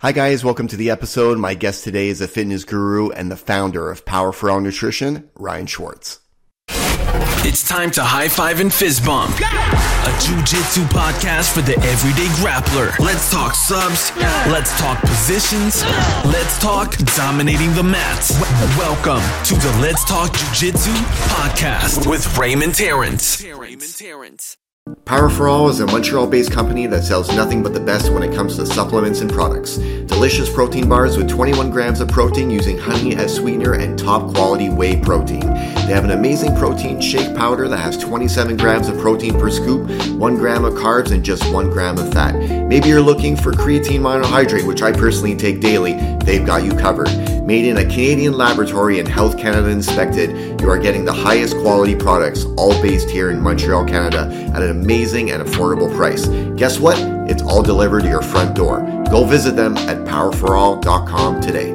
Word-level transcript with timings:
Hi 0.00 0.12
guys, 0.12 0.44
welcome 0.44 0.68
to 0.68 0.76
the 0.76 0.90
episode. 0.90 1.38
My 1.38 1.54
guest 1.54 1.82
today 1.82 2.08
is 2.08 2.20
a 2.20 2.28
fitness 2.28 2.64
guru 2.64 3.08
and 3.08 3.30
the 3.30 3.36
founder 3.36 3.90
of 3.90 4.04
Power 4.04 4.30
for 4.30 4.50
All 4.50 4.60
Nutrition, 4.60 5.30
Ryan 5.34 5.64
Schwartz. 5.64 6.20
It's 6.68 7.66
time 7.66 7.90
to 7.92 8.02
high 8.04 8.28
five 8.28 8.60
and 8.60 8.70
fizz 8.70 9.00
bump. 9.00 9.30
A 9.36 10.12
jujitsu 10.20 10.84
podcast 10.92 11.54
for 11.54 11.62
the 11.62 11.72
everyday 11.78 12.28
grappler. 12.44 12.98
Let's 12.98 13.30
talk 13.30 13.54
subs. 13.54 14.14
Let's 14.52 14.78
talk 14.78 15.00
positions. 15.00 15.82
Let's 16.26 16.58
talk 16.58 16.94
dominating 17.16 17.72
the 17.72 17.82
mats. 17.82 18.38
Welcome 18.76 19.24
to 19.44 19.54
the 19.54 19.78
Let's 19.80 20.04
Talk 20.04 20.30
Jiu-Jitsu 20.34 20.92
podcast 20.92 22.06
with 22.06 22.36
Raymond 22.36 22.74
Terrence. 22.74 23.42
Power 25.04 25.28
for 25.28 25.48
All 25.48 25.68
is 25.68 25.80
a 25.80 25.86
Montreal 25.86 26.28
based 26.28 26.52
company 26.52 26.86
that 26.86 27.02
sells 27.02 27.34
nothing 27.34 27.60
but 27.60 27.74
the 27.74 27.80
best 27.80 28.12
when 28.12 28.22
it 28.22 28.32
comes 28.32 28.54
to 28.54 28.64
supplements 28.64 29.20
and 29.20 29.28
products. 29.28 29.78
Delicious 29.78 30.52
protein 30.52 30.88
bars 30.88 31.16
with 31.16 31.28
21 31.28 31.70
grams 31.70 32.00
of 32.00 32.06
protein 32.06 32.50
using 32.52 32.78
honey 32.78 33.16
as 33.16 33.34
sweetener 33.34 33.74
and 33.74 33.98
top 33.98 34.32
quality 34.32 34.68
whey 34.68 35.00
protein. 35.00 35.40
They 35.40 35.92
have 35.92 36.04
an 36.04 36.12
amazing 36.12 36.54
protein 36.56 37.00
shake 37.00 37.36
powder 37.36 37.66
that 37.66 37.78
has 37.78 37.98
27 37.98 38.56
grams 38.56 38.86
of 38.86 38.96
protein 38.98 39.38
per 39.38 39.50
scoop, 39.50 39.88
1 40.12 40.36
gram 40.36 40.64
of 40.64 40.74
carbs, 40.74 41.10
and 41.10 41.24
just 41.24 41.52
1 41.52 41.70
gram 41.70 41.98
of 41.98 42.12
fat. 42.12 42.36
Maybe 42.68 42.88
you're 42.88 43.00
looking 43.00 43.36
for 43.36 43.52
creatine 43.52 44.00
monohydrate, 44.00 44.66
which 44.66 44.82
I 44.82 44.92
personally 44.92 45.34
take 45.34 45.60
daily. 45.60 45.94
They've 46.24 46.46
got 46.46 46.62
you 46.64 46.72
covered. 46.76 47.10
Made 47.46 47.64
in 47.64 47.76
a 47.76 47.84
Canadian 47.84 48.36
laboratory 48.36 48.98
and 48.98 49.06
Health 49.06 49.38
Canada 49.38 49.68
inspected, 49.68 50.60
you 50.60 50.68
are 50.68 50.78
getting 50.78 51.04
the 51.04 51.12
highest 51.12 51.56
quality 51.58 51.94
products, 51.94 52.44
all 52.56 52.72
based 52.82 53.08
here 53.08 53.30
in 53.30 53.40
Montreal, 53.40 53.84
Canada, 53.84 54.28
at 54.52 54.62
an 54.62 54.75
amazing 54.82 55.30
and 55.30 55.42
affordable 55.42 55.94
price. 55.96 56.26
Guess 56.56 56.78
what? 56.78 56.96
It's 57.30 57.42
all 57.42 57.62
delivered 57.62 58.02
to 58.02 58.08
your 58.08 58.22
front 58.22 58.54
door. 58.54 58.80
Go 59.10 59.24
visit 59.24 59.56
them 59.56 59.76
at 59.78 59.96
powerforall.com 60.06 61.40
today. 61.40 61.70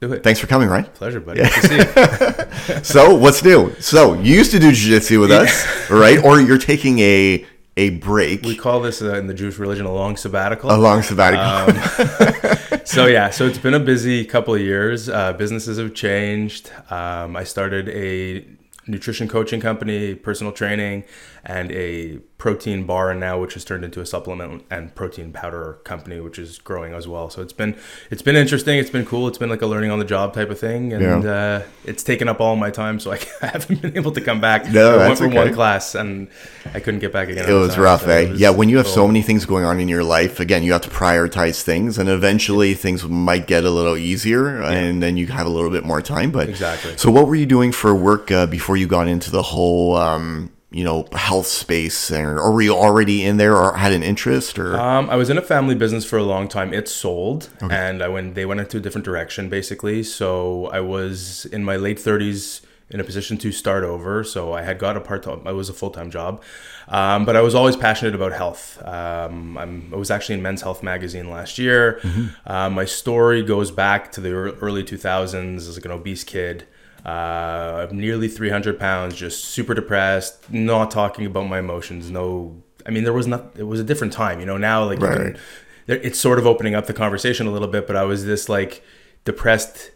Do 0.00 0.12
it. 0.12 0.22
Thanks 0.22 0.40
for 0.40 0.46
coming, 0.46 0.68
Ryan. 0.68 0.84
Pleasure, 0.86 1.20
buddy. 1.20 1.40
Good 1.42 1.52
to 1.52 1.68
see 1.68 1.76
you. 1.76 2.80
So, 2.82 3.14
what's 3.14 3.42
new? 3.44 3.74
So, 3.80 4.14
you 4.14 4.34
used 4.34 4.50
to 4.52 4.58
do 4.58 4.70
jiu-jitsu 4.72 5.20
with 5.20 5.30
us, 5.30 5.90
right? 5.90 6.22
Or 6.24 6.40
you're 6.40 6.58
taking 6.58 6.98
a 7.00 7.46
a 7.76 7.90
break, 7.90 8.42
We 8.44 8.56
call 8.56 8.80
this 8.80 9.02
uh, 9.02 9.14
in 9.16 9.26
the 9.26 9.34
Jewish 9.34 9.58
religion 9.58 9.84
a 9.84 9.92
long 9.92 10.16
sabbatical. 10.16 10.70
a 10.70 10.76
long 10.76 11.02
sabbatical. 11.02 11.44
Um, 11.44 12.80
so 12.84 13.06
yeah, 13.06 13.30
so 13.30 13.46
it's 13.48 13.58
been 13.58 13.74
a 13.74 13.80
busy 13.80 14.24
couple 14.24 14.54
of 14.54 14.60
years. 14.60 15.08
Uh, 15.08 15.32
businesses 15.32 15.78
have 15.78 15.92
changed. 15.92 16.70
Um, 16.88 17.34
I 17.34 17.42
started 17.42 17.88
a 17.88 18.44
nutrition 18.86 19.26
coaching 19.26 19.60
company, 19.60 20.14
personal 20.14 20.52
training, 20.52 21.02
and 21.46 21.70
a 21.72 22.18
protein 22.38 22.84
bar, 22.84 23.14
now 23.14 23.38
which 23.40 23.54
has 23.54 23.64
turned 23.64 23.84
into 23.84 24.00
a 24.00 24.06
supplement 24.06 24.64
and 24.70 24.94
protein 24.94 25.32
powder 25.32 25.78
company, 25.84 26.20
which 26.20 26.38
is 26.38 26.58
growing 26.58 26.92
as 26.94 27.06
well. 27.08 27.30
So 27.30 27.40
it's 27.42 27.52
been 27.52 27.76
it's 28.10 28.22
been 28.22 28.36
interesting. 28.36 28.78
It's 28.78 28.90
been 28.90 29.04
cool. 29.06 29.28
It's 29.28 29.38
been 29.38 29.48
like 29.50 29.62
a 29.62 29.66
learning 29.66 29.90
on 29.90 29.98
the 29.98 30.04
job 30.04 30.34
type 30.34 30.50
of 30.50 30.58
thing, 30.58 30.92
and 30.92 31.22
Yeah. 31.24 31.30
uh, 31.30 31.62
it's 31.84 32.02
taken 32.02 32.28
up 32.28 32.40
all 32.40 32.56
my 32.56 32.70
time. 32.70 32.98
So 33.00 33.12
I 33.12 33.18
haven't 33.46 33.80
been 33.82 33.96
able 33.96 34.12
to 34.12 34.20
come 34.20 34.40
back. 34.40 34.70
No, 34.70 34.98
I 34.98 35.06
went 35.06 35.18
for 35.18 35.26
okay. 35.26 35.36
one 35.36 35.54
class, 35.54 35.94
and 35.94 36.28
I 36.74 36.80
couldn't 36.80 37.00
get 37.00 37.12
back 37.12 37.28
again. 37.28 37.48
it 37.48 37.52
was 37.52 37.74
So 37.74 37.82
rough, 37.82 38.06
eh? 38.06 38.30
was 38.30 38.40
yeah, 38.40 38.50
when 38.50 38.68
you 38.68 38.78
have 38.78 38.88
so 38.88 39.06
many 39.06 39.22
things 39.22 39.44
going 39.46 39.64
on 39.64 39.78
in 39.80 39.88
your 39.88 40.04
life, 40.04 40.40
again, 40.40 40.62
you 40.62 40.72
have 40.72 40.82
to 40.82 40.90
prioritize 40.90 41.62
things, 41.62 41.98
and 41.98 42.08
eventually 42.08 42.74
things 42.74 43.04
might 43.04 43.46
get 43.46 43.64
a 43.64 43.70
little 43.70 43.96
easier, 43.96 44.62
and 44.62 45.02
then 45.02 45.16
you 45.16 45.26
have 45.28 45.46
a 45.46 45.50
little 45.50 45.70
bit 45.70 45.84
more 45.84 46.00
time. 46.02 46.30
But 46.30 46.48
Exactly. 46.48 46.96
So, 46.96 47.10
what 47.10 47.26
were 47.26 47.34
you 47.36 47.46
doing 47.46 47.72
for 47.72 47.94
work 47.94 48.30
uh, 48.30 48.46
before 48.46 48.76
you 48.76 48.86
got 48.86 49.08
into 49.08 49.30
the 49.30 49.42
whole, 49.42 49.96
um, 49.96 50.50
you 50.74 50.82
know, 50.82 51.06
health 51.12 51.46
space, 51.46 52.10
or, 52.10 52.36
or 52.38 52.50
were 52.52 52.62
you 52.62 52.74
already 52.74 53.24
in 53.24 53.36
there, 53.36 53.56
or 53.56 53.76
had 53.76 53.92
an 53.92 54.02
interest, 54.02 54.58
or 54.58 54.76
Um, 54.78 55.08
I 55.08 55.14
was 55.14 55.30
in 55.30 55.38
a 55.38 55.42
family 55.42 55.76
business 55.76 56.04
for 56.04 56.18
a 56.18 56.24
long 56.24 56.48
time. 56.48 56.74
It 56.74 56.88
sold, 56.88 57.48
and 57.60 58.02
I 58.02 58.08
went. 58.08 58.34
They 58.34 58.44
went 58.44 58.60
into 58.60 58.78
a 58.78 58.80
different 58.80 59.04
direction, 59.04 59.48
basically. 59.48 60.02
So 60.02 60.66
I 60.66 60.80
was 60.80 61.46
in 61.46 61.62
my 61.64 61.76
late 61.76 62.00
thirties, 62.00 62.60
in 62.90 63.00
a 63.00 63.04
position 63.04 63.36
to 63.38 63.52
start 63.52 63.84
over. 63.84 64.24
So 64.24 64.52
I 64.52 64.62
had 64.62 64.78
got 64.78 64.96
a 64.96 65.00
part 65.00 65.22
time. 65.22 65.42
i 65.46 65.52
was 65.52 65.68
a 65.68 65.72
full 65.72 65.90
time 65.90 66.10
job, 66.10 66.42
um, 66.88 67.24
but 67.24 67.36
I 67.36 67.40
was 67.40 67.54
always 67.54 67.76
passionate 67.76 68.14
about 68.14 68.32
health. 68.32 68.82
Um, 68.84 69.56
I'm, 69.56 69.90
I 69.92 69.96
was 69.96 70.10
actually 70.10 70.36
in 70.36 70.42
Men's 70.42 70.62
Health 70.62 70.82
magazine 70.82 71.30
last 71.30 71.58
year. 71.58 72.00
Uh, 72.46 72.68
my 72.68 72.84
story 72.84 73.42
goes 73.42 73.70
back 73.70 74.12
to 74.12 74.20
the 74.20 74.32
early 74.32 74.82
two 74.84 74.96
thousands 74.96 75.68
as 75.68 75.76
like 75.76 75.84
an 75.84 75.92
obese 75.92 76.24
kid. 76.24 76.66
Uh, 77.04 77.86
nearly 77.92 78.28
300 78.28 78.78
pounds, 78.78 79.14
just 79.14 79.44
super 79.44 79.74
depressed, 79.74 80.50
not 80.50 80.90
talking 80.90 81.26
about 81.26 81.46
my 81.48 81.58
emotions. 81.58 82.10
No, 82.10 82.62
I 82.86 82.90
mean, 82.90 83.04
there 83.04 83.12
was 83.12 83.26
not, 83.26 83.52
it 83.56 83.64
was 83.64 83.78
a 83.78 83.84
different 83.84 84.12
time, 84.14 84.40
you 84.40 84.46
know, 84.46 84.56
now 84.56 84.84
like 84.84 85.00
Right. 85.00 85.34
can- 85.34 85.38
it's 85.86 86.18
sort 86.18 86.38
of 86.38 86.46
opening 86.46 86.74
up 86.74 86.86
the 86.86 86.94
conversation 86.94 87.46
a 87.46 87.50
little 87.50 87.68
bit, 87.68 87.86
but 87.86 87.94
I 87.94 88.04
was 88.04 88.24
this 88.24 88.48
like 88.48 88.82
depressed 89.26 89.90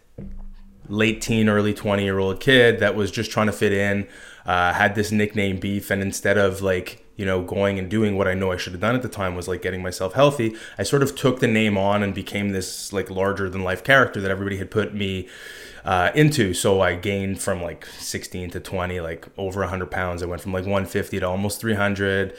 late 0.86 1.22
teen, 1.22 1.48
early 1.48 1.72
20 1.72 2.04
year 2.04 2.18
old 2.18 2.40
kid 2.40 2.78
that 2.80 2.94
was 2.94 3.10
just 3.10 3.30
trying 3.30 3.46
to 3.46 3.52
fit 3.52 3.72
in, 3.72 4.06
uh, 4.44 4.74
had 4.74 4.94
this 4.94 5.10
nickname 5.10 5.56
beef. 5.58 5.90
And 5.90 6.02
instead 6.02 6.36
of 6.36 6.60
like, 6.60 7.04
you 7.16 7.24
know, 7.24 7.42
going 7.42 7.78
and 7.78 7.90
doing 7.90 8.16
what 8.18 8.28
I 8.28 8.34
know 8.34 8.52
I 8.52 8.58
should 8.58 8.72
have 8.74 8.80
done 8.82 8.94
at 8.94 9.00
the 9.02 9.08
time 9.08 9.34
was 9.34 9.48
like 9.48 9.62
getting 9.62 9.82
myself 9.82 10.12
healthy, 10.12 10.54
I 10.78 10.82
sort 10.82 11.02
of 11.02 11.16
took 11.16 11.40
the 11.40 11.48
name 11.48 11.78
on 11.78 12.02
and 12.02 12.14
became 12.14 12.50
this 12.50 12.92
like 12.92 13.08
larger 13.10 13.48
than 13.48 13.64
life 13.64 13.82
character 13.82 14.20
that 14.20 14.30
everybody 14.30 14.58
had 14.58 14.70
put 14.70 14.94
me 14.94 15.26
uh, 15.88 16.10
into. 16.14 16.52
So 16.52 16.82
I 16.82 16.96
gained 16.96 17.40
from 17.40 17.62
like 17.62 17.86
16 17.86 18.50
to 18.50 18.60
20, 18.60 19.00
like 19.00 19.26
over 19.38 19.60
100 19.60 19.90
pounds. 19.90 20.22
I 20.22 20.26
went 20.26 20.42
from 20.42 20.52
like 20.52 20.64
150 20.64 21.18
to 21.20 21.26
almost 21.26 21.60
300 21.60 22.36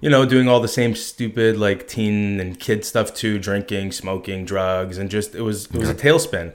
you 0.00 0.08
know, 0.08 0.24
doing 0.24 0.46
all 0.46 0.60
the 0.60 0.68
same 0.68 0.94
stupid 0.94 1.56
like 1.56 1.88
teen 1.88 2.38
and 2.38 2.60
kid 2.60 2.84
stuff 2.84 3.12
too, 3.12 3.36
drinking, 3.36 3.90
smoking, 3.90 4.44
drugs, 4.44 4.96
and 4.96 5.10
just 5.10 5.34
it 5.34 5.42
was 5.42 5.66
it 5.66 5.76
was 5.76 5.88
a 5.88 5.94
tailspin. 5.94 6.54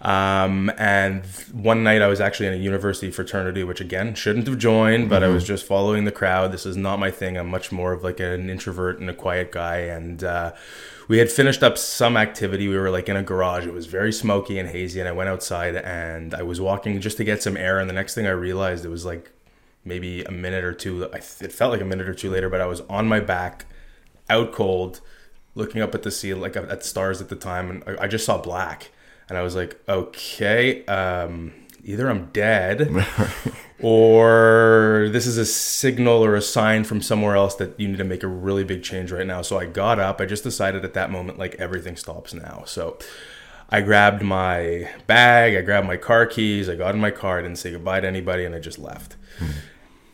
Um, 0.00 0.68
and 0.78 1.24
one 1.52 1.84
night 1.84 2.02
I 2.02 2.08
was 2.08 2.20
actually 2.20 2.48
in 2.48 2.54
a 2.54 2.56
university 2.56 3.12
fraternity, 3.12 3.62
which 3.62 3.80
again 3.80 4.14
shouldn't 4.14 4.48
have 4.48 4.58
joined, 4.58 5.08
but 5.08 5.22
I 5.22 5.28
was 5.28 5.44
just 5.44 5.64
following 5.64 6.06
the 6.06 6.10
crowd. 6.10 6.50
This 6.50 6.66
is 6.66 6.76
not 6.76 6.98
my 6.98 7.12
thing. 7.12 7.36
I'm 7.36 7.46
much 7.46 7.70
more 7.70 7.92
of 7.92 8.02
like 8.02 8.18
an 8.18 8.50
introvert 8.50 8.98
and 8.98 9.08
a 9.08 9.14
quiet 9.14 9.52
guy. 9.52 9.76
And 9.76 10.24
uh, 10.24 10.52
we 11.12 11.18
had 11.18 11.30
finished 11.30 11.62
up 11.62 11.76
some 11.76 12.16
activity. 12.16 12.68
We 12.68 12.78
were 12.78 12.88
like 12.88 13.06
in 13.06 13.18
a 13.18 13.22
garage. 13.22 13.66
It 13.66 13.74
was 13.74 13.84
very 13.84 14.14
smoky 14.14 14.58
and 14.58 14.66
hazy, 14.66 14.98
and 14.98 15.06
I 15.06 15.12
went 15.12 15.28
outside 15.28 15.76
and 15.76 16.32
I 16.32 16.42
was 16.42 16.58
walking 16.58 16.98
just 17.02 17.18
to 17.18 17.24
get 17.24 17.42
some 17.42 17.54
air. 17.54 17.78
And 17.78 17.90
the 17.90 17.92
next 17.92 18.14
thing 18.14 18.26
I 18.26 18.30
realized, 18.30 18.86
it 18.86 18.88
was 18.88 19.04
like 19.04 19.30
maybe 19.84 20.24
a 20.24 20.30
minute 20.30 20.64
or 20.64 20.72
two. 20.72 21.02
It 21.02 21.52
felt 21.52 21.70
like 21.70 21.82
a 21.82 21.84
minute 21.84 22.08
or 22.08 22.14
two 22.14 22.30
later, 22.30 22.48
but 22.48 22.62
I 22.62 22.64
was 22.64 22.80
on 22.88 23.08
my 23.08 23.20
back, 23.20 23.66
out 24.30 24.52
cold, 24.52 25.02
looking 25.54 25.82
up 25.82 25.94
at 25.94 26.02
the 26.02 26.10
sea, 26.10 26.32
like 26.32 26.56
at 26.56 26.82
stars 26.82 27.20
at 27.20 27.28
the 27.28 27.36
time, 27.36 27.68
and 27.68 27.84
I, 27.86 28.04
I 28.04 28.08
just 28.08 28.24
saw 28.24 28.38
black, 28.38 28.90
and 29.28 29.36
I 29.36 29.42
was 29.42 29.54
like, 29.54 29.78
okay, 29.86 30.82
um, 30.86 31.52
either 31.84 32.08
I'm 32.08 32.26
dead, 32.26 32.90
or 33.82 35.08
this 35.12 35.26
is 35.26 35.38
a 35.38 35.46
signal 35.46 36.24
or 36.24 36.34
a 36.34 36.42
sign 36.42 36.84
from 36.84 37.02
somewhere 37.02 37.36
else 37.36 37.54
that 37.56 37.78
you 37.78 37.88
need 37.88 37.98
to 37.98 38.04
make 38.04 38.22
a 38.22 38.28
really 38.28 38.64
big 38.64 38.82
change 38.82 39.12
right 39.12 39.26
now. 39.26 39.42
So 39.42 39.58
I 39.58 39.66
got 39.66 39.98
up. 39.98 40.20
I 40.20 40.26
just 40.26 40.44
decided 40.44 40.84
at 40.84 40.94
that 40.94 41.10
moment, 41.10 41.38
like 41.38 41.54
everything 41.56 41.96
stops 41.96 42.34
now. 42.34 42.64
So. 42.66 42.98
I 43.74 43.80
grabbed 43.80 44.22
my 44.22 44.90
bag, 45.06 45.56
I 45.56 45.62
grabbed 45.62 45.86
my 45.86 45.96
car 45.96 46.26
keys, 46.26 46.68
I 46.68 46.74
got 46.74 46.94
in 46.94 47.00
my 47.00 47.10
car, 47.10 47.38
I 47.38 47.42
didn't 47.42 47.56
say 47.56 47.70
goodbye 47.70 48.00
to 48.00 48.06
anybody, 48.06 48.44
and 48.44 48.54
I 48.54 48.58
just 48.58 48.78
left. 48.78 49.16
Hmm. 49.38 49.46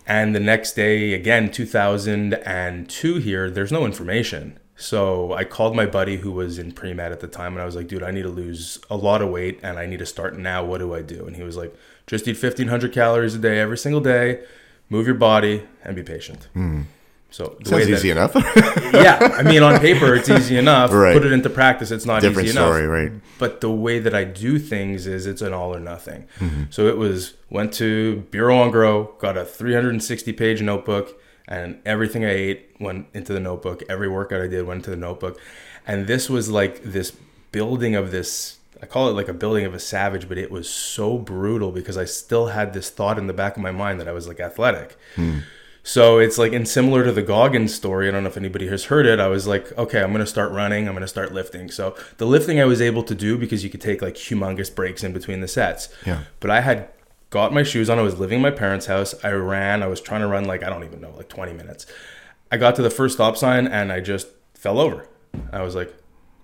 And 0.09 0.35
the 0.35 0.41
next 0.41 0.73
day, 0.73 1.13
again, 1.13 1.51
2002 1.51 3.17
here, 3.17 3.51
there's 3.51 3.71
no 3.71 3.85
information. 3.85 4.59
So 4.81 5.33
I 5.33 5.43
called 5.45 5.75
my 5.75 5.87
buddy 5.87 6.17
who 6.19 6.31
was 6.31 6.59
in 6.59 6.71
pre 6.73 6.95
med 6.95 7.11
at 7.11 7.19
the 7.21 7.27
time 7.27 7.53
and 7.55 7.61
I 7.61 7.65
was 7.67 7.75
like, 7.75 7.89
dude, 7.89 8.03
I 8.05 8.13
need 8.13 8.23
to 8.23 8.29
lose 8.29 8.79
a 8.89 8.97
lot 8.97 9.21
of 9.23 9.29
weight 9.29 9.59
and 9.63 9.77
I 9.79 9.87
need 9.87 9.99
to 9.99 10.07
start 10.07 10.39
now. 10.39 10.65
What 10.65 10.79
do 10.79 10.95
I 10.95 11.03
do? 11.03 11.27
And 11.27 11.35
he 11.35 11.43
was 11.43 11.57
like, 11.57 11.75
just 12.07 12.29
eat 12.29 12.41
1500 12.41 12.93
calories 12.93 13.35
a 13.35 13.39
day 13.39 13.59
every 13.59 13.77
single 13.77 14.01
day, 14.01 14.45
move 14.89 15.07
your 15.07 15.17
body, 15.17 15.65
and 15.85 15.97
be 15.97 16.03
patient. 16.05 16.47
Hmm. 16.55 16.83
So 17.31 17.57
the 17.61 17.69
sounds 17.71 17.87
that- 17.89 17.93
easy 17.93 18.11
enough. 18.11 18.33
yeah, 18.95 19.19
I 19.37 19.43
mean, 19.43 19.63
on 19.63 19.79
paper, 19.81 20.15
it's 20.15 20.31
easy 20.31 20.57
enough. 20.65 20.93
Right. 20.93 21.13
Put 21.13 21.27
it 21.27 21.33
into 21.33 21.51
practice, 21.51 21.91
it's 21.91 22.07
not 22.07 22.23
Different 22.23 22.49
easy 22.49 22.57
enough. 22.57 22.69
story, 22.69 22.87
right? 22.87 23.13
But 23.39 23.61
the 23.61 23.71
way 23.71 23.99
that 23.99 24.15
I 24.15 24.25
do 24.25 24.59
things 24.59 25.07
is 25.07 25.27
it's 25.27 25.43
an 25.43 25.53
all 25.53 25.75
or 25.75 25.81
nothing. 25.81 26.27
Mm-hmm. 26.39 26.63
So 26.71 26.87
it 26.87 26.97
was 26.97 27.35
went 27.51 27.75
to 27.75 28.25
Bureau 28.31 28.63
en 28.63 28.71
Gros, 28.71 29.09
got 29.19 29.37
a 29.37 29.45
360 29.45 30.33
page 30.33 30.63
notebook, 30.63 31.21
and 31.49 31.81
everything 31.85 32.25
I 32.25 32.31
ate 32.31 32.77
went 32.79 33.07
into 33.15 33.33
the 33.33 33.41
notebook. 33.41 33.83
Every 33.89 34.09
workout 34.09 34.43
I 34.43 34.47
did 34.47 34.67
went 34.67 34.79
into 34.79 34.91
the 34.91 34.97
notebook, 34.97 35.41
and 35.87 36.07
this 36.07 36.31
was 36.31 36.49
like 36.49 36.83
this 36.83 37.13
building 37.51 37.97
of 37.97 38.11
this. 38.11 38.59
I 38.81 38.87
call 38.87 39.09
it 39.09 39.15
like 39.15 39.27
a 39.27 39.33
building 39.33 39.65
of 39.65 39.75
a 39.75 39.81
savage, 39.81 40.29
but 40.29 40.39
it 40.39 40.53
was 40.53 40.71
so 40.71 41.19
brutal 41.19 41.73
because 41.73 41.97
I 41.97 42.05
still 42.05 42.49
had 42.49 42.75
this 42.75 42.91
thought 42.91 43.19
in 43.19 43.27
the 43.27 43.33
back 43.33 43.57
of 43.57 43.63
my 43.63 43.73
mind 43.73 43.99
that 44.01 44.07
I 44.07 44.13
was 44.13 44.29
like 44.29 44.39
athletic. 44.39 44.97
Hmm. 45.17 45.39
So 45.83 46.19
it's 46.19 46.37
like, 46.37 46.53
and 46.53 46.69
similar 46.69 47.03
to 47.05 47.13
the 47.13 47.23
Goggins 47.23 47.75
story, 47.75 48.09
I 48.09 48.11
don't 48.11 48.23
know 48.23 48.29
if 48.29 48.37
anybody 48.37 48.69
has 48.69 48.85
heard 48.85 49.07
it. 49.07 49.19
I 49.19 49.29
was 49.29 49.47
like, 49.47 49.77
okay, 49.79 50.03
I'm 50.03 50.11
going 50.11 50.21
to 50.21 50.27
start 50.27 50.53
running. 50.53 50.87
I'm 50.87 50.93
going 50.93 51.01
to 51.01 51.09
start 51.09 51.33
lifting. 51.33 51.71
So 51.71 51.97
the 52.19 52.27
lifting 52.27 52.61
I 52.61 52.67
was 52.67 52.83
able 52.83 53.03
to 53.05 53.15
do 53.15 53.39
because 53.39 53.65
you 53.65 53.71
could 53.71 53.81
take 53.81 54.03
like 54.03 54.15
humongous 54.15 54.73
breaks 54.73 55.03
in 55.03 55.15
between 55.15 55.41
the 55.41 55.49
sets. 55.49 55.89
Yeah. 56.05 56.25
But 56.41 56.51
I 56.51 56.61
had 56.61 56.91
got 57.31 57.53
my 57.53 57.63
shoes 57.63 57.91
on. 57.91 57.99
I 57.99 58.03
was 58.03 58.19
living 58.19 58.37
in 58.37 58.43
my 58.43 58.51
parents' 58.51 58.87
house. 58.87 59.15
I 59.23 59.31
ran. 59.31 59.83
I 59.83 59.87
was 59.87 60.01
trying 60.01 60.21
to 60.23 60.27
run 60.27 60.45
like, 60.45 60.63
I 60.63 60.71
don't 60.71 60.85
even 60.85 61.01
know, 61.01 61.13
like 61.17 61.29
20 61.29 61.53
minutes. 61.53 61.87
I 62.51 62.57
got 62.57 62.77
to 62.77 62.83
the 62.83 62.91
first 62.91 63.15
stop 63.15 63.37
sign 63.37 63.67
and 63.67 63.93
I 63.93 64.01
just 64.01 64.29
fell 64.55 64.79
over. 64.79 65.07
I 65.53 65.63
was 65.63 65.75
like, 65.75 65.95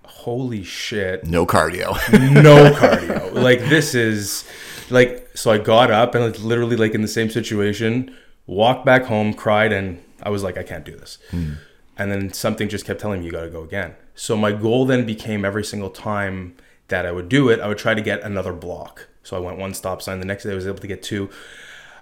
holy 0.03 0.63
shit, 0.63 1.25
No 1.25 1.45
cardio. 1.45 1.93
no 2.43 2.71
cardio. 2.71 3.33
Like 3.33 3.59
this 3.59 3.95
is 3.95 4.45
like 4.89 5.29
so 5.35 5.51
I 5.51 5.57
got 5.57 5.91
up 5.91 6.15
and 6.15 6.23
it's 6.23 6.39
literally 6.39 6.75
like 6.75 6.93
in 6.93 7.01
the 7.01 7.07
same 7.07 7.29
situation, 7.29 8.15
walked 8.45 8.85
back 8.85 9.05
home, 9.05 9.33
cried 9.33 9.73
and 9.73 10.03
I 10.21 10.29
was 10.29 10.43
like 10.43 10.57
I 10.57 10.63
can't 10.63 10.85
do 10.85 10.95
this. 10.95 11.17
Hmm. 11.31 11.53
And 11.97 12.11
then 12.11 12.33
something 12.33 12.69
just 12.69 12.85
kept 12.85 12.99
telling 12.99 13.21
me 13.21 13.25
you 13.25 13.31
got 13.31 13.41
to 13.41 13.49
go 13.49 13.63
again. 13.63 13.95
So 14.15 14.35
my 14.35 14.51
goal 14.51 14.85
then 14.85 15.05
became 15.05 15.45
every 15.45 15.63
single 15.63 15.89
time 15.89 16.55
that 16.89 17.05
I 17.05 17.11
would 17.11 17.29
do 17.29 17.49
it, 17.49 17.59
I 17.59 17.67
would 17.67 17.77
try 17.77 17.93
to 17.93 18.01
get 18.01 18.21
another 18.21 18.53
block. 18.53 19.07
So 19.25 19.35
I 19.35 19.39
went 19.39 19.57
one 19.57 19.73
stop 19.73 20.01
sign. 20.01 20.19
The 20.19 20.25
next 20.25 20.43
day 20.43 20.51
I 20.51 20.55
was 20.55 20.67
able 20.67 20.77
to 20.77 20.87
get 20.87 21.03
two. 21.03 21.29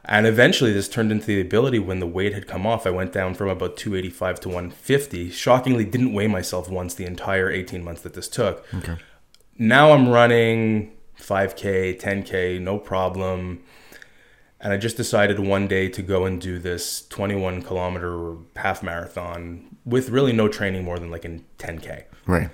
And 0.05 0.27
eventually, 0.27 0.73
this 0.73 0.89
turned 0.89 1.13
into 1.13 1.27
the 1.27 1.39
ability 1.39 1.79
when 1.79 1.99
the 1.99 2.07
weight 2.07 2.33
had 2.33 2.45
come 2.45 2.67
off. 2.67 2.85
I 2.85 2.89
went 2.89 3.13
down 3.13 3.35
from 3.35 3.47
about 3.47 3.77
285 3.77 4.41
to 4.41 4.49
150. 4.49 5.29
Shockingly, 5.29 5.85
didn't 5.85 6.11
weigh 6.13 6.27
myself 6.27 6.69
once 6.69 6.93
the 6.93 7.05
entire 7.05 7.49
18 7.49 7.83
months 7.83 8.01
that 8.01 8.13
this 8.13 8.27
took. 8.27 8.65
Okay. 8.73 8.97
Now 9.57 9.93
I'm 9.93 10.09
running 10.09 10.91
5K, 11.19 12.01
10K, 12.01 12.59
no 12.59 12.77
problem. 12.79 13.63
And 14.59 14.73
I 14.73 14.77
just 14.77 14.97
decided 14.97 15.39
one 15.39 15.67
day 15.67 15.87
to 15.89 16.01
go 16.01 16.25
and 16.25 16.39
do 16.39 16.59
this 16.59 17.07
21 17.07 17.61
kilometer 17.61 18.35
half 18.57 18.83
marathon 18.83 19.77
with 19.85 20.09
really 20.09 20.33
no 20.33 20.47
training 20.47 20.83
more 20.83 20.99
than 20.99 21.11
like 21.11 21.25
in 21.25 21.45
10K. 21.59 22.03
right. 22.25 22.49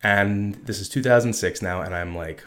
And 0.00 0.54
this 0.66 0.78
is 0.80 0.88
2006 0.88 1.60
now, 1.60 1.82
and 1.82 1.92
I'm 1.92 2.14
like 2.16 2.44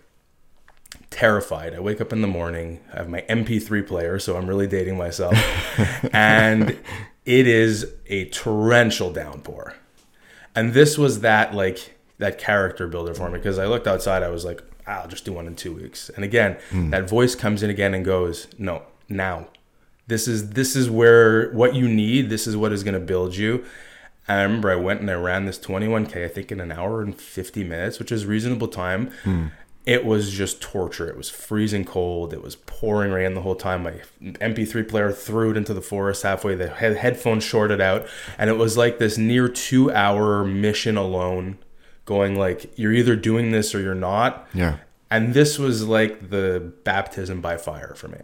terrified. 1.12 1.76
I 1.76 1.80
wake 1.80 2.02
up 2.02 2.12
in 2.12 2.22
the 2.22 2.28
morning, 2.28 2.80
I 2.92 2.98
have 2.98 3.10
my 3.10 3.22
MP3 3.30 3.86
player, 3.86 4.18
so 4.18 4.36
I'm 4.38 4.48
really 4.48 4.66
dating 4.68 4.98
myself, 4.98 5.36
and 6.14 6.72
it 7.26 7.48
is 7.48 7.86
a 8.08 8.26
torrential 8.30 9.12
downpour. 9.14 9.76
And 10.56 10.74
this 10.74 10.98
was 10.98 11.20
that 11.22 11.54
like 11.54 11.98
that 12.18 12.38
character 12.40 12.88
builder 12.88 13.14
for 13.14 13.30
me 13.30 13.38
because 13.38 13.60
I 13.60 13.68
looked 13.68 13.88
outside, 13.88 14.24
I 14.24 14.30
was 14.30 14.44
like, 14.46 14.62
"Ah, 14.88 15.02
I'll 15.02 15.08
just 15.08 15.26
do 15.26 15.34
one 15.34 15.48
in 15.48 15.56
two 15.56 15.74
weeks. 15.74 16.10
And 16.10 16.24
again, 16.26 16.58
that 16.72 17.08
voice 17.10 17.36
comes 17.36 17.62
in 17.64 17.70
again 17.70 17.94
and 17.94 18.04
goes, 18.04 18.48
No, 18.58 18.84
now. 19.08 19.48
This 20.08 20.28
is 20.28 20.50
this 20.52 20.76
is 20.76 20.90
where 20.90 21.52
what 21.52 21.74
you 21.74 21.88
need, 21.88 22.30
this 22.30 22.48
is 22.48 22.58
what 22.58 22.74
is 22.74 22.84
gonna 22.84 23.00
build 23.00 23.36
you. 23.36 23.64
I 24.28 24.42
remember 24.42 24.70
I 24.70 24.76
went 24.76 25.00
and 25.00 25.10
I 25.10 25.14
ran 25.14 25.46
this 25.46 25.58
21k, 25.58 26.26
I 26.26 26.28
think 26.28 26.52
in 26.52 26.60
an 26.60 26.72
hour 26.72 27.02
and 27.02 27.16
50 27.16 27.64
minutes, 27.64 27.98
which 27.98 28.12
is 28.12 28.26
reasonable 28.26 28.68
time. 28.68 29.12
It 29.86 30.06
was 30.06 30.32
just 30.32 30.62
torture. 30.62 31.08
It 31.08 31.18
was 31.18 31.30
freezing 31.30 31.86
cold. 31.86 32.34
It 32.34 32.44
was 32.44 32.56
pouring 32.56 33.12
rain 33.12 33.34
the 33.34 33.42
whole 33.42 33.56
time. 33.56 33.84
My 33.84 34.02
MP3 34.22 34.88
player 34.88 35.12
threw 35.12 35.52
it 35.52 35.58
into 35.58 35.74
the 35.74 35.82
forest 35.82 36.22
halfway. 36.22 36.54
The 36.54 36.70
head- 36.70 36.98
headphones 36.98 37.44
shorted 37.44 37.82
out, 37.82 38.08
and 38.38 38.50
it 38.50 38.58
was 38.58 38.78
like 38.78 39.00
this 39.00 39.18
near 39.18 39.48
two-hour 39.48 40.44
mission 40.46 40.98
alone, 40.98 41.58
going 42.06 42.36
like 42.38 42.78
you're 42.78 42.94
either 42.94 43.16
doing 43.16 43.52
this 43.52 43.74
or 43.74 43.80
you're 43.80 43.96
not. 43.96 44.48
Yeah. 44.54 44.78
And 45.10 45.34
this 45.34 45.58
was 45.58 45.88
like 45.88 46.30
the 46.30 46.72
baptism 46.84 47.42
by 47.42 47.58
fire 47.58 47.94
for 47.96 48.08
me. 48.08 48.20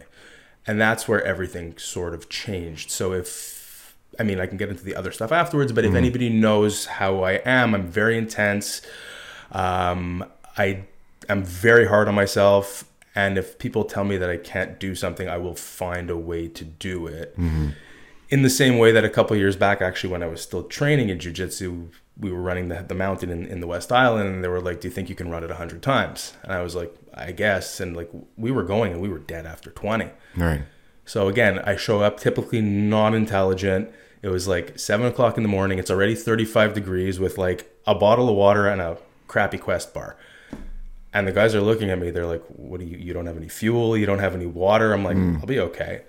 And 0.66 0.80
that's 0.80 1.08
where 1.08 1.22
everything 1.24 1.76
sort 1.76 2.14
of 2.14 2.28
changed. 2.28 2.90
So 2.90 3.12
if 3.12 3.96
I 4.18 4.22
mean 4.22 4.38
I 4.40 4.46
can 4.46 4.56
get 4.58 4.68
into 4.68 4.84
the 4.84 4.94
other 4.94 5.10
stuff 5.12 5.32
afterwards, 5.32 5.72
but 5.72 5.84
if 5.84 5.94
anybody 5.94 6.28
knows 6.28 6.86
how 6.86 7.22
I 7.24 7.32
am, 7.44 7.74
I'm 7.74 7.88
very 7.88 8.16
intense. 8.16 8.80
Um, 9.52 10.24
I 10.56 10.84
am 11.28 11.44
very 11.44 11.86
hard 11.86 12.08
on 12.08 12.14
myself. 12.14 12.84
And 13.14 13.36
if 13.36 13.58
people 13.58 13.84
tell 13.84 14.04
me 14.04 14.16
that 14.16 14.30
I 14.30 14.36
can't 14.36 14.78
do 14.78 14.94
something, 14.94 15.28
I 15.28 15.38
will 15.38 15.54
find 15.54 16.10
a 16.10 16.16
way 16.16 16.46
to 16.48 16.64
do 16.64 17.06
it. 17.06 17.36
Mm-hmm. 17.36 17.70
In 18.30 18.42
the 18.42 18.50
same 18.50 18.78
way 18.78 18.92
that 18.92 19.04
a 19.04 19.10
couple 19.10 19.36
years 19.36 19.56
back, 19.56 19.80
actually, 19.80 20.12
when 20.12 20.22
I 20.22 20.26
was 20.26 20.42
still 20.42 20.62
training 20.62 21.08
in 21.08 21.18
jujitsu, 21.18 21.88
we 22.16 22.30
were 22.30 22.40
running 22.40 22.68
the, 22.68 22.84
the 22.86 22.94
mountain 22.94 23.30
in, 23.30 23.46
in 23.46 23.60
the 23.60 23.66
West 23.66 23.90
Island, 23.90 24.28
and 24.28 24.44
they 24.44 24.48
were 24.48 24.60
like, 24.60 24.80
"Do 24.80 24.88
you 24.88 24.92
think 24.92 25.08
you 25.08 25.14
can 25.14 25.30
run 25.30 25.42
it 25.44 25.50
hundred 25.50 25.82
times?" 25.82 26.34
And 26.42 26.52
I 26.52 26.62
was 26.62 26.74
like, 26.74 26.94
"I 27.14 27.32
guess." 27.32 27.80
And 27.80 27.96
like 27.96 28.10
we 28.36 28.50
were 28.50 28.64
going, 28.64 28.92
and 28.92 29.00
we 29.00 29.08
were 29.08 29.18
dead 29.18 29.46
after 29.46 29.70
twenty. 29.70 30.10
Right. 30.36 30.62
So 31.04 31.28
again, 31.28 31.60
I 31.60 31.76
show 31.76 32.02
up 32.02 32.20
typically 32.20 32.60
non-intelligent. 32.60 33.90
It 34.20 34.28
was 34.28 34.46
like 34.46 34.78
seven 34.78 35.06
o'clock 35.06 35.36
in 35.36 35.42
the 35.42 35.48
morning. 35.48 35.78
It's 35.78 35.90
already 35.90 36.14
thirty-five 36.14 36.74
degrees 36.74 37.18
with 37.18 37.38
like 37.38 37.74
a 37.86 37.94
bottle 37.94 38.28
of 38.28 38.36
water 38.36 38.68
and 38.68 38.80
a 38.80 38.98
crappy 39.26 39.58
Quest 39.58 39.94
bar. 39.94 40.16
And 41.12 41.26
the 41.26 41.32
guys 41.32 41.54
are 41.54 41.60
looking 41.60 41.90
at 41.90 41.98
me. 41.98 42.10
They're 42.10 42.26
like, 42.26 42.44
"What 42.48 42.80
do 42.80 42.86
you? 42.86 42.98
You 42.98 43.12
don't 43.12 43.26
have 43.26 43.36
any 43.36 43.48
fuel. 43.48 43.96
You 43.96 44.06
don't 44.06 44.18
have 44.18 44.34
any 44.34 44.46
water." 44.46 44.92
I'm 44.92 45.04
like, 45.04 45.16
mm. 45.16 45.40
"I'll 45.40 45.46
be 45.46 45.58
okay." 45.60 46.02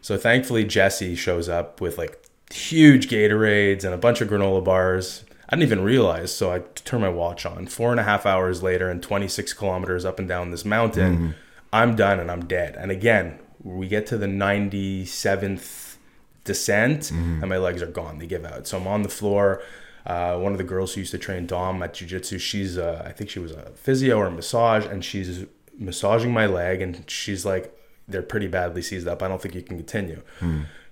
So 0.00 0.16
thankfully, 0.18 0.64
Jesse 0.64 1.14
shows 1.14 1.48
up 1.48 1.80
with 1.80 1.96
like 1.96 2.26
huge 2.52 3.08
Gatorades 3.08 3.84
and 3.84 3.94
a 3.94 3.98
bunch 3.98 4.20
of 4.20 4.28
granola 4.28 4.62
bars. 4.62 5.24
I 5.48 5.56
didn't 5.56 5.70
even 5.70 5.84
realize. 5.84 6.34
So 6.34 6.52
I 6.52 6.60
turn 6.74 7.02
my 7.02 7.08
watch 7.08 7.46
on. 7.46 7.66
Four 7.66 7.90
and 7.90 8.00
a 8.00 8.04
half 8.04 8.26
hours 8.26 8.62
later, 8.62 8.88
and 8.90 9.02
26 9.02 9.52
kilometers 9.52 10.04
up 10.04 10.18
and 10.18 10.26
down 10.26 10.50
this 10.50 10.64
mountain, 10.64 11.14
mm-hmm. 11.14 11.30
I'm 11.72 11.94
done 11.94 12.18
and 12.18 12.30
I'm 12.30 12.46
dead. 12.46 12.74
And 12.76 12.90
again, 12.90 13.38
we 13.62 13.86
get 13.86 14.06
to 14.08 14.18
the 14.18 14.26
97th 14.26 15.96
descent, 16.44 17.02
mm-hmm. 17.02 17.40
and 17.42 17.48
my 17.48 17.58
legs 17.58 17.82
are 17.82 17.86
gone. 17.86 18.18
They 18.18 18.26
give 18.26 18.44
out. 18.44 18.66
So 18.66 18.78
I'm 18.78 18.86
on 18.86 19.02
the 19.02 19.08
floor. 19.08 19.62
Uh, 20.06 20.36
one 20.36 20.52
of 20.52 20.58
the 20.58 20.64
girls 20.64 20.94
who 20.94 21.00
used 21.00 21.12
to 21.12 21.18
train 21.18 21.46
Dom 21.46 21.82
at 21.82 21.94
Jiu 21.94 22.08
Jitsu, 22.08 22.38
she's, 22.38 22.76
uh, 22.76 23.02
I 23.06 23.12
think 23.12 23.30
she 23.30 23.38
was 23.38 23.52
a 23.52 23.70
physio 23.74 24.16
or 24.18 24.26
a 24.26 24.30
massage, 24.30 24.84
and 24.84 25.04
she's 25.04 25.46
massaging 25.78 26.32
my 26.32 26.46
leg, 26.46 26.82
and 26.82 27.08
she's 27.08 27.44
like, 27.46 27.76
they're 28.08 28.22
pretty 28.22 28.48
badly 28.48 28.82
seized 28.82 29.06
up. 29.06 29.22
I 29.22 29.28
don't 29.28 29.40
think 29.40 29.54
you 29.54 29.62
can 29.62 29.76
continue. 29.76 30.22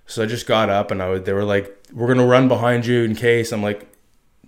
So 0.05 0.23
I 0.23 0.25
just 0.25 0.47
got 0.47 0.69
up, 0.69 0.91
and 0.91 1.01
I 1.01 1.09
would, 1.09 1.25
they 1.25 1.33
were 1.33 1.43
like, 1.43 1.77
we're 1.93 2.07
going 2.07 2.19
to 2.19 2.25
run 2.25 2.47
behind 2.47 2.85
you 2.85 3.03
in 3.03 3.15
case. 3.15 3.51
I'm 3.51 3.61
like, 3.61 3.87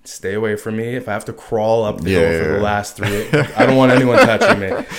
stay 0.05 0.33
away 0.33 0.55
from 0.55 0.77
me. 0.77 0.95
If 0.95 1.07
I 1.07 1.13
have 1.13 1.25
to 1.25 1.33
crawl 1.33 1.83
up 1.83 2.01
the 2.01 2.11
Yeah, 2.11 2.19
hill 2.19 2.31
yeah, 2.31 2.43
for 2.43 2.51
the 2.53 2.59
last 2.59 2.95
three, 2.97 3.27
I 3.55 3.65
don't 3.65 3.75
want 3.77 3.91
anyone 3.91 4.17
touching 4.17 4.59
me. 4.59 4.85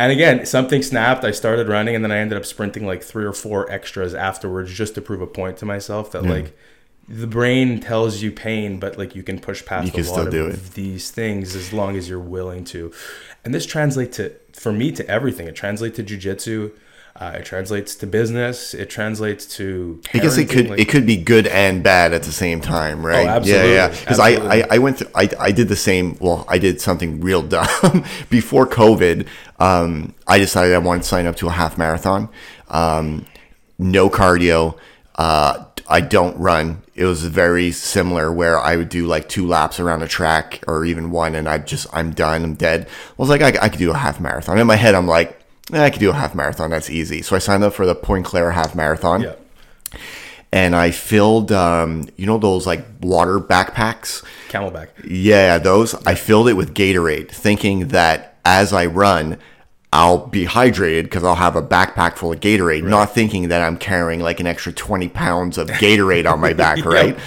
And 0.00 0.12
again, 0.12 0.46
something 0.46 0.80
snapped. 0.80 1.24
I 1.24 1.32
started 1.32 1.66
running, 1.68 1.96
and 1.96 2.04
then 2.04 2.12
I 2.12 2.18
ended 2.18 2.38
up 2.38 2.46
sprinting 2.46 2.86
like 2.86 3.02
three 3.02 3.24
or 3.24 3.32
four 3.32 3.68
extras 3.68 4.14
afterwards, 4.14 4.72
just 4.72 4.94
to 4.94 5.00
prove 5.02 5.20
a 5.20 5.26
point 5.26 5.56
to 5.56 5.66
myself 5.66 6.12
that 6.12 6.22
like 6.22 6.56
the 7.08 7.26
brain 7.26 7.80
tells 7.80 8.22
you 8.22 8.30
pain, 8.30 8.78
but 8.78 8.98
like 8.98 9.14
you 9.14 9.22
can 9.22 9.38
push 9.40 9.64
past 9.64 9.96
You 9.96 10.02
a 10.02 10.04
lot 10.10 10.34
of 10.34 10.74
these 10.74 11.10
things 11.10 11.56
as 11.56 11.72
long 11.72 11.96
as 11.96 12.08
you're 12.08 12.18
willing 12.18 12.64
to. 12.66 12.92
And 13.44 13.54
this 13.54 13.66
translates 13.66 14.16
to 14.18 14.32
for 14.52 14.72
me 14.72 14.92
to 14.92 15.08
everything. 15.08 15.46
It 15.48 15.56
translates 15.56 15.96
to 15.96 16.04
jujitsu. 16.04 16.72
Uh, 17.16 17.32
it 17.38 17.44
translates 17.44 17.96
to 17.96 18.06
business. 18.06 18.74
It 18.74 18.88
translates 18.90 19.44
to. 19.56 20.00
I 20.14 20.18
guess 20.18 20.38
it 20.38 20.48
could 20.48 20.70
like- 20.70 20.78
it 20.78 20.88
could 20.88 21.04
be 21.06 21.16
good 21.16 21.48
and 21.48 21.82
bad 21.82 22.12
at 22.12 22.22
the 22.22 22.30
same 22.30 22.60
time, 22.60 23.04
right? 23.04 23.26
absolutely, 23.26 23.70
Yeah, 23.74 23.88
yeah. 23.88 23.98
Because 24.00 24.20
I. 24.20 24.28
I 24.34 24.64
I 24.70 24.78
went 24.78 24.98
through, 24.98 25.10
I 25.16 25.28
I 25.40 25.50
did 25.50 25.68
the 25.68 25.76
same. 25.76 26.16
Well, 26.20 26.44
I 26.48 26.58
did 26.58 26.80
something 26.80 27.20
real 27.20 27.42
dumb 27.42 28.04
before 28.30 28.66
COVID. 28.68 29.26
Um, 29.58 30.14
I 30.28 30.38
decided 30.38 30.74
I 30.74 30.78
wanted 30.78 31.02
to 31.02 31.08
sign 31.08 31.26
up 31.26 31.34
to 31.36 31.48
a 31.48 31.52
half 31.52 31.76
marathon. 31.76 32.28
Um, 32.68 33.26
no 33.78 34.08
cardio. 34.08 34.76
Uh, 35.16 35.64
I 35.88 36.00
don't 36.00 36.36
run. 36.38 36.82
It 36.94 37.04
was 37.06 37.24
very 37.24 37.72
similar 37.72 38.30
where 38.32 38.58
I 38.58 38.76
would 38.76 38.88
do 38.90 39.06
like 39.06 39.28
two 39.28 39.46
laps 39.46 39.80
around 39.80 40.02
a 40.02 40.08
track 40.08 40.62
or 40.66 40.84
even 40.84 41.10
one, 41.10 41.34
and 41.34 41.48
I 41.48 41.58
just 41.58 41.86
I'm 41.92 42.10
done. 42.12 42.44
I'm 42.44 42.54
dead. 42.54 42.86
I 42.86 43.12
was 43.16 43.28
like, 43.30 43.40
I, 43.40 43.48
I 43.62 43.68
could 43.68 43.78
do 43.78 43.90
a 43.90 43.96
half 43.96 44.20
marathon. 44.20 44.58
In 44.58 44.66
my 44.66 44.76
head, 44.76 44.94
I'm 44.94 45.06
like, 45.06 45.38
eh, 45.72 45.82
I 45.82 45.90
could 45.90 46.00
do 46.00 46.10
a 46.10 46.14
half 46.14 46.34
marathon. 46.34 46.70
That's 46.70 46.90
easy. 46.90 47.22
So 47.22 47.36
I 47.36 47.38
signed 47.38 47.64
up 47.64 47.72
for 47.72 47.86
the 47.86 47.94
Pointe-Claire 47.94 48.50
half 48.50 48.74
marathon 48.74 49.22
Yeah. 49.22 49.34
and 50.52 50.74
I 50.74 50.90
filled, 50.90 51.52
um, 51.52 52.08
you 52.16 52.26
know, 52.26 52.38
those 52.38 52.66
like 52.66 52.84
water 53.00 53.38
backpacks. 53.38 54.24
CamelBak. 54.48 54.88
Yeah, 55.06 55.58
those. 55.58 55.94
I 56.06 56.14
filled 56.14 56.48
it 56.48 56.54
with 56.54 56.74
Gatorade, 56.74 57.30
thinking 57.30 57.88
that 57.88 58.36
as 58.44 58.72
I 58.72 58.86
run, 58.86 59.38
I'll 59.92 60.26
be 60.26 60.44
hydrated 60.44 61.04
because 61.04 61.24
I'll 61.24 61.34
have 61.34 61.56
a 61.56 61.62
backpack 61.62 62.16
full 62.16 62.32
of 62.32 62.40
Gatorade, 62.40 62.84
not 62.84 63.14
thinking 63.14 63.48
that 63.48 63.62
I'm 63.62 63.78
carrying 63.78 64.20
like 64.20 64.38
an 64.40 64.46
extra 64.46 64.72
20 64.72 65.08
pounds 65.08 65.56
of 65.56 65.68
Gatorade 65.68 66.30
on 66.30 66.40
my 66.40 66.52
back, 66.52 66.84
right? 66.84 67.18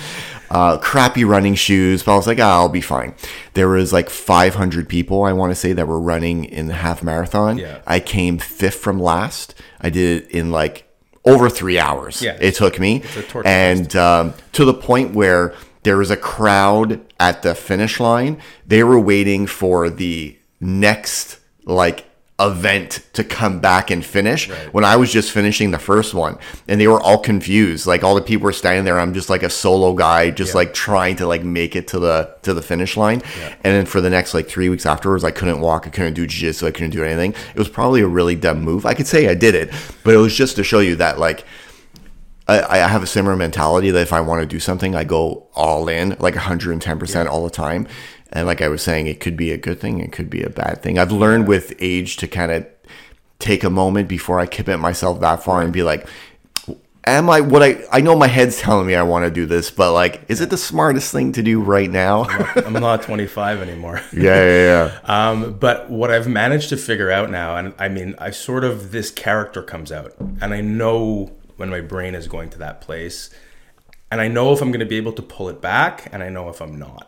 Uh, 0.49 0.77
crappy 0.77 1.23
running 1.23 1.55
shoes, 1.55 2.03
but 2.03 2.13
I 2.13 2.17
was 2.17 2.27
like, 2.27 2.39
ah, 2.39 2.59
I'll 2.59 2.69
be 2.69 2.81
fine. 2.81 3.15
There 3.53 3.69
was 3.69 3.93
like 3.93 4.09
500 4.09 4.89
people, 4.89 5.23
I 5.23 5.33
want 5.33 5.51
to 5.51 5.55
say, 5.55 5.73
that 5.73 5.87
were 5.87 5.99
running 5.99 6.43
in 6.43 6.67
the 6.67 6.73
half 6.73 7.01
marathon. 7.01 7.57
Yeah. 7.57 7.79
I 7.87 7.99
came 7.99 8.37
fifth 8.37 8.79
from 8.79 8.99
last. 8.99 9.55
I 9.79 9.89
did 9.89 10.23
it 10.23 10.31
in 10.31 10.51
like 10.51 10.87
over 11.23 11.49
three 11.49 11.79
hours. 11.79 12.21
Yeah. 12.21 12.37
It 12.39 12.55
took 12.55 12.79
me. 12.79 13.01
a 13.15 13.41
and 13.45 13.95
um, 13.95 14.33
to 14.51 14.65
the 14.65 14.73
point 14.73 15.13
where 15.15 15.55
there 15.83 15.97
was 15.97 16.11
a 16.11 16.17
crowd 16.17 17.01
at 17.19 17.41
the 17.41 17.55
finish 17.55 17.99
line. 17.99 18.41
They 18.67 18.83
were 18.83 18.99
waiting 18.99 19.47
for 19.47 19.89
the 19.89 20.37
next 20.59 21.39
like 21.65 22.05
event 22.41 23.01
to 23.13 23.23
come 23.23 23.59
back 23.59 23.91
and 23.91 24.03
finish 24.03 24.49
when 24.71 24.83
I 24.83 24.95
was 24.95 25.11
just 25.11 25.31
finishing 25.31 25.71
the 25.71 25.79
first 25.79 26.13
one. 26.13 26.37
And 26.67 26.81
they 26.81 26.87
were 26.87 26.99
all 26.99 27.17
confused. 27.17 27.85
Like 27.85 28.03
all 28.03 28.15
the 28.15 28.21
people 28.21 28.45
were 28.45 28.53
standing 28.53 28.83
there. 28.83 28.99
I'm 28.99 29.13
just 29.13 29.29
like 29.29 29.43
a 29.43 29.49
solo 29.49 29.93
guy 29.93 30.31
just 30.31 30.55
like 30.55 30.73
trying 30.73 31.15
to 31.17 31.27
like 31.27 31.43
make 31.43 31.75
it 31.75 31.87
to 31.89 31.99
the 31.99 32.35
to 32.41 32.53
the 32.53 32.61
finish 32.61 32.97
line. 32.97 33.21
And 33.63 33.73
then 33.73 33.85
for 33.85 34.01
the 34.01 34.09
next 34.09 34.33
like 34.33 34.47
3 34.47 34.69
weeks 34.69 34.85
afterwards 34.85 35.23
I 35.23 35.31
couldn't 35.31 35.61
walk. 35.61 35.87
I 35.87 35.89
couldn't 35.89 36.13
do 36.13 36.27
jiu-jitsu. 36.27 36.65
I 36.65 36.71
couldn't 36.71 36.91
do 36.91 37.03
anything. 37.03 37.33
It 37.53 37.59
was 37.59 37.69
probably 37.69 38.01
a 38.01 38.07
really 38.07 38.35
dumb 38.35 38.61
move. 38.61 38.85
I 38.85 38.93
could 38.93 39.07
say 39.07 39.27
I 39.27 39.35
did 39.35 39.55
it 39.55 39.71
but 40.03 40.13
it 40.13 40.17
was 40.17 40.35
just 40.35 40.55
to 40.55 40.63
show 40.63 40.79
you 40.79 40.95
that 40.97 41.19
like 41.19 41.45
I, 42.47 42.81
I 42.81 42.87
have 42.87 43.03
a 43.03 43.07
similar 43.07 43.35
mentality 43.35 43.91
that 43.91 44.01
if 44.01 44.13
I 44.13 44.21
want 44.21 44.41
to 44.41 44.45
do 44.47 44.59
something, 44.59 44.95
I 44.95 45.03
go 45.03 45.47
all 45.53 45.87
in, 45.87 46.17
like 46.19 46.33
110% 46.33 47.27
all 47.27 47.43
the 47.43 47.49
time. 47.49 47.87
And 48.31 48.47
like 48.47 48.61
I 48.61 48.69
was 48.69 48.81
saying, 48.81 49.07
it 49.07 49.19
could 49.19 49.35
be 49.35 49.51
a 49.51 49.57
good 49.57 49.79
thing, 49.79 49.99
it 49.99 50.11
could 50.11 50.29
be 50.29 50.43
a 50.43 50.49
bad 50.49 50.81
thing. 50.81 50.97
I've 50.97 51.11
learned 51.11 51.47
with 51.47 51.73
age 51.79 52.17
to 52.17 52.27
kind 52.27 52.51
of 52.51 52.65
take 53.39 53.63
a 53.63 53.69
moment 53.69 54.07
before 54.07 54.39
I 54.39 54.45
commit 54.45 54.79
myself 54.79 55.19
that 55.21 55.43
far 55.43 55.61
and 55.61 55.73
be 55.73 55.83
like, 55.83 56.07
am 57.05 57.29
I 57.29 57.41
what 57.41 57.63
I 57.63 57.83
I 57.91 58.01
know 58.01 58.15
my 58.15 58.27
head's 58.27 58.59
telling 58.59 58.87
me 58.87 58.95
I 58.95 59.03
want 59.03 59.25
to 59.25 59.31
do 59.31 59.45
this, 59.45 59.71
but 59.71 59.93
like, 59.93 60.21
is 60.27 60.41
it 60.41 60.49
the 60.49 60.57
smartest 60.57 61.11
thing 61.11 61.31
to 61.33 61.43
do 61.43 61.61
right 61.61 61.89
now? 61.89 62.23
I'm 62.55 62.73
not 62.73 63.03
25 63.03 63.61
anymore. 63.61 64.01
yeah, 64.13 64.21
yeah, 64.21 64.99
yeah. 65.05 65.29
Um, 65.29 65.53
but 65.53 65.89
what 65.89 66.11
I've 66.11 66.27
managed 66.27 66.69
to 66.69 66.77
figure 66.77 67.11
out 67.11 67.29
now, 67.29 67.57
and 67.57 67.73
I 67.77 67.89
mean, 67.89 68.15
I 68.17 68.31
sort 68.31 68.63
of 68.63 68.91
this 68.91 69.11
character 69.11 69.61
comes 69.61 69.91
out, 69.91 70.13
and 70.19 70.53
I 70.53 70.61
know 70.61 71.31
when 71.57 71.69
my 71.69 71.81
brain 71.81 72.15
is 72.15 72.27
going 72.27 72.49
to 72.51 72.57
that 72.59 72.81
place, 72.81 73.29
and 74.11 74.21
I 74.21 74.27
know 74.27 74.53
if 74.53 74.61
I'm 74.61 74.71
going 74.71 74.79
to 74.79 74.85
be 74.85 74.97
able 74.97 75.13
to 75.13 75.21
pull 75.21 75.49
it 75.49 75.61
back, 75.61 76.09
and 76.11 76.23
I 76.23 76.29
know 76.29 76.49
if 76.49 76.61
I'm 76.61 76.77
not. 76.77 77.07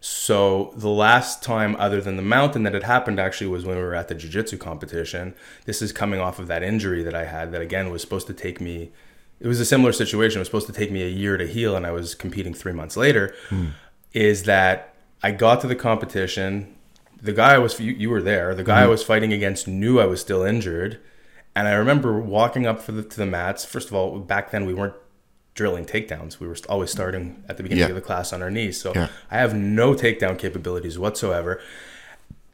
So 0.00 0.72
the 0.76 0.88
last 0.88 1.42
time, 1.42 1.76
other 1.78 2.00
than 2.00 2.16
the 2.16 2.22
mountain 2.22 2.62
that 2.64 2.74
had 2.74 2.82
happened, 2.84 3.18
actually 3.20 3.48
was 3.48 3.64
when 3.64 3.76
we 3.76 3.82
were 3.82 3.94
at 3.94 4.08
the 4.08 4.14
jiu-jitsu 4.14 4.58
competition. 4.58 5.34
This 5.64 5.82
is 5.82 5.92
coming 5.92 6.20
off 6.20 6.38
of 6.38 6.48
that 6.48 6.62
injury 6.62 7.02
that 7.02 7.14
I 7.14 7.24
had. 7.24 7.52
That 7.52 7.62
again 7.62 7.90
was 7.90 8.02
supposed 8.02 8.26
to 8.28 8.34
take 8.34 8.60
me. 8.60 8.90
It 9.40 9.48
was 9.48 9.60
a 9.60 9.64
similar 9.64 9.92
situation. 9.92 10.38
It 10.38 10.42
was 10.42 10.48
supposed 10.48 10.66
to 10.68 10.72
take 10.72 10.90
me 10.90 11.02
a 11.02 11.08
year 11.08 11.36
to 11.36 11.46
heal, 11.46 11.76
and 11.76 11.86
I 11.86 11.92
was 11.92 12.14
competing 12.14 12.54
three 12.54 12.72
months 12.72 12.96
later. 12.96 13.34
Hmm. 13.48 13.68
Is 14.12 14.44
that 14.44 14.94
I 15.22 15.30
got 15.30 15.60
to 15.62 15.66
the 15.66 15.76
competition. 15.76 16.74
The 17.20 17.32
guy 17.32 17.54
I 17.54 17.58
was 17.58 17.78
you, 17.78 17.92
you 17.92 18.10
were 18.10 18.22
there. 18.22 18.54
The 18.54 18.64
guy 18.64 18.80
I 18.80 18.84
hmm. 18.84 18.90
was 18.90 19.02
fighting 19.02 19.32
against 19.32 19.68
knew 19.68 20.00
I 20.00 20.06
was 20.06 20.20
still 20.20 20.42
injured, 20.42 20.98
and 21.54 21.68
I 21.68 21.72
remember 21.72 22.20
walking 22.20 22.66
up 22.66 22.80
for 22.80 22.92
the, 22.92 23.02
to 23.02 23.16
the 23.16 23.26
mats. 23.26 23.64
First 23.64 23.88
of 23.88 23.94
all, 23.94 24.18
back 24.18 24.50
then 24.50 24.66
we 24.66 24.74
weren't 24.74 24.94
drilling 25.54 25.84
takedowns. 25.84 26.40
We 26.40 26.46
were 26.46 26.56
always 26.68 26.90
starting 26.90 27.42
at 27.48 27.56
the 27.56 27.62
beginning 27.62 27.82
Yeah. 27.82 27.88
of 27.90 27.94
the 27.94 28.00
class 28.00 28.32
on 28.32 28.42
our 28.42 28.50
knees. 28.50 28.80
So 28.80 28.92
Yeah. 28.94 29.08
I 29.30 29.36
have 29.38 29.54
no 29.54 29.94
takedown 29.94 30.38
capabilities 30.38 30.98
whatsoever. 30.98 31.60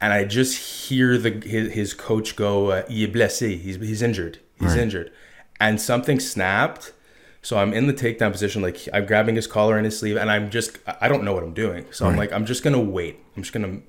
And 0.01 0.13
I 0.13 0.23
just 0.25 0.87
hear 0.89 1.17
the 1.17 1.31
his, 1.45 1.73
his 1.73 1.93
coach 1.93 2.35
go, 2.35 2.71
uh, 2.71 2.83
"Il 2.89 3.03
est 3.03 3.11
blessé. 3.13 3.59
He's 3.59 3.75
he's 3.77 4.01
injured. 4.01 4.39
He's 4.59 4.75
injured." 4.75 5.11
And 5.59 5.79
something 5.81 6.19
snapped. 6.21 6.93
So 7.41 7.57
I'm 7.57 7.73
in 7.73 7.87
the 7.87 7.93
takedown 7.93 8.31
position, 8.31 8.61
like 8.61 8.77
I'm 8.93 9.05
grabbing 9.05 9.35
his 9.35 9.47
collar 9.47 9.75
and 9.77 9.85
his 9.85 9.97
sleeve, 9.99 10.15
and 10.17 10.29
I'm 10.31 10.49
just 10.49 10.77
I 11.01 11.07
don't 11.09 11.23
know 11.23 11.33
what 11.33 11.43
I'm 11.43 11.53
doing. 11.53 11.85
So 11.91 12.05
I'm 12.05 12.15
like, 12.17 12.31
I'm 12.31 12.45
just 12.45 12.63
gonna 12.63 12.79
wait. 12.79 13.17
I'm 13.35 13.43
just 13.43 13.53
gonna 13.53 13.79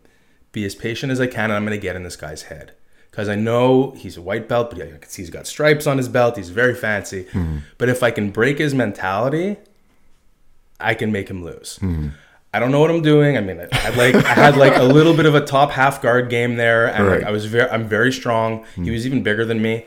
be 0.52 0.64
as 0.64 0.74
patient 0.74 1.12
as 1.12 1.20
I 1.20 1.26
can, 1.28 1.44
and 1.44 1.52
I'm 1.54 1.64
gonna 1.64 1.76
get 1.78 1.94
in 1.96 2.02
this 2.02 2.16
guy's 2.16 2.42
head 2.42 2.72
because 3.10 3.28
I 3.28 3.34
know 3.34 3.92
he's 3.92 4.16
a 4.16 4.22
white 4.22 4.48
belt, 4.48 4.70
but 4.70 4.80
I 4.80 4.86
can 4.86 5.08
see 5.08 5.22
he's 5.22 5.30
got 5.30 5.46
stripes 5.46 5.86
on 5.86 5.96
his 5.96 6.08
belt. 6.08 6.36
He's 6.36 6.50
very 6.50 6.74
fancy. 6.74 7.24
Hmm. 7.32 7.58
But 7.78 7.88
if 7.88 8.02
I 8.02 8.10
can 8.10 8.30
break 8.30 8.58
his 8.58 8.74
mentality, 8.74 9.56
I 10.78 10.94
can 10.94 11.10
make 11.10 11.28
him 11.28 11.44
lose. 11.44 11.76
Hmm. 11.78 12.08
I 12.52 12.58
don't 12.58 12.72
know 12.72 12.80
what 12.80 12.90
I'm 12.90 13.02
doing. 13.02 13.36
I 13.36 13.40
mean, 13.40 13.60
I 13.60 13.76
had 13.76 13.96
like 13.96 14.14
I 14.14 14.34
had 14.34 14.56
like 14.56 14.76
a 14.76 14.82
little 14.82 15.14
bit 15.14 15.26
of 15.26 15.34
a 15.34 15.40
top 15.40 15.70
half 15.70 16.02
guard 16.02 16.28
game 16.30 16.56
there, 16.56 16.86
and 16.86 17.06
Right. 17.06 17.18
like 17.18 17.26
I 17.26 17.30
was 17.30 17.46
very 17.46 17.70
I'm 17.70 17.86
very 17.86 18.12
strong. 18.12 18.64
He 18.74 18.82
hmm. 18.82 18.92
was 18.92 19.06
even 19.06 19.22
bigger 19.22 19.44
than 19.44 19.62
me. 19.62 19.86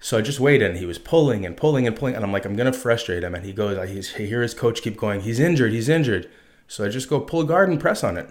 So 0.00 0.18
I 0.18 0.20
just 0.20 0.40
waited, 0.40 0.68
and 0.68 0.78
he 0.78 0.84
was 0.84 0.98
pulling 0.98 1.46
and 1.46 1.56
pulling 1.56 1.86
and 1.86 1.94
pulling, 1.94 2.16
and 2.16 2.24
I'm 2.24 2.32
like, 2.32 2.44
I'm 2.44 2.56
gonna 2.56 2.72
frustrate 2.72 3.22
him. 3.22 3.36
And 3.36 3.44
he 3.44 3.52
goes, 3.52 3.78
I 3.78 3.86
he's, 3.86 4.12
I 4.16 4.22
hear 4.22 4.42
his 4.42 4.52
coach 4.52 4.82
keep 4.82 4.96
going, 4.96 5.20
he's 5.20 5.38
injured, 5.38 5.72
he's 5.72 5.88
injured. 5.88 6.28
So 6.66 6.84
I 6.84 6.88
just 6.88 7.08
go 7.08 7.20
pull 7.20 7.44
guard 7.44 7.68
and 7.68 7.78
press 7.78 8.02
on 8.02 8.16
it, 8.16 8.28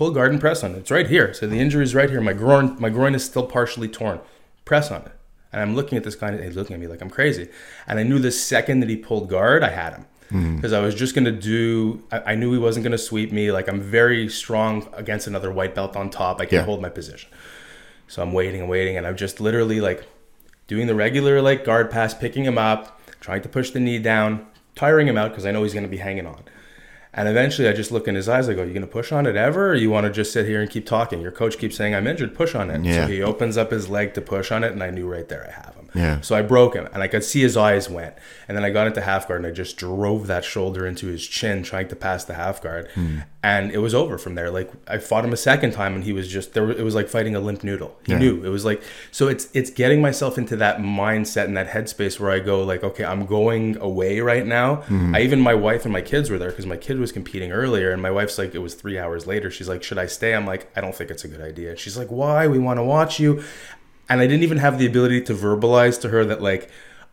pull 0.00 0.08
a 0.08 0.14
guard 0.14 0.32
and 0.32 0.40
press 0.40 0.64
on 0.64 0.74
it. 0.74 0.78
It's 0.78 0.90
right 0.90 1.06
here. 1.06 1.34
So 1.34 1.46
the 1.46 1.58
injury 1.58 1.84
is 1.84 1.94
right 1.94 2.08
here. 2.08 2.22
My 2.22 2.32
groin, 2.32 2.74
my 2.80 2.88
groin 2.88 3.14
is 3.14 3.22
still 3.22 3.46
partially 3.46 3.86
torn. 3.86 4.18
Press 4.64 4.90
on 4.90 5.02
it. 5.02 5.12
And 5.52 5.60
I'm 5.60 5.76
looking 5.76 5.98
at 5.98 6.04
this 6.04 6.14
guy, 6.14 6.28
and 6.28 6.42
he's 6.42 6.56
looking 6.56 6.72
at 6.72 6.80
me 6.80 6.86
like 6.86 7.02
I'm 7.02 7.10
crazy. 7.10 7.50
And 7.86 7.98
I 7.98 8.02
knew 8.02 8.18
the 8.18 8.30
second 8.30 8.80
that 8.80 8.88
he 8.88 8.96
pulled 8.96 9.28
guard, 9.28 9.62
I 9.62 9.68
had 9.68 9.92
him 9.92 10.06
hmm. 10.30 10.56
because 10.56 10.72
I 10.72 10.80
was 10.80 10.94
just 10.94 11.14
gonna 11.14 11.30
do. 11.30 12.02
I, 12.10 12.32
I 12.32 12.34
knew 12.34 12.50
he 12.50 12.58
wasn't 12.58 12.84
gonna 12.84 12.96
sweep 12.96 13.30
me. 13.30 13.52
Like 13.52 13.68
I'm 13.68 13.82
very 13.82 14.26
strong 14.30 14.88
against 14.94 15.26
another 15.26 15.52
white 15.52 15.74
belt 15.74 15.96
on 15.96 16.08
top. 16.08 16.40
I 16.40 16.46
can 16.46 16.60
Yeah. 16.60 16.64
hold 16.64 16.80
my 16.80 16.88
position. 16.88 17.28
So 18.08 18.22
I'm 18.22 18.32
waiting 18.32 18.62
and 18.62 18.70
waiting, 18.70 18.96
and 18.96 19.06
I'm 19.06 19.16
just 19.18 19.38
literally 19.38 19.82
like 19.82 20.06
doing 20.66 20.86
the 20.86 20.94
regular 20.94 21.42
like 21.42 21.62
guard 21.62 21.90
pass, 21.90 22.14
picking 22.14 22.44
him 22.44 22.56
up, 22.56 23.02
trying 23.20 23.42
to 23.42 23.50
push 23.50 23.70
the 23.70 23.80
knee 23.80 23.98
down, 23.98 24.46
tiring 24.74 25.08
him 25.08 25.18
out 25.18 25.32
because 25.32 25.44
I 25.44 25.50
know 25.50 25.62
he's 25.62 25.74
gonna 25.74 25.88
be 25.88 25.98
hanging 25.98 26.26
on. 26.26 26.42
And 27.12 27.28
eventually, 27.28 27.68
I 27.68 27.72
just 27.72 27.90
look 27.90 28.06
in 28.06 28.14
his 28.14 28.28
eyes. 28.28 28.48
I 28.48 28.54
go, 28.54 28.62
"You 28.62 28.72
gonna 28.72 28.86
push 28.86 29.10
on 29.10 29.26
it 29.26 29.34
ever, 29.34 29.70
or 29.70 29.74
you 29.74 29.90
want 29.90 30.06
to 30.06 30.12
just 30.12 30.32
sit 30.32 30.46
here 30.46 30.60
and 30.60 30.70
keep 30.70 30.86
talking?" 30.86 31.20
Your 31.20 31.32
coach 31.32 31.58
keeps 31.58 31.76
saying, 31.76 31.94
"I'm 31.94 32.06
injured. 32.06 32.34
Push 32.34 32.54
on 32.54 32.70
it." 32.70 32.84
Yeah. 32.84 33.06
So 33.06 33.12
he 33.12 33.20
opens 33.22 33.56
up 33.56 33.72
his 33.72 33.88
leg 33.88 34.14
to 34.14 34.20
push 34.20 34.52
on 34.52 34.62
it, 34.62 34.72
and 34.72 34.82
I 34.82 34.90
knew 34.90 35.08
right 35.10 35.28
there 35.28 35.44
I 35.48 35.52
have 35.52 35.74
him. 35.74 35.88
Yeah. 35.92 36.20
So 36.20 36.36
I 36.36 36.42
broke 36.42 36.74
him, 36.74 36.88
and 36.92 37.02
I 37.02 37.08
could 37.08 37.24
see 37.24 37.40
his 37.40 37.56
eyes 37.56 37.90
went. 37.90 38.14
And 38.46 38.56
then 38.56 38.64
I 38.64 38.70
got 38.70 38.86
into 38.86 39.00
half 39.00 39.26
guard, 39.26 39.40
and 39.40 39.46
I 39.46 39.50
just 39.50 39.76
drove 39.76 40.28
that 40.28 40.44
shoulder 40.44 40.86
into 40.86 41.08
his 41.08 41.26
chin, 41.26 41.64
trying 41.64 41.88
to 41.88 41.96
pass 41.96 42.24
the 42.24 42.34
half 42.34 42.62
guard. 42.62 42.86
Hmm. 42.94 43.18
And 43.42 43.70
it 43.72 43.78
was 43.78 43.94
over 43.94 44.18
from 44.18 44.34
there. 44.34 44.50
Like 44.50 44.70
I 44.86 44.98
fought 44.98 45.24
him 45.24 45.32
a 45.32 45.36
second 45.36 45.70
time, 45.72 45.94
and 45.94 46.04
he 46.04 46.12
was 46.12 46.28
just 46.28 46.52
there. 46.52 46.70
It 46.70 46.82
was 46.82 46.94
like 46.94 47.08
fighting 47.08 47.34
a 47.34 47.40
limp 47.40 47.64
noodle. 47.64 47.96
He 48.04 48.12
Yeah. 48.12 48.18
knew 48.18 48.44
it 48.44 48.50
was 48.50 48.66
like 48.66 48.82
so. 49.10 49.28
It's 49.28 49.48
it's 49.54 49.70
getting 49.70 50.02
myself 50.02 50.36
into 50.36 50.56
that 50.56 50.76
mindset 50.76 51.44
and 51.46 51.56
that 51.56 51.68
headspace 51.68 52.20
where 52.20 52.30
I 52.30 52.40
go 52.40 52.62
like, 52.62 52.84
okay, 52.84 53.02
I'm 53.02 53.24
going 53.24 53.78
away 53.78 54.20
right 54.20 54.46
now. 54.46 54.76
Mm-hmm. 54.88 55.14
I 55.14 55.20
even 55.22 55.40
my 55.40 55.54
wife 55.54 55.84
and 55.86 55.92
my 55.92 56.02
kids 56.02 56.28
were 56.28 56.36
there 56.36 56.50
because 56.50 56.66
my 56.66 56.76
kid 56.76 56.98
was 56.98 57.12
competing 57.12 57.50
earlier, 57.50 57.92
and 57.92 58.02
my 58.02 58.10
wife's 58.10 58.36
like, 58.36 58.54
it 58.54 58.58
was 58.58 58.74
three 58.74 58.98
hours 58.98 59.26
later. 59.26 59.50
She's 59.50 59.70
like, 59.70 59.82
should 59.82 59.96
I 59.96 60.04
stay? 60.06 60.34
I'm 60.34 60.44
like, 60.46 60.70
I 60.76 60.82
don't 60.82 60.94
think 60.94 61.10
it's 61.10 61.24
a 61.24 61.28
good 61.28 61.40
idea. 61.40 61.76
She's 61.78 61.96
like, 61.96 62.08
why? 62.08 62.46
We 62.46 62.58
want 62.58 62.78
to 62.78 62.84
watch 62.84 63.18
you 63.18 63.42
and 64.10 64.20
I 64.20 64.26
didn't 64.26 64.42
even 64.42 64.58
have 64.58 64.78
the 64.78 64.86
ability 64.86 65.22
to 65.22 65.32
verbalize 65.34 65.98
to 66.02 66.10
her 66.10 66.26
that 66.26 66.42
like 66.42 66.68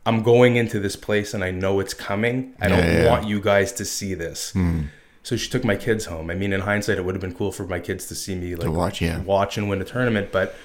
I'm 0.05 0.23
going 0.23 0.57
into 0.57 0.77
this 0.81 0.97
place 0.97 1.33
and 1.33 1.41
I 1.41 1.51
know 1.51 1.79
it's 1.79 1.93
coming. 1.93 2.53
I 2.59 2.67
don't 2.67 2.79
Yeah, 2.79 2.91
yeah, 2.91 3.03
yeah. 3.03 3.09
want 3.11 3.27
you 3.27 3.39
guys 3.39 3.71
to 3.73 3.85
see 3.85 4.13
this. 4.13 4.51
Mm. 4.53 4.87
So 5.27 5.35
she 5.35 5.49
took 5.49 5.65
my 5.65 5.75
kids 5.75 6.05
home. 6.05 6.29
I 6.29 6.35
mean, 6.35 6.53
in 6.53 6.61
hindsight, 6.61 6.97
it 6.97 7.03
would 7.03 7.13
have 7.13 7.21
been 7.21 7.33
cool 7.33 7.51
for 7.51 7.67
my 7.67 7.81
kids 7.81 8.05
to 8.05 8.15
see 8.15 8.33
me 8.33 8.55
like 8.55 8.69
watch, 8.69 9.01
yeah. 9.01 9.19
watch 9.23 9.57
and 9.57 9.67
win 9.67 9.81
a 9.81 9.83
tournament, 9.83 10.31
but. 10.31 10.55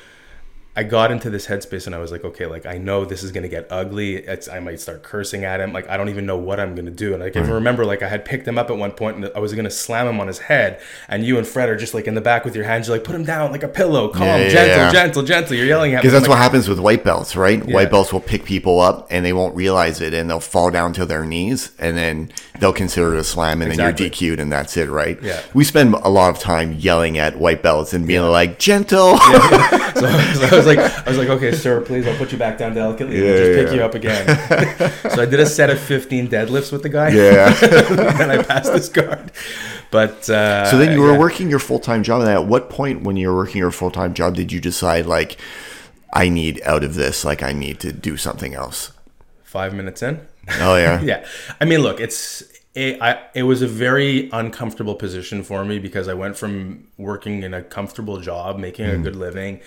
I 0.75 0.85
got 0.85 1.13
into 1.13 1.29
this 1.29 1.47
headspace 1.49 1.85
and 1.87 1.95
I 1.95 1.99
was 1.99 2.11
like, 2.11 2.25
okay, 2.25 2.47
like 2.47 2.65
I 2.65 2.79
know 2.79 3.05
this 3.05 3.23
is 3.23 3.31
gonna 3.31 3.49
get 3.49 3.67
ugly. 3.71 4.17
It's, 4.17 4.49
I 4.49 4.59
might 4.59 4.81
start 4.81 5.03
cursing 5.03 5.45
at 5.45 5.61
him. 5.61 5.71
Like 5.75 5.87
I 5.91 5.99
don't 5.99 6.09
even 6.09 6.25
know 6.25 6.39
what 6.39 6.59
I'm 6.59 6.75
gonna 6.75 6.91
do. 6.91 7.13
And 7.13 7.23
I 7.23 7.29
can 7.29 7.47
remember, 7.51 7.85
like 7.85 8.01
I 8.03 8.09
had 8.09 8.25
picked 8.25 8.49
him 8.49 8.57
up 8.57 8.71
at 8.71 8.77
one 8.79 8.93
point 8.93 9.17
and 9.19 9.31
I 9.37 9.39
was 9.39 9.53
gonna 9.53 9.71
slam 9.71 10.07
him 10.09 10.19
on 10.19 10.29
his 10.29 10.39
head. 10.39 10.81
And 11.09 11.25
you 11.27 11.37
and 11.37 11.47
Fred 11.47 11.69
are 11.69 11.77
just 11.77 11.93
like 11.93 12.07
in 12.07 12.15
the 12.15 12.23
back 12.23 12.47
with 12.47 12.57
your 12.57 12.65
hands. 12.65 12.89
You're 12.89 12.97
like, 12.97 13.05
put 13.05 13.15
him 13.15 13.25
down 13.25 13.53
like 13.53 13.63
a 13.63 13.69
pillow, 13.69 14.09
calm, 14.09 14.23
Yeah, 14.27 14.39
yeah, 14.39 14.49
gentle, 14.49 14.77
yeah. 14.79 14.93
gentle, 14.93 15.23
gentle. 15.25 15.57
You're 15.57 15.67
yelling 15.67 15.93
at 15.93 15.97
me. 15.97 16.01
Because 16.03 16.13
that's 16.13 16.23
like, 16.23 16.31
what 16.31 16.39
happens 16.39 16.69
with 16.71 16.79
white 16.79 17.05
belts, 17.05 17.37
right? 17.37 17.63
White 17.67 17.91
belts 17.91 18.11
will 18.11 18.21
pick 18.21 18.45
people 18.47 18.81
up 18.81 19.07
and 19.11 19.27
they 19.27 19.35
won't 19.35 19.55
realize 19.55 20.01
it 20.01 20.15
and 20.15 20.31
they'll 20.31 20.41
fall 20.41 20.71
down 20.71 20.95
to 20.95 21.05
their 21.05 21.27
knees 21.27 21.73
and 21.79 21.99
then 21.99 22.33
they'll 22.61 22.73
consider 22.73 23.13
it 23.15 23.19
a 23.19 23.25
slam 23.25 23.61
and 23.61 23.71
Exactly. 23.73 24.09
then 24.09 24.13
you're 24.19 24.35
DQ'd 24.37 24.41
and 24.41 24.51
that's 24.51 24.79
it, 24.79 24.89
right? 24.89 25.21
Yeah. 25.23 25.43
We 25.53 25.65
spend 25.65 25.93
a 25.97 26.09
lot 26.09 26.31
of 26.35 26.41
time 26.41 26.73
yelling 26.73 27.19
at 27.19 27.39
white 27.39 27.63
belts 27.63 27.93
and 27.93 28.07
being 28.07 28.23
like, 28.23 28.59
gentle. 28.59 29.19
So, 29.93 30.09
so 30.49 30.62
was 30.65 30.77
like, 30.77 30.79
I 31.07 31.09
was 31.09 31.19
like, 31.19 31.29
okay, 31.29 31.53
sir, 31.53 31.81
please, 31.81 32.07
I'll 32.07 32.17
put 32.17 32.33
you 32.33 32.39
back 32.39 32.59
down 32.59 32.75
delicately 32.75 33.17
and 33.19 33.27
Yeah, 33.27 33.37
just 33.37 33.53
yeah, 33.53 33.63
pick 33.65 33.73
you 33.73 33.83
up 33.83 33.95
again. 33.95 34.27
so 35.11 35.23
I 35.23 35.27
did 35.27 35.41
a 35.41 35.47
set 35.47 35.71
of 35.71 35.79
15 35.81 36.29
deadlifts 36.29 36.73
with 36.73 36.83
the 36.83 36.89
guy. 36.89 37.11
yeah. 37.11 37.55
and 38.21 38.33
I 38.33 38.43
passed 38.43 38.73
this 38.73 38.89
guard. 38.89 39.33
But 39.91 40.29
uh, 40.31 40.67
So 40.71 40.79
then 40.79 40.93
you 40.93 41.01
were 41.01 41.13
yeah. 41.13 41.19
working 41.19 41.51
your 41.51 41.59
full 41.59 41.79
time 41.79 42.03
job. 42.03 42.21
And 42.23 42.31
at 42.31 42.47
what 42.47 42.71
point, 42.71 43.03
when 43.03 43.17
you 43.17 43.29
were 43.29 43.37
working 43.37 43.59
your 43.59 43.71
full 43.71 43.91
time 43.91 44.15
job, 44.15 44.35
did 44.35 44.51
you 44.53 44.61
decide 44.61 45.07
like, 45.07 45.37
I 46.15 46.29
need 46.29 46.61
out 46.65 46.85
of 46.85 46.95
this? 46.95 47.25
Like, 47.25 47.43
I 47.43 47.53
need 47.53 47.81
to 47.81 47.93
do 47.93 48.17
something 48.17 48.55
else. 48.55 48.93
five 49.43 49.75
minutes 49.75 50.03
in. 50.03 50.21
Oh 50.61 50.77
yeah, 50.77 51.01
yeah, 51.03 51.27
I 51.61 51.65
mean, 51.67 51.81
look, 51.81 52.01
it's 52.01 52.43
it, 52.75 53.01
I, 53.03 53.23
it 53.35 53.43
was 53.45 53.63
a 53.63 53.69
very 53.69 54.29
uncomfortable 54.33 54.95
position 54.95 55.43
for 55.45 55.65
me 55.65 55.79
because 55.79 56.09
I 56.09 56.15
went 56.15 56.37
from 56.37 56.89
working 56.97 57.43
in 57.43 57.55
a 57.55 57.63
comfortable 57.63 58.19
job, 58.19 58.59
making 58.59 58.87
a 58.87 58.99
good 58.99 59.15
living, 59.15 59.61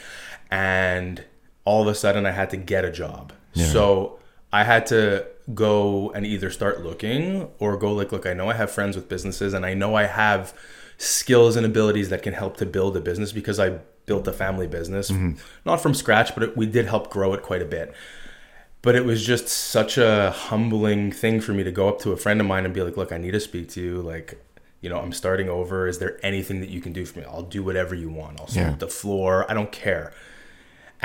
and 0.55 1.21
all 1.65 1.81
of 1.81 1.87
a 1.89 1.95
sudden 1.95 2.25
I 2.25 2.31
had 2.31 2.49
to 2.51 2.57
get 2.57 2.85
a 2.85 2.91
job. 2.91 3.33
So 3.55 4.19
I 4.51 4.63
had 4.63 4.85
to 4.87 5.27
go 5.53 6.11
and 6.11 6.25
either 6.25 6.49
start 6.49 6.83
looking 6.83 7.49
or 7.59 7.77
go 7.77 7.93
like, 7.93 8.11
look, 8.11 8.25
I 8.25 8.33
know 8.33 8.49
I 8.49 8.53
have 8.53 8.71
friends 8.71 8.95
with 8.95 9.07
businesses 9.07 9.53
and 9.53 9.65
I 9.65 9.73
know 9.73 9.95
I 9.95 10.03
have 10.03 10.53
skills 10.97 11.55
and 11.55 11.65
abilities 11.65 12.09
that 12.09 12.23
can 12.23 12.33
help 12.33 12.57
to 12.57 12.65
build 12.65 12.95
a 12.97 13.01
business 13.01 13.31
because 13.31 13.59
I 13.59 13.79
built 14.05 14.27
a 14.27 14.33
family 14.33 14.67
business, 14.67 15.11
mm-hmm. 15.11 15.33
not 15.65 15.81
from 15.81 15.93
scratch, 15.93 16.33
but 16.33 16.43
it, 16.43 16.57
we 16.57 16.65
did 16.65 16.85
help 16.85 17.09
grow 17.09 17.33
it 17.33 17.43
quite 17.43 17.61
a 17.61 17.65
bit. 17.65 17.93
But 18.81 18.95
it 18.95 19.05
was 19.05 19.25
just 19.25 19.47
such 19.47 19.97
a 19.97 20.31
humbling 20.31 21.11
thing 21.11 21.41
for 21.41 21.53
me 21.53 21.63
to 21.63 21.71
go 21.71 21.89
up 21.89 21.99
to 22.01 22.11
a 22.11 22.17
friend 22.17 22.39
of 22.39 22.47
mine 22.47 22.65
and 22.65 22.73
be 22.73 22.81
like 22.81 22.97
look 22.97 23.11
i 23.11 23.17
need 23.17 23.31
to 23.31 23.39
speak 23.39 23.69
to 23.69 23.81
you. 23.81 24.01
Like 24.01 24.41
you 24.81 24.89
know 24.89 24.99
i'm 24.99 25.13
starting 25.13 25.49
over. 25.49 25.87
Is 25.87 25.97
there 25.99 26.19
anything 26.23 26.59
that 26.59 26.69
you 26.69 26.81
can 26.81 26.93
do 26.93 27.05
for 27.05 27.19
me? 27.19 27.25
I'll 27.25 27.41
do 27.41 27.63
whatever 27.63 27.95
you 27.95 28.09
want. 28.09 28.39
I'll 28.39 28.47
sweep 28.47 28.65
Yeah. 28.65 28.75
the 28.75 28.87
floor. 28.87 29.49
I 29.49 29.53
don't 29.53 29.71
care 29.71 30.13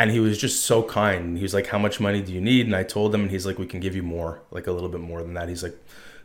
and 0.01 0.11
he 0.11 0.19
was 0.19 0.39
just 0.39 0.65
so 0.65 0.83
kind. 0.83 1.37
He 1.37 1.43
was 1.43 1.53
like 1.53 1.67
how 1.67 1.79
much 1.79 2.01
money 2.01 2.23
do 2.23 2.33
you 2.33 2.41
need? 2.41 2.65
And 2.65 2.75
i 2.75 2.83
told 2.83 3.15
him 3.15 3.23
and 3.23 3.31
he's 3.31 3.45
like 3.45 3.59
we 3.59 3.67
can 3.67 3.81
give 3.81 3.95
you 3.95 4.03
more 4.03 4.41
like 4.51 4.67
a 4.67 4.73
little 4.73 4.89
bit 4.89 5.03
more 5.03 5.23
than 5.23 5.35
that. 5.35 5.51
He's 5.51 5.63
like 5.63 5.77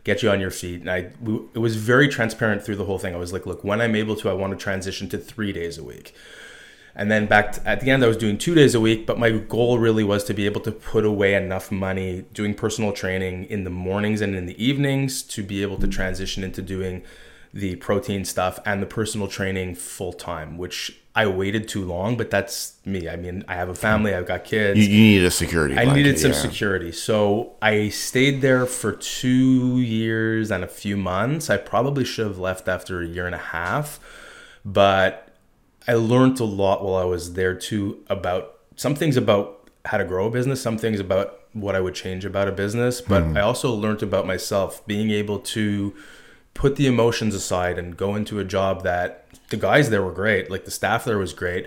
get 0.02 0.22
you 0.22 0.30
on 0.30 0.40
your 0.40 0.50
feet. 0.50 0.80
And 0.80 0.90
i 0.90 1.10
we, 1.20 1.34
it 1.52 1.58
was 1.58 1.76
very 1.76 2.08
transparent 2.08 2.62
through 2.62 2.76
the 2.76 2.86
whole 2.86 2.98
thing. 2.98 3.14
I 3.14 3.18
was 3.18 3.34
like 3.34 3.44
look 3.44 3.62
when 3.64 3.82
i'm 3.82 3.94
able 3.94 4.16
to 4.16 4.30
i 4.30 4.32
want 4.32 4.52
to 4.52 4.56
transition 4.56 5.08
to 5.10 5.18
three 5.18 5.52
days 5.52 5.76
a 5.76 5.84
week. 5.84 6.14
And 6.98 7.10
then 7.10 7.26
back 7.26 7.52
to, 7.52 7.68
at 7.68 7.80
the 7.82 7.90
end, 7.90 8.02
I 8.02 8.06
was 8.06 8.16
doing 8.16 8.38
two 8.38 8.54
days 8.54 8.74
a 8.74 8.80
week, 8.80 9.04
but 9.04 9.18
my 9.18 9.30
goal 9.30 9.78
really 9.78 10.02
was 10.02 10.24
to 10.24 10.32
be 10.32 10.46
able 10.46 10.62
to 10.62 10.72
put 10.72 11.04
away 11.04 11.34
enough 11.34 11.70
money 11.70 12.24
doing 12.32 12.54
personal 12.54 12.90
training 12.90 13.44
in 13.44 13.64
the 13.64 13.70
mornings 13.70 14.22
and 14.22 14.34
in 14.34 14.46
the 14.46 14.56
evenings 14.64 15.20
to 15.34 15.42
be 15.42 15.60
able 15.60 15.76
to 15.80 15.86
transition 15.86 16.42
into 16.42 16.62
doing 16.62 17.02
the 17.52 17.76
protein 17.76 18.24
stuff 18.24 18.58
and 18.64 18.80
the 18.80 18.86
personal 18.86 19.28
training 19.28 19.74
full 19.74 20.14
time, 20.14 20.56
which 20.56 20.98
I 21.16 21.26
waited 21.26 21.66
too 21.66 21.82
long, 21.82 22.18
but 22.18 22.30
that's 22.30 22.74
me. 22.84 23.08
I 23.08 23.16
mean, 23.16 23.42
I 23.48 23.54
have 23.54 23.70
a 23.70 23.74
family, 23.74 24.14
I've 24.14 24.26
got 24.26 24.44
kids. 24.44 24.78
You, 24.78 24.84
you 24.84 25.00
need 25.00 25.24
a 25.24 25.30
security. 25.30 25.72
I 25.72 25.84
blanket, 25.84 25.94
needed 25.94 26.18
some 26.18 26.32
yeah. 26.32 26.38
security. 26.38 26.92
So 26.92 27.54
I 27.62 27.88
stayed 27.88 28.42
there 28.42 28.66
for 28.66 28.92
two 28.92 29.80
years 29.80 30.50
and 30.50 30.62
a 30.62 30.68
few 30.68 30.94
months. 30.94 31.48
I 31.48 31.56
probably 31.56 32.04
should 32.04 32.26
have 32.26 32.38
left 32.38 32.68
after 32.68 33.00
a 33.00 33.06
year 33.06 33.24
and 33.24 33.34
a 33.34 33.38
half, 33.38 33.98
but 34.62 35.34
I 35.88 35.94
learned 35.94 36.38
a 36.38 36.44
lot 36.44 36.84
while 36.84 36.96
I 36.96 37.04
was 37.04 37.32
there 37.32 37.54
too 37.54 38.04
about 38.10 38.58
some 38.76 38.94
things 38.94 39.16
about 39.16 39.70
how 39.86 39.96
to 39.96 40.04
grow 40.04 40.26
a 40.26 40.30
business, 40.30 40.60
some 40.60 40.76
things 40.76 41.00
about 41.00 41.40
what 41.54 41.74
I 41.74 41.80
would 41.80 41.94
change 41.94 42.26
about 42.26 42.46
a 42.46 42.52
business, 42.52 43.00
but 43.00 43.22
hmm. 43.22 43.38
I 43.38 43.40
also 43.40 43.72
learned 43.72 44.02
about 44.02 44.26
myself 44.26 44.86
being 44.86 45.10
able 45.10 45.38
to 45.38 45.94
put 46.52 46.76
the 46.76 46.86
emotions 46.86 47.34
aside 47.34 47.78
and 47.78 47.96
go 47.96 48.14
into 48.14 48.38
a 48.38 48.44
job 48.44 48.82
that 48.82 49.25
the 49.50 49.56
guys 49.56 49.90
there 49.90 50.02
were 50.02 50.12
great, 50.12 50.50
like 50.50 50.64
the 50.64 50.70
staff 50.70 51.04
there 51.04 51.18
was 51.18 51.32
great. 51.32 51.66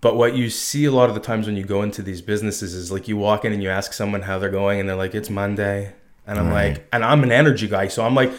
But 0.00 0.16
what 0.16 0.34
you 0.34 0.50
see 0.50 0.84
a 0.84 0.90
lot 0.90 1.08
of 1.08 1.14
the 1.14 1.20
times 1.20 1.46
when 1.46 1.56
you 1.56 1.62
go 1.64 1.82
into 1.82 2.02
these 2.02 2.20
businesses 2.22 2.74
is 2.74 2.90
like 2.90 3.06
you 3.06 3.16
walk 3.16 3.44
in 3.44 3.52
and 3.52 3.62
you 3.62 3.68
ask 3.68 3.92
someone 3.92 4.22
how 4.22 4.38
they're 4.38 4.50
going 4.50 4.80
and 4.80 4.88
they're 4.88 4.96
like, 4.96 5.14
it's 5.14 5.30
Monday. 5.30 5.94
And 6.26 6.38
I'm 6.38 6.50
like, 6.50 6.86
and 6.92 7.04
I'm 7.04 7.22
an 7.22 7.30
energy 7.32 7.68
guy. 7.68 7.86
So 7.88 8.04
I'm 8.04 8.14
like, 8.14 8.32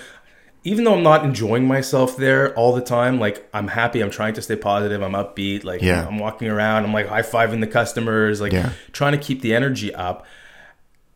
even 0.65 0.83
though 0.85 0.93
I'm 0.95 1.03
not 1.03 1.23
enjoying 1.25 1.65
myself 1.67 2.15
there 2.17 2.53
all 2.55 2.73
the 2.73 2.81
time, 2.81 3.19
like 3.19 3.47
I'm 3.53 3.67
happy, 3.67 4.01
I'm 4.01 4.09
trying 4.09 4.33
to 4.35 4.41
stay 4.41 4.55
positive, 4.55 5.01
I'm 5.01 5.11
upbeat, 5.13 5.63
like 5.65 5.81
Yeah. 5.81 6.05
I'm 6.07 6.19
walking 6.19 6.47
around, 6.49 6.85
I'm 6.85 6.93
like 6.93 7.07
high 7.07 7.21
fiving 7.21 7.59
the 7.61 7.67
customers, 7.67 8.39
like 8.41 8.53
Yeah. 8.53 8.71
trying 8.93 9.11
to 9.13 9.17
keep 9.17 9.41
the 9.41 9.53
energy 9.53 9.93
up. 9.93 10.25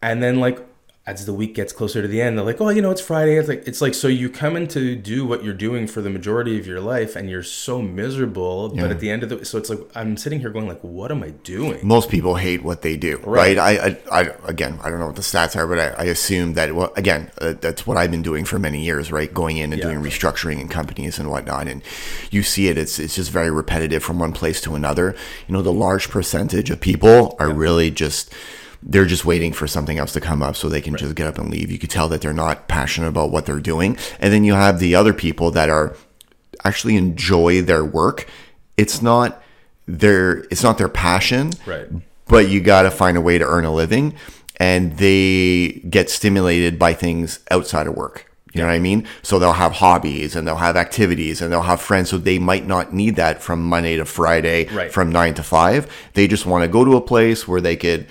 And 0.01 0.21
then 0.21 0.39
like 0.39 0.65
as 1.07 1.25
the 1.25 1.33
week 1.33 1.55
gets 1.55 1.71
closer 1.71 2.01
to 2.01 2.07
the 2.07 2.21
end, 2.21 2.37
they're 2.37 2.43
like, 2.45 2.59
"Oh, 2.59 2.67
you 2.67 2.81
know, 2.81 2.91
it's 2.91 2.99
Friday." 2.99 3.37
It's 3.37 3.47
like 3.47 3.65
it's 3.65 3.79
like 3.79 3.93
so 3.93 4.09
you 4.09 4.29
come 4.29 4.57
in 4.57 4.67
to 4.67 4.93
do 4.93 5.25
what 5.25 5.41
you're 5.41 5.53
doing 5.53 5.87
for 5.87 6.01
the 6.01 6.09
majority 6.09 6.59
of 6.59 6.67
your 6.67 6.81
life, 6.81 7.15
and 7.15 7.29
you're 7.29 7.43
so 7.43 7.81
miserable. 7.81 8.73
Yeah. 8.75 8.81
But 8.81 8.91
at 8.91 8.99
the 8.99 9.09
end 9.09 9.23
of 9.23 9.29
the, 9.29 9.45
so 9.45 9.57
it's 9.57 9.69
like 9.69 9.79
I'm 9.95 10.17
sitting 10.17 10.41
here 10.41 10.49
going, 10.49 10.67
like, 10.67 10.81
"What 10.81 11.09
am 11.11 11.23
I 11.23 11.29
doing?" 11.29 11.79
most 11.81 12.09
people 12.09 12.35
hate 12.35 12.61
what 12.61 12.81
they 12.81 12.97
do, 12.97 13.17
right? 13.23 13.57
Right. 13.57 13.57
I, 13.57 13.71
I, 14.11 14.21
I, 14.23 14.31
again, 14.45 14.79
I 14.83 14.89
don't 14.89 14.99
know 14.99 15.07
what 15.07 15.15
the 15.15 15.21
stats 15.21 15.55
are, 15.55 15.65
but 15.65 15.79
I, 15.79 16.03
I 16.03 16.03
assume 16.05 16.53
that, 16.55 16.75
well, 16.75 16.91
again, 16.97 17.31
uh, 17.39 17.53
that's 17.53 17.87
what 17.87 17.95
I've 17.95 18.11
been 18.11 18.21
doing 18.21 18.43
for 18.43 18.59
many 18.59 18.83
years, 18.83 19.09
right? 19.09 19.33
Going 19.33 19.57
in 19.57 19.71
and 19.71 19.81
Yeah. 19.81 19.89
doing 19.91 20.03
restructuring 20.03 20.59
in 20.59 20.67
companies 20.67 21.19
and 21.19 21.29
whatnot, 21.29 21.69
and 21.69 21.81
you 22.31 22.43
see 22.43 22.67
it. 22.67 22.77
It's 22.77 22.99
it's 22.99 23.15
just 23.15 23.31
very 23.31 23.49
repetitive 23.49 24.03
from 24.03 24.19
one 24.19 24.33
place 24.33 24.59
to 24.61 24.75
another. 24.75 25.15
You 25.47 25.53
know, 25.53 25.61
the 25.61 25.71
large 25.71 26.09
percentage 26.09 26.69
of 26.69 26.81
people 26.81 27.37
are 27.39 27.49
really 27.49 27.91
just. 27.91 28.33
They're 28.83 29.05
just 29.05 29.25
waiting 29.25 29.53
for 29.53 29.67
something 29.67 29.97
else 29.97 30.13
to 30.13 30.21
come 30.21 30.41
up 30.43 30.55
so 30.55 30.69
they 30.69 30.81
can 30.81 30.95
just 30.95 31.15
get 31.15 31.27
up 31.27 31.37
and 31.37 31.49
leave. 31.49 31.71
You 31.71 31.79
could 31.79 31.89
tell 31.89 32.07
that 32.09 32.21
they're 32.21 32.33
not 32.33 32.67
passionate 32.67 33.07
about 33.07 33.31
what 33.31 33.45
they're 33.45 33.59
doing. 33.59 33.97
And 34.19 34.31
then 34.31 34.43
you 34.43 34.53
have 34.53 34.79
the 34.79 34.95
other 34.95 35.13
people 35.13 35.51
that 35.51 35.69
are 35.69 35.95
actually 36.63 36.95
enjoy 36.95 37.61
their 37.61 37.83
work. 37.85 38.27
It's 38.77 39.01
not 39.01 39.41
their 39.87 40.39
it's 40.51 40.63
not 40.63 40.77
their 40.77 40.89
passion 40.89 41.51
Right. 41.65 41.87
but 42.27 42.49
you 42.49 42.59
got 42.59 42.81
to 42.81 42.91
find 42.91 43.15
a 43.15 43.21
way 43.21 43.37
to 43.37 43.45
earn 43.45 43.63
a 43.63 43.73
living 43.73 44.15
and 44.57 44.97
they 44.97 45.81
get 45.89 46.09
stimulated 46.09 46.77
by 46.77 46.93
things 46.93 47.39
outside 47.51 47.87
of 47.87 47.95
work 47.95 48.29
you 48.53 48.59
know 48.59 48.67
what 48.67 48.73
i 48.73 48.79
mean 48.79 49.07
so 49.21 49.39
they'll 49.39 49.53
have 49.53 49.71
hobbies 49.71 50.35
and 50.35 50.45
they'll 50.45 50.57
have 50.57 50.75
activities 50.75 51.41
and 51.41 51.53
they'll 51.53 51.61
have 51.61 51.79
friends 51.79 52.09
so 52.09 52.17
they 52.17 52.37
might 52.37 52.67
not 52.67 52.93
need 52.93 53.15
that 53.15 53.41
from 53.41 53.63
monday 53.63 53.95
to 53.95 54.03
friday 54.03 54.65
Right. 54.73 54.91
from 54.91 55.09
9 55.09 55.35
to 55.35 55.43
5 55.43 56.09
they 56.15 56.27
just 56.27 56.45
want 56.45 56.63
to 56.63 56.67
go 56.67 56.83
to 56.83 56.97
a 56.97 57.01
place 57.01 57.47
where 57.47 57.61
they 57.61 57.77
could 57.77 58.07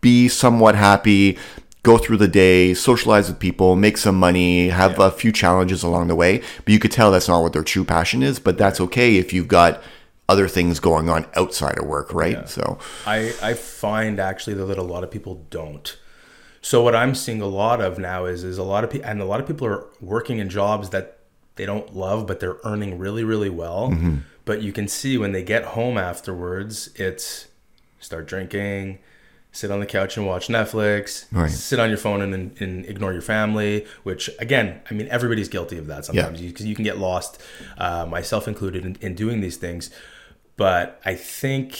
be 0.00 0.28
somewhat 0.28 0.74
happy 0.74 1.38
go 1.82 1.96
through 1.98 2.16
the 2.16 2.28
day 2.28 2.74
socialize 2.74 3.28
with 3.28 3.38
people 3.38 3.76
make 3.76 3.96
some 3.96 4.18
money 4.18 4.68
have 4.68 4.98
a 4.98 5.10
few 5.10 5.30
challenges 5.30 5.82
along 5.82 6.08
the 6.08 6.14
way 6.14 6.38
but 6.64 6.68
you 6.68 6.78
could 6.78 6.90
tell 6.90 7.10
that's 7.10 7.28
not 7.28 7.42
what 7.42 7.52
their 7.52 7.62
true 7.62 7.84
passion 7.84 8.22
is 8.22 8.38
but 8.38 8.58
that's 8.58 8.80
okay 8.80 9.16
if 9.16 9.32
you've 9.32 9.48
got 9.48 9.82
other 10.28 10.48
things 10.48 10.80
going 10.80 11.08
on 11.08 11.24
outside 11.36 11.78
of 11.78 11.86
work 11.86 12.12
right 12.12 12.48
so 12.48 12.78
I 13.06 13.32
I 13.40 13.54
find 13.54 14.18
actually 14.18 14.54
though 14.54 14.66
that 14.66 14.78
a 14.78 14.82
lot 14.82 15.04
of 15.04 15.10
people 15.10 15.46
don't. 15.50 15.96
So 16.60 16.82
what 16.82 16.96
I'm 16.96 17.14
seeing 17.14 17.40
a 17.40 17.46
lot 17.46 17.80
of 17.80 17.98
now 17.98 18.24
is 18.24 18.42
is 18.42 18.58
a 18.58 18.64
lot 18.64 18.82
of 18.82 18.90
people 18.90 19.08
and 19.08 19.20
a 19.20 19.24
lot 19.24 19.40
of 19.40 19.46
people 19.46 19.66
are 19.68 19.86
working 20.00 20.38
in 20.38 20.48
jobs 20.48 20.90
that 20.90 21.18
they 21.54 21.64
don't 21.64 21.94
love, 21.94 22.26
but 22.26 22.40
they're 22.40 22.58
earning 22.64 22.98
really 22.98 23.22
really 23.22 23.50
well. 23.50 23.90
Mm-hmm. 23.90 24.16
But 24.44 24.62
you 24.62 24.72
can 24.72 24.88
see 24.88 25.16
when 25.18 25.32
they 25.32 25.42
get 25.42 25.64
home 25.64 25.96
afterwards, 25.98 26.90
it's 26.96 27.46
start 28.00 28.26
drinking. 28.26 28.98
Sit 29.56 29.70
on 29.70 29.80
the 29.80 29.86
couch 29.86 30.18
and 30.18 30.26
watch 30.26 30.48
Netflix. 30.48 31.24
Right. 31.32 31.50
Sit 31.50 31.80
on 31.80 31.88
your 31.88 31.96
phone 31.96 32.20
and, 32.20 32.34
and, 32.34 32.60
and 32.60 32.84
ignore 32.84 33.14
your 33.14 33.22
family. 33.22 33.86
Which 34.02 34.28
again, 34.38 34.82
I 34.90 34.92
mean, 34.92 35.08
everybody's 35.08 35.48
guilty 35.48 35.78
of 35.78 35.86
that 35.86 36.04
sometimes 36.04 36.42
because 36.42 36.66
you, 36.66 36.74
can 36.74 36.84
get 36.84 36.98
lost, 36.98 37.40
uh, 37.78 38.04
myself 38.04 38.46
included, 38.46 38.84
in, 38.84 38.96
in 39.00 39.14
doing 39.14 39.40
these 39.40 39.56
things. 39.56 39.90
But 40.58 41.00
I 41.06 41.14
think 41.14 41.78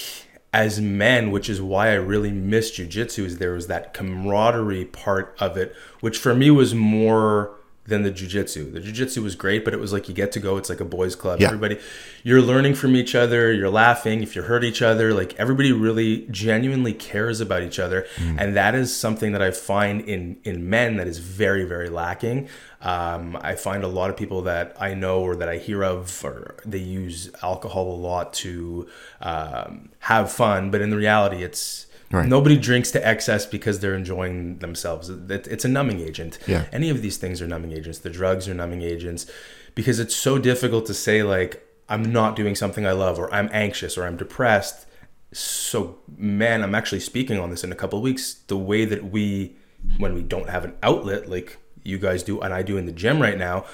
as 0.54 0.80
men, 0.80 1.30
which 1.30 1.50
is 1.50 1.60
why 1.60 1.90
I 1.90 1.96
really 1.96 2.32
miss 2.32 2.70
jujitsu, 2.70 3.26
is 3.26 3.36
there 3.36 3.52
was 3.52 3.66
that 3.66 3.92
camaraderie 3.92 4.86
part 4.86 5.36
of 5.38 5.58
it, 5.58 5.76
which 6.00 6.16
for 6.16 6.34
me 6.34 6.50
was 6.50 6.74
more 6.74 7.55
than 7.86 8.02
the 8.02 8.10
jujitsu. 8.10 8.72
The 8.72 8.80
jujitsu 8.80 9.22
was 9.22 9.34
great, 9.34 9.64
but 9.64 9.74
it 9.74 9.80
was 9.80 9.92
like 9.92 10.08
you 10.08 10.14
get 10.14 10.32
to 10.32 10.40
go. 10.40 10.56
It's 10.56 10.68
like 10.68 10.80
a 10.80 10.84
boys' 10.84 11.16
club. 11.16 11.40
Yeah. 11.40 11.46
Everybody, 11.46 11.78
you're 12.22 12.42
learning 12.42 12.74
from 12.74 12.96
each 12.96 13.14
other. 13.14 13.52
You're 13.52 13.70
laughing. 13.70 14.22
If 14.22 14.34
you 14.36 14.42
hurt 14.42 14.64
each 14.64 14.82
other, 14.82 15.14
like 15.14 15.34
everybody 15.34 15.72
really 15.72 16.26
genuinely 16.30 16.92
cares 16.92 17.40
about 17.40 17.62
each 17.62 17.78
other, 17.78 18.06
and 18.38 18.56
that 18.56 18.74
is 18.74 18.94
something 18.96 19.32
that 19.32 19.42
I 19.42 19.50
find 19.50 20.00
in 20.02 20.38
in 20.44 20.68
men 20.68 20.96
that 20.96 21.06
is 21.06 21.18
very 21.18 21.64
very 21.64 21.88
lacking. 21.88 22.48
Um, 22.82 23.38
I 23.40 23.54
find 23.54 23.82
a 23.84 23.88
lot 23.88 24.10
of 24.10 24.16
people 24.16 24.42
that 24.42 24.76
I 24.78 24.94
know 24.94 25.20
or 25.20 25.34
that 25.36 25.48
I 25.48 25.56
hear 25.56 25.82
of, 25.82 26.24
or 26.24 26.56
they 26.64 26.78
use 26.78 27.30
alcohol 27.42 27.90
a 27.92 27.96
lot 27.96 28.32
to 28.34 28.86
um, 29.20 29.88
have 30.00 30.30
fun, 30.30 30.70
but 30.70 30.80
in 30.80 30.90
the 30.90 30.96
reality, 30.96 31.42
it's 31.42 31.85
Right. 32.10 32.28
nobody 32.28 32.56
drinks 32.56 32.90
to 32.92 33.04
excess 33.06 33.46
because 33.46 33.80
they're 33.80 33.94
enjoying 33.96 34.58
themselves. 34.58 35.10
It- 35.10 35.48
It's 35.48 35.64
a 35.64 35.68
numbing 35.68 36.00
agent. 36.00 36.38
Yeah. 36.46 36.64
Any 36.72 36.88
of 36.90 37.02
these 37.02 37.16
things 37.16 37.42
are 37.42 37.48
numbing 37.48 37.72
agents. 37.72 37.98
The 37.98 38.10
drugs 38.10 38.48
are 38.48 38.54
numbing 38.54 38.82
agents 38.82 39.26
because 39.74 39.98
it's 39.98 40.14
so 40.14 40.38
difficult 40.38 40.86
to 40.86 40.94
say 40.94 41.22
like 41.22 41.62
I'm 41.88 42.04
not 42.12 42.36
doing 42.36 42.54
something 42.54 42.86
I 42.86 42.92
love 42.92 43.18
or 43.18 43.32
I'm 43.34 43.48
anxious 43.52 43.96
or 43.98 44.06
I'm 44.06 44.16
depressed. 44.16 44.86
So 45.32 45.98
man, 46.16 46.62
I'm 46.62 46.74
actually 46.74 47.00
speaking 47.00 47.38
on 47.38 47.50
this 47.50 47.64
in 47.64 47.72
a 47.72 47.76
couple 47.76 47.98
of 47.98 48.02
weeks. 48.02 48.34
The 48.46 48.56
way 48.56 48.84
that 48.84 49.10
we 49.10 49.56
when 49.98 50.14
we 50.14 50.22
don't 50.22 50.48
have 50.48 50.64
an 50.64 50.74
outlet 50.82 51.28
like 51.28 51.58
you 51.82 51.98
guys 51.98 52.22
do 52.22 52.40
and 52.40 52.52
I 52.54 52.62
do 52.62 52.76
in 52.76 52.86
the 52.86 52.92
gym 52.92 53.20
right 53.20 53.38
now 53.38 53.64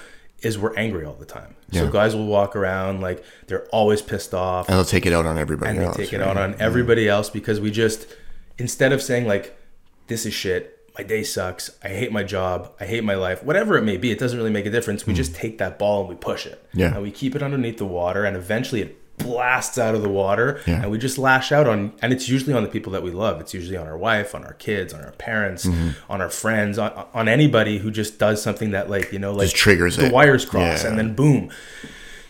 is 0.41 0.59
we're 0.59 0.75
angry 0.77 1.05
all 1.05 1.15
the 1.15 1.25
time. 1.25 1.55
So 1.73 1.89
guys 1.89 2.15
will 2.17 2.27
walk 2.27 2.55
around 2.57 3.01
like 3.01 3.25
they're 3.47 3.67
always 3.67 4.03
pissed 4.03 4.35
off 4.35 4.69
and 4.69 4.77
they'll 4.77 4.85
take 4.85 5.07
it 5.07 5.13
out 5.13 5.25
on 5.25 5.39
everybody 5.39 5.71
and 5.71 5.79
they 5.81 5.85
else. 5.85 5.97
take 5.97 6.13
it 6.13 6.19
right? 6.19 6.29
out 6.29 6.37
on 6.37 6.55
everybody 6.59 7.09
else 7.09 7.31
because 7.31 7.61
we 7.61 7.71
just 7.71 8.07
instead 8.59 8.93
of 8.93 9.03
saying 9.03 9.27
like 9.27 9.57
this 10.09 10.27
is 10.27 10.35
shit 10.35 10.79
my 10.99 11.03
day 11.05 11.23
sucks 11.23 11.71
i 11.83 11.89
hate 11.89 12.13
my 12.13 12.23
job 12.23 12.71
i 12.81 12.85
hate 12.85 13.03
my 13.03 13.15
life 13.15 13.43
whatever 13.43 13.77
it 13.79 13.83
may 13.83 13.97
be 13.97 14.11
it 14.11 14.19
doesn't 14.19 14.39
really 14.39 14.51
make 14.51 14.67
a 14.67 14.71
difference 14.71 15.07
we 15.07 15.15
just 15.15 15.35
take 15.35 15.59
that 15.59 15.79
ball 15.79 16.01
and 16.01 16.09
we 16.09 16.15
push 16.15 16.45
it. 16.47 16.63
Yeah. 16.75 16.93
and 16.95 17.03
we 17.03 17.11
keep 17.11 17.35
it 17.35 17.43
underneath 17.43 17.79
the 17.79 17.87
water 17.87 18.25
and 18.25 18.37
eventually 18.37 18.83
it 18.83 18.99
blasts 19.19 19.79
out 19.79 19.95
of 19.95 20.03
the 20.03 20.09
water 20.09 20.61
Yeah. 20.67 20.83
and 20.83 20.91
we 20.91 20.99
just 20.99 21.17
lash 21.17 21.53
out 21.53 21.67
on 21.67 21.93
and 22.03 22.13
it's 22.13 22.29
usually 22.29 22.53
on 22.55 22.63
the 22.63 22.69
people 22.69 22.93
that 22.93 23.03
we 23.03 23.11
love 23.11 23.41
it's 23.41 23.55
usually 23.55 23.77
on 23.77 23.87
our 23.87 23.97
wife 23.97 24.35
on 24.35 24.45
our 24.45 24.55
kids 24.55 24.93
on 24.93 25.01
our 25.03 25.13
parents 25.13 25.65
Mm-hmm. 25.67 25.91
on 26.13 26.21
our 26.21 26.31
friends 26.31 26.79
on, 26.79 26.91
on 27.15 27.29
anybody 27.29 27.79
who 27.79 27.91
just 27.91 28.19
does 28.19 28.43
something 28.43 28.73
that 28.73 28.91
like 28.91 29.13
you 29.13 29.19
know 29.19 29.33
like 29.33 29.45
Just 29.47 29.57
triggers 29.57 29.97
the 29.97 30.07
it. 30.07 30.13
wires 30.13 30.45
cross 30.45 30.83
Yeah. 30.83 30.91
and 30.91 30.99
then 30.99 31.15
boom 31.15 31.51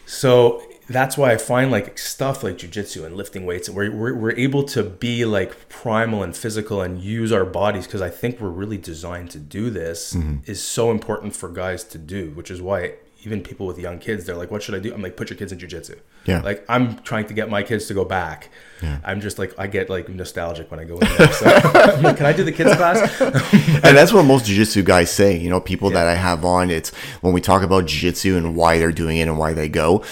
so 0.06 0.62
that's 0.88 1.16
why 1.16 1.32
I 1.32 1.36
find 1.36 1.70
like 1.70 1.96
stuff 1.98 2.42
like 2.42 2.58
jujitsu 2.58 3.04
and 3.04 3.16
lifting 3.16 3.46
weights, 3.46 3.68
we're, 3.68 3.90
we're, 3.90 4.14
we're 4.14 4.32
able 4.36 4.64
to 4.64 4.82
be 4.82 5.24
like 5.24 5.68
primal 5.68 6.22
and 6.22 6.36
physical 6.36 6.80
and 6.82 7.00
use 7.00 7.32
our 7.32 7.44
bodies 7.44 7.86
because 7.86 8.02
I 8.02 8.10
think 8.10 8.40
we're 8.40 8.48
really 8.50 8.78
designed 8.78 9.30
to 9.30 9.38
do 9.38 9.70
this 9.70 10.12
Mm-hmm. 10.14 10.50
is 10.50 10.62
so 10.62 10.90
important 10.90 11.34
for 11.36 11.48
guys 11.48 11.84
to 11.84 11.98
do, 11.98 12.30
which 12.30 12.50
is 12.50 12.60
why 12.60 12.94
even 13.24 13.40
people 13.40 13.66
with 13.68 13.78
young 13.78 14.00
kids, 14.00 14.24
they're 14.24 14.36
like, 14.36 14.50
what 14.50 14.64
should 14.64 14.74
I 14.74 14.80
do? 14.80 14.92
I'm 14.92 15.00
like, 15.00 15.16
put 15.16 15.30
your 15.30 15.36
kids 15.36 15.52
in 15.52 15.58
jujitsu. 15.58 15.96
Yeah. 16.24 16.40
Like 16.42 16.64
I'm 16.68 16.98
trying 17.02 17.26
to 17.26 17.34
get 17.34 17.48
my 17.48 17.62
kids 17.62 17.86
to 17.86 17.94
go 17.94 18.04
back. 18.04 18.50
Yeah. 18.82 18.98
I'm 19.04 19.20
just 19.20 19.38
like, 19.38 19.54
I 19.56 19.68
get 19.68 19.88
like 19.88 20.08
nostalgic 20.08 20.70
when 20.72 20.80
I 20.80 20.84
go 20.84 20.94
in 20.94 21.06
there. 21.16 21.32
So 21.32 21.44
like, 22.02 22.16
can 22.16 22.26
I 22.26 22.32
do 22.32 22.42
the 22.42 22.50
kids 22.50 22.74
class? 22.74 23.20
and 23.20 23.96
that's 23.96 24.12
what 24.12 24.24
most 24.24 24.46
jiu-jitsu 24.46 24.82
guys 24.82 25.10
say 25.10 25.36
you 25.38 25.48
know 25.48 25.60
people 25.60 25.90
that 25.90 26.06
i 26.08 26.14
have 26.14 26.44
on 26.44 26.70
it's 26.70 26.90
when 27.20 27.32
we 27.32 27.40
talk 27.40 27.62
about 27.62 27.86
jiu-jitsu 27.86 28.36
and 28.36 28.56
why 28.56 28.78
they're 28.78 28.92
doing 28.92 29.18
it 29.18 29.22
and 29.28 29.38
why 29.38 29.52
they 29.52 29.68
go 29.68 30.02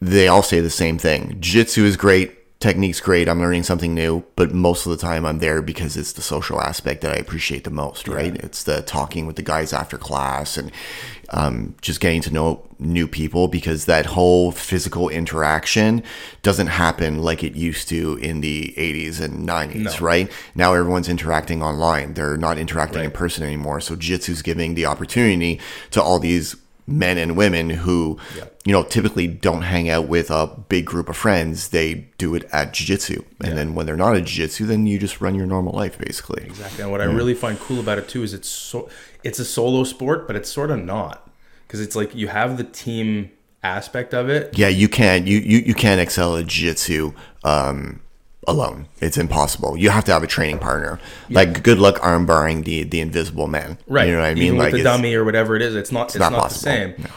they 0.00 0.28
all 0.28 0.42
say 0.42 0.60
the 0.60 0.70
same 0.70 0.98
thing. 0.98 1.36
Jiu-jitsu 1.40 1.84
is 1.84 1.96
great. 1.96 2.36
Technique's 2.60 3.00
great. 3.00 3.28
I'm 3.28 3.40
learning 3.40 3.62
something 3.62 3.94
new 3.94 4.24
but 4.40 4.54
most 4.54 4.86
of 4.86 4.90
the 4.90 4.96
time 4.96 5.26
i'm 5.26 5.38
there 5.38 5.60
because 5.60 5.98
it's 5.98 6.14
the 6.14 6.22
social 6.22 6.62
aspect 6.62 7.02
that 7.02 7.12
i 7.12 7.16
appreciate 7.16 7.64
the 7.64 7.70
most 7.70 8.08
right? 8.08 8.34
It's 8.36 8.64
the 8.64 8.80
talking 8.80 9.26
with 9.26 9.36
the 9.36 9.42
guys 9.42 9.74
after 9.74 9.98
class 9.98 10.56
and 10.56 10.72
um, 11.28 11.74
just 11.82 12.00
getting 12.00 12.22
to 12.22 12.32
know 12.32 12.66
new 12.78 13.06
people 13.06 13.48
because 13.48 13.84
that 13.84 14.06
whole 14.06 14.50
physical 14.50 15.10
interaction 15.10 16.02
doesn't 16.42 16.68
happen 16.68 17.22
like 17.22 17.44
it 17.44 17.54
used 17.54 17.88
to 17.90 18.16
in 18.16 18.40
the 18.40 18.74
80s 18.78 19.20
and 19.20 19.46
90s 19.46 20.00
right? 20.00 20.32
Now 20.54 20.72
everyone's 20.72 21.08
interacting 21.10 21.62
online. 21.62 22.14
They're 22.14 22.38
not 22.38 22.56
interacting 22.58 23.04
in 23.04 23.10
person 23.10 23.44
anymore. 23.44 23.80
So 23.80 23.94
jiu-jitsu's 23.94 24.40
giving 24.42 24.74
the 24.74 24.86
opportunity 24.86 25.60
to 25.90 26.02
all 26.02 26.18
these 26.18 26.56
men 26.90 27.16
and 27.18 27.36
women 27.36 27.70
who, 27.70 28.18
Yeah. 28.36 28.44
you 28.64 28.72
know, 28.72 28.82
typically 28.82 29.26
don't 29.26 29.62
hang 29.62 29.88
out 29.88 30.08
with 30.08 30.30
a 30.30 30.46
big 30.68 30.84
group 30.84 31.08
of 31.08 31.16
friends. 31.16 31.68
They 31.68 32.08
do 32.18 32.34
it 32.34 32.48
at 32.52 32.72
jiu-jitsu. 32.74 33.22
And 33.40 33.48
Yeah. 33.50 33.54
then 33.54 33.74
when 33.74 33.86
they're 33.86 33.96
not 33.96 34.16
at 34.16 34.24
jiu-jitsu, 34.24 34.66
then 34.66 34.86
you 34.86 34.98
just 34.98 35.20
run 35.20 35.34
your 35.34 35.46
normal 35.46 35.72
life 35.74 35.96
basically. 35.98 36.44
Exactly. 36.44 36.82
And 36.82 36.90
what 36.92 37.00
I 37.00 37.04
really 37.04 37.34
find 37.34 37.58
cool 37.58 37.80
about 37.80 37.98
it 37.98 38.08
too 38.08 38.22
is 38.22 38.34
it's 38.34 38.48
so 38.48 38.88
it's 39.22 39.38
a 39.38 39.44
solo 39.44 39.84
sport, 39.84 40.26
but 40.26 40.36
it's 40.36 40.50
sort 40.50 40.70
of 40.70 40.78
not 40.84 41.30
because 41.66 41.80
it's 41.80 41.94
like 41.96 42.14
you 42.14 42.28
have 42.28 42.56
the 42.56 42.64
team 42.64 43.30
aspect 43.62 44.14
of 44.14 44.28
it. 44.28 44.50
Yeah, 44.56 44.68
you 44.68 44.88
can't 44.88 45.26
you 45.26 45.38
you, 45.38 45.58
you 45.58 45.74
can't 45.74 46.00
excel 46.00 46.36
at 46.36 46.46
jiu-jitsu 46.46 47.12
um 47.44 48.00
alone. 48.50 48.86
It's 49.00 49.16
impossible. 49.16 49.76
You 49.76 49.90
have 49.90 50.04
to 50.04 50.12
have 50.12 50.22
a 50.22 50.26
training 50.26 50.58
partner. 50.58 51.00
Like 51.30 51.62
good 51.62 51.78
luck 51.78 51.98
arm 52.02 52.26
barring 52.26 52.62
the 52.64 52.82
the 52.82 53.00
invisible 53.00 53.46
man. 53.46 53.78
Right. 53.86 54.06
You 54.06 54.14
know 54.14 54.20
what 54.20 54.26
I 54.26 54.34
mean? 54.34 54.42
Even 54.44 54.58
like 54.58 54.72
the 54.72 54.82
dummy 54.82 55.14
or 55.14 55.24
whatever 55.24 55.56
it 55.56 55.62
is, 55.62 55.74
it's 55.74 55.92
not 55.92 56.08
it's, 56.08 56.18
not 56.18 56.32
not, 56.32 56.50
the 56.50 56.54
same. 56.54 56.94
No. 56.98 57.08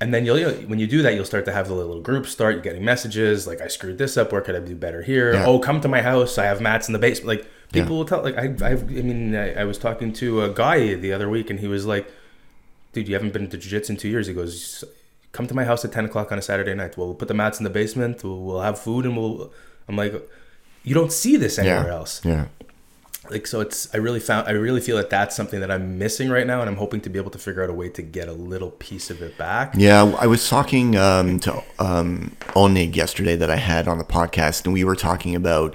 And 0.00 0.14
then 0.14 0.24
you'll, 0.24 0.38
you'll 0.38 0.52
when 0.68 0.78
you 0.78 0.86
do 0.86 1.02
that, 1.02 1.14
you'll 1.14 1.24
start 1.24 1.44
to 1.46 1.52
have 1.52 1.66
the 1.66 1.74
little 1.74 2.00
groups 2.00 2.30
start. 2.30 2.54
You're 2.54 2.62
getting 2.62 2.84
messages 2.84 3.46
like, 3.46 3.60
"I 3.60 3.66
screwed 3.66 3.98
this 3.98 4.16
up. 4.16 4.30
Where 4.30 4.40
could 4.40 4.54
I 4.54 4.60
do 4.60 4.76
better 4.76 5.02
here? 5.02 5.32
Yeah. 5.32 5.46
Oh, 5.46 5.58
come 5.58 5.80
to 5.80 5.88
my 5.88 6.02
house. 6.02 6.38
I 6.38 6.44
have 6.44 6.60
mats 6.60 6.88
in 6.88 6.92
the 6.92 7.00
basement." 7.00 7.26
Like 7.26 7.50
people 7.72 7.96
will 7.96 8.04
tell. 8.04 8.22
Like 8.22 8.36
I, 8.36 8.44
I've, 8.44 8.84
I 8.84 9.02
mean, 9.02 9.34
I, 9.34 9.62
I 9.62 9.64
was 9.64 9.76
talking 9.76 10.12
to 10.14 10.42
a 10.42 10.50
guy 10.50 10.94
the 10.94 11.12
other 11.12 11.28
week, 11.28 11.50
and 11.50 11.58
he 11.58 11.66
was 11.66 11.84
like, 11.84 12.08
"Dude, 12.92 13.08
you 13.08 13.14
haven't 13.14 13.32
been 13.32 13.48
to 13.50 13.56
jiu-jitsu 13.58 13.94
in 13.94 13.96
two 13.96 14.08
years." 14.08 14.28
He 14.28 14.34
goes, 14.34 14.84
"Come 15.32 15.48
to 15.48 15.54
my 15.54 15.64
house 15.64 15.84
at 15.84 15.90
ten 15.90 16.04
o'clock 16.04 16.30
on 16.30 16.38
a 16.38 16.42
Saturday 16.42 16.74
night. 16.74 16.96
We'll 16.96 17.14
put 17.14 17.26
the 17.26 17.34
mats 17.34 17.58
in 17.58 17.64
the 17.64 17.70
basement. 17.70 18.22
We'll, 18.22 18.40
we'll 18.40 18.60
have 18.60 18.78
food, 18.78 19.04
and 19.04 19.16
we'll." 19.16 19.52
I'm 19.88 19.96
like, 19.96 20.12
"You 20.88 20.94
don't 20.94 21.12
see 21.12 21.36
this 21.36 21.58
anywhere 21.58 21.86
Yeah. 21.88 21.94
else." 22.00 22.20
Yeah. 22.24 22.44
like 23.30 23.46
so 23.46 23.60
it's 23.60 23.92
i 23.94 23.98
really 23.98 24.20
found 24.20 24.48
i 24.48 24.52
really 24.52 24.80
feel 24.80 24.96
that 24.96 25.10
that's 25.10 25.36
something 25.36 25.60
that 25.60 25.70
i'm 25.70 25.98
missing 25.98 26.30
right 26.36 26.46
now 26.46 26.58
and 26.62 26.68
i'm 26.70 26.76
hoping 26.84 27.00
to 27.06 27.10
be 27.10 27.18
able 27.18 27.30
to 27.30 27.36
figure 27.46 27.62
out 27.62 27.68
a 27.68 27.74
way 27.74 27.88
to 27.98 28.00
get 28.00 28.26
a 28.26 28.32
little 28.32 28.70
piece 28.86 29.10
of 29.10 29.20
it 29.26 29.36
back 29.36 29.74
Yeah, 29.76 30.02
I 30.18 30.26
was 30.34 30.48
talking 30.48 30.96
um, 30.96 31.38
to 31.40 31.50
um, 31.78 32.10
Onig 32.62 32.96
yesterday 32.96 33.36
that 33.36 33.50
I 33.50 33.56
had 33.56 33.86
on 33.92 33.98
the 33.98 34.04
podcast, 34.18 34.64
and 34.64 34.72
we 34.72 34.82
were 34.88 34.96
talking 34.96 35.34
about 35.42 35.70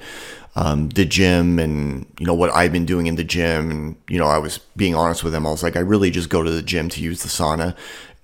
um, 0.56 0.90
the 1.00 1.06
gym 1.06 1.60
and 1.60 2.06
you 2.20 2.26
know 2.26 2.34
what 2.42 2.50
I've 2.60 2.72
been 2.72 2.86
doing 2.94 3.06
in 3.12 3.16
the 3.22 3.24
gym, 3.36 3.62
and 3.74 3.96
you 4.14 4.18
know 4.20 4.28
I 4.28 4.40
was 4.40 4.58
being 4.76 4.96
honest 4.96 5.24
with 5.24 5.34
him. 5.36 5.46
I 5.46 5.52
was 5.52 5.62
like, 5.68 5.76
I 5.76 5.84
really 5.94 6.10
just 6.20 6.30
go 6.30 6.42
to 6.44 6.50
the 6.60 6.64
gym 6.74 6.90
to 6.90 7.00
use 7.10 7.22
the 7.22 7.30
sauna, 7.38 7.76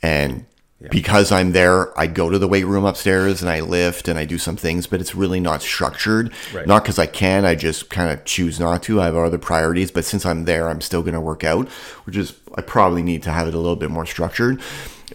and 0.01 0.45
because 0.87 1.31
I'm 1.31 1.51
there, 1.51 1.97
I 1.99 2.07
go 2.07 2.29
to 2.29 2.39
the 2.39 2.47
weight 2.47 2.65
room 2.65 2.85
upstairs 2.85 3.41
and 3.41 3.51
I 3.51 3.59
lift 3.59 4.07
and 4.07 4.17
I 4.17 4.23
do 4.23 4.37
some 4.37 4.55
things, 4.55 4.87
but 4.87 5.01
it's 5.01 5.13
really 5.13 5.41
not 5.41 5.61
structured. 5.61 6.31
Right. 6.53 6.65
Not 6.65 6.83
because 6.83 6.97
I 6.97 7.05
can, 7.05 7.43
I 7.43 7.55
just 7.55 7.89
kind 7.89 8.09
of 8.11 8.23
choose 8.23 8.59
not 8.59 8.83
to. 8.83 9.01
I 9.01 9.05
have 9.05 9.15
other 9.15 9.37
priorities, 9.37 9.91
but 9.91 10.05
since 10.05 10.25
I'm 10.25 10.45
there, 10.45 10.69
I'm 10.69 10.79
still 10.79 11.01
going 11.01 11.15
to 11.15 11.21
work 11.21 11.43
out, 11.43 11.67
which 12.05 12.15
is 12.15 12.33
I 12.55 12.61
probably 12.61 13.03
need 13.03 13.23
to 13.23 13.31
have 13.31 13.47
it 13.47 13.53
a 13.53 13.57
little 13.57 13.75
bit 13.75 13.91
more 13.91 14.05
structured. 14.05 14.61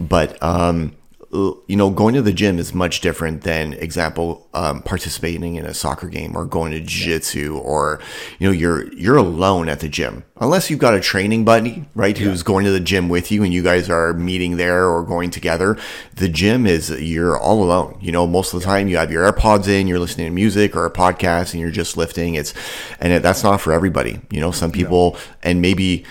But 0.00 0.42
um, 0.42 0.96
you 1.34 1.76
know, 1.76 1.90
going 1.90 2.14
to 2.14 2.22
the 2.22 2.32
gym 2.32 2.58
is 2.58 2.72
much 2.72 3.00
different 3.00 3.42
than, 3.42 3.72
example, 3.74 4.48
um, 4.54 4.82
participating 4.82 5.56
in 5.56 5.66
a 5.66 5.74
soccer 5.74 6.08
game 6.08 6.36
or 6.36 6.46
going 6.46 6.70
to 6.72 6.80
jiu-jitsu 6.80 7.58
or, 7.58 8.00
you 8.38 8.46
know, 8.46 8.52
you're 8.52 8.92
you're 8.94 9.16
alone 9.16 9.68
at 9.68 9.80
the 9.80 9.88
gym 9.88 10.24
unless 10.36 10.70
you've 10.70 10.78
got 10.78 10.94
a 10.94 11.00
training 11.00 11.44
buddy, 11.44 11.84
right, 11.94 12.16
who's 12.18 12.42
going 12.42 12.64
to 12.64 12.70
the 12.70 12.80
gym 12.80 13.08
with 13.08 13.32
you 13.32 13.42
and 13.42 13.52
you 13.52 13.62
guys 13.62 13.90
are 13.90 14.14
meeting 14.14 14.56
there 14.56 14.88
or 14.88 15.02
going 15.02 15.30
together. 15.30 15.76
The 16.14 16.28
gym 16.28 16.66
is 16.66 16.90
you're 16.90 17.36
all 17.36 17.64
alone. 17.64 17.98
You 18.00 18.12
know, 18.12 18.26
most 18.26 18.54
of 18.54 18.60
the 18.60 18.66
time 18.66 18.86
you 18.86 18.96
have 18.96 19.10
your 19.10 19.30
AirPods 19.30 19.66
in, 19.66 19.88
you're 19.88 19.98
listening 19.98 20.28
to 20.28 20.32
music 20.32 20.76
or 20.76 20.86
a 20.86 20.90
podcast, 20.90 21.52
and 21.52 21.60
you're 21.60 21.70
just 21.70 21.96
lifting. 21.96 22.36
It's 22.36 22.54
and 23.00 23.12
it, 23.12 23.22
that's 23.22 23.42
not 23.42 23.60
for 23.60 23.72
everybody. 23.72 24.20
You 24.30 24.40
know, 24.40 24.52
some 24.52 24.70
people 24.70 25.16
and 25.42 25.60
maybe. 25.60 26.04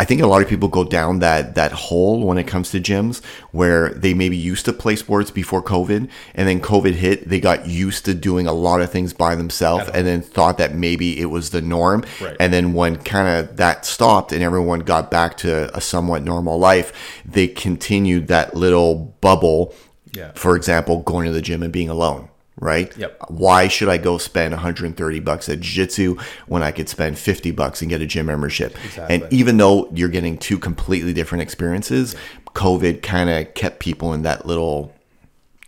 I 0.00 0.04
think 0.06 0.22
a 0.22 0.26
lot 0.26 0.40
of 0.40 0.48
people 0.48 0.70
go 0.70 0.82
down 0.82 1.18
that 1.18 1.56
that 1.56 1.72
hole 1.72 2.26
when 2.26 2.38
it 2.38 2.46
comes 2.46 2.70
to 2.70 2.80
gyms 2.80 3.22
where 3.52 3.90
they 3.90 4.14
maybe 4.14 4.34
used 4.34 4.64
to 4.64 4.72
play 4.72 4.96
sports 4.96 5.30
before 5.30 5.62
COVID 5.62 6.08
and 6.34 6.48
then 6.48 6.58
COVID 6.58 6.94
hit, 6.94 7.28
they 7.28 7.38
got 7.38 7.66
used 7.66 8.06
to 8.06 8.14
doing 8.14 8.46
a 8.46 8.52
lot 8.54 8.80
of 8.80 8.90
things 8.90 9.12
by 9.12 9.34
themselves 9.34 9.90
and 9.90 10.06
then 10.06 10.22
thought 10.22 10.56
that 10.56 10.74
maybe 10.74 11.20
it 11.20 11.26
was 11.26 11.50
the 11.50 11.60
norm. 11.60 12.02
Right. 12.18 12.34
And 12.40 12.50
then 12.50 12.72
when 12.72 12.96
kind 12.96 13.28
of 13.28 13.58
that 13.58 13.84
stopped 13.84 14.32
and 14.32 14.42
everyone 14.42 14.80
got 14.80 15.10
back 15.10 15.36
to 15.38 15.76
a 15.76 15.82
somewhat 15.82 16.22
normal 16.22 16.58
life, 16.58 17.20
they 17.26 17.46
continued 17.46 18.28
that 18.28 18.54
little 18.54 19.14
bubble. 19.20 19.74
Yeah. 20.14 20.32
For 20.34 20.56
example, 20.56 21.02
going 21.02 21.26
to 21.26 21.32
the 21.32 21.42
gym 21.42 21.62
and 21.62 21.70
being 21.70 21.90
alone. 21.90 22.30
Right? 22.60 22.94
Yep. 22.96 23.24
Why 23.28 23.68
should 23.68 23.88
I 23.88 23.96
go 23.98 24.18
spend 24.18 24.52
130 24.52 25.20
bucks 25.20 25.48
at 25.48 25.60
jiu-jitsu 25.60 26.16
when 26.46 26.62
I 26.62 26.70
could 26.72 26.88
spend 26.88 27.18
50 27.18 27.50
bucks 27.52 27.80
and 27.80 27.88
get 27.88 28.00
a 28.02 28.06
gym 28.06 28.26
membership? 28.26 28.76
Exactly. 28.84 29.16
And 29.22 29.32
even 29.32 29.56
though 29.56 29.88
you're 29.94 30.08
getting 30.10 30.36
two 30.36 30.58
completely 30.58 31.12
different 31.14 31.40
experiences, 31.42 32.14
COVID 32.54 33.02
kind 33.02 33.30
of 33.30 33.54
kept 33.54 33.80
people 33.80 34.12
in 34.12 34.22
that 34.22 34.44
little 34.44 34.92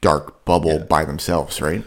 dark 0.02 0.44
bubble 0.44 0.80
by 0.80 1.04
themselves, 1.04 1.60
right? 1.60 1.82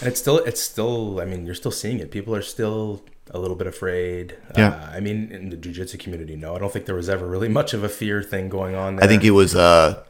and 0.00 0.08
it's 0.08 0.18
still 0.18 0.38
it's 0.38 0.60
still 0.60 1.20
i 1.20 1.24
mean 1.24 1.46
you're 1.46 1.54
still 1.54 1.70
seeing 1.70 2.00
it 2.00 2.10
people 2.10 2.34
are 2.34 2.42
still 2.42 3.00
a 3.30 3.38
little 3.38 3.54
bit 3.54 3.68
afraid 3.68 4.36
Yeah. 4.56 4.70
uh, 4.70 4.90
i 4.96 4.98
mean 4.98 5.30
in 5.30 5.50
the 5.50 5.56
jiu-jitsu 5.56 5.96
community 5.98 6.34
no 6.34 6.56
i 6.56 6.58
don't 6.58 6.72
think 6.72 6.86
there 6.86 6.96
was 6.96 7.08
ever 7.08 7.24
really 7.24 7.48
much 7.48 7.72
of 7.72 7.84
a 7.84 7.88
fear 7.88 8.20
thing 8.20 8.48
going 8.48 8.74
on 8.74 8.96
there 8.96 9.04
I 9.04 9.06
think 9.06 9.22
it 9.22 9.30
was 9.30 9.54
uh 9.54 10.02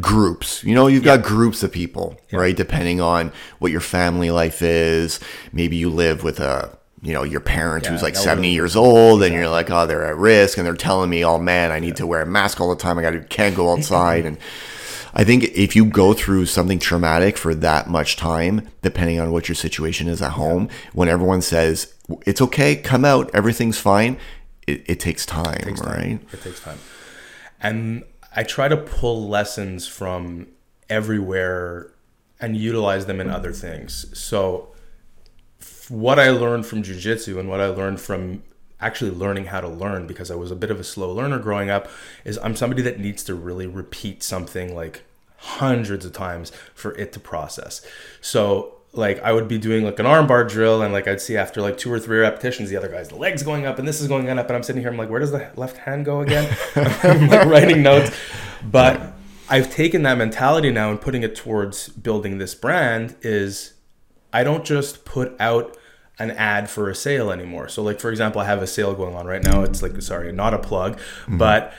groups. 0.00 0.62
You 0.64 0.74
know, 0.74 0.86
you've 0.86 1.04
got 1.04 1.22
groups 1.22 1.62
of 1.62 1.72
people, 1.72 2.18
right? 2.32 2.56
Depending 2.56 3.00
on 3.00 3.32
what 3.58 3.72
your 3.72 3.80
family 3.80 4.30
life 4.30 4.62
is. 4.62 5.20
Maybe 5.52 5.76
you 5.76 5.90
live 5.90 6.22
with 6.22 6.40
a 6.40 6.76
you 7.02 7.14
know, 7.14 7.22
your 7.22 7.40
parent 7.40 7.84
Yeah, 7.84 7.92
who's 7.92 8.02
like 8.02 8.14
an 8.14 8.20
70 8.20 8.28
elderly 8.30 8.54
years 8.54 8.76
old 8.76 9.22
and 9.22 9.34
you're 9.34 9.48
like, 9.48 9.70
oh, 9.70 9.86
they're 9.86 10.04
at 10.04 10.16
risk 10.16 10.58
and 10.58 10.66
they're 10.66 10.74
telling 10.74 11.08
me, 11.08 11.24
oh 11.24 11.38
man, 11.38 11.72
I 11.72 11.78
need 11.78 11.96
to 11.96 12.06
wear 12.06 12.20
a 12.22 12.26
mask 12.26 12.60
all 12.60 12.68
the 12.68 12.76
time. 12.76 12.98
I 12.98 13.02
got 13.02 13.12
to, 13.12 13.20
can't 13.20 13.56
go 13.56 13.70
outside. 13.72 14.26
and 14.26 14.36
I 15.14 15.24
think 15.24 15.44
if 15.44 15.74
you 15.74 15.86
go 15.86 16.12
through 16.12 16.46
something 16.46 16.78
traumatic 16.78 17.36
for 17.36 17.54
that 17.54 17.88
much 17.88 18.16
time, 18.16 18.68
depending 18.82 19.18
on 19.18 19.32
what 19.32 19.48
your 19.48 19.56
situation 19.56 20.08
is 20.08 20.20
at 20.22 20.32
home, 20.32 20.68
when 20.92 21.08
everyone 21.08 21.42
says, 21.42 21.94
it's 22.26 22.40
okay, 22.42 22.76
come 22.76 23.04
out, 23.04 23.30
everything's 23.34 23.78
fine, 23.78 24.18
it, 24.66 24.82
it 24.86 25.00
takes 25.00 25.24
time, 25.24 25.74
right? 25.82 26.20
It 26.32 26.42
takes 26.42 26.60
time. 26.60 26.78
And 27.62 28.04
I 28.34 28.42
try 28.42 28.68
to 28.68 28.76
pull 28.76 29.28
lessons 29.28 29.86
from 29.86 30.48
everywhere 30.88 31.92
and 32.40 32.56
utilize 32.56 33.06
them 33.06 33.20
in 33.20 33.28
other 33.28 33.52
things. 33.52 34.06
So, 34.18 34.68
what 35.88 36.18
I 36.18 36.30
learned 36.30 36.66
from 36.66 36.82
jujitsu 36.82 37.38
and 37.38 37.48
what 37.48 37.60
I 37.60 37.66
learned 37.66 38.00
from 38.00 38.42
actually 38.80 39.10
learning 39.10 39.46
how 39.46 39.60
to 39.60 39.68
learn, 39.68 40.06
because 40.06 40.30
I 40.30 40.36
was 40.36 40.50
a 40.50 40.56
bit 40.56 40.70
of 40.70 40.80
a 40.80 40.84
slow 40.84 41.12
learner 41.12 41.38
growing 41.38 41.68
up, 41.68 41.88
is 42.24 42.38
I'm 42.42 42.56
somebody 42.56 42.82
that 42.82 42.98
needs 42.98 43.22
to 43.24 43.34
really 43.34 43.66
repeat 43.66 44.22
something 44.22 44.74
like 44.74 45.02
hundreds 45.36 46.04
of 46.04 46.12
times 46.12 46.52
for 46.74 46.96
it 46.96 47.12
to 47.12 47.20
process. 47.20 47.84
So, 48.20 48.79
like 48.92 49.20
I 49.22 49.32
would 49.32 49.46
be 49.46 49.58
doing 49.58 49.84
like 49.84 49.98
an 49.98 50.06
armbar 50.06 50.48
drill, 50.48 50.82
and 50.82 50.92
like 50.92 51.06
I'd 51.06 51.20
see 51.20 51.36
after 51.36 51.62
like 51.62 51.78
two 51.78 51.92
or 51.92 51.98
three 51.98 52.18
repetitions, 52.18 52.70
the 52.70 52.76
other 52.76 52.88
guy's 52.88 53.08
the 53.08 53.16
legs 53.16 53.42
going 53.42 53.66
up 53.66 53.78
and 53.78 53.86
this 53.86 54.00
is 54.00 54.08
going 54.08 54.28
up, 54.28 54.46
and 54.48 54.56
I'm 54.56 54.62
sitting 54.62 54.82
here, 54.82 54.90
I'm 54.90 54.98
like, 54.98 55.10
where 55.10 55.20
does 55.20 55.30
the 55.30 55.50
left 55.56 55.78
hand 55.78 56.04
go 56.04 56.20
again? 56.20 56.56
I'm 56.74 57.28
like 57.28 57.46
writing 57.46 57.82
notes, 57.82 58.14
but 58.64 59.14
I've 59.48 59.70
taken 59.72 60.02
that 60.02 60.18
mentality 60.18 60.70
now 60.70 60.90
and 60.90 61.00
putting 61.00 61.22
it 61.22 61.36
towards 61.36 61.88
building 61.88 62.38
this 62.38 62.54
brand. 62.54 63.16
Is 63.22 63.74
I 64.32 64.42
don't 64.42 64.64
just 64.64 65.04
put 65.04 65.40
out 65.40 65.76
an 66.18 66.32
ad 66.32 66.68
for 66.68 66.90
a 66.90 66.94
sale 66.94 67.30
anymore. 67.30 67.68
So, 67.68 67.82
like 67.82 68.00
for 68.00 68.10
example, 68.10 68.40
I 68.40 68.44
have 68.44 68.62
a 68.62 68.66
sale 68.66 68.94
going 68.94 69.14
on 69.14 69.26
right 69.26 69.42
now. 69.42 69.62
It's 69.62 69.82
like 69.82 70.00
sorry, 70.02 70.32
not 70.32 70.52
a 70.52 70.58
plug, 70.58 70.98
mm-hmm. 70.98 71.38
but 71.38 71.72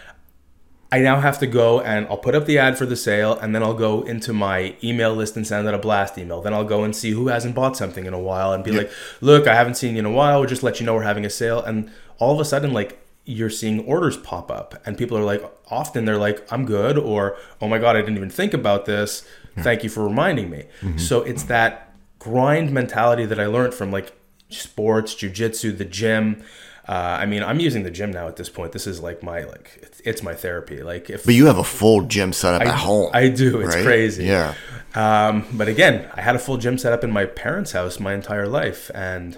I 0.91 0.99
now 0.99 1.21
have 1.21 1.39
to 1.39 1.47
go 1.47 1.79
and 1.79 2.05
I'll 2.07 2.17
put 2.17 2.35
up 2.35 2.45
the 2.45 2.57
ad 2.57 2.77
for 2.77 2.85
the 2.85 2.97
sale 2.97 3.37
and 3.39 3.55
then 3.55 3.63
I'll 3.63 3.73
go 3.73 4.01
into 4.01 4.33
my 4.33 4.75
email 4.83 5.15
list 5.15 5.37
and 5.37 5.47
send 5.47 5.65
out 5.65 5.73
a 5.73 5.77
blast 5.77 6.17
email. 6.17 6.41
Then 6.41 6.53
I'll 6.53 6.65
go 6.65 6.83
and 6.83 6.93
see 6.93 7.11
who 7.11 7.29
hasn't 7.29 7.55
bought 7.55 7.77
something 7.77 8.05
in 8.05 8.13
a 8.13 8.19
while 8.19 8.51
and 8.51 8.61
be 8.61 8.71
like, 8.71 8.91
look, 9.21 9.47
I 9.47 9.55
haven't 9.55 9.75
seen 9.75 9.93
you 9.95 9.99
in 9.99 10.05
a 10.05 10.11
while. 10.11 10.39
We'll 10.39 10.49
just 10.49 10.63
let 10.63 10.79
you 10.79 10.85
know 10.85 10.93
we're 10.93 11.03
having 11.03 11.25
a 11.25 11.29
sale. 11.29 11.61
And 11.61 11.89
all 12.17 12.33
of 12.33 12.41
a 12.41 12.45
sudden, 12.45 12.73
like, 12.73 12.99
you're 13.23 13.49
seeing 13.49 13.85
orders 13.85 14.17
pop 14.17 14.51
up 14.51 14.75
and 14.85 14.97
people 14.97 15.17
are 15.17 15.23
like, 15.23 15.43
often 15.69 16.05
they're 16.05 16.17
like, 16.17 16.45
I'm 16.51 16.65
good 16.65 16.97
or, 16.97 17.37
oh 17.61 17.69
my 17.69 17.77
God, 17.77 17.95
I 17.95 18.01
didn't 18.01 18.17
even 18.17 18.29
think 18.29 18.53
about 18.53 18.85
this. 18.85 19.25
Thank 19.59 19.83
you 19.83 19.89
for 19.89 20.03
reminding 20.03 20.49
me. 20.49 20.65
Mm-hmm. 20.81 20.97
So 20.97 21.21
it's 21.21 21.43
that 21.43 21.93
grind 22.19 22.71
mentality 22.71 23.25
that 23.25 23.39
I 23.39 23.45
learned 23.45 23.73
from 23.73 23.91
like 23.91 24.11
sports, 24.49 25.15
jujitsu, 25.15 25.77
the 25.77 25.85
gym. 25.85 26.43
Uh, 26.91 27.17
I 27.21 27.25
mean, 27.25 27.41
I'm 27.41 27.59
using 27.61 27.83
the 27.83 27.91
gym 27.91 28.11
now 28.11 28.27
at 28.27 28.35
this 28.35 28.49
point. 28.49 28.73
This 28.73 28.85
is 28.85 28.99
like 29.07 29.23
my 29.23 29.43
like 29.53 29.67
it's, 29.81 29.99
it's 30.09 30.21
my 30.29 30.33
therapy. 30.35 30.83
Like 30.83 31.09
if 31.09 31.23
But 31.23 31.35
you 31.35 31.45
have 31.45 31.57
a 31.57 31.63
full 31.63 32.01
gym 32.13 32.33
set 32.33 32.53
up 32.55 32.61
at 32.63 32.75
home. 32.89 33.09
I 33.13 33.29
do, 33.29 33.61
it's 33.61 33.75
right? 33.75 33.85
crazy. 33.85 34.25
Yeah. 34.25 34.55
Um, 34.93 35.45
but 35.53 35.67
again, 35.69 36.09
I 36.15 36.21
had 36.21 36.35
a 36.35 36.39
full 36.39 36.57
gym 36.57 36.77
set 36.77 36.91
up 36.91 37.03
in 37.03 37.11
my 37.11 37.25
parents' 37.25 37.71
house 37.71 37.99
my 37.99 38.13
entire 38.13 38.47
life, 38.47 38.91
and 38.93 39.37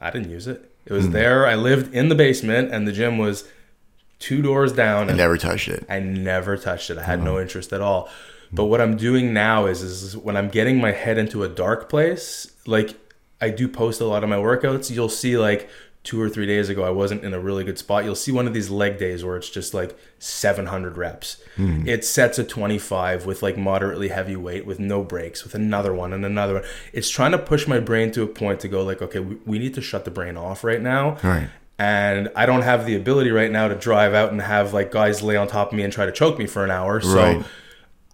I 0.00 0.10
didn't 0.10 0.30
use 0.30 0.46
it. 0.46 0.58
It 0.84 0.90
Hmm. 0.90 0.94
was 0.98 1.10
there. 1.10 1.44
I 1.46 1.56
lived 1.56 1.92
in 1.92 2.08
the 2.08 2.14
basement, 2.14 2.72
and 2.72 2.86
the 2.86 2.92
gym 2.92 3.18
was 3.18 3.44
two 4.20 4.40
doors 4.40 4.72
down. 4.72 5.08
And 5.08 5.18
Never 5.18 5.36
touched 5.36 5.68
it. 5.68 5.84
I 5.88 5.98
never 5.98 6.56
touched 6.56 6.88
it. 6.90 6.98
I 6.98 7.02
had 7.02 7.20
no 7.22 7.40
interest 7.40 7.72
at 7.72 7.80
all. 7.80 8.08
But 8.52 8.66
what 8.66 8.80
I'm 8.80 8.96
doing 8.96 9.32
now 9.34 9.66
is, 9.66 9.82
is 9.82 10.16
when 10.16 10.36
I'm 10.36 10.48
getting 10.50 10.80
my 10.80 10.92
head 10.92 11.18
into 11.18 11.42
a 11.42 11.48
dark 11.48 11.88
place, 11.88 12.46
like 12.64 12.94
I 13.40 13.50
do 13.50 13.66
post 13.66 14.00
a 14.00 14.04
lot 14.06 14.22
of 14.22 14.30
my 14.30 14.36
workouts, 14.36 14.88
you'll 14.94 15.08
see 15.08 15.36
like 15.36 15.68
two 16.06 16.20
or 16.22 16.30
three 16.30 16.46
days 16.46 16.68
ago 16.68 16.84
I 16.84 16.90
wasn't 16.90 17.24
in 17.24 17.34
a 17.34 17.40
really 17.40 17.64
good 17.64 17.78
spot. 17.78 18.04
You'll 18.04 18.14
see 18.14 18.30
one 18.30 18.46
of 18.46 18.54
these 18.54 18.70
leg 18.70 18.96
days 18.96 19.24
where 19.24 19.36
it's 19.36 19.50
just 19.50 19.74
like 19.74 19.98
700 20.20 20.96
reps. 20.96 21.42
Hmm. 21.56 21.86
It 21.86 22.04
sets 22.04 22.38
a 22.38 22.44
25 22.44 23.26
with 23.26 23.42
like 23.42 23.58
moderately 23.58 24.08
heavy 24.08 24.36
weight 24.36 24.64
with 24.64 24.78
no 24.78 25.02
breaks 25.02 25.42
with 25.42 25.54
another 25.54 25.92
one 25.92 26.12
and 26.12 26.24
another 26.24 26.54
one. 26.54 26.64
It's 26.92 27.10
trying 27.10 27.32
to 27.32 27.38
push 27.38 27.66
my 27.66 27.80
brain 27.80 28.12
to 28.12 28.22
a 28.22 28.26
point 28.28 28.60
to 28.60 28.68
go 28.68 28.84
like, 28.84 29.02
okay, 29.02 29.18
we, 29.18 29.34
we 29.44 29.58
need 29.58 29.74
to 29.74 29.80
shut 29.82 30.04
the 30.04 30.10
brain 30.12 30.36
off 30.36 30.62
right 30.62 30.80
now. 30.80 31.16
Right. 31.24 31.48
And 31.78 32.30
I 32.36 32.46
don't 32.46 32.62
have 32.62 32.86
the 32.86 32.94
ability 32.94 33.30
right 33.32 33.50
now 33.50 33.66
to 33.68 33.74
drive 33.74 34.14
out 34.14 34.30
and 34.30 34.40
have 34.40 34.72
like 34.72 34.92
guys 34.92 35.22
lay 35.22 35.36
on 35.36 35.48
top 35.48 35.72
of 35.72 35.76
me 35.76 35.82
and 35.82 35.92
try 35.92 36.06
to 36.06 36.12
choke 36.12 36.38
me 36.38 36.46
for 36.46 36.64
an 36.64 36.70
hour. 36.70 37.00
So 37.00 37.14
Right. 37.16 37.44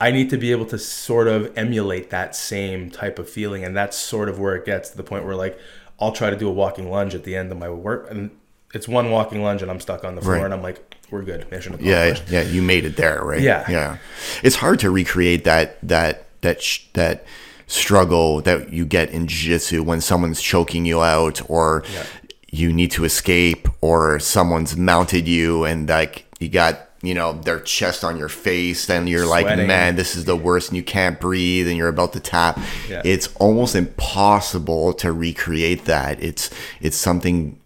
I 0.01 0.11
need 0.11 0.31
to 0.31 0.37
be 0.37 0.51
able 0.51 0.67
to 0.67 0.79
sort 0.79 1.29
of 1.29 1.57
emulate 1.57 2.11
that 2.11 2.35
same 2.35 2.91
type 2.91 3.21
of 3.21 3.31
feeling. 3.31 3.63
And 3.63 3.77
that's 3.77 3.97
sort 3.97 4.29
of 4.29 4.41
where 4.41 4.57
it 4.57 4.65
gets 4.65 4.91
to 4.91 4.97
the 4.97 5.05
point 5.05 5.25
where 5.25 5.37
like 5.37 5.57
I'll 6.03 6.13
try 6.13 6.31
to 6.31 6.37
do 6.37 6.49
a 6.49 6.53
walking 6.53 6.91
lunge 6.91 7.15
at 7.15 7.25
the 7.25 7.37
end 7.37 7.53
of 7.53 7.59
my 7.59 7.69
work 7.71 8.11
and 8.11 8.31
it's 8.75 8.89
one 8.89 9.11
walking 9.11 9.43
lunge 9.43 9.63
and 9.63 9.71
I'm 9.71 9.81
stuck 9.81 10.03
on 10.05 10.15
the 10.17 10.23
floor 10.23 10.35
Right. 10.37 10.45
and 10.45 10.53
I'm 10.55 10.63
like, 10.63 10.97
we're 11.11 11.23
good. 11.23 11.51
Mission 11.51 11.77
Yeah, 11.81 12.17
yeah, 12.29 12.43
you 12.43 12.63
made 12.63 12.85
it 12.85 12.97
there, 12.97 13.23
right? 13.23 13.41
Yeah. 13.41 13.71
yeah. 13.71 13.97
It's 14.43 14.57
hard 14.57 14.81
to 14.81 14.91
recreate 14.91 15.45
that 15.45 15.77
that 15.87 16.27
that 16.41 16.63
sh- 16.63 16.87
that 16.95 17.25
struggle 17.67 18.41
that 18.43 18.73
you 18.73 18.85
get 18.85 19.11
in 19.11 19.27
jiu-jitsu 19.27 19.83
when 19.83 20.01
someone's 20.01 20.43
choking 20.43 20.85
you 20.85 21.03
out 21.03 21.41
or 21.49 21.85
Yeah. 21.95 22.05
you 22.51 22.73
need 22.73 22.91
to 22.93 23.05
escape 23.05 23.69
or 23.81 24.19
someone's 24.19 24.77
mounted 24.77 25.27
you 25.29 25.65
and 25.65 25.89
like 25.89 26.25
you 26.41 26.49
got 26.49 26.89
you 27.03 27.15
know 27.15 27.33
their 27.33 27.61
chest 27.61 28.05
on 28.05 28.17
your 28.17 28.29
face 28.29 28.89
and 28.89 29.09
you're 29.09 29.27
like 29.27 29.45
man 29.67 29.97
this 29.97 30.15
is 30.15 30.25
the 30.25 30.37
worst 30.37 30.69
and 30.69 30.77
you 30.77 30.85
can't 30.85 31.21
breathe 31.21 31.67
and 31.69 31.77
you're 31.77 31.89
about 31.89 32.13
to 32.13 32.21
tap. 32.21 32.59
Yeah. 32.89 33.03
it's 33.05 33.35
almost 33.37 33.75
impossible 33.75 34.93
to 34.95 35.13
recreate 35.13 35.85
that. 35.87 36.23
It's 36.23 36.51
it's 36.81 36.97
something 36.97 37.59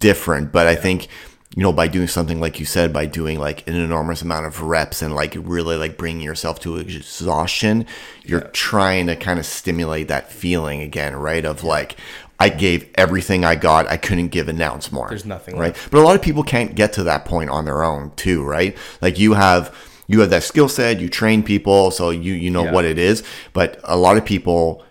different 0.00 0.50
but 0.50 0.66
i 0.66 0.74
think 0.74 1.06
you 1.54 1.62
know 1.62 1.72
by 1.72 1.86
doing 1.86 2.08
something 2.08 2.40
like 2.40 2.58
you 2.58 2.66
said 2.66 2.92
by 2.92 3.06
doing 3.06 3.38
like 3.38 3.66
an 3.68 3.74
enormous 3.76 4.20
amount 4.20 4.44
of 4.44 4.62
reps 4.62 5.00
and 5.00 5.14
like 5.14 5.36
really 5.38 5.76
like 5.76 5.96
bringing 5.96 6.22
yourself 6.22 6.58
to 6.58 6.76
exhaustion 6.76 7.86
you're 8.24 8.40
trying 8.40 9.06
to 9.06 9.14
kind 9.14 9.38
of 9.38 9.46
stimulate 9.46 10.08
that 10.08 10.32
feeling 10.32 10.80
again 10.80 11.14
right? 11.14 11.44
Of 11.44 11.62
like 11.62 11.96
i 12.38 12.48
gave 12.48 12.88
everything 12.96 13.44
i 13.44 13.54
got 13.54 13.86
i 13.88 13.96
couldn't 13.96 14.28
give 14.28 14.48
an 14.48 14.60
ounce 14.60 14.92
more 14.92 15.08
There's 15.08 15.24
nothing 15.24 15.56
right 15.56 15.76
but 15.90 15.98
a 15.98 16.02
lot 16.02 16.16
of 16.16 16.22
people 16.22 16.42
can't 16.42 16.74
get 16.74 16.92
to 16.94 17.02
that 17.04 17.24
point 17.24 17.50
on 17.50 17.64
their 17.64 17.82
own 17.82 18.12
too 18.16 18.44
right 18.44 18.76
like 19.00 19.18
you 19.18 19.34
have 19.34 19.74
you 20.06 20.20
have 20.20 20.30
that 20.30 20.42
skill 20.42 20.68
set 20.68 21.00
you 21.00 21.08
train 21.08 21.42
people 21.42 21.90
so 21.90 22.10
you 22.10 22.32
you 22.34 22.50
know 22.50 22.64
Yeah. 22.64 22.72
what 22.72 22.84
it 22.84 22.98
is 22.98 23.22
but 23.52 23.80
a 23.84 23.96
lot 23.96 24.16
of 24.16 24.24
people 24.24 24.84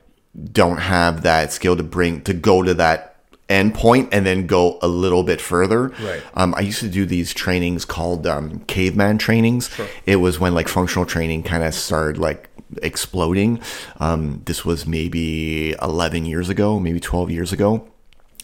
don't 0.51 0.77
have 0.77 1.21
that 1.23 1.53
skill 1.53 1.77
to 1.77 1.83
bring 1.83 2.21
to 2.21 2.33
go 2.33 2.61
to 2.63 2.73
that 2.73 3.11
end 3.47 3.75
point 3.75 4.09
and 4.11 4.25
then 4.25 4.47
go 4.47 4.79
a 4.81 4.87
little 4.87 5.21
bit 5.21 5.39
further. 5.39 5.89
Right. 5.89 6.21
Um, 6.33 6.55
I 6.57 6.61
used 6.61 6.79
to 6.79 6.89
do 6.89 7.05
these 7.05 7.31
trainings 7.31 7.85
called 7.85 8.25
um, 8.25 8.61
caveman 8.65 9.19
trainings. 9.19 9.69
It 10.07 10.15
was 10.15 10.39
when 10.39 10.55
like 10.55 10.67
functional 10.67 11.05
training 11.05 11.43
kind 11.43 11.63
of 11.63 11.75
started 11.75 12.17
like 12.19 12.49
exploding. 12.81 13.59
Um, 13.99 14.41
this 14.45 14.65
was 14.65 14.85
maybe 14.85 15.71
11 15.81 16.25
years 16.25 16.49
ago, 16.49 16.79
maybe 16.79 16.99
12 16.99 17.31
years 17.31 17.51
ago. 17.51 17.87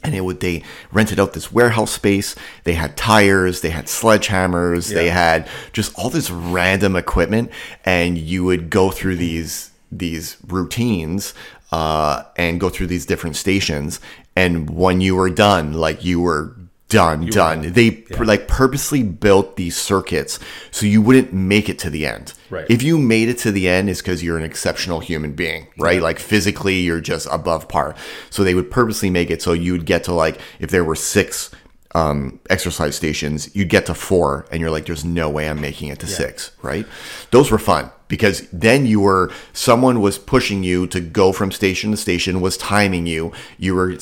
And 0.03 0.15
it 0.15 0.21
would 0.21 0.39
they 0.39 0.63
rented 0.91 1.19
out 1.19 1.33
this 1.33 1.51
warehouse 1.51 1.91
space. 1.91 2.35
They 2.63 2.73
had 2.73 2.97
tires. 2.97 3.61
They 3.61 3.69
had 3.69 3.85
sledgehammers. 3.85 4.91
They 4.91 5.09
had 5.09 5.47
just 5.73 5.93
all 5.97 6.09
this 6.09 6.31
random 6.31 6.95
equipment. 6.95 7.51
And 7.85 8.17
you 8.17 8.43
would 8.43 8.71
go 8.71 8.89
through 8.89 9.17
these 9.17 9.69
these 9.91 10.37
routines 10.47 11.35
uh, 11.71 12.23
and 12.35 12.59
go 12.59 12.69
through 12.69 12.87
these 12.87 13.05
different 13.05 13.35
stations. 13.35 13.99
And 14.35 14.69
when 14.69 15.01
you 15.01 15.15
were 15.15 15.29
done 15.29 15.73
like 15.73 16.03
you 16.03 16.19
were 16.21 16.55
done 16.91 17.25
done. 17.27 17.73
they 17.73 17.91
pur- 17.91 18.25
like 18.25 18.47
purposely 18.47 19.01
built 19.03 19.55
these 19.55 19.75
circuits 19.75 20.39
so 20.71 20.85
you 20.85 21.01
wouldn't 21.01 21.33
make 21.33 21.69
it 21.69 21.79
to 21.79 21.89
the 21.89 22.05
end. 22.05 22.33
Right. 22.49 22.65
if 22.69 22.83
you 22.83 22.97
made 22.99 23.29
it 23.29 23.37
to 23.39 23.51
the 23.51 23.69
end 23.69 23.89
is 23.89 24.01
because 24.01 24.21
you're 24.21 24.37
an 24.37 24.43
exceptional 24.43 24.99
human 24.99 25.31
being 25.33 25.67
right? 25.77 26.01
Like 26.01 26.19
physically 26.19 26.81
you're 26.81 27.01
just 27.01 27.27
above 27.31 27.67
par. 27.67 27.95
So 28.29 28.43
they 28.43 28.53
would 28.53 28.69
purposely 28.69 29.09
make 29.09 29.31
it 29.31 29.41
so 29.41 29.53
you'd 29.53 29.85
get 29.85 30.03
to 30.05 30.13
like 30.13 30.39
if 30.59 30.69
there 30.69 30.83
were 30.83 30.95
six 30.95 31.49
um, 31.93 32.39
exercise 32.49 32.95
stations 32.95 33.53
you'd 33.55 33.67
get 33.69 33.85
to 33.87 33.93
four 33.93 34.45
and 34.51 34.61
you're 34.61 34.71
like 34.71 34.85
there's 34.85 35.03
no 35.03 35.29
way 35.29 35.49
i'm 35.49 35.59
making 35.59 35.89
it 35.89 35.99
to 35.99 36.07
six 36.07 36.51
right? 36.61 36.85
Those 37.31 37.51
were 37.51 37.59
fun 37.59 37.91
because 38.11 38.47
then 38.51 38.85
you 38.85 38.99
were 38.99 39.31
someone 39.53 40.01
was 40.01 40.19
pushing 40.19 40.61
you 40.63 40.85
to 40.87 40.99
go 40.99 41.31
from 41.31 41.51
station 41.51 41.89
to 41.91 41.97
station 41.97 42.41
was 42.41 42.57
timing 42.57 43.07
you. 43.07 43.31
You 43.57 43.73
were 43.73 43.97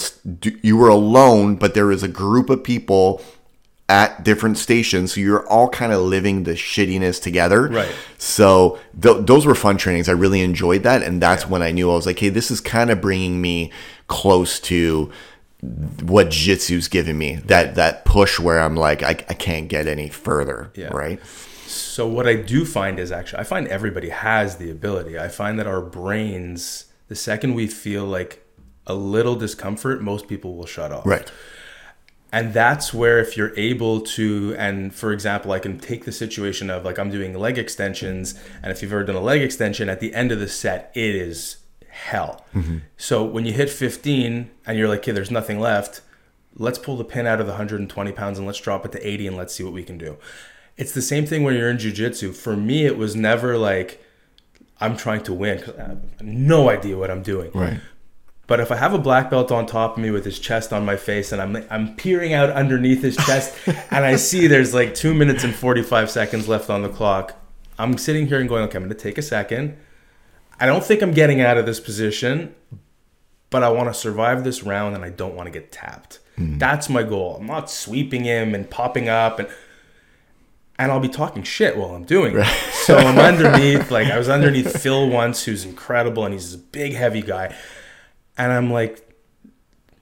you 0.69 0.75
were 0.75 0.89
alone 0.89 1.55
but 1.55 1.73
there 1.75 1.85
was 1.85 2.03
a 2.03 2.07
group 2.09 2.49
of 2.49 2.63
people 2.63 3.21
at 3.87 4.23
different 4.23 4.57
stations. 4.57 5.13
So 5.13 5.21
you're 5.21 5.47
all 5.47 5.69
kind 5.69 5.91
of 5.91 6.01
living 6.01 6.43
the 6.43 6.51
shittiness 6.53 7.21
together. 7.21 7.67
Right. 7.69 7.95
so 8.17 8.77
th- 9.01 9.25
those 9.25 9.45
were 9.47 9.55
fun 9.55 9.77
trainings. 9.77 10.07
I 10.09 10.11
really 10.13 10.41
enjoyed 10.41 10.83
that. 10.83 11.01
And 11.03 11.21
that's 11.21 11.47
when 11.47 11.61
i 11.61 11.71
knew 11.71 11.89
i 11.91 11.95
was 11.95 12.05
like 12.05 12.19
hey 12.19 12.29
this 12.29 12.51
is 12.51 12.59
kind 12.61 12.89
of 12.91 12.99
bringing 13.01 13.39
me 13.41 13.71
close 14.07 14.59
to 14.71 15.11
what 16.03 16.29
jiu-jitsu's 16.31 16.87
giving 16.87 17.17
me. 17.17 17.35
That 17.35 17.75
that 17.75 18.05
push 18.05 18.39
where 18.39 18.59
i'm 18.61 18.75
like 18.75 19.03
i, 19.03 19.09
I 19.09 19.35
can't 19.47 19.67
get 19.67 19.87
any 19.87 20.09
further 20.09 20.71
Yeah. 20.75 20.87
right 20.87 21.19
So 21.69 22.07
what 22.07 22.27
I 22.27 22.35
do 22.35 22.65
find 22.65 22.99
is 22.99 23.11
actually 23.11 23.39
I 23.39 23.43
find 23.43 23.67
everybody 23.67 24.09
has 24.09 24.57
the 24.57 24.71
ability. 24.71 25.19
I 25.19 25.27
find 25.27 25.59
that 25.59 25.67
our 25.67 25.81
brains, 25.81 26.85
the 27.07 27.15
second 27.15 27.53
we 27.53 27.67
feel 27.67 28.05
like 28.05 28.43
a 28.87 28.95
little 28.95 29.35
discomfort, 29.35 30.01
most 30.01 30.27
people 30.27 30.55
will 30.55 30.65
shut 30.65 30.91
off. 30.91 31.05
right 31.05 31.31
And 32.31 32.53
that's 32.53 32.93
where 32.93 33.19
if 33.19 33.37
you're 33.37 33.53
able 33.57 34.01
to, 34.01 34.55
and 34.57 34.93
for 34.93 35.11
example, 35.11 35.51
I 35.51 35.59
can 35.59 35.79
take 35.79 36.05
the 36.05 36.11
situation 36.11 36.69
of 36.69 36.85
like 36.85 36.97
I'm 36.97 37.11
doing 37.11 37.37
leg 37.37 37.57
extensions, 37.57 38.39
and 38.63 38.71
if 38.71 38.81
you've 38.81 38.91
ever 38.91 39.03
done 39.03 39.15
a 39.15 39.21
leg 39.21 39.41
extension, 39.41 39.89
at 39.89 39.99
the 39.99 40.13
end 40.13 40.31
of 40.31 40.39
the 40.39 40.47
set, 40.47 40.91
it 40.95 41.15
is 41.15 41.57
hell. 41.89 42.45
Mm-hmm. 42.55 42.77
So 42.97 43.23
when 43.23 43.45
you 43.45 43.53
hit 43.53 43.69
15 43.69 44.49
and 44.65 44.77
you're 44.77 44.87
like, 44.87 44.99
okay, 44.99 45.11
there's 45.11 45.31
nothing 45.31 45.59
left, 45.59 46.01
let's 46.55 46.79
pull 46.79 46.97
the 46.97 47.03
pin 47.03 47.27
out 47.27 47.39
of 47.39 47.45
the 47.45 47.53
120 47.53 48.11
pounds 48.11 48.37
and 48.37 48.47
let's 48.47 48.59
drop 48.59 48.85
it 48.85 48.91
to 48.93 49.07
80 49.07 49.27
and 49.27 49.37
let's 49.37 49.53
see 49.53 49.63
what 49.63 49.73
we 49.73 49.83
can 49.83 49.97
do. 49.97 50.17
It's 50.81 50.93
the 50.93 51.01
same 51.01 51.25
thing 51.25 51.43
when 51.43 51.55
you're 51.55 51.69
in 51.69 51.77
jujitsu. 51.77 52.33
For 52.33 52.55
me, 52.55 52.85
it 52.85 52.97
was 52.97 53.15
never 53.15 53.57
like 53.57 54.03
I'm 54.81 54.95
trying 54.95 55.23
to 55.23 55.33
win 55.33 55.59
'cause 55.61 55.75
I 55.77 55.81
have 55.89 56.01
no 56.21 56.69
idea 56.69 56.97
what 56.97 57.11
I'm 57.11 57.21
doing. 57.21 57.51
right 57.53 57.79
But 58.47 58.59
if 58.61 58.71
I 58.71 58.77
have 58.77 58.93
a 58.93 58.97
black 58.97 59.29
belt 59.29 59.51
on 59.51 59.65
top 59.65 59.97
of 59.97 60.03
me 60.03 60.09
with 60.09 60.23
his 60.25 60.39
chest 60.39 60.71
on 60.73 60.85
my 60.85 60.95
face 60.95 61.31
and 61.33 61.41
I'm 61.41 61.53
I'm 61.69 61.95
peering 61.95 62.33
out 62.33 62.49
underneath 62.49 63.01
his 63.03 63.17
chest 63.17 63.53
and 63.91 64.05
I 64.05 64.15
see 64.15 64.47
there's 64.47 64.73
like 64.73 64.95
2 64.95 65.13
minutes 65.13 65.43
and 65.43 65.53
45 65.53 66.09
seconds 66.09 66.47
left 66.47 66.69
on 66.69 66.81
the 66.81 66.89
clock, 66.89 67.35
I'm 67.77 67.97
sitting 67.97 68.27
here 68.27 68.39
and 68.39 68.47
going, 68.49 68.63
okay, 68.63 68.77
I'm 68.77 68.83
going 68.85 68.95
to 68.97 69.03
take 69.03 69.17
a 69.17 69.21
second. 69.21 69.75
I 70.61 70.65
don't 70.65 70.83
think 70.83 71.01
I'm 71.01 71.11
getting 71.13 71.39
out 71.41 71.57
of 71.57 71.65
this 71.65 71.79
position, 71.79 72.53
but 73.49 73.63
I 73.63 73.69
want 73.69 73.87
to 73.89 73.93
survive 73.93 74.43
this 74.43 74.63
round 74.63 74.95
and 74.95 75.03
I 75.05 75.09
don't 75.09 75.35
want 75.35 75.47
to 75.47 75.51
get 75.51 75.71
tapped. 75.71 76.19
Hmm. 76.37 76.57
That's 76.57 76.87
my 76.89 77.03
goal. 77.03 77.37
I'm 77.39 77.47
not 77.47 77.69
sweeping 77.69 78.23
him 78.25 78.55
and 78.55 78.69
popping 78.69 79.07
up 79.09 79.39
and 79.39 79.47
and 80.79 80.93
I'll 80.93 81.01
be 81.01 81.09
talking 81.09 81.43
shit 81.43 81.77
while 81.77 81.93
I'm 81.93 82.05
doing 82.05 82.33
it. 82.33 82.37
Right. 82.37 82.73
So 82.85 82.97
I'm 82.97 83.19
underneath, 83.19 83.91
like 83.91 84.07
I 84.07 84.17
was 84.17 84.29
underneath 84.29 84.81
Phil 84.81 85.09
once, 85.09 85.43
who's 85.43 85.65
incredible, 85.65 86.23
and 86.23 86.33
he's 86.33 86.53
a 86.53 86.57
big, 86.57 86.93
heavy 86.93 87.21
guy. 87.21 87.53
And 88.37 88.51
I'm 88.51 88.71
like, 88.71 89.05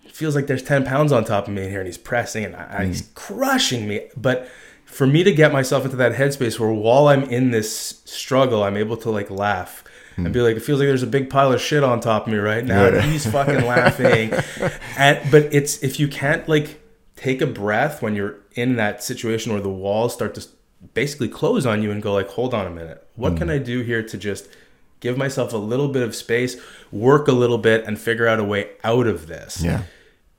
it 0.05 0.11
feels 0.11 0.35
like 0.35 0.45
there's 0.45 0.61
10 0.61 0.85
pounds 0.85 1.11
on 1.11 1.25
top 1.25 1.47
of 1.47 1.53
me 1.53 1.63
in 1.63 1.71
here, 1.71 1.79
and 1.79 1.87
he's 1.87 1.97
pressing, 1.97 2.45
and 2.45 2.55
I, 2.55 2.85
he's 2.85 3.01
mm. 3.01 3.13
crushing 3.15 3.87
me. 3.87 4.07
But 4.15 4.47
for 4.85 5.07
me 5.07 5.23
to 5.23 5.31
get 5.33 5.51
myself 5.51 5.83
into 5.83 5.97
that 5.97 6.13
headspace 6.13 6.59
where 6.59 6.71
while 6.71 7.07
I'm 7.07 7.23
in 7.23 7.49
this 7.49 8.03
struggle, 8.05 8.63
I'm 8.63 8.77
able 8.77 8.97
to 8.97 9.09
like 9.09 9.31
laugh 9.31 9.83
and 10.15 10.27
mm. 10.27 10.31
be 10.31 10.41
like, 10.41 10.57
it 10.57 10.61
feels 10.61 10.79
like 10.79 10.87
there's 10.87 11.03
a 11.03 11.07
big 11.07 11.29
pile 11.29 11.51
of 11.51 11.59
shit 11.59 11.83
on 11.83 11.99
top 11.99 12.27
of 12.27 12.33
me 12.33 12.39
right 12.39 12.63
now. 12.63 12.85
And 12.85 13.01
he's 13.11 13.29
fucking 13.29 13.65
laughing. 13.65 14.31
And 14.97 15.19
but 15.29 15.53
it's 15.53 15.83
if 15.83 15.99
you 15.99 16.07
can't 16.07 16.47
like 16.49 16.81
take 17.15 17.41
a 17.41 17.45
breath 17.45 18.01
when 18.01 18.15
you're 18.15 18.37
in 18.53 18.77
that 18.77 19.03
situation 19.03 19.51
where 19.51 19.61
the 19.61 19.69
walls 19.69 20.13
start 20.13 20.33
to 20.35 20.47
basically 20.93 21.27
close 21.27 21.65
on 21.65 21.81
you 21.83 21.91
and 21.91 22.01
go 22.01 22.13
like, 22.13 22.29
hold 22.29 22.53
on 22.53 22.67
a 22.67 22.71
minute, 22.71 23.07
what 23.15 23.37
can 23.37 23.47
mm. 23.47 23.53
I 23.53 23.57
do 23.57 23.81
here 23.81 24.03
to 24.03 24.17
just 24.17 24.47
give 24.99 25.17
myself 25.17 25.53
a 25.53 25.57
little 25.57 25.87
bit 25.87 26.03
of 26.03 26.15
space, 26.15 26.57
work 26.91 27.27
a 27.27 27.31
little 27.31 27.57
bit, 27.57 27.85
and 27.85 27.99
figure 27.99 28.27
out 28.27 28.39
a 28.39 28.43
way 28.43 28.71
out 28.83 29.07
of 29.07 29.27
this 29.27 29.63
yeah 29.63 29.83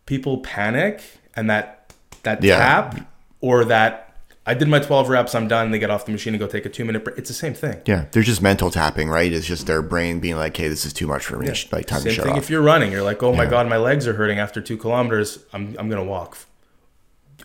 people 0.09 0.39
panic 0.39 1.03
and 1.37 1.51
that 1.51 1.93
that 2.23 2.43
Yeah. 2.43 2.57
tap 2.57 3.09
or 3.41 3.65
that 3.67 4.05
I 4.47 4.55
did 4.55 4.67
my 4.67 4.79
12 4.79 5.11
reps, 5.11 5.35
I'm 5.35 5.47
done, 5.47 5.71
they 5.71 5.79
get 5.79 5.91
off 5.91 6.07
the 6.07 6.13
machine 6.13 6.33
and 6.33 6.41
go 6.41 6.47
take 6.47 6.65
a 6.65 6.71
two 6.71 6.87
minute 6.87 7.05
break. 7.05 7.19
It's 7.19 7.29
the 7.29 7.35
same 7.35 7.53
thing. 7.53 7.83
yeah 7.85 8.07
they're 8.11 8.23
just 8.23 8.41
mental 8.41 8.71
tapping 8.71 9.11
right 9.11 9.31
it's 9.31 9.47
just 9.47 9.67
their 9.67 9.83
brain 9.83 10.19
being 10.19 10.37
like 10.37 10.57
hey 10.57 10.69
this 10.69 10.87
is 10.87 10.95
too 10.95 11.07
much 11.07 11.27
for 11.27 11.39
me 11.39 11.49
like 11.71 11.87
time 11.87 11.99
to 11.99 12.05
Same 12.05 12.13
shut 12.15 12.25
thing 12.25 12.33
off 12.33 12.39
if 12.39 12.49
you're 12.51 12.63
running. 12.63 12.91
You're 12.91 13.03
like, 13.03 13.23
oh 13.23 13.35
my 13.35 13.45
God, 13.45 13.69
my 13.69 13.77
legs 13.77 14.09
are 14.09 14.15
hurting 14.15 14.39
after 14.39 14.63
two 14.63 14.79
kilometers. 14.79 15.39
I'm, 15.53 15.77
I'm 15.79 15.91
going 15.91 16.03
to 16.03 16.11
walk. 16.11 16.39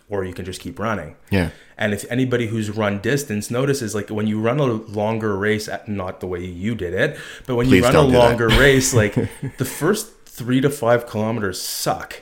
Or 0.09 0.23
you 0.23 0.33
can 0.33 0.45
just 0.45 0.61
keep 0.61 0.79
running. 0.79 1.15
Yeah. 1.31 1.51
And 1.77 1.93
if 1.93 2.05
anybody 2.11 2.47
who's 2.47 2.69
run 2.69 2.99
distance 2.99 3.49
notices, 3.49 3.95
like 3.95 4.09
when 4.09 4.27
you 4.27 4.39
run 4.39 4.59
a 4.59 4.65
longer 4.65 5.35
race, 5.35 5.69
not 5.87 6.19
the 6.19 6.27
way 6.27 6.45
you 6.45 6.75
did 6.75 6.93
it, 6.93 7.17
but 7.47 7.55
when 7.55 7.67
Please 7.67 7.77
you 7.77 7.83
run 7.83 7.91
a 7.91 7.93
don't 7.93 8.05
do 8.07 8.11
that. 8.11 8.17
longer 8.17 8.47
race, 8.59 8.93
like 8.93 9.15
the 9.57 9.65
first 9.65 10.13
three 10.25 10.61
to 10.61 10.69
five 10.69 11.07
kilometers 11.07 11.59
suck. 11.61 12.21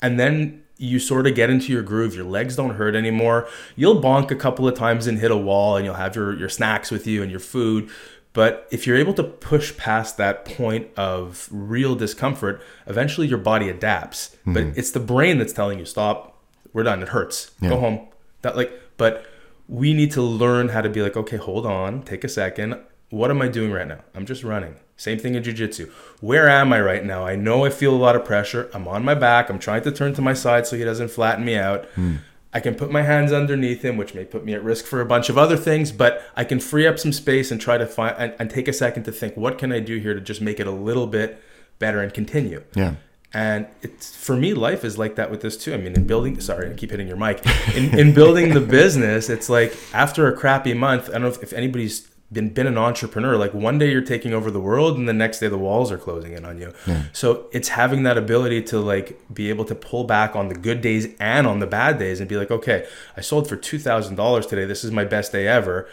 And 0.00 0.20
then 0.20 0.62
you 0.76 0.98
sort 0.98 1.26
of 1.26 1.34
get 1.34 1.48
into 1.48 1.72
your 1.72 1.82
groove. 1.82 2.14
Your 2.14 2.24
legs 2.24 2.56
don't 2.56 2.74
hurt 2.74 2.94
anymore. 2.94 3.48
You'll 3.76 4.02
bonk 4.02 4.30
a 4.30 4.36
couple 4.36 4.66
of 4.66 4.74
times 4.74 5.06
and 5.06 5.18
hit 5.18 5.30
a 5.30 5.36
wall, 5.36 5.76
and 5.76 5.84
you'll 5.84 5.94
have 5.94 6.16
your 6.16 6.36
your 6.36 6.48
snacks 6.48 6.90
with 6.90 7.06
you 7.06 7.22
and 7.22 7.30
your 7.30 7.40
food. 7.40 7.88
But 8.32 8.66
if 8.70 8.86
you're 8.86 8.96
able 8.96 9.14
to 9.14 9.24
push 9.24 9.76
past 9.76 10.16
that 10.16 10.44
point 10.44 10.88
of 10.96 11.48
real 11.50 11.94
discomfort, 11.94 12.62
eventually 12.86 13.26
your 13.26 13.38
body 13.38 13.68
adapts. 13.68 14.36
But 14.46 14.64
mm-hmm. 14.64 14.78
it's 14.78 14.90
the 14.90 15.00
brain 15.00 15.38
that's 15.38 15.52
telling 15.52 15.78
you, 15.78 15.84
stop, 15.84 16.31
we're 16.72 16.82
done, 16.82 17.02
it 17.02 17.08
hurts, 17.08 17.50
go 17.60 17.78
home. 17.78 18.08
That 18.42 18.56
like, 18.56 18.72
but 18.96 19.24
we 19.68 19.94
need 19.94 20.10
to 20.12 20.22
learn 20.22 20.68
how 20.68 20.80
to 20.80 20.88
be 20.88 21.02
like, 21.02 21.16
okay, 21.16 21.36
hold 21.36 21.66
on, 21.66 22.02
take 22.02 22.24
a 22.24 22.28
second. 22.28 22.78
What 23.10 23.30
am 23.30 23.42
I 23.42 23.48
doing 23.48 23.72
right 23.72 23.86
now? 23.86 24.00
I'm 24.14 24.26
just 24.26 24.42
running. 24.42 24.76
Same 24.96 25.18
thing 25.18 25.34
in 25.34 25.42
Jiu 25.42 25.52
Jitsu. 25.52 25.90
Where 26.20 26.48
am 26.48 26.72
I 26.72 26.80
right 26.80 27.04
now? 27.04 27.26
I 27.26 27.36
know 27.36 27.64
I 27.64 27.70
feel 27.70 27.94
a 27.94 27.96
lot 27.96 28.16
of 28.16 28.24
pressure. 28.24 28.70
I'm 28.72 28.86
on 28.86 29.04
my 29.04 29.14
back. 29.14 29.50
I'm 29.50 29.58
trying 29.58 29.82
to 29.82 29.92
turn 29.92 30.14
to 30.14 30.22
my 30.22 30.32
side 30.32 30.66
so 30.66 30.76
he 30.76 30.84
doesn't 30.84 31.10
flatten 31.10 31.44
me 31.44 31.56
out. 31.56 31.86
Hmm. 31.94 32.16
I 32.54 32.60
can 32.60 32.74
put 32.74 32.90
my 32.90 33.02
hands 33.02 33.32
underneath 33.32 33.82
him, 33.82 33.96
which 33.96 34.14
may 34.14 34.24
put 34.24 34.44
me 34.44 34.52
at 34.52 34.62
risk 34.62 34.84
for 34.84 35.00
a 35.00 35.06
bunch 35.06 35.30
of 35.30 35.38
other 35.38 35.56
things, 35.56 35.90
but 35.90 36.22
I 36.36 36.44
can 36.44 36.60
free 36.60 36.86
up 36.86 36.98
some 36.98 37.12
space 37.12 37.50
and 37.50 37.60
try 37.60 37.78
to 37.78 37.86
find 37.86 38.14
and, 38.18 38.34
and 38.38 38.50
take 38.50 38.68
a 38.68 38.72
second 38.72 39.04
to 39.04 39.12
think, 39.12 39.36
what 39.36 39.58
can 39.58 39.72
I 39.72 39.80
do 39.80 39.98
here 39.98 40.12
to 40.12 40.20
just 40.20 40.40
make 40.40 40.60
it 40.60 40.66
a 40.66 40.70
little 40.70 41.06
bit 41.06 41.42
better 41.78 42.00
and 42.02 42.12
continue? 42.12 42.62
Yeah. 42.74 42.96
And 43.34 43.66
it's 43.80 44.14
for 44.14 44.36
me, 44.36 44.52
life 44.52 44.84
is 44.84 44.98
like 44.98 45.16
that 45.16 45.30
with 45.30 45.40
this 45.40 45.56
too. 45.56 45.72
I 45.72 45.78
mean, 45.78 45.94
in 45.94 46.06
building, 46.06 46.38
sorry, 46.40 46.70
I 46.70 46.74
keep 46.74 46.90
hitting 46.90 47.08
your 47.08 47.16
mic. 47.16 47.44
In, 47.74 47.98
in 47.98 48.14
building 48.14 48.52
the 48.52 48.60
business, 48.78 49.30
it's 49.30 49.48
like 49.48 49.74
after 49.94 50.28
a 50.28 50.36
crappy 50.36 50.74
month, 50.74 51.08
I 51.08 51.12
don't 51.12 51.22
know 51.22 51.28
if, 51.28 51.42
if 51.42 51.52
anybody's 51.52 52.08
been 52.30 52.48
been 52.50 52.66
an 52.66 52.78
entrepreneur. 52.78 53.36
Like 53.36 53.54
one 53.54 53.78
day 53.78 53.90
you're 53.90 54.00
taking 54.00 54.32
over 54.34 54.50
the 54.50 54.60
world, 54.60 54.98
and 54.98 55.08
the 55.08 55.12
next 55.12 55.38
day 55.40 55.48
the 55.48 55.58
walls 55.58 55.90
are 55.92 55.98
closing 55.98 56.32
in 56.32 56.44
on 56.44 56.58
you. 56.58 56.72
So 57.12 57.46
it's 57.52 57.68
having 57.68 58.02
that 58.04 58.18
ability 58.18 58.62
to 58.64 58.80
like 58.80 59.20
be 59.32 59.48
able 59.48 59.64
to 59.66 59.74
pull 59.74 60.04
back 60.04 60.34
on 60.36 60.48
the 60.48 60.54
good 60.54 60.80
days 60.80 61.08
and 61.20 61.46
on 61.46 61.58
the 61.60 61.66
bad 61.66 61.98
days, 61.98 62.20
and 62.20 62.28
be 62.28 62.36
like, 62.36 62.50
okay, 62.50 62.86
I 63.16 63.20
sold 63.22 63.48
for 63.48 63.56
two 63.56 63.78
thousand 63.78 64.16
dollars 64.16 64.46
today. 64.46 64.64
This 64.64 64.84
is 64.84 64.90
my 64.90 65.04
best 65.04 65.32
day 65.32 65.46
ever. 65.46 65.88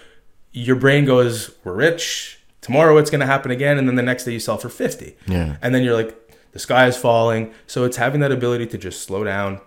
Your 0.52 0.76
brain 0.76 1.06
goes, 1.06 1.56
we're 1.64 1.74
rich. 1.74 2.40
Tomorrow 2.62 2.98
it's 2.98 3.10
going 3.10 3.22
to 3.22 3.28
happen 3.28 3.52
again, 3.52 3.78
and 3.78 3.88
then 3.88 3.96
the 3.96 4.02
next 4.02 4.26
day 4.26 4.34
you 4.34 4.40
sell 4.40 4.58
for 4.58 4.70
fifty. 4.70 5.16
Yeah. 5.28 5.58
And 5.62 5.74
then 5.74 5.84
you're 5.84 5.94
like, 5.96 6.16
the 6.52 6.60
sky 6.60 6.88
is 6.88 6.98
falling. 6.98 7.54
So 7.68 7.84
it's 7.84 7.98
having 7.98 8.22
that 8.22 8.32
ability 8.32 8.68
to 8.68 8.78
just 8.78 9.04
slow 9.04 9.24
down. 9.24 9.62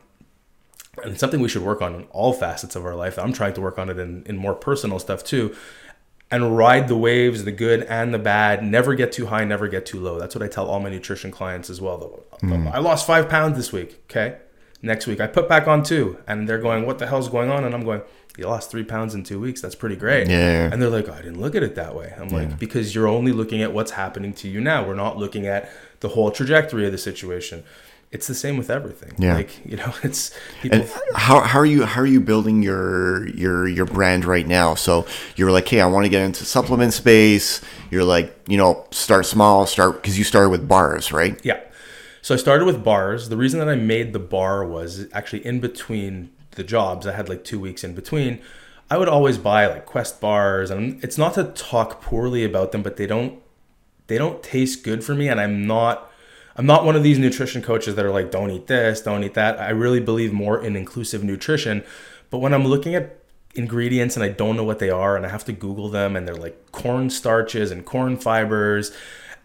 And 1.03 1.13
it's 1.13 1.21
something 1.21 1.41
we 1.41 1.49
should 1.49 1.63
work 1.63 1.81
on 1.81 1.95
in 1.95 2.05
all 2.11 2.33
facets 2.33 2.77
of 2.77 2.85
our 2.85 2.95
life. 2.95 3.19
I'm 3.19 3.33
trying 3.33 3.55
to 3.55 3.61
work 3.61 3.79
on 3.79 3.89
it 3.89 3.99
in, 3.99 4.25
in 4.27 4.37
more 4.37 4.55
personal 4.55 4.99
stuff 4.99 5.25
too. 5.25 5.55
And 6.31 6.57
ride 6.57 6.89
the 6.89 6.97
waves, 6.97 7.45
the 7.45 7.53
good 7.53 7.83
and 7.85 8.13
the 8.13 8.19
bad. 8.19 8.65
Never 8.65 8.95
get 8.95 9.13
too 9.13 9.27
high, 9.27 9.45
never 9.45 9.69
get 9.69 9.85
too 9.85 10.01
low. 10.01 10.19
That's 10.19 10.35
what 10.35 10.43
I 10.43 10.49
tell 10.49 10.67
all 10.67 10.81
my 10.81 10.89
nutrition 10.89 11.31
clients 11.31 11.69
as 11.69 11.81
well. 11.81 12.25
Hmm. 12.41 12.69
I 12.69 12.79
lost 12.79 13.07
five 13.07 13.29
pounds 13.29 13.57
this 13.57 13.73
week. 13.73 14.03
Okay. 14.05 14.39
Next 14.81 15.07
week 15.07 15.21
I 15.21 15.27
put 15.27 15.49
back 15.49 15.69
on 15.69 15.83
two. 15.83 16.19
And 16.27 16.49
they're 16.49 16.59
going, 16.59 16.87
What 16.87 16.99
the 16.99 17.07
hell's 17.07 17.29
going 17.29 17.51
on? 17.51 17.65
And 17.65 17.75
I'm 17.75 17.85
going, 17.85 18.01
You 18.39 18.47
lost 18.47 18.71
three 18.71 18.85
pounds 18.85 19.15
in 19.15 19.25
two 19.25 19.39
weeks. 19.41 19.61
That's 19.61 19.75
pretty 19.75 19.97
great. 19.97 20.29
Yeah. 20.29 20.71
And 20.73 20.81
they're 20.81 20.91
like, 20.91 21.09
I 21.09 21.19
didn't 21.19 21.41
look 21.41 21.55
at 21.55 21.63
it 21.63 21.75
that 21.75 21.95
way. 21.95 22.15
I'm 22.19 22.29
like, 22.29 22.59
because 22.59 22.95
you're 22.95 23.09
only 23.09 23.33
looking 23.33 23.61
at 23.63 23.73
what's 23.75 23.93
happening 23.93 24.33
to 24.35 24.49
you 24.49 24.61
now. 24.61 24.87
We're 24.87 24.95
not 24.95 25.19
looking 25.19 25.47
at 25.47 25.71
the 26.03 26.09
whole 26.09 26.31
trajectory 26.31 26.85
of 26.85 26.93
the 26.93 26.99
situation. 26.99 27.65
It's 28.11 28.27
the 28.27 28.35
same 28.35 28.59
with 28.59 28.69
everything. 28.69 29.15
Yeah. 29.17 29.37
Like, 29.37 29.65
you 29.65 29.79
know, 29.79 29.95
it's 30.03 30.37
people. 30.61 30.81
And 30.81 30.91
how, 31.15 31.41
how 31.41 31.59
are 31.59 31.67
you 31.67 31.87
how 31.87 32.03
are 32.03 32.07
you 32.07 32.21
building 32.21 32.63
your 32.63 33.27
your 33.29 33.67
your 33.67 33.87
brand 33.87 34.27
right 34.27 34.47
now? 34.47 34.75
So 34.75 35.07
you're 35.37 35.51
like, 35.51 35.67
hey, 35.67 35.81
I 35.81 35.87
want 35.87 36.05
to 36.05 36.11
get 36.11 36.21
into 36.21 36.45
supplement 36.45 36.93
space. 36.93 37.63
You're 37.91 38.05
like, 38.05 38.37
you 38.47 38.59
know, 38.59 38.87
start 38.91 39.25
small, 39.25 39.67
start 39.67 40.03
because 40.03 40.19
you 40.19 40.25
started 40.25 40.51
with 40.51 40.69
bars, 40.69 41.11
right? 41.11 41.41
Yeah. 41.43 41.61
So 42.21 42.35
I 42.35 42.39
started 42.39 42.67
with 42.67 42.85
bars. 42.85 43.31
The 43.31 43.37
reason 43.37 43.59
that 43.61 43.69
I 43.69 43.77
made 43.77 44.13
the 44.13 44.21
bar 44.21 44.65
was 44.65 45.09
actually 45.13 45.45
in 45.47 45.61
between 45.61 46.31
the 46.53 46.63
jobs. 46.63 47.07
I 47.07 47.13
had 47.13 47.29
like 47.31 47.45
two 47.45 47.59
weeks 47.59 47.83
in 47.83 47.95
between. 47.95 48.41
I 48.91 48.99
would 48.99 49.09
always 49.09 49.39
buy 49.39 49.67
like 49.67 49.87
Quest 49.87 50.21
bars, 50.21 50.71
and 50.71 51.03
it's 51.03 51.17
not 51.17 51.33
to 51.35 51.45
talk 51.45 52.03
poorly 52.03 52.45
about 52.45 52.73
them, 52.73 52.83
but 52.83 52.99
they 52.99 53.07
don't 53.07 53.42
they 54.07 54.19
don't 54.19 54.43
taste 54.43 54.85
good 54.85 55.05
for 55.05 55.15
me, 55.15 55.29
and 55.29 55.41
I'm 55.41 55.67
not 55.67 56.11
I'm 56.57 56.67
not 56.67 56.85
one 56.85 56.97
of 56.97 57.03
these 57.03 57.19
nutrition 57.19 57.63
coaches 57.63 57.95
that 57.95 58.05
are 58.05 58.11
like, 58.11 58.31
don't 58.31 58.51
eat 58.51 58.67
this, 58.67 59.01
don't 59.01 59.25
eat 59.25 59.35
that. 59.35 59.59
I 59.59 59.71
really 59.71 60.01
believe 60.01 60.33
more 60.33 60.63
in 60.63 60.77
inclusive 60.77 61.25
nutrition. 61.25 61.83
But 62.31 62.39
when 62.39 62.53
I'm 62.53 62.67
looking 62.67 62.95
at 62.95 63.19
ingredients 63.55 64.17
and 64.17 64.25
I 64.25 64.29
don't 64.29 64.57
know 64.57 64.65
what 64.65 64.79
they 64.79 64.91
are 64.91 65.17
and 65.17 65.27
I 65.27 65.29
have 65.29 65.45
to 65.47 65.53
Google 65.53 65.89
them 65.89 66.17
and 66.17 66.27
they're 66.27 66.35
like 66.35 66.73
corn 66.73 67.11
starches 67.11 67.71
and 67.71 67.85
corn 67.85 68.17
fibers 68.17 68.93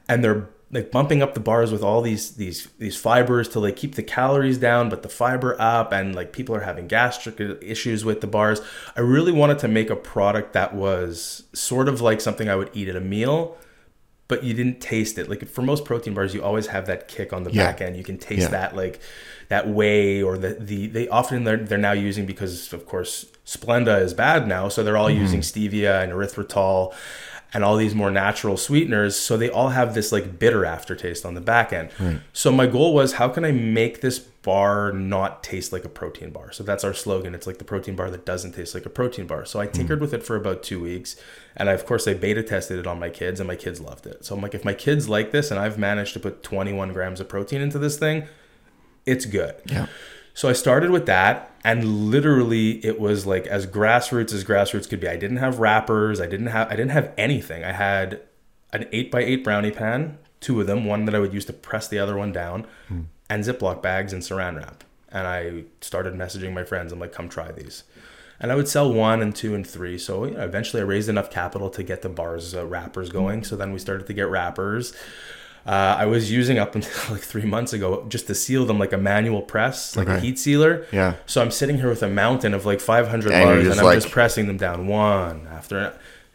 and 0.08 0.24
they're 0.24 0.50
like 0.72 0.92
bumping 0.92 1.22
up 1.22 1.34
the 1.34 1.40
bars 1.40 1.72
with 1.72 1.82
all 1.82 2.02
these 2.02 2.32
these 2.36 2.68
these 2.78 2.98
fibers 2.98 3.48
to 3.50 3.60
like 3.60 3.76
keep 3.76 3.96
the 3.96 4.04
calories 4.04 4.58
down 4.58 4.90
but 4.90 5.02
the 5.02 5.10
fiber 5.10 5.56
up 5.60 5.92
and 5.92 6.16
like 6.16 6.32
people 6.34 6.56
are 6.56 6.62
having 6.62 6.88
gastric 6.88 7.40
issues 7.62 8.06
with 8.06 8.22
the 8.22 8.28
bars. 8.28 8.62
I 8.96 9.02
really 9.02 9.32
wanted 9.34 9.60
to 9.60 9.68
make 9.68 9.90
a 9.90 9.96
product 9.96 10.54
that 10.54 10.74
was 10.74 11.44
sort 11.54 11.90
of 11.90 12.00
like 12.00 12.22
something 12.22 12.48
I 12.48 12.56
would 12.56 12.70
eat 12.74 12.88
at 12.88 12.96
a 12.96 13.02
meal 13.02 13.58
but 14.28 14.44
you 14.44 14.54
didn't 14.54 14.82
taste 14.82 15.18
it. 15.18 15.30
Like 15.30 15.48
for 15.48 15.62
most 15.62 15.86
protein 15.86 16.14
bars, 16.14 16.34
you 16.34 16.44
always 16.44 16.68
have 16.68 16.86
that 16.88 17.08
kick 17.08 17.32
on 17.34 17.44
the 17.44 17.52
Yeah. 17.52 17.66
back 17.68 17.82
end. 17.82 17.96
You 17.96 18.04
can 18.04 18.18
taste 18.18 18.42
Yeah. 18.44 18.48
that 18.50 18.76
like 18.76 19.00
that 19.50 19.68
whey 19.70 20.22
or 20.22 20.38
the 20.38 20.56
the 20.60 20.88
they 20.88 21.08
often 21.08 21.44
they're 21.46 21.58
they're 21.58 21.78
now 21.78 21.94
using 21.94 22.26
because 22.26 22.74
of 22.74 22.86
course 22.86 23.26
Splenda 23.46 24.02
is 24.02 24.14
bad 24.14 24.46
now, 24.48 24.68
so 24.68 24.84
they're 24.84 24.98
all 24.98 25.08
Mm-hmm. 25.10 25.22
using 25.22 25.40
stevia 25.42 26.04
and 26.04 26.12
erythritol 26.12 26.94
and 27.54 27.64
all 27.64 27.78
these 27.78 27.96
more 27.96 28.12
natural 28.12 28.58
sweeteners. 28.58 29.16
So 29.16 29.38
they 29.38 29.50
all 29.50 29.70
have 29.70 29.94
this 29.94 30.12
like 30.12 30.38
bitter 30.38 30.66
aftertaste 30.66 31.26
on 31.26 31.34
the 31.34 31.40
back 31.42 31.72
end. 31.72 31.90
So 32.34 32.52
my 32.52 32.68
goal 32.68 32.94
was 32.94 33.14
how 33.14 33.30
can 33.30 33.46
I 33.46 33.52
make 33.54 34.02
this 34.02 34.20
bar 34.48 34.94
not 34.94 35.44
taste 35.44 35.74
like 35.74 35.84
a 35.84 35.90
protein 35.90 36.30
bar? 36.30 36.54
So 36.54 36.64
that's 36.64 36.86
our 36.86 36.94
slogan. 36.94 37.36
It's 37.36 37.46
like 37.46 37.58
the 37.58 37.66
protein 37.66 37.98
bar 37.98 38.10
that 38.10 38.26
doesn't 38.26 38.54
taste 38.54 38.74
like 38.74 38.86
a 38.86 38.90
protein 38.90 39.28
bar. 39.28 39.44
So 39.44 39.60
I 39.60 39.66
hmm. 39.66 39.74
tinkered 39.74 40.00
with 40.00 40.14
it 40.14 40.24
for 40.24 40.38
about 40.38 40.64
two 40.64 40.82
weeks. 40.82 41.18
And 41.58 41.70
I, 41.70 41.74
of 41.74 41.86
course, 41.86 42.08
I 42.08 42.14
beta 42.14 42.42
tested 42.44 42.80
it 42.80 42.88
on 42.88 42.98
my 42.98 43.10
kids, 43.10 43.42
and 43.42 43.48
my 43.48 43.58
kids 43.58 43.82
loved 43.82 44.08
it. 44.08 44.24
So 44.24 44.34
I'm 44.34 44.42
like, 44.42 44.56
if 44.56 44.64
my 44.64 44.74
kids 44.74 45.10
like 45.10 45.32
this, 45.32 45.52
and 45.52 45.60
I've 45.60 45.78
managed 45.78 46.14
to 46.14 46.22
put 46.22 46.44
21 46.44 46.94
grams 46.94 47.20
of 47.20 47.28
protein 47.28 47.60
into 47.60 47.78
this 47.78 47.98
thing, 47.98 48.24
it's 49.06 49.26
good. 49.26 49.56
Yeah. 49.66 49.88
So 50.34 50.48
I 50.48 50.54
started 50.54 50.92
with 50.92 51.08
that, 51.08 51.52
and 51.66 52.10
literally 52.10 52.86
it 52.86 53.02
was 53.02 53.26
like 53.26 53.48
as 53.48 53.68
grassroots 53.68 54.32
as 54.32 54.46
grassroots 54.46 54.88
could 54.88 55.02
be. 55.02 55.10
I 55.10 55.18
didn't 55.18 55.38
have 55.38 55.60
wrappers. 55.60 56.22
I 56.22 56.28
didn't 56.28 56.48
have 56.48 56.68
I 56.68 56.78
didn't 56.78 56.92
have 56.92 57.12
anything. 57.18 57.66
I 57.66 57.74
had 57.74 58.22
an 58.72 58.88
eight 58.94 59.12
by 59.12 59.24
eight 59.24 59.44
brownie 59.44 59.72
pan, 59.72 60.20
two 60.40 60.62
of 60.62 60.68
them, 60.68 60.86
one 60.86 61.04
that 61.06 61.16
I 61.16 61.20
would 61.20 61.34
use 61.34 61.44
to 61.46 61.54
press 61.54 61.88
the 61.88 62.00
other 62.00 62.16
one 62.16 62.32
down, 62.32 62.68
hmm. 62.88 63.02
And 63.30 63.44
Ziploc 63.44 63.82
bags 63.82 64.14
and 64.14 64.22
Saran 64.22 64.58
wrap. 64.58 64.84
And 65.12 65.28
I 65.28 65.64
started 65.82 66.14
messaging 66.16 66.54
my 66.54 66.64
friends. 66.64 66.92
I'm 66.92 67.00
like, 67.00 67.14
come 67.14 67.30
try 67.30 67.52
these. 67.52 67.84
And 68.40 68.52
I 68.52 68.56
would 68.56 68.68
sell 68.68 68.92
one 68.94 69.22
and 69.22 69.36
two 69.36 69.56
and 69.56 69.66
three. 69.66 69.98
So 69.98 70.26
you 70.26 70.32
know, 70.32 70.44
eventually 70.44 70.82
I 70.82 70.86
raised 70.86 71.10
enough 71.10 71.32
capital 71.32 71.70
to 71.72 71.82
get 71.84 72.02
the 72.04 72.10
bars 72.10 72.54
uh, 72.54 72.66
wrappers 72.66 73.10
going. 73.10 73.44
So 73.44 73.56
then 73.56 73.72
we 73.74 73.80
started 73.80 74.06
to 74.08 74.14
get 74.14 74.28
wrappers. 74.30 74.94
Uh, 75.66 75.96
I 76.00 76.06
was 76.06 76.32
using 76.32 76.60
up 76.60 76.76
until 76.76 77.14
like 77.14 77.24
three 77.24 77.46
months 77.46 77.74
ago 77.74 78.06
just 78.10 78.28
to 78.28 78.36
seal 78.36 78.66
them 78.66 78.78
like 78.80 78.94
a 78.94 78.98
manual 78.98 79.42
press, 79.42 79.96
like 79.96 80.08
a 80.08 80.20
heat 80.20 80.38
sealer. 80.40 80.86
Yeah. 80.92 81.16
So 81.26 81.42
I'm 81.42 81.52
sitting 81.52 81.78
here 81.78 81.90
with 81.90 82.04
a 82.04 82.10
mountain 82.10 82.54
of 82.54 82.66
like 82.66 82.80
500 82.80 83.32
And 83.32 83.44
bars, 83.46 83.68
and 83.68 83.80
I'm 83.80 83.86
like- 83.86 83.96
just 84.00 84.12
pressing 84.12 84.48
them 84.48 84.58
down 84.58 84.88
one 84.88 85.48
after, 85.52 85.78
and 85.80 85.94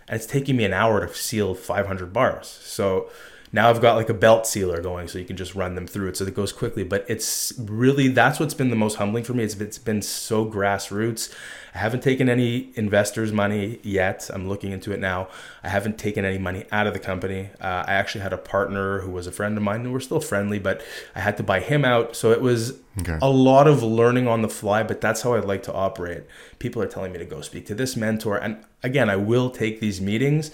it's 0.09 0.27
taking 0.27 0.57
me 0.57 0.65
an 0.65 0.73
hour 0.75 1.07
to 1.07 1.15
seal 1.15 1.55
500 1.55 2.13
bars. 2.13 2.47
So 2.49 3.09
now 3.55 3.69
I've 3.69 3.83
got 3.83 3.97
like 3.97 4.09
a 4.09 4.15
belt 4.15 4.47
sealer 4.47 4.81
going, 4.81 5.09
so 5.09 5.19
you 5.19 5.25
can 5.25 5.37
just 5.37 5.55
run 5.55 5.75
them 5.75 5.87
through 5.87 6.09
it, 6.09 6.17
so 6.17 6.25
it 6.25 6.35
goes 6.35 6.53
quickly. 6.53 6.85
But 6.85 7.05
it's 7.09 7.53
really 7.59 8.09
that's 8.09 8.41
what's 8.41 8.55
been 8.55 8.71
the 8.71 8.77
most 8.77 8.97
humbling 8.97 9.25
for 9.25 9.35
me. 9.35 9.45
It's 9.45 9.55
it's 9.61 9.79
been 9.79 10.03
so 10.03 10.47
grassroots. 10.47 11.33
I 11.75 11.79
haven't 11.79 12.03
taken 12.03 12.29
any 12.29 12.71
investors' 12.75 13.33
money 13.33 13.79
yet. 13.83 14.29
I'm 14.33 14.47
looking 14.49 14.73
into 14.73 14.93
it 14.93 15.01
now. 15.01 15.29
I 15.63 15.69
haven't 15.71 15.97
taken 15.99 16.25
any 16.25 16.37
money 16.37 16.67
out 16.71 16.87
of 16.87 16.93
the 16.93 16.99
company. 16.99 17.49
Uh, 17.63 17.85
I 17.87 17.93
actually 17.95 18.21
had 18.21 18.33
a 18.35 18.39
partner 18.39 19.01
who 19.01 19.11
was 19.11 19.27
a 19.27 19.33
friend 19.33 19.57
of 19.57 19.63
mine, 19.63 19.81
and 19.83 19.93
we're 19.93 20.01
still 20.01 20.21
friendly, 20.21 20.59
but 20.59 20.83
I 21.15 21.21
had 21.21 21.37
to 21.39 21.43
buy 21.43 21.61
him 21.61 21.85
out. 21.85 22.15
So 22.17 22.31
it 22.31 22.41
was 22.43 22.75
Okay. 23.01 23.17
a 23.23 23.31
lot 23.31 23.67
of 23.67 23.83
learning 23.83 24.29
on 24.29 24.43
the 24.43 24.51
fly, 24.51 24.83
but 24.83 25.01
that's 25.01 25.23
how 25.23 25.33
I'd 25.33 25.47
like 25.47 25.63
to 25.63 25.73
operate. 25.73 26.25
People 26.59 26.83
are 26.83 26.87
telling 26.87 27.11
me 27.11 27.19
to 27.19 27.25
go 27.25 27.41
speak 27.41 27.65
to 27.69 27.75
this 27.75 27.97
mentor. 27.97 28.37
And 28.37 28.59
again, 28.83 29.09
I 29.09 29.17
will 29.17 29.49
take 29.49 29.81
these 29.81 29.99
meetings, 29.99 30.51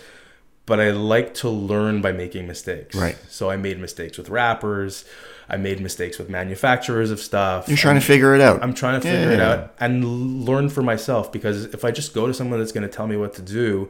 but 0.68 0.78
I 0.78 0.90
like 0.90 1.34
to 1.42 1.48
learn 1.48 2.00
by 2.00 2.12
making 2.12 2.46
mistakes. 2.46 2.94
Right. 2.94 3.16
So 3.28 3.50
I 3.50 3.56
made 3.56 3.80
mistakes 3.80 4.16
with 4.18 4.28
wrappers. 4.28 5.04
I 5.48 5.56
made 5.56 5.80
mistakes 5.80 6.18
with 6.18 6.28
manufacturers 6.28 7.10
of 7.10 7.18
stuff. 7.20 7.66
You're 7.68 7.76
trying 7.78 7.94
to 7.98 8.06
figure 8.06 8.34
it 8.34 8.40
out. 8.42 8.62
I'm 8.62 8.74
trying 8.74 9.00
to 9.00 9.06
figure 9.08 9.32
it 9.32 9.38
Yeah. 9.38 9.50
out 9.50 9.74
and 9.80 10.44
learn 10.44 10.68
for 10.68 10.82
myself 10.82 11.32
because 11.32 11.64
if 11.64 11.84
I 11.84 11.90
just 11.90 12.12
go 12.14 12.26
to 12.26 12.34
someone 12.34 12.58
that's 12.60 12.72
going 12.72 12.86
to 12.88 12.94
tell 12.94 13.06
me 13.06 13.16
what 13.16 13.32
to 13.34 13.42
do, 13.42 13.88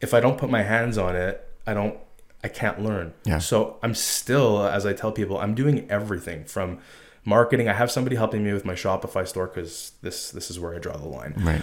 if 0.00 0.14
I 0.14 0.20
don't 0.20 0.38
put 0.38 0.48
my 0.48 0.62
hands 0.62 0.96
on 0.96 1.16
it, 1.16 1.44
I 1.66 1.74
don't 1.74 1.96
I 2.42 2.48
can't 2.48 2.80
learn. 2.82 3.12
Yeah. 3.24 3.38
So 3.38 3.76
I'm 3.82 3.94
still 3.94 4.64
as 4.64 4.86
I 4.86 4.92
tell 4.94 5.12
people, 5.12 5.38
I'm 5.38 5.54
doing 5.54 5.86
everything 5.90 6.44
from 6.44 6.78
marketing. 7.24 7.68
I 7.68 7.74
have 7.74 7.90
somebody 7.90 8.16
helping 8.16 8.42
me 8.42 8.52
with 8.52 8.64
my 8.64 8.74
Shopify 8.74 9.26
store 9.28 9.48
cuz 9.48 9.92
this 10.02 10.30
this 10.30 10.50
is 10.50 10.58
where 10.60 10.74
I 10.74 10.78
draw 10.78 10.96
the 10.96 11.08
line 11.08 11.34
Right. 11.36 11.62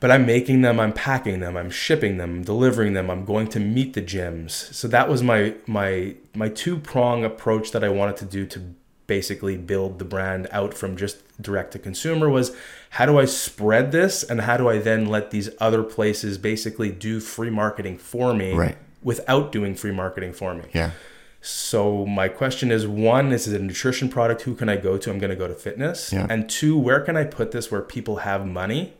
But 0.00 0.10
I'm 0.10 0.26
making 0.26 0.60
them, 0.62 0.78
I'm 0.78 0.92
packing 0.92 1.40
them, 1.40 1.56
I'm 1.56 1.70
shipping 1.70 2.16
them, 2.18 2.42
delivering 2.42 2.92
them. 2.92 3.10
I'm 3.10 3.24
going 3.24 3.48
to 3.48 3.60
meet 3.60 3.94
the 3.94 4.02
gyms. 4.02 4.50
So 4.50 4.88
that 4.88 5.08
was 5.08 5.22
my 5.22 5.54
my 5.66 6.14
my 6.34 6.48
two 6.48 6.76
prong 6.78 7.24
approach 7.24 7.70
that 7.72 7.82
I 7.82 7.88
wanted 7.88 8.16
to 8.18 8.24
do 8.26 8.46
to 8.46 8.74
basically 9.06 9.56
build 9.56 9.98
the 10.00 10.04
brand 10.04 10.48
out 10.50 10.74
from 10.74 10.96
just 10.96 11.18
direct 11.40 11.70
to 11.72 11.78
consumer 11.78 12.28
was 12.28 12.54
how 12.90 13.06
do 13.06 13.18
I 13.20 13.24
spread 13.24 13.92
this 13.92 14.24
and 14.24 14.40
how 14.40 14.56
do 14.56 14.68
I 14.68 14.78
then 14.78 15.06
let 15.06 15.30
these 15.30 15.48
other 15.60 15.84
places 15.84 16.38
basically 16.38 16.90
do 16.90 17.20
free 17.20 17.50
marketing 17.50 17.98
for 17.98 18.34
me 18.34 18.52
Right. 18.54 18.76
without 19.04 19.52
doing 19.52 19.76
free 19.76 19.92
marketing 19.92 20.32
for 20.32 20.54
me. 20.54 20.64
Yeah. 20.72 20.90
So 21.40 22.04
my 22.06 22.26
question 22.26 22.72
is 22.72 22.84
one, 22.86 23.28
this 23.30 23.46
is 23.46 23.52
a 23.54 23.60
nutrition 23.60 24.08
product. 24.08 24.42
Who 24.42 24.54
can 24.56 24.68
I 24.68 24.76
go 24.76 24.98
to? 24.98 25.10
I'm 25.10 25.20
going 25.20 25.30
to 25.30 25.36
go 25.36 25.46
to 25.46 25.54
fitness. 25.54 26.12
Yeah. 26.12 26.26
And 26.28 26.50
two, 26.50 26.76
where 26.76 26.98
can 27.00 27.16
I 27.16 27.22
put 27.24 27.52
this 27.52 27.70
where 27.70 27.82
people 27.82 28.16
have 28.16 28.44
money 28.44 28.94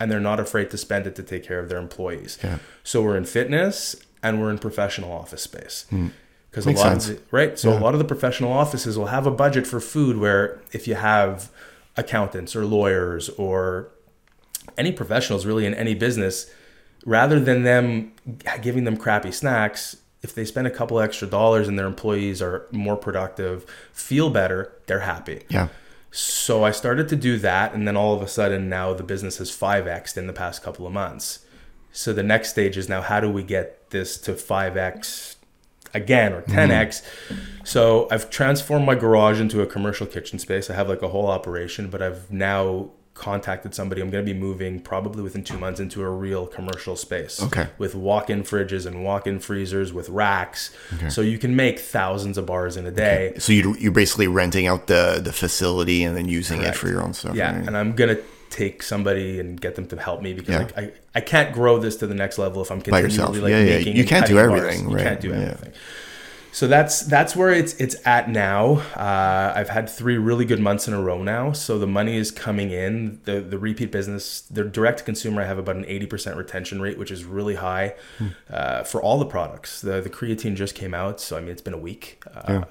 and 0.00 0.10
they're 0.10 0.20
not 0.20 0.40
afraid 0.40 0.70
to 0.70 0.78
spend 0.78 1.06
it 1.06 1.14
to 1.16 1.22
take 1.22 1.44
care 1.44 1.58
of 1.58 1.68
their 1.68 1.78
employees? 1.78 2.38
Yeah. 2.42 2.58
So 2.82 3.02
we're 3.02 3.16
in 3.16 3.24
fitness 3.24 3.96
and 4.22 4.40
we're 4.40 4.50
in 4.50 4.58
professional 4.58 5.12
office 5.12 5.42
space. 5.42 5.84
Because 5.88 5.90
a 5.90 5.96
Hmm. 5.96 6.08
Makes 6.70 6.80
lot 6.80 6.88
sense. 6.92 7.08
of 7.08 7.16
the, 7.16 7.22
right, 7.30 7.58
so 7.58 7.72
a 7.72 7.78
lot 7.78 7.94
of 7.94 7.98
the 7.98 8.04
professional 8.04 8.52
offices 8.52 8.98
will 8.98 9.06
have 9.06 9.26
a 9.26 9.30
budget 9.30 9.66
for 9.66 9.80
food 9.80 10.18
where 10.18 10.60
if 10.72 10.86
you 10.86 10.94
have 10.94 11.50
accountants 11.96 12.54
or 12.56 12.64
lawyers 12.64 13.28
or 13.30 13.88
any 14.78 14.92
professionals 14.92 15.44
really 15.46 15.66
in 15.66 15.74
any 15.74 15.94
business, 15.94 16.50
rather 17.04 17.40
than 17.40 17.62
them 17.64 18.12
giving 18.60 18.84
them 18.84 18.96
crappy 18.96 19.32
snacks, 19.32 19.96
if 20.22 20.34
they 20.34 20.44
spend 20.44 20.66
a 20.68 20.70
couple 20.70 21.00
extra 21.00 21.26
dollars 21.26 21.66
and 21.68 21.76
their 21.78 21.86
employees 21.86 22.40
are 22.40 22.66
more 22.70 22.96
productive, 22.96 23.66
feel 23.92 24.30
better, 24.30 24.72
they're 24.86 25.00
happy. 25.00 25.42
Yeah. 25.48 25.68
So 26.14 26.62
I 26.62 26.72
started 26.72 27.08
to 27.08 27.16
do 27.16 27.38
that, 27.38 27.72
and 27.72 27.88
then 27.88 27.96
all 27.96 28.14
of 28.14 28.20
a 28.20 28.28
sudden 28.28 28.68
now 28.68 28.92
the 28.92 29.02
business 29.02 29.38
has 29.38 29.50
five 29.50 29.86
x 29.86 30.16
in 30.16 30.26
the 30.26 30.34
past 30.34 30.62
couple 30.62 30.86
of 30.86 30.92
months. 30.92 31.46
So 31.90 32.12
the 32.12 32.22
next 32.22 32.50
stage 32.50 32.76
is 32.76 32.86
now 32.86 33.00
how 33.00 33.18
do 33.18 33.30
we 33.30 33.42
get 33.42 33.90
this 33.90 34.18
to 34.18 34.34
five 34.34 34.76
x 34.76 35.36
again 35.94 36.34
or 36.34 36.42
mm-hmm. 36.42 36.52
ten 36.52 36.70
x? 36.70 37.02
So 37.64 38.08
I've 38.10 38.28
transformed 38.28 38.84
my 38.84 38.94
garage 38.94 39.40
into 39.40 39.62
a 39.62 39.66
commercial 39.66 40.06
kitchen 40.06 40.38
space. 40.38 40.68
I 40.68 40.74
have 40.74 40.88
like 40.88 41.00
a 41.00 41.08
whole 41.08 41.28
operation, 41.28 41.88
but 41.88 42.02
I've 42.02 42.30
now 42.30 42.90
contacted 43.14 43.74
somebody. 43.74 44.00
I'm 44.00 44.10
going 44.10 44.24
to 44.24 44.32
be 44.34 44.38
moving 44.38 44.80
probably 44.80 45.22
within 45.22 45.44
two 45.44 45.58
months 45.58 45.78
into 45.80 46.02
a 46.02 46.08
real 46.08 46.46
commercial 46.46 46.96
space. 46.96 47.42
Okay. 47.42 47.68
With 47.78 47.94
walk-in 47.94 48.42
fridges 48.42 48.86
and 48.86 49.04
walk-in 49.04 49.38
freezers 49.38 49.92
with 49.92 50.08
racks, 50.08 50.74
so 51.08 51.20
you 51.20 51.38
can 51.38 51.54
make 51.54 51.78
thousands 51.78 52.38
of 52.38 52.46
bars 52.46 52.76
in 52.76 52.86
a 52.86 52.90
day. 52.90 53.34
So 53.38 53.52
you 53.52 53.76
you're 53.78 53.92
basically 53.92 54.28
renting 54.28 54.66
out 54.66 54.86
the 54.86 55.20
the 55.22 55.32
facility 55.32 56.04
and 56.04 56.16
then 56.16 56.26
using 56.28 56.62
it 56.62 56.74
for 56.74 56.88
your 56.88 57.02
own 57.02 57.12
stuff. 57.12 57.34
Yeah, 57.36 57.56
right? 57.56 57.66
and 57.66 57.76
I'm 57.76 57.92
gonna 57.92 58.18
take 58.50 58.82
somebody 58.82 59.40
and 59.40 59.58
get 59.60 59.76
them 59.76 59.86
to 59.88 59.96
help 59.96 60.20
me 60.20 60.34
because 60.34 60.50
Yeah. 60.50 60.58
like, 60.58 60.78
I, 60.78 60.92
I 61.14 61.20
can't 61.22 61.54
grow 61.54 61.78
this 61.78 61.96
to 61.96 62.06
the 62.06 62.14
next 62.14 62.36
level 62.38 62.60
if 62.60 62.70
I'm 62.70 62.82
continually 62.82 63.04
yourself. 63.10 63.36
like 63.38 63.50
Yeah, 63.50 63.60
yeah. 63.60 63.78
You 63.78 64.04
can't 64.04 64.26
do 64.26 64.34
cutting 64.34 64.48
bars. 64.50 64.62
everything, 64.62 64.90
You 64.90 64.96
right? 64.96 65.04
can't 65.04 65.20
do 65.22 65.28
Yeah. 65.30 65.56
So 66.54 66.68
that's 66.68 67.00
that's 67.00 67.34
where 67.34 67.50
it's 67.50 67.72
it's 67.74 67.96
at 68.04 68.28
now. 68.28 68.74
Uh, 68.94 69.54
I've 69.56 69.70
had 69.70 69.88
three 69.88 70.18
really 70.18 70.44
good 70.44 70.60
months 70.60 70.86
in 70.86 70.92
a 70.92 71.00
row 71.00 71.22
now, 71.22 71.52
so 71.52 71.78
the 71.78 71.86
money 71.86 72.16
is 72.16 72.30
coming 72.30 72.70
in. 72.70 73.20
the 73.24 73.40
The 73.40 73.58
repeat 73.58 73.90
business, 73.90 74.42
the 74.42 74.62
direct 74.62 74.98
to 74.98 75.04
consumer, 75.04 75.40
I 75.40 75.46
have 75.46 75.56
about 75.58 75.76
an 75.76 75.86
eighty 75.86 76.04
percent 76.06 76.36
retention 76.36 76.82
rate, 76.82 76.98
which 76.98 77.10
is 77.10 77.24
really 77.24 77.54
high 77.54 77.94
Hmm. 78.18 78.26
uh, 78.50 78.82
for 78.84 79.00
all 79.02 79.18
the 79.18 79.24
products. 79.26 79.80
The 79.80 80.02
the 80.02 80.10
creatine 80.10 80.54
just 80.54 80.74
came 80.74 80.92
out, 80.92 81.20
so 81.22 81.36
I 81.38 81.40
mean 81.40 81.48
it's 81.50 81.62
been 81.62 81.74
a 81.74 81.78
week. 81.78 82.22
Uh, 82.34 82.62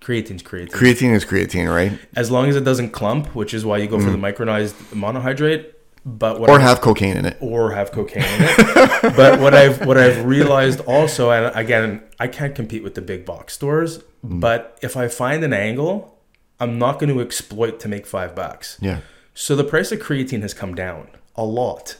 Creatine's 0.00 0.42
creatine 0.42 0.70
creatine 0.70 1.12
is 1.14 1.24
creatine, 1.26 1.68
right? 1.68 1.92
as 2.16 2.30
long 2.30 2.48
as 2.48 2.56
it 2.56 2.64
doesn't 2.64 2.90
clump, 2.90 3.34
which 3.34 3.52
is 3.52 3.66
why 3.66 3.76
you 3.78 3.86
go 3.86 3.98
for 4.00 4.10
the 4.10 4.16
micronized 4.16 4.72
monohydrate. 4.94 5.66
But 6.04 6.40
what 6.40 6.48
Mm. 6.48 6.52
Or 6.54 6.58
I- 6.60 6.62
have 6.62 6.80
cocaine 6.80 7.16
in 7.16 7.26
it. 7.26 7.36
or 7.40 7.72
have 7.72 7.92
cocaine 7.92 8.22
in 8.22 8.42
it. 8.48 9.02
but 9.16 9.38
what 9.40 9.54
I've 9.54 9.84
what 9.86 9.98
I've 9.98 10.24
realized 10.24 10.80
also, 10.86 11.30
and 11.30 11.54
again, 11.54 12.02
I 12.18 12.26
can't 12.26 12.54
compete 12.54 12.82
with 12.82 12.94
the 12.94 13.02
big 13.02 13.24
box 13.26 13.52
stores. 13.54 13.98
Mm. 14.26 14.40
But 14.40 14.78
if 14.82 14.96
I 14.96 15.08
find 15.08 15.44
an 15.44 15.52
angle, 15.52 16.18
I'm 16.58 16.78
not 16.78 16.98
going 16.98 17.12
to 17.14 17.20
exploit 17.20 17.80
to 17.80 17.88
make 17.88 18.06
five 18.06 18.34
bucks. 18.34 18.78
Yeah. 18.80 19.00
So 19.34 19.54
the 19.56 19.64
price 19.64 19.92
of 19.92 19.98
creatine 20.00 20.42
has 20.42 20.54
come 20.54 20.74
down 20.74 21.08
a 21.36 21.44
lot. 21.44 21.96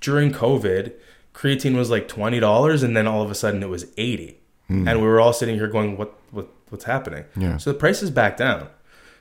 During 0.00 0.32
COVID, 0.32 0.92
creatine 1.34 1.76
was 1.76 1.90
like 1.90 2.08
twenty 2.08 2.40
dollars, 2.40 2.82
and 2.82 2.96
then 2.96 3.06
all 3.06 3.22
of 3.22 3.30
a 3.30 3.34
sudden 3.34 3.62
it 3.62 3.68
was 3.68 3.86
eighty, 3.96 4.38
and 4.68 5.00
we 5.00 5.06
were 5.06 5.20
all 5.20 5.32
sitting 5.34 5.56
here 5.56 5.68
going, 5.68 5.96
"What? 5.98 6.14
What? 6.30 6.48
What's 6.70 6.84
happening?" 6.84 7.24
Yeah. 7.36 7.58
So 7.58 7.72
the 7.72 7.78
price 7.78 8.02
is 8.02 8.10
back 8.10 8.36
down. 8.38 8.68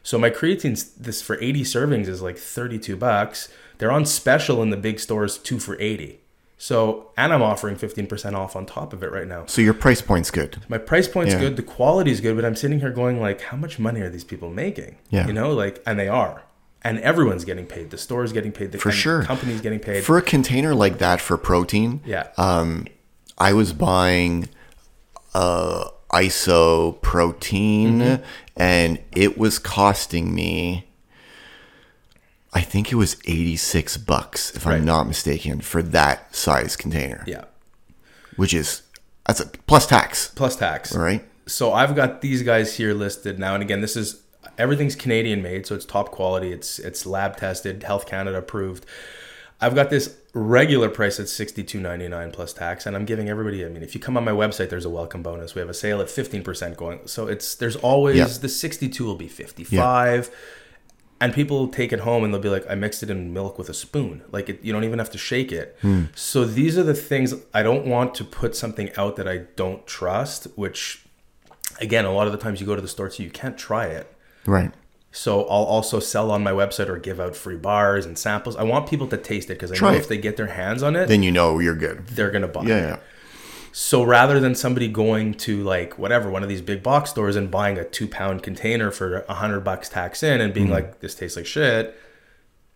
So 0.03 0.17
my 0.17 0.29
creatine's 0.31 0.85
this 0.93 1.21
for 1.21 1.37
eighty 1.41 1.63
servings 1.63 2.07
is 2.07 2.21
like 2.21 2.37
thirty 2.37 2.79
two 2.79 2.95
bucks. 2.95 3.49
They're 3.81 3.91
on 3.91 4.05
special 4.05 4.61
in 4.61 4.69
the 4.69 4.77
big 4.77 4.99
stores, 4.99 5.37
two 5.39 5.57
for 5.59 5.75
eighty. 5.81 6.19
So 6.59 7.09
and 7.17 7.33
I'm 7.33 7.41
offering 7.41 7.75
fifteen 7.75 8.05
percent 8.05 8.35
off 8.35 8.55
on 8.55 8.67
top 8.67 8.93
of 8.93 9.01
it 9.01 9.11
right 9.11 9.27
now. 9.27 9.47
So 9.47 9.61
your 9.63 9.73
price 9.73 10.01
point's 10.01 10.29
good. 10.29 10.57
My 10.69 10.77
price 10.77 11.07
point's 11.07 11.33
Yeah. 11.33 11.39
good, 11.39 11.55
the 11.55 11.63
quality's 11.63 12.21
good, 12.21 12.35
but 12.35 12.45
I'm 12.45 12.55
sitting 12.55 12.79
here 12.79 12.91
going 12.91 13.19
like, 13.19 13.41
how 13.41 13.57
much 13.57 13.79
money 13.79 13.99
are 14.01 14.09
these 14.09 14.23
people 14.23 14.51
making? 14.51 14.97
Yeah. 15.09 15.25
You 15.25 15.33
know, 15.33 15.51
like, 15.51 15.81
and 15.87 15.97
they 15.97 16.07
are, 16.07 16.43
and 16.83 16.99
everyone's 16.99 17.43
getting 17.45 17.65
paid. 17.65 17.89
The 17.89 17.97
store's 17.97 18.31
getting 18.31 18.51
paid. 18.51 18.71
The 18.71 18.77
For 18.77 18.91
sure. 18.91 19.23
company's 19.23 19.59
getting 19.61 19.79
paid. 19.79 20.03
For 20.03 20.19
a 20.19 20.21
container 20.21 20.75
like 20.75 20.99
that 20.99 21.19
for 21.19 21.35
protein, 21.35 22.01
yeah. 22.05 22.27
um, 22.37 22.85
I 23.39 23.53
was 23.53 23.73
buying 23.73 24.47
uh, 25.33 25.85
ISO 26.13 27.01
protein, 27.01 27.99
Mm-hmm. 28.01 28.23
and 28.57 28.99
it 29.15 29.37
was 29.37 29.57
costing 29.57 30.35
me. 30.35 30.87
I 32.53 32.61
think 32.61 32.91
it 32.91 32.95
was 32.95 33.15
eighty 33.25 33.55
six 33.55 33.97
bucks, 33.97 34.51
if 34.55 34.65
Right. 34.65 34.75
I'm 34.75 34.85
not 34.85 35.07
mistaken, 35.07 35.61
for 35.61 35.81
that 35.83 36.35
size 36.35 36.75
container. 36.75 37.23
yeah. 37.27 37.45
which 38.35 38.53
is 38.53 38.81
that's 39.25 39.39
a 39.39 39.45
plus 39.45 39.85
tax, 39.87 40.29
Plus 40.35 40.55
tax. 40.55 40.95
right? 40.95 41.23
So 41.47 41.73
I've 41.73 41.95
got 41.95 42.21
these 42.21 42.43
guys 42.43 42.75
here 42.77 42.93
listed 42.93 43.39
now, 43.39 43.53
and 43.53 43.63
again, 43.63 43.81
this 43.81 43.95
is 43.95 44.21
everything's 44.57 44.95
Canadian 44.95 45.41
made, 45.41 45.65
so 45.65 45.75
it's 45.75 45.85
top 45.85 46.11
quality. 46.11 46.51
It's 46.51 46.79
it's 46.79 47.05
lab 47.05 47.37
tested, 47.37 47.83
Health 47.83 48.05
Canada 48.05 48.37
approved. 48.37 48.85
I've 49.63 49.75
got 49.75 49.89
this 49.91 50.15
regular 50.33 50.89
price 50.89 51.19
at 51.19 51.29
sixty 51.29 51.63
two 51.63 51.79
ninety 51.79 52.07
nine 52.07 52.31
plus 52.31 52.51
tax, 52.51 52.85
and 52.85 52.95
I'm 52.95 53.05
giving 53.05 53.29
everybody. 53.29 53.63
I 53.65 53.69
mean, 53.69 53.83
if 53.83 53.93
you 53.95 54.01
come 54.01 54.17
on 54.17 54.25
my 54.25 54.31
website, 54.31 54.69
there's 54.69 54.85
a 54.85 54.89
welcome 54.89 55.21
bonus. 55.23 55.55
We 55.55 55.59
have 55.61 55.69
a 55.69 55.73
sale 55.73 56.01
at 56.01 56.09
fifteen 56.09 56.43
percent 56.43 56.75
going. 56.77 56.99
So 57.05 57.27
it's 57.27 57.55
there's 57.55 57.75
always 57.77 58.17
Yeah. 58.17 58.25
the 58.25 58.49
sixty 58.49 58.89
two 58.89 59.05
will 59.05 59.15
be 59.15 59.27
fifty 59.27 59.63
five. 59.63 60.29
And 61.21 61.33
people 61.33 61.67
take 61.69 61.93
it 61.93 61.99
home 62.01 62.23
and 62.25 62.33
they'll 62.33 62.41
be 62.41 62.49
like, 62.49 62.65
I 62.69 62.75
mixed 62.75 63.03
it 63.03 63.09
in 63.11 63.31
milk 63.31 63.57
with 63.59 63.69
a 63.69 63.73
spoon. 63.75 64.23
Like, 64.31 64.49
it, 64.49 64.59
you 64.63 64.73
don't 64.73 64.83
even 64.83 64.97
have 64.99 65.11
to 65.11 65.17
shake 65.19 65.51
it. 65.51 65.77
Hmm. 65.81 66.05
So, 66.15 66.43
these 66.45 66.77
are 66.79 66.83
the 66.83 66.95
things 66.95 67.35
I 67.53 67.61
don't 67.63 67.85
want 67.85 68.15
to 68.15 68.23
put 68.25 68.55
something 68.55 68.89
out 68.97 69.15
that 69.17 69.27
I 69.27 69.43
don't 69.55 69.85
trust, 69.85 70.47
which, 70.55 71.05
again, 71.79 72.05
a 72.05 72.11
lot 72.11 72.25
of 72.25 72.33
the 72.33 72.39
times 72.39 72.59
you 72.59 72.65
go 72.65 72.75
to 72.75 72.81
the 72.81 72.87
store, 72.87 73.09
so 73.11 73.21
you 73.23 73.29
can't 73.29 73.57
try 73.57 73.85
it. 73.85 74.11
Right. 74.47 74.71
So, 75.11 75.41
I'll 75.41 75.63
also 75.63 75.99
sell 75.99 76.31
on 76.31 76.41
my 76.41 76.51
website 76.51 76.87
or 76.89 76.97
give 76.97 77.19
out 77.19 77.35
free 77.35 77.57
bars 77.57 78.05
and 78.05 78.17
samples. 78.17 78.55
I 78.55 78.63
want 78.63 78.89
people 78.89 79.07
to 79.09 79.17
taste 79.17 79.49
it 79.51 79.53
because 79.55 79.71
I 79.71 79.75
Try 79.75 79.91
know 79.91 79.97
it. 79.97 80.01
if 80.01 80.07
they 80.07 80.17
get 80.17 80.37
their 80.37 80.47
hands 80.47 80.81
on 80.81 80.95
it, 80.95 81.07
Then 81.07 81.21
you 81.21 81.31
know 81.31 81.59
you're 81.59 81.75
good. 81.75 82.07
they're 82.07 82.31
going 82.31 82.41
to 82.41 82.47
buy 82.47 82.63
Yeah, 82.63 82.75
it. 82.77 82.81
yeah. 82.81 82.97
So 83.71 84.03
rather 84.03 84.39
than 84.39 84.53
somebody 84.55 84.87
going 84.87 85.33
to 85.35 85.63
like 85.63 85.97
whatever 85.97 86.29
one 86.29 86.43
of 86.43 86.49
these 86.49 86.61
big 86.61 86.83
box 86.83 87.09
stores 87.09 87.35
and 87.35 87.49
buying 87.49 87.77
a 87.77 87.83
two 87.85 88.07
pound 88.07 88.43
container 88.43 88.91
for 88.91 89.25
a 89.29 89.33
hundred 89.35 89.61
bucks 89.61 89.87
tax 89.89 90.23
in 90.23 90.41
and 90.41 90.53
being 90.53 90.67
Mm-hmm. 90.67 90.73
like 90.75 90.99
this 90.99 91.15
tastes 91.15 91.37
like 91.37 91.45
shit, 91.45 91.97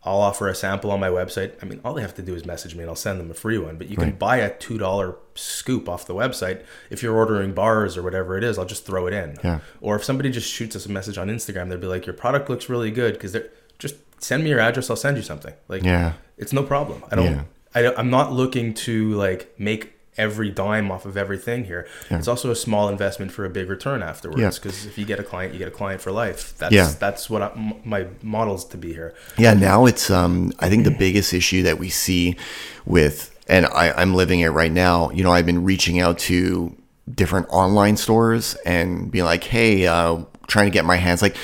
I'll 0.04 0.20
offer 0.20 0.48
a 0.48 0.54
sample 0.56 0.92
on 0.92 1.00
my 1.00 1.10
website. 1.10 1.54
I 1.62 1.66
mean, 1.66 1.82
all 1.84 1.96
they 1.96 2.02
have 2.04 2.14
to 2.16 2.22
do 2.22 2.36
is 2.36 2.46
message 2.46 2.76
me 2.76 2.82
and 2.82 2.90
I'll 2.90 2.96
send 2.96 3.20
them 3.20 3.32
a 3.32 3.34
free 3.34 3.58
one. 3.58 3.76
But 3.78 3.90
you 3.90 3.98
can 3.98 4.12
buy 4.12 4.38
a 4.38 4.56
two 4.56 4.78
dollar 4.78 5.16
scoop 5.34 5.90
off 5.90 6.06
the 6.06 6.14
website. 6.14 6.62
If 6.92 7.02
you're 7.02 7.16
ordering 7.16 7.54
bars 7.54 7.98
or 7.98 8.04
whatever 8.04 8.38
it 8.38 8.44
is, 8.44 8.58
I'll 8.60 8.66
just 8.66 8.86
throw 8.86 9.08
it 9.08 9.14
in. 9.14 9.38
Yeah. 9.44 9.60
Or 9.82 9.96
if 9.96 10.04
somebody 10.04 10.30
just 10.30 10.50
shoots 10.50 10.76
us 10.76 10.86
a 10.86 10.92
message 10.92 11.18
on 11.18 11.28
Instagram, 11.28 11.70
they'll 11.70 11.80
be 11.80 11.88
like, 11.88 12.06
"Your 12.06 12.14
product 12.16 12.50
looks 12.52 12.70
really 12.70 12.92
good," 12.92 13.14
because 13.16 13.32
they're 13.32 13.50
just 13.80 13.96
send 14.20 14.44
me 14.44 14.52
your 14.52 14.60
address. 14.60 14.90
I'll 14.92 14.96
send 14.96 15.18
you 15.18 15.24
something. 15.24 15.54
Like, 15.68 15.84
Yeah. 15.84 16.14
it's 16.38 16.54
no 16.54 16.62
problem. 16.64 17.04
I 17.12 17.16
don't. 17.16 17.26
Yeah. 17.26 17.42
I 17.74 17.94
I'm 17.98 18.10
not 18.12 18.32
looking 18.32 18.74
to 18.86 19.12
like 19.16 19.54
make 19.60 19.95
every 20.18 20.50
dime 20.50 20.92
off 20.92 21.06
of 21.06 21.18
everything 21.18 21.66
here. 21.66 21.88
It's 22.10 22.28
also 22.28 22.50
a 22.52 22.56
small 22.56 22.88
investment 22.90 23.32
for 23.32 23.44
a 23.46 23.50
big 23.50 23.70
return 23.70 24.02
afterwards. 24.02 24.42
Yeah. 24.42 24.50
Because 24.52 24.86
if 24.86 24.98
you 24.98 25.06
get 25.06 25.20
a 25.20 25.24
client, 25.24 25.54
you 25.54 25.60
get 25.60 25.68
a 25.68 25.72
client 25.72 26.02
for 26.02 26.12
life. 26.12 26.54
That's 26.58 26.74
Yeah. 26.74 26.94
that's 27.00 27.30
what 27.30 27.42
I, 27.42 27.48
m- 27.52 27.74
my 27.84 28.08
model's 28.22 28.66
to 28.66 28.78
be 28.78 28.94
here. 28.94 29.14
Yeah, 29.38 29.54
now 29.54 29.86
it's 29.86 30.10
um 30.10 30.52
I 30.60 30.70
think 30.70 30.84
the 30.86 30.92
biggest 30.92 31.34
issue 31.34 31.64
that 31.64 31.80
we 31.80 31.90
see 31.90 32.38
with 32.86 33.32
and 33.48 33.66
I, 33.68 33.92
I'm 33.92 34.16
living 34.16 34.40
it 34.40 34.50
right 34.50 34.72
now, 34.72 35.12
you 35.12 35.24
know, 35.24 35.32
I've 35.32 35.46
been 35.46 35.64
reaching 35.64 36.00
out 36.00 36.18
to 36.20 36.76
different 37.14 37.46
online 37.50 37.96
stores 37.98 38.56
and 38.66 39.12
being 39.12 39.26
like, 39.26 39.44
hey, 39.44 39.86
uh, 39.86 40.24
trying 40.48 40.66
to 40.66 40.72
get 40.72 40.86
my 40.86 40.96
hands 40.96 41.22
like 41.22 41.36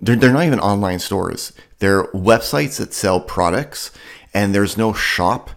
they're 0.00 0.16
they're 0.16 0.32
not 0.32 0.44
even 0.44 0.60
online 0.60 0.98
stores. 0.98 1.52
They're 1.78 2.04
websites 2.08 2.76
that 2.78 2.92
sell 2.92 3.20
products 3.20 3.90
and 4.34 4.54
there's 4.54 4.76
no 4.76 4.92
shop, 4.92 5.50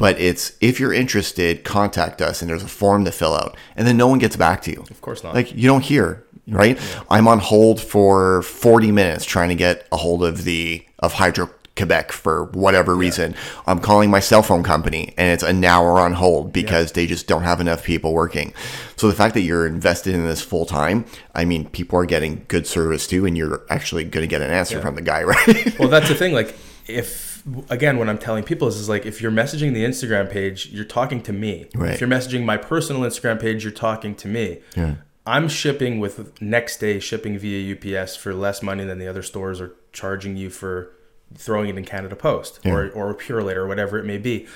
but 0.00 0.18
it's 0.18 0.56
if 0.60 0.80
you're 0.80 0.92
interested, 0.92 1.62
contact 1.62 2.20
us 2.20 2.40
and 2.40 2.50
there's 2.50 2.64
a 2.64 2.68
form 2.68 3.04
to 3.04 3.12
fill 3.12 3.34
out. 3.34 3.56
And 3.76 3.86
then 3.86 3.96
no 3.96 4.08
one 4.08 4.18
gets 4.18 4.34
back 4.34 4.62
to 4.62 4.72
you. 4.72 4.84
Of 4.90 5.00
course 5.02 5.22
not. 5.22 5.34
Like 5.34 5.54
you 5.54 5.68
don't 5.68 5.84
hear, 5.84 6.24
right? 6.48 6.80
I'm 7.10 7.28
on 7.28 7.38
hold 7.38 7.80
for 7.80 8.42
40 8.42 8.90
minutes 8.90 9.24
trying 9.24 9.50
to 9.50 9.54
get 9.54 9.86
a 9.92 9.98
hold 9.98 10.24
of 10.24 10.44
the 10.44 10.84
of 10.98 11.12
Hydro 11.12 11.50
Quebec 11.76 12.12
for 12.12 12.44
whatever 12.46 12.96
reason. 12.96 13.34
I'm 13.66 13.78
calling 13.78 14.10
my 14.10 14.20
cell 14.20 14.42
phone 14.42 14.62
company 14.62 15.14
and 15.16 15.30
it's 15.30 15.42
an 15.42 15.64
hour 15.64 16.00
on 16.00 16.14
hold 16.14 16.52
because 16.52 16.92
they 16.92 17.06
just 17.06 17.26
don't 17.26 17.42
have 17.42 17.60
enough 17.60 17.84
people 17.84 18.12
working. 18.14 18.54
So 18.96 19.06
the 19.06 19.14
fact 19.14 19.34
that 19.34 19.42
you're 19.42 19.66
invested 19.66 20.14
in 20.14 20.24
this 20.24 20.42
full 20.42 20.66
time, 20.66 21.04
I 21.34 21.44
mean, 21.44 21.68
people 21.68 21.98
are 21.98 22.06
getting 22.06 22.44
good 22.48 22.66
service 22.66 23.06
too, 23.06 23.24
and 23.24 23.36
you're 23.36 23.64
actually 23.70 24.04
going 24.04 24.22
to 24.22 24.26
get 24.28 24.42
an 24.42 24.50
answer 24.50 24.80
from 24.80 24.94
the 24.94 25.02
guy, 25.02 25.22
right? 25.24 25.78
well, 25.78 25.88
that's 25.88 26.08
the 26.08 26.14
thing. 26.14 26.34
Like, 26.34 26.54
if 26.86 27.29
again, 27.68 27.98
what 27.98 28.08
I'm 28.08 28.18
telling 28.18 28.44
people 28.44 28.68
is, 28.68 28.76
is 28.76 28.88
like, 28.88 29.06
if 29.06 29.20
you're 29.20 29.32
messaging 29.32 29.74
the 29.74 29.84
Instagram 29.84 30.30
page, 30.30 30.66
you're 30.66 30.84
talking 30.84 31.22
to 31.22 31.32
me. 31.32 31.68
Right. 31.74 31.92
If 31.92 32.00
you're 32.00 32.10
messaging 32.10 32.44
my 32.44 32.56
personal 32.56 33.02
Instagram 33.02 33.40
page, 33.40 33.64
you're 33.64 33.72
talking 33.72 34.14
to 34.16 34.28
me. 34.28 34.60
Yeah. 34.76 34.96
I'm 35.26 35.48
shipping 35.48 36.00
with 36.00 36.40
next 36.40 36.78
day 36.78 36.98
shipping 36.98 37.38
via 37.38 37.74
UPS 37.74 38.16
for 38.16 38.34
less 38.34 38.62
money 38.62 38.84
than 38.84 38.98
the 38.98 39.06
other 39.06 39.22
stores 39.22 39.60
are 39.60 39.74
charging 39.92 40.36
you 40.36 40.50
for 40.50 40.92
throwing 41.34 41.68
it 41.68 41.78
in 41.78 41.84
Canada 41.84 42.16
Post 42.16 42.58
or 42.64 42.90
or 42.90 43.14
Purolator 43.14 43.56
or 43.56 43.66
whatever 43.68 43.98
it 43.98 44.04
may 44.04 44.18
be. 44.18 44.48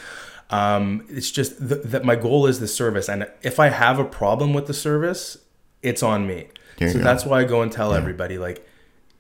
Um, 0.51 1.07
it's 1.09 1.31
just 1.31 1.59
th- 1.59 1.83
that 1.85 2.05
my 2.05 2.17
goal 2.17 2.47
is 2.47 2.61
the 2.61 2.69
service, 2.69 3.09
and 3.09 3.29
if 3.43 3.61
I 3.61 3.69
have 3.69 3.99
a 3.99 4.05
problem 4.05 4.53
with 4.53 4.67
the 4.67 4.75
service, 4.75 5.39
it's 5.83 6.03
on 6.03 6.27
me. 6.27 6.49
There 6.79 6.91
so 6.91 6.99
that's 6.99 7.25
why 7.25 7.41
I 7.41 7.45
go 7.45 7.63
and 7.63 7.71
tell 7.71 7.95
everybody 7.95 8.39
like, 8.39 8.67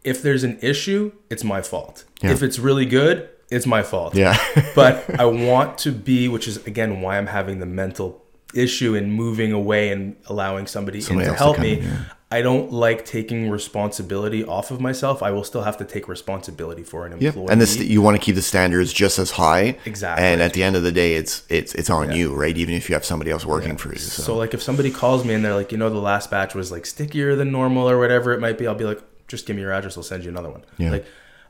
if 0.03 0.23
there's 0.23 0.45
an 0.45 0.59
issue, 0.61 1.13
it's 1.31 1.45
my 1.45 1.63
fault. 1.63 2.05
Yeah. 2.21 2.33
If 2.33 2.43
it's 2.43 2.59
really 2.59 2.87
good, 2.87 3.29
it's 3.51 3.67
my 3.67 3.83
fault. 3.83 4.15
Yeah. 4.15 4.37
but 4.75 5.19
I 5.21 5.25
want 5.27 5.79
to 5.79 5.93
be, 5.93 6.29
which 6.29 6.49
is 6.49 6.57
again 6.67 7.01
why 7.01 7.19
I'm 7.19 7.27
having 7.27 7.59
the 7.61 7.67
mental 7.67 8.23
issue 8.55 8.95
in 8.95 9.11
moving 9.11 9.53
away 9.53 9.91
and 9.91 10.17
allowing 10.27 10.67
somebody, 10.67 11.01
Somebody 11.01 11.27
to 11.27 11.31
else 11.33 11.39
to 11.39 11.45
help 11.45 11.59
me. 11.59 11.79
in, 11.81 11.85
yeah. 11.85 12.05
I 12.31 12.43
don't 12.43 12.73
like 12.73 13.05
taking 13.05 13.49
responsibility 13.51 14.45
off 14.45 14.71
of 14.73 14.81
myself. 14.81 15.23
I 15.23 15.31
will 15.31 15.45
still 15.45 15.63
have 15.63 15.77
to 15.79 15.85
take 15.85 16.09
responsibility 16.09 16.83
for 16.83 17.07
an 17.07 17.21
Yeah, 17.21 17.29
employee. 17.29 17.47
and 17.51 17.61
this 17.61 17.77
you 17.79 18.03
want 18.03 18.17
to 18.17 18.21
keep 18.25 18.35
the 18.35 18.43
standards 18.43 18.93
just 18.93 19.19
as 19.21 19.33
high. 19.33 19.77
Exactly. 19.85 20.25
And 20.25 20.41
at 20.43 20.53
the 20.53 20.63
end 20.65 20.75
of 20.75 20.83
the 20.83 20.91
day, 20.91 21.15
it's 21.15 21.45
it's 21.49 21.75
it's 21.75 21.91
on 21.91 22.11
you, 22.13 22.35
right? 22.35 22.57
Even 22.57 22.75
if 22.75 22.89
you 22.89 22.95
have 22.95 23.05
somebody 23.05 23.31
else 23.31 23.45
working 23.45 23.77
for 23.77 23.91
you. 23.93 23.99
So, 23.99 24.23
So 24.23 24.37
like 24.37 24.53
if 24.53 24.63
somebody 24.63 24.91
calls 24.91 25.25
me 25.25 25.35
and 25.35 25.45
they're 25.45 25.55
like, 25.55 25.71
you 25.71 25.79
know, 25.79 25.91
the 25.91 25.99
last 26.01 26.29
batch 26.31 26.55
was 26.57 26.73
like 26.73 26.87
stickier 26.87 27.37
than 27.37 27.53
normal 27.53 27.89
or 27.89 27.99
whatever 28.01 28.33
it 28.33 28.41
might 28.41 28.59
be, 28.59 28.67
I'll 28.67 28.75
be 28.75 28.85
like, 28.85 29.01
just 29.29 29.47
give 29.47 29.55
me 29.55 29.63
your 29.63 29.73
address, 29.73 29.97
I'll 29.97 30.03
send 30.03 30.25
you 30.25 30.31
another 30.31 30.51
one. 30.51 30.65
Yeah. 30.79 30.91
Like 30.91 31.07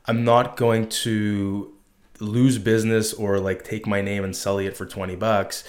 I'm 0.06 0.22
not 0.24 0.58
going 0.58 0.88
to 1.04 1.72
lose 2.20 2.58
business 2.58 3.12
or 3.12 3.38
like 3.38 3.64
take 3.64 3.86
my 3.86 4.00
name 4.00 4.24
and 4.24 4.36
sully 4.36 4.66
it 4.66 4.76
for 4.76 4.86
20 4.86 5.16
bucks. 5.16 5.64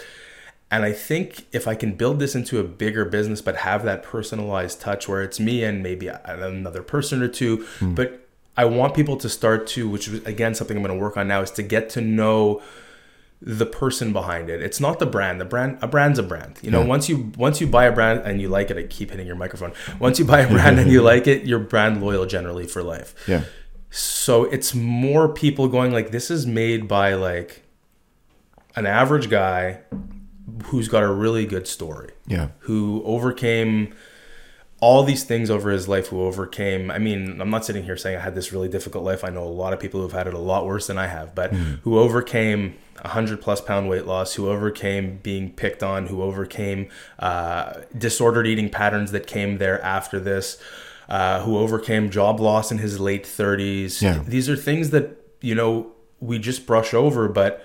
And 0.72 0.84
I 0.84 0.92
think 0.92 1.46
if 1.52 1.68
I 1.68 1.76
can 1.76 1.94
build 1.94 2.20
this 2.20 2.36
into 2.36 2.60
a 2.60 2.64
bigger 2.64 3.06
business, 3.06 3.42
but 3.42 3.58
have 3.58 3.84
that 3.86 4.04
personalized 4.04 4.82
touch 4.82 5.08
where 5.08 5.22
it's 5.22 5.40
me 5.40 5.64
and 5.64 5.84
maybe 5.84 6.08
another 6.08 6.82
person 6.82 7.22
or 7.22 7.28
two, 7.28 7.66
hmm. 7.80 7.94
but 7.94 8.28
I 8.58 8.66
want 8.66 8.96
people 8.96 9.18
to 9.18 9.30
start 9.30 9.68
to, 9.68 9.88
which 9.88 10.08
is 10.08 10.26
again 10.26 10.56
something 10.56 10.78
I'm 10.78 10.84
going 10.84 10.98
to 10.98 11.02
work 11.02 11.18
on 11.18 11.28
now, 11.28 11.42
is 11.42 11.52
to 11.52 11.64
get 11.64 11.90
to 11.92 12.02
know 12.02 12.62
the 13.42 13.66
person 13.66 14.14
behind 14.14 14.50
it. 14.50 14.62
It's 14.62 14.80
not 14.80 15.00
the 15.00 15.06
brand. 15.06 15.42
The 15.42 15.46
brand 15.46 15.78
a 15.82 15.88
brand's 15.88 16.20
a 16.20 16.24
brand. 16.24 16.58
You 16.62 16.72
know, 16.72 16.84
once 16.84 17.10
you 17.10 17.32
once 17.38 17.60
you 17.60 17.68
buy 17.68 17.86
a 17.86 17.92
brand 17.92 18.22
and 18.22 18.42
you 18.42 18.50
like 18.50 18.72
it, 18.72 18.78
I 18.78 18.84
keep 18.84 19.12
hitting 19.12 19.28
your 19.28 19.36
microphone. 19.36 19.74
Once 20.00 20.20
you 20.20 20.26
buy 20.26 20.40
a 20.40 20.50
brand 20.50 20.80
and 20.80 20.90
you 20.92 21.02
like 21.04 21.28
it, 21.28 21.44
you're 21.44 21.60
brand 21.60 22.02
loyal 22.02 22.26
generally 22.26 22.66
for 22.66 22.82
life. 22.82 23.14
yeah, 23.28 23.44
So 23.98 24.44
it's 24.44 24.76
more 24.76 25.30
people 25.30 25.70
going 25.70 25.94
like 25.94 26.12
this 26.12 26.30
is 26.30 26.46
made 26.46 26.86
by 26.86 27.14
like 27.14 27.64
an 28.76 28.86
average 28.86 29.30
guy 29.30 29.80
who's 30.66 30.90
got 30.90 31.02
a 31.02 31.12
really 31.12 31.46
good 31.46 31.66
story. 31.66 32.12
Yeah, 32.28 32.50
who 32.60 33.02
overcame 33.06 33.94
all 34.82 35.04
these 35.04 35.24
things 35.24 35.50
over 35.50 35.70
his 35.72 35.88
life 35.88 36.08
who 36.08 36.22
overcame 36.22 36.92
i 36.92 37.00
mean 37.00 37.40
i'm 37.40 37.50
not 37.50 37.64
sitting 37.64 37.84
here 37.86 37.96
saying 37.96 38.18
i 38.18 38.20
had 38.20 38.36
this 38.36 38.52
really 38.52 38.68
difficult 38.68 39.06
life. 39.06 39.24
I 39.24 39.30
know 39.30 39.44
a 39.44 39.48
lot 39.48 39.72
of 39.72 39.80
people 39.80 40.02
who've 40.02 40.12
had 40.12 40.28
it 40.28 40.34
a 40.34 40.38
lot 40.38 40.66
worse 40.66 40.88
than 40.88 40.98
i 40.98 41.08
have 41.08 41.34
but 41.34 41.54
who 41.54 41.98
overcame 41.98 42.76
a 43.00 43.08
100 43.08 43.42
plus 43.42 43.62
pound 43.62 43.88
weight 43.88 44.06
loss 44.06 44.34
who 44.34 44.50
overcame 44.50 45.20
being 45.24 45.50
picked 45.54 45.82
on 45.82 46.08
who 46.08 46.22
overcame 46.22 46.90
uh, 47.20 47.82
disordered 47.98 48.46
eating 48.46 48.70
patterns 48.70 49.12
that 49.12 49.28
came 49.28 49.60
there 49.60 49.82
after 49.82 50.20
this 50.20 50.58
uh, 51.10 51.42
who 51.44 51.58
overcame 51.58 52.10
job 52.10 52.40
loss 52.40 52.72
in 52.72 52.78
his 52.80 53.00
late 53.00 53.24
30s 53.26 54.02
Yeah. 54.02 54.24
these 54.28 54.50
are 54.50 54.56
things 54.56 54.90
that 54.92 55.18
you 55.42 55.54
know 55.56 55.92
we 56.20 56.40
just 56.40 56.66
brush 56.66 56.94
over 56.94 57.28
but 57.28 57.64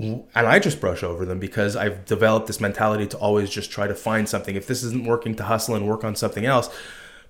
and 0.00 0.22
I 0.34 0.60
just 0.60 0.80
brush 0.80 1.02
over 1.02 1.24
them 1.26 1.40
because 1.40 1.74
I've 1.74 2.04
developed 2.04 2.46
this 2.46 2.60
mentality 2.60 3.06
to 3.08 3.16
always 3.18 3.50
just 3.50 3.68
try 3.72 3.88
to 3.88 3.96
find 3.96 4.28
something. 4.28 4.54
If 4.54 4.68
this 4.68 4.84
isn't 4.84 5.04
working, 5.04 5.34
to 5.34 5.42
hustle 5.42 5.74
and 5.74 5.88
work 5.88 6.04
on 6.04 6.14
something 6.14 6.46
else. 6.46 6.70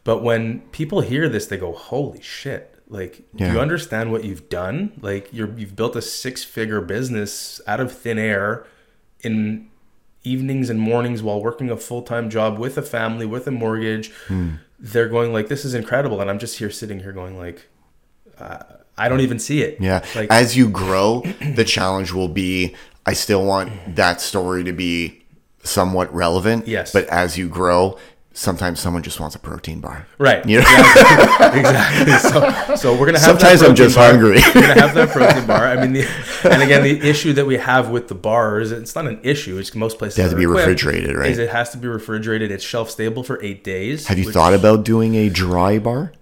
But 0.04 0.22
when 0.22 0.60
people 0.70 1.00
hear 1.00 1.30
this, 1.30 1.46
they 1.46 1.56
go, 1.56 1.72
"Holy 1.72 2.20
shit!" 2.20 2.74
Like, 2.86 3.22
do 3.34 3.44
you 3.50 3.58
understand 3.58 4.12
what 4.12 4.22
you've 4.24 4.50
done? 4.50 4.92
Like, 5.00 5.30
you're 5.32 5.48
you've 5.58 5.76
built 5.76 5.96
a 5.96 6.02
six-figure 6.02 6.82
business 6.82 7.58
out 7.66 7.80
of 7.80 7.90
thin 7.90 8.18
air 8.18 8.66
in 9.22 9.68
evenings 10.22 10.68
and 10.68 10.78
mornings 10.78 11.22
while 11.22 11.42
working 11.42 11.70
a 11.70 11.76
full-time 11.78 12.28
job 12.28 12.58
with 12.58 12.76
a 12.76 12.82
family 12.82 13.24
with 13.24 13.46
a 13.46 13.50
mortgage. 13.50 14.10
Hmm. 14.26 14.56
They're 14.78 15.08
going 15.08 15.32
like, 15.32 15.48
"This 15.48 15.64
is 15.64 15.74
incredible," 15.74 16.20
and 16.20 16.30
I'm 16.30 16.38
just 16.38 16.58
here 16.58 16.70
sitting 16.70 17.00
here 17.00 17.12
going 17.12 17.36
like. 17.38 17.66
Uh, 18.38 18.58
I 18.96 19.08
don't 19.08 19.20
even 19.20 19.38
see 19.38 19.62
it. 19.62 19.80
yeah. 19.80 20.04
Like, 20.16 20.28
As 20.30 20.56
you 20.56 20.68
grow, 20.68 21.22
the 21.54 21.64
challenge 21.64 22.12
will 22.12 22.28
be. 22.28 22.74
I 23.06 23.12
still 23.12 23.44
want 23.44 23.96
that 23.96 24.20
story 24.20 24.64
to 24.64 24.72
be 24.72 25.22
somewhat 25.62 26.12
relevant. 26.12 26.66
Yes. 26.66 26.92
But 26.92 27.06
as 27.06 27.38
you 27.38 27.48
grow, 27.48 27.96
sometimes 28.38 28.78
someone 28.78 29.02
just 29.02 29.18
wants 29.18 29.34
a 29.34 29.38
protein 29.38 29.80
bar. 29.80 30.06
Right. 30.18 30.46
You 30.46 30.58
know? 30.60 30.66
exactly. 31.52 32.12
So, 32.18 32.76
so 32.76 32.92
we're 32.98 33.06
gonna 33.06 33.18
have. 33.18 33.26
Sometimes 33.28 33.60
that 33.60 33.70
I'm 33.70 33.74
just 33.74 33.96
bar. 33.96 34.10
hungry. 34.10 34.40
We're 34.54 34.62
gonna 34.62 34.80
have 34.80 34.94
that 34.94 35.10
protein 35.10 35.46
bar. 35.46 35.66
I 35.66 35.76
mean, 35.76 35.92
the, 35.92 36.06
and 36.44 36.62
again, 36.62 36.82
the 36.82 37.08
issue 37.08 37.32
that 37.34 37.46
we 37.46 37.56
have 37.56 37.90
with 37.90 38.08
the 38.08 38.14
bars, 38.14 38.72
it's 38.72 38.94
not 38.94 39.06
an 39.06 39.20
issue. 39.22 39.58
It's 39.58 39.74
most 39.74 39.98
places 39.98 40.16
They 40.16 40.22
have 40.22 40.32
to 40.32 40.36
be 40.36 40.46
refrigerated, 40.46 41.16
right? 41.16 41.30
Is 41.30 41.38
it 41.38 41.50
has 41.50 41.70
to 41.70 41.78
be 41.78 41.88
refrigerated. 41.88 42.50
It's 42.50 42.64
shelf 42.64 42.90
stable 42.90 43.22
for 43.22 43.42
eight 43.42 43.64
days. 43.64 44.06
Have 44.06 44.18
you 44.18 44.26
which- 44.26 44.34
thought 44.34 44.54
about 44.54 44.84
doing 44.84 45.14
a 45.14 45.28
dry 45.28 45.78
bar? 45.78 46.12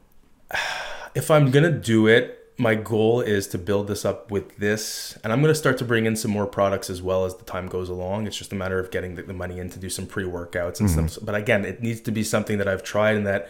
if 1.15 1.31
I'm 1.31 1.51
gonna 1.51 1.73
do 1.73 2.07
it, 2.07 2.36
my 2.59 2.75
goal 2.75 3.21
is 3.21 3.47
to 3.49 3.59
build 3.59 3.87
this 3.87 4.05
up 4.05 4.31
with 4.31 4.57
this, 4.57 5.19
and 5.23 5.33
I'm 5.33 5.41
gonna 5.43 5.55
start 5.55 5.77
to 5.79 5.85
bring 5.85 6.07
in 6.07 6.17
some 6.17 6.31
more 6.31 6.47
products 6.47 6.89
as 6.89 7.03
well 7.03 7.25
as 7.27 7.35
the 7.37 7.45
time 7.45 7.69
goes 7.69 7.89
along. 7.91 8.27
It's 8.27 8.37
just 8.37 8.53
a 8.53 8.57
matter 8.57 8.79
of 8.79 8.91
getting 8.91 9.15
the, 9.17 9.23
the 9.23 9.35
money 9.35 9.59
in 9.59 9.69
to 9.71 9.79
do 9.79 9.91
some 9.91 10.07
pre-workouts 10.07 10.81
and 10.81 10.89
Mm-hmm. 10.89 11.07
stuff. 11.09 11.25
But 11.25 11.35
again, 11.35 11.65
it 11.67 11.83
needs 11.83 12.01
to 12.03 12.11
be 12.11 12.23
something 12.23 12.57
that 12.59 12.67
I've 12.69 12.83
tried 12.83 13.17
and 13.17 13.27
that. 13.27 13.49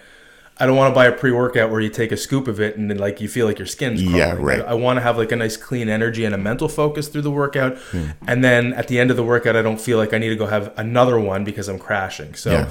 I 0.58 0.64
don't 0.64 0.74
want 0.76 0.90
to 0.90 0.94
buy 0.94 1.04
a 1.04 1.12
pre-workout 1.12 1.70
where 1.70 1.82
you 1.82 1.90
take 1.90 2.12
a 2.12 2.16
scoop 2.16 2.48
of 2.48 2.60
it 2.60 2.78
and 2.78 2.90
then 2.90 2.96
like 2.96 3.20
you 3.20 3.28
feel 3.28 3.46
like 3.46 3.58
your 3.58 3.66
skin's 3.66 4.02
Yeah, 4.02 4.32
right. 4.38 4.60
I, 4.62 4.68
I 4.70 4.74
want 4.74 4.96
to 4.96 5.02
have 5.02 5.18
like 5.18 5.30
a 5.30 5.36
nice 5.36 5.54
clean 5.56 5.90
energy 5.90 6.24
and 6.24 6.34
a 6.34 6.38
mental 6.38 6.66
focus 6.66 7.08
through 7.08 7.22
the 7.22 7.30
workout, 7.30 7.76
Hmm. 7.92 8.06
and 8.26 8.42
then 8.42 8.72
at 8.72 8.88
the 8.88 8.98
end 8.98 9.10
of 9.10 9.16
the 9.18 9.22
workout, 9.22 9.54
I 9.54 9.60
don't 9.62 9.78
feel 9.80 9.98
like 9.98 10.14
I 10.14 10.18
need 10.18 10.30
to 10.30 10.36
go 10.36 10.46
have 10.46 10.72
another 10.78 11.20
one 11.20 11.44
because 11.44 11.68
I'm 11.68 11.78
crashing. 11.78 12.34
So 12.34 12.50
Yeah. 12.52 12.70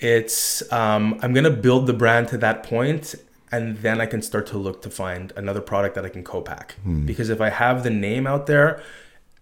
it's 0.00 0.62
um, 0.72 1.18
I'm 1.22 1.32
gonna 1.34 1.50
build 1.50 1.86
the 1.86 1.92
brand 1.92 2.28
to 2.28 2.38
that 2.38 2.62
point, 2.62 3.14
and 3.50 3.78
then 3.78 4.00
I 4.00 4.06
can 4.06 4.22
start 4.22 4.46
to 4.48 4.58
look 4.58 4.82
to 4.82 4.90
find 4.90 5.32
another 5.36 5.60
product 5.60 5.94
that 5.94 6.04
I 6.04 6.08
can 6.08 6.24
co-pack. 6.24 6.76
Because 7.06 7.30
if 7.30 7.40
I 7.40 7.50
have 7.50 7.82
the 7.82 7.90
name 7.90 8.26
out 8.26 8.46
there, 8.46 8.82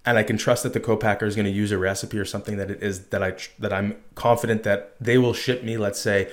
and 0.05 0.17
I 0.17 0.23
can 0.23 0.37
trust 0.37 0.63
that 0.63 0.73
the 0.73 0.81
co-packer 0.81 1.27
is 1.27 1.35
going 1.35 1.47
to 1.47 1.53
use 1.53 1.73
a 1.73 1.79
recipe 1.79 2.17
or 2.17 2.25
something 2.25 2.57
that 2.59 2.71
it 2.71 2.83
is 2.83 3.07
that 3.07 3.23
I 3.23 3.35
that 3.59 3.73
I'm 3.73 3.97
confident 4.15 4.63
that 4.63 4.95
they 5.01 5.19
will 5.19 5.35
ship 5.35 5.65
me, 5.65 5.77
let's 5.77 5.99
say, 5.99 6.31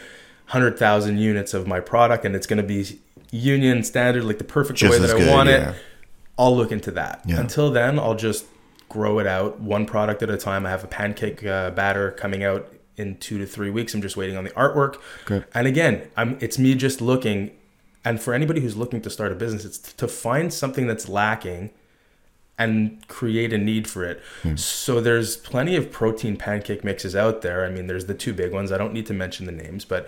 hundred 0.47 0.77
thousand 0.77 1.17
units 1.17 1.53
of 1.55 1.65
my 1.65 1.79
product, 1.79 2.23
and 2.23 2.35
it's 2.35 2.45
going 2.45 2.61
to 2.61 2.67
be 2.67 2.99
union 3.31 3.83
standard, 3.83 4.23
like 4.23 4.37
the 4.37 4.43
perfect 4.43 4.77
Just 4.77 4.91
way 4.91 4.99
that 4.99 5.15
I 5.15 5.17
good, 5.17 5.31
want 5.31 5.49
yeah. 5.49 5.71
it. 5.71 5.75
I'll 6.37 6.55
look 6.55 6.71
into 6.71 6.91
that. 6.91 7.21
Yeah. 7.25 7.39
Until 7.39 7.71
then, 7.71 7.97
I'll 7.97 8.15
just 8.15 8.45
grow 8.89 9.17
it 9.17 9.25
out 9.25 9.59
one 9.59 9.87
product 9.87 10.21
at 10.21 10.29
a 10.29 10.37
time. 10.37 10.67
I 10.67 10.69
have 10.69 10.83
a 10.83 10.87
pancake 10.87 11.43
uh, 11.43 11.71
batter 11.71 12.11
coming 12.11 12.43
out 12.43 12.71
in 12.95 13.17
two 13.17 13.39
to 13.39 13.45
three 13.47 13.71
weeks. 13.71 13.95
I'm 13.95 14.01
just 14.03 14.15
waiting 14.15 14.37
on 14.37 14.43
the 14.43 14.51
artwork. 14.51 14.99
Okay. 15.23 15.43
And 15.55 15.65
again, 15.65 16.07
I'm 16.15 16.37
it's 16.39 16.59
me 16.59 16.75
just 16.75 17.01
looking. 17.01 17.51
And 18.05 18.21
for 18.21 18.33
anybody 18.33 18.61
who's 18.61 18.75
looking 18.75 19.01
to 19.01 19.09
start 19.09 19.31
a 19.31 19.35
business, 19.35 19.63
it's 19.65 19.77
to 19.93 20.07
find 20.07 20.53
something 20.53 20.87
that's 20.87 21.07
lacking 21.07 21.71
and 22.57 23.05
create 23.07 23.51
a 23.53 23.57
need 23.57 23.87
for 23.87 24.03
it. 24.03 24.21
Hmm. 24.43 24.55
So 24.55 25.01
there's 25.01 25.37
plenty 25.37 25.75
of 25.75 25.91
protein 25.91 26.37
pancake 26.37 26.83
mixes 26.83 27.15
out 27.15 27.41
there. 27.41 27.65
I 27.65 27.69
mean, 27.69 27.87
there's 27.87 28.05
the 28.05 28.13
two 28.13 28.33
big 28.33 28.51
ones. 28.51 28.71
I 28.71 28.77
don't 28.77 28.93
need 28.93 29.05
to 29.07 29.13
mention 29.13 29.45
the 29.45 29.51
names, 29.51 29.85
but 29.85 30.07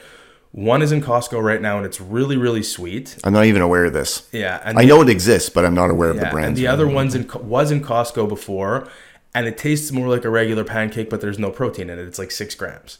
one 0.51 0.81
is 0.81 0.91
in 0.91 1.01
Costco 1.01 1.43
right 1.43 1.61
now 1.61 1.75
and 1.77 1.85
it's 1.85 1.99
really 1.99 2.37
really 2.37 2.63
sweet. 2.63 3.17
I'm 3.23 3.33
not 3.33 3.45
even 3.45 3.61
aware 3.61 3.85
of 3.85 3.93
this. 3.93 4.29
Yeah, 4.31 4.61
and 4.63 4.77
I 4.77 4.83
the- 4.83 4.87
know 4.87 5.01
it 5.01 5.09
exists, 5.09 5.49
but 5.49 5.65
I'm 5.65 5.73
not 5.73 5.89
aware 5.89 6.09
of 6.11 6.19
the 6.19 6.27
brand. 6.27 6.47
and 6.49 6.57
the 6.57 6.67
other 6.67 6.87
one's 6.87 7.15
in 7.15 7.29
was 7.41 7.71
in 7.71 7.81
Costco 7.81 8.29
before, 8.29 8.87
and 9.33 9.47
it 9.47 9.57
tastes 9.57 9.91
more 9.91 10.07
like 10.07 10.23
a 10.23 10.29
regular 10.29 10.63
pancake, 10.63 11.09
but 11.09 11.19
there's 11.21 11.39
no 11.39 11.49
protein 11.49 11.89
in 11.89 11.99
it. 11.99 12.07
It's 12.07 12.19
like 12.19 12.31
six 12.31 12.55
grams. 12.55 12.99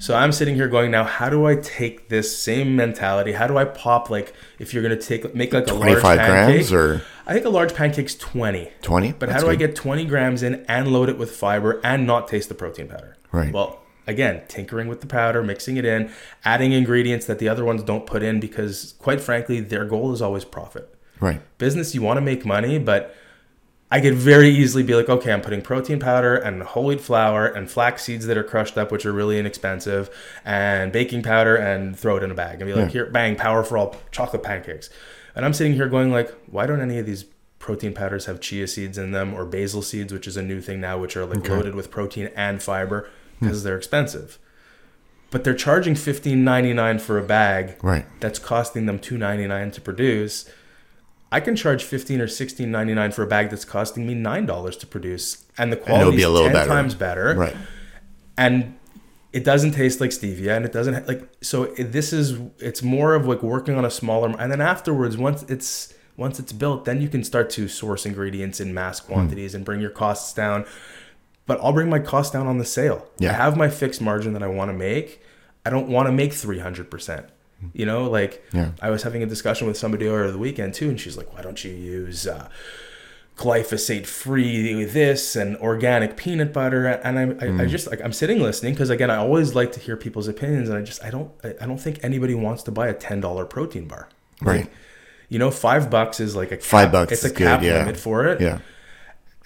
So 0.00 0.14
I'm 0.14 0.32
sitting 0.32 0.54
here 0.54 0.66
going, 0.66 0.90
now 0.90 1.04
how 1.04 1.28
do 1.28 1.46
I 1.46 1.56
take 1.56 2.08
this 2.08 2.36
same 2.36 2.74
mentality? 2.74 3.32
How 3.32 3.46
do 3.46 3.58
I 3.58 3.66
pop 3.66 4.08
like 4.08 4.32
if 4.58 4.72
you're 4.72 4.82
gonna 4.82 4.96
take 4.96 5.34
make 5.34 5.52
like 5.52 5.68
a 5.68 5.74
large 5.74 6.00
25 6.00 6.18
pancake? 6.18 6.54
grams 6.54 6.72
or 6.72 7.02
I 7.26 7.34
think 7.34 7.44
a 7.44 7.50
large 7.50 7.74
pancake's 7.74 8.14
twenty. 8.14 8.72
20? 8.80 9.12
But 9.12 9.28
That's 9.28 9.42
how 9.42 9.46
do 9.46 9.52
I 9.52 9.56
get 9.56 9.76
20 9.76 10.06
grams 10.06 10.42
in 10.42 10.64
and 10.68 10.88
load 10.88 11.10
it 11.10 11.18
with 11.18 11.30
fiber 11.30 11.80
and 11.84 12.06
not 12.06 12.28
taste 12.28 12.48
the 12.48 12.54
protein 12.54 12.88
powder? 12.88 13.18
Right. 13.30 13.52
Well, 13.52 13.82
again, 14.06 14.42
tinkering 14.48 14.88
with 14.88 15.02
the 15.02 15.06
powder, 15.06 15.42
mixing 15.42 15.76
it 15.76 15.84
in, 15.84 16.10
adding 16.46 16.72
ingredients 16.72 17.26
that 17.26 17.38
the 17.38 17.48
other 17.48 17.64
ones 17.64 17.82
don't 17.82 18.06
put 18.06 18.22
in 18.22 18.40
because, 18.40 18.94
quite 18.98 19.20
frankly, 19.20 19.60
their 19.60 19.84
goal 19.84 20.12
is 20.12 20.22
always 20.22 20.46
profit. 20.46 20.92
Right. 21.20 21.40
Business, 21.58 21.94
you 21.94 22.00
want 22.00 22.16
to 22.16 22.22
make 22.22 22.46
money, 22.46 22.78
but 22.78 23.14
I 23.92 24.00
could 24.00 24.14
very 24.14 24.48
easily 24.50 24.84
be 24.84 24.94
like, 24.94 25.08
okay, 25.08 25.32
I'm 25.32 25.40
putting 25.40 25.62
protein 25.62 25.98
powder 25.98 26.36
and 26.36 26.62
whole 26.62 26.84
wheat 26.84 27.00
flour 27.00 27.46
and 27.46 27.68
flax 27.68 28.04
seeds 28.04 28.26
that 28.26 28.36
are 28.36 28.44
crushed 28.44 28.78
up, 28.78 28.92
which 28.92 29.04
are 29.04 29.12
really 29.12 29.38
inexpensive, 29.38 30.10
and 30.44 30.92
baking 30.92 31.22
powder, 31.24 31.56
and 31.56 31.98
throw 31.98 32.16
it 32.16 32.22
in 32.22 32.30
a 32.30 32.34
bag 32.34 32.60
and 32.60 32.68
be 32.68 32.74
like, 32.74 32.86
Yeah. 32.86 32.90
here, 32.92 33.06
bang, 33.06 33.34
power 33.34 33.64
for 33.64 33.76
all 33.76 33.96
chocolate 34.12 34.44
pancakes. 34.44 34.90
And 35.34 35.44
I'm 35.44 35.52
sitting 35.52 35.74
here 35.74 35.88
going 35.88 36.12
like, 36.12 36.32
why 36.46 36.66
don't 36.66 36.80
any 36.80 36.98
of 36.98 37.06
these 37.06 37.24
protein 37.58 37.92
powders 37.92 38.26
have 38.26 38.40
chia 38.40 38.66
seeds 38.66 38.96
in 38.96 39.10
them 39.10 39.34
or 39.34 39.44
basil 39.44 39.82
seeds, 39.82 40.12
which 40.12 40.26
is 40.26 40.36
a 40.36 40.42
new 40.42 40.60
thing 40.60 40.80
now, 40.80 40.96
which 40.98 41.16
are 41.16 41.26
like 41.26 41.48
loaded 41.48 41.74
with 41.74 41.90
protein 41.90 42.30
and 42.36 42.62
fiber 42.62 43.08
hmm. 43.38 43.46
because 43.46 43.64
they're 43.64 43.76
expensive. 43.76 44.38
But 45.30 45.44
they're 45.44 45.54
charging 45.54 45.94
fifteen 45.94 46.42
ninety 46.42 46.72
nine 46.72 46.98
for 46.98 47.18
a 47.18 47.22
bag 47.22 47.76
Right. 47.82 48.04
that's 48.18 48.38
costing 48.38 48.86
them 48.86 48.98
two 48.98 49.16
ninety 49.16 49.46
nine 49.46 49.70
to 49.72 49.80
produce. 49.80 50.48
I 51.32 51.40
can 51.40 51.54
charge 51.56 51.84
fifteen 51.84 52.20
or 52.20 52.26
sixteen 52.28 52.70
ninety 52.70 52.94
nine 52.94 53.12
for 53.12 53.22
a 53.22 53.26
bag 53.26 53.50
that's 53.50 53.64
costing 53.64 54.06
me 54.06 54.14
nine 54.14 54.46
dollars 54.46 54.76
to 54.78 54.86
produce, 54.86 55.44
and 55.56 55.72
the 55.72 55.76
quality 55.76 56.18
is 56.22 56.24
ten 56.24 56.52
better. 56.52 56.68
times 56.68 56.94
better. 56.94 57.34
Right. 57.34 57.56
And 58.36 58.76
it 59.32 59.44
doesn't 59.44 59.72
taste 59.72 60.00
like 60.00 60.10
stevia, 60.10 60.56
and 60.56 60.64
it 60.64 60.72
doesn't 60.72 61.06
like 61.06 61.28
so. 61.40 61.64
It, 61.76 61.92
this 61.92 62.12
is 62.12 62.38
it's 62.58 62.82
more 62.82 63.14
of 63.14 63.26
like 63.26 63.42
working 63.42 63.76
on 63.76 63.84
a 63.84 63.90
smaller, 63.90 64.34
and 64.38 64.50
then 64.50 64.60
afterwards, 64.60 65.16
once 65.16 65.44
it's 65.44 65.94
once 66.16 66.40
it's 66.40 66.52
built, 66.52 66.84
then 66.84 67.00
you 67.00 67.08
can 67.08 67.22
start 67.22 67.48
to 67.50 67.68
source 67.68 68.04
ingredients 68.04 68.58
in 68.60 68.74
mass 68.74 68.98
Hmm. 68.98 69.12
quantities 69.12 69.54
and 69.54 69.64
bring 69.64 69.80
your 69.80 69.90
costs 69.90 70.34
down. 70.34 70.64
But 71.46 71.60
I'll 71.62 71.72
bring 71.72 71.88
my 71.88 71.98
cost 72.00 72.32
down 72.32 72.46
on 72.46 72.58
the 72.58 72.64
sale. 72.64 73.08
Yeah. 73.18 73.30
I 73.30 73.34
have 73.34 73.56
my 73.56 73.68
fixed 73.68 74.00
margin 74.00 74.32
that 74.34 74.42
I 74.42 74.46
want 74.48 74.70
to 74.70 74.76
make. 74.76 75.22
I 75.64 75.70
don't 75.70 75.88
want 75.88 76.06
to 76.08 76.12
make 76.12 76.32
three 76.32 76.58
hundred 76.58 76.90
percent. 76.90 77.26
You 77.72 77.86
know, 77.86 78.08
like 78.10 78.42
Yeah. 78.52 78.70
I 78.80 78.90
was 78.90 79.02
having 79.02 79.22
a 79.22 79.26
discussion 79.26 79.66
with 79.66 79.76
somebody 79.76 80.06
over 80.08 80.30
the 80.30 80.38
weekend 80.38 80.74
too, 80.74 80.88
and 80.88 80.98
she's 81.00 81.16
like, 81.16 81.34
"Why 81.34 81.42
don't 81.42 81.62
you 81.64 81.70
use 81.72 82.26
uh, 82.26 82.48
glyphosate 83.36 84.06
free 84.06 84.84
this 84.84 85.36
and 85.36 85.56
organic 85.58 86.16
peanut 86.16 86.52
butter?" 86.52 86.86
And 86.86 87.18
I, 87.18 87.22
I, 87.22 87.26
Mm. 87.50 87.60
I 87.60 87.66
just 87.66 87.86
like 87.90 88.00
I'm 88.02 88.12
sitting 88.12 88.40
listening 88.40 88.74
because 88.74 88.90
again, 88.90 89.10
I 89.10 89.16
always 89.16 89.54
like 89.54 89.72
to 89.72 89.80
hear 89.80 89.96
people's 89.96 90.28
opinions, 90.28 90.68
and 90.68 90.78
I 90.78 90.82
just 90.82 91.02
I 91.04 91.10
don't 91.10 91.30
I 91.60 91.66
don't 91.66 91.78
think 91.80 91.98
anybody 92.02 92.34
wants 92.34 92.62
to 92.64 92.70
buy 92.70 92.88
a 92.88 92.94
ten 92.94 93.20
dollar 93.20 93.44
protein 93.44 93.86
bar. 93.86 94.08
Right. 94.42 94.68
You 95.28 95.38
know, 95.38 95.50
five 95.50 95.90
bucks 95.90 96.18
is 96.18 96.34
like 96.34 96.50
a 96.50 96.56
cap, 96.56 96.64
Five 96.64 96.92
bucks 96.92 97.12
It's 97.12 97.24
a 97.24 97.30
cap 97.30 97.60
good, 97.60 97.66
yeah. 97.66 97.78
limit 97.80 97.96
for 97.96 98.26
it. 98.26 98.40
Yeah. 98.40 98.58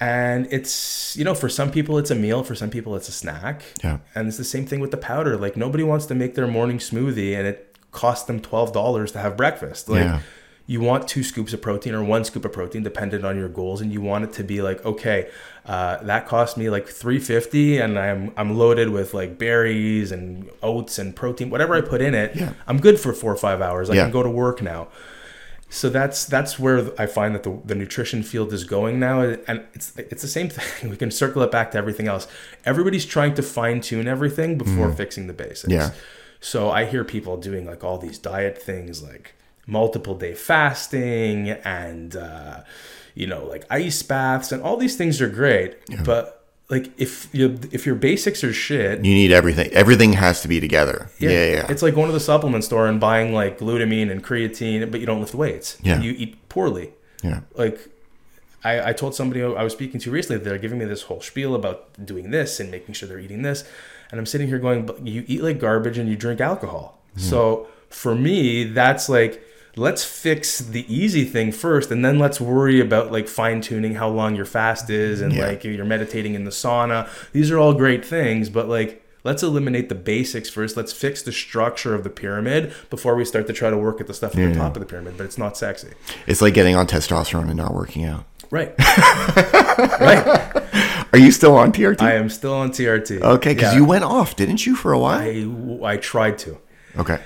And 0.01 0.49
it's, 0.51 1.15
you 1.17 1.25
know, 1.25 1.35
for 1.35 1.49
some 1.49 1.71
people 1.71 1.99
it's 1.99 2.11
a 2.11 2.15
meal, 2.15 2.43
for 2.43 2.55
some 2.55 2.71
people 2.71 2.97
it's 2.97 3.09
a 3.09 3.13
snack. 3.13 3.63
Yeah. 3.83 3.99
And 4.15 4.27
it's 4.29 4.37
the 4.39 4.45
same 4.45 4.67
thing 4.67 4.81
with 4.81 4.91
the 4.91 4.97
powder. 4.97 5.37
Like 5.37 5.57
nobody 5.57 5.85
wants 5.85 6.07
to 6.07 6.15
make 6.15 6.35
their 6.35 6.47
morning 6.47 6.79
smoothie 6.79 7.37
and 7.37 7.47
it 7.47 7.74
costs 7.95 8.27
them 8.27 8.41
$12 8.41 9.13
to 9.13 9.19
have 9.19 9.37
breakfast. 9.37 9.89
Like 9.89 10.05
Yeah. 10.05 10.21
you 10.67 10.81
want 10.81 11.07
two 11.09 11.23
scoops 11.23 11.53
of 11.55 11.61
protein 11.63 11.95
or 11.95 12.03
one 12.05 12.25
scoop 12.25 12.45
of 12.45 12.53
protein 12.53 12.83
dependent 12.83 13.25
on 13.25 13.37
your 13.39 13.49
goals 13.49 13.81
and 13.83 13.91
you 13.93 14.01
want 14.01 14.25
it 14.25 14.33
to 14.35 14.43
be 14.45 14.61
like, 14.63 14.85
okay, 14.85 15.29
uh, 15.67 15.97
that 16.11 16.27
cost 16.27 16.57
me 16.57 16.69
like 16.71 16.87
350 16.87 17.79
and 17.79 17.99
I'm 17.99 18.33
I'm 18.37 18.57
loaded 18.59 18.89
with 18.91 19.15
like 19.15 19.39
berries 19.39 20.13
and 20.13 20.49
oats 20.63 20.99
and 20.99 21.15
protein, 21.15 21.49
whatever 21.51 21.75
I 21.75 21.81
put 21.81 22.01
in 22.03 22.15
it. 22.15 22.35
Yeah. 22.37 22.53
I'm 22.67 22.79
good 22.81 22.99
for 23.01 23.13
4 23.13 23.33
or 23.33 23.37
5 23.37 23.61
hours. 23.63 23.89
I 23.91 23.95
Yeah. 23.95 24.05
can 24.05 24.13
go 24.13 24.23
to 24.23 24.31
work 24.31 24.61
now 24.63 24.89
so 25.71 25.89
that's 25.89 26.25
that's 26.27 26.57
where 26.59 26.79
I 27.01 27.07
find 27.07 27.35
that 27.35 27.43
the, 27.43 27.59
the 27.65 27.75
nutrition 27.75 28.23
field 28.23 28.53
is 28.53 28.63
going 28.63 29.01
now, 29.01 29.23
and 29.49 29.65
it's 29.73 29.93
it's 29.97 30.23
the 30.23 30.29
same 30.29 30.49
thing. 30.49 30.91
We 30.93 30.97
can 30.97 31.11
circle 31.11 31.43
it 31.43 31.51
back 31.51 31.73
to 31.73 31.79
everything 31.79 32.07
else. 32.07 32.29
Everybody's 32.65 33.05
trying 33.05 33.35
to 33.35 33.43
fine 33.43 33.81
tune 33.81 34.07
everything 34.07 34.57
before 34.57 34.93
fixing 34.93 35.27
the 35.27 35.33
basics. 35.33 35.73
Yeah. 35.73 35.91
So 36.45 36.71
I 36.71 36.85
hear 36.85 37.05
people 37.05 37.39
doing 37.39 37.65
like 37.65 37.83
all 37.83 37.97
these 37.97 38.19
diet 38.19 38.61
things, 38.61 39.03
like 39.03 39.35
multiple 39.67 40.15
day 40.15 40.35
fasting, 40.35 41.49
and 41.51 42.15
uh, 42.15 42.61
you 43.15 43.27
know, 43.27 43.47
like 43.47 43.65
ice 43.71 44.03
baths, 44.03 44.53
and 44.53 44.63
all 44.63 44.77
these 44.77 44.95
things 44.97 45.21
are 45.23 45.29
great. 45.29 45.77
But 46.05 46.45
like 46.69 46.91
if 47.01 47.29
you 47.33 47.59
if 47.73 47.87
your 47.87 47.95
basics 47.95 48.45
are 48.45 48.53
shit, 48.53 49.03
You 49.05 49.15
need 49.15 49.33
everything. 49.33 49.71
Everything 49.73 50.13
has 50.15 50.43
to 50.43 50.49
be 50.49 50.61
together. 50.61 51.09
Yeah. 51.19 51.31
Yeah. 51.31 51.67
it's 51.71 51.83
like 51.83 51.95
going 51.95 52.09
to 52.09 52.13
the 52.13 52.21
supplement 52.21 52.65
store 52.65 52.87
and 52.89 53.01
buying 53.01 53.33
like 53.33 53.59
glutamine 53.59 54.11
and 54.11 54.23
creatine, 54.23 54.91
but 54.91 55.01
you 55.01 55.07
don't 55.07 55.21
lift 55.21 55.35
weights. 55.35 55.79
Yeah. 55.83 56.01
You 56.01 56.13
eat 56.13 56.49
poorly. 56.51 56.93
yeah. 57.23 57.41
Like 57.55 57.89
I, 58.63 58.91
I 58.91 58.93
told 58.93 59.15
somebody 59.15 59.43
I 59.43 59.63
was 59.63 59.73
speaking 59.73 59.99
to 60.01 60.11
recently, 60.11 60.43
they're 60.45 60.59
giving 60.59 60.79
me 60.79 60.85
this 60.87 61.03
whole 61.03 61.21
spiel 61.21 61.55
about 61.55 62.05
doing 62.05 62.31
this 62.31 62.61
and 62.61 62.71
making 62.71 62.95
sure 62.95 63.09
they're 63.09 63.19
eating 63.19 63.43
this. 63.43 63.65
And 64.15 64.21
I'm 64.21 64.27
sitting 64.27 64.47
here 64.47 64.61
going, 64.61 64.87
but 64.87 65.05
you 65.05 65.25
eat 65.27 65.43
like 65.43 65.59
garbage 65.59 65.99
and 65.99 66.09
you 66.09 66.15
drink 66.15 66.41
alcohol. 66.41 67.01
So 67.17 67.67
for 67.91 68.15
me, 68.15 68.63
that's 68.63 69.09
like, 69.09 69.43
let's 69.75 70.05
fix 70.05 70.59
the 70.61 70.85
easy 70.95 71.25
thing 71.25 71.51
first 71.51 71.91
and 71.91 72.05
then 72.05 72.17
let's 72.21 72.41
worry 72.41 72.79
about 72.79 73.11
like 73.11 73.27
fine 73.27 73.61
tuning 73.61 73.97
how 73.97 74.09
long 74.09 74.37
your 74.37 74.45
fast 74.45 74.89
is 74.89 75.21
and 75.21 75.33
Yeah. 75.33 75.49
like 75.49 75.65
you're 75.65 75.85
meditating 75.85 76.35
in 76.35 76.45
the 76.45 76.53
sauna. 76.53 77.09
These 77.33 77.51
are 77.51 77.59
all 77.59 77.75
great 77.75 78.05
things, 78.05 78.49
but 78.51 78.69
like, 78.69 79.01
Let's 79.27 79.43
eliminate 79.43 79.89
the 79.89 79.95
basics 79.95 80.51
first. 80.51 80.77
Let's 80.77 80.93
fix 80.93 81.23
the 81.23 81.33
structure 81.33 81.95
of 81.95 82.05
the 82.05 82.11
pyramid 82.11 82.75
before 82.91 83.15
we 83.17 83.25
start 83.25 83.47
to 83.47 83.55
try 83.55 83.71
to 83.71 83.77
work 83.79 83.99
at 83.99 84.07
the 84.07 84.13
stuff 84.13 84.33
at 84.33 84.37
the 84.37 84.43
Yeah. 84.49 84.53
top 84.53 84.77
of 84.77 84.81
the 84.81 84.87
pyramid. 84.87 85.15
But 85.17 85.25
it's 85.25 85.39
not 85.39 85.57
sexy. 85.57 85.89
It's 86.27 86.43
like 86.43 86.53
getting 86.53 86.77
on 86.77 86.87
testosterone 86.87 87.49
and 87.49 87.57
not 87.57 87.73
working 87.73 88.05
out. 88.05 88.27
Right. 88.51 88.75
right. 89.99 90.53
Are 91.15 91.19
you 91.19 91.31
still 91.31 91.55
on 91.57 91.71
TRT? 91.71 92.03
I 92.03 92.15
am 92.15 92.29
still 92.29 92.55
on 92.55 92.71
TRT. 92.73 93.21
okay, 93.23 93.55
because 93.55 93.73
Yeah. 93.73 93.79
you 93.79 93.85
went 93.85 94.03
off, 94.03 94.35
didn't 94.35 94.67
you, 94.67 94.75
for 94.75 94.93
a 94.93 94.99
while? 94.99 95.21
I, 95.21 95.93
I 95.93 95.97
tried 95.97 96.39
to. 96.39 96.59
okay. 96.99 97.21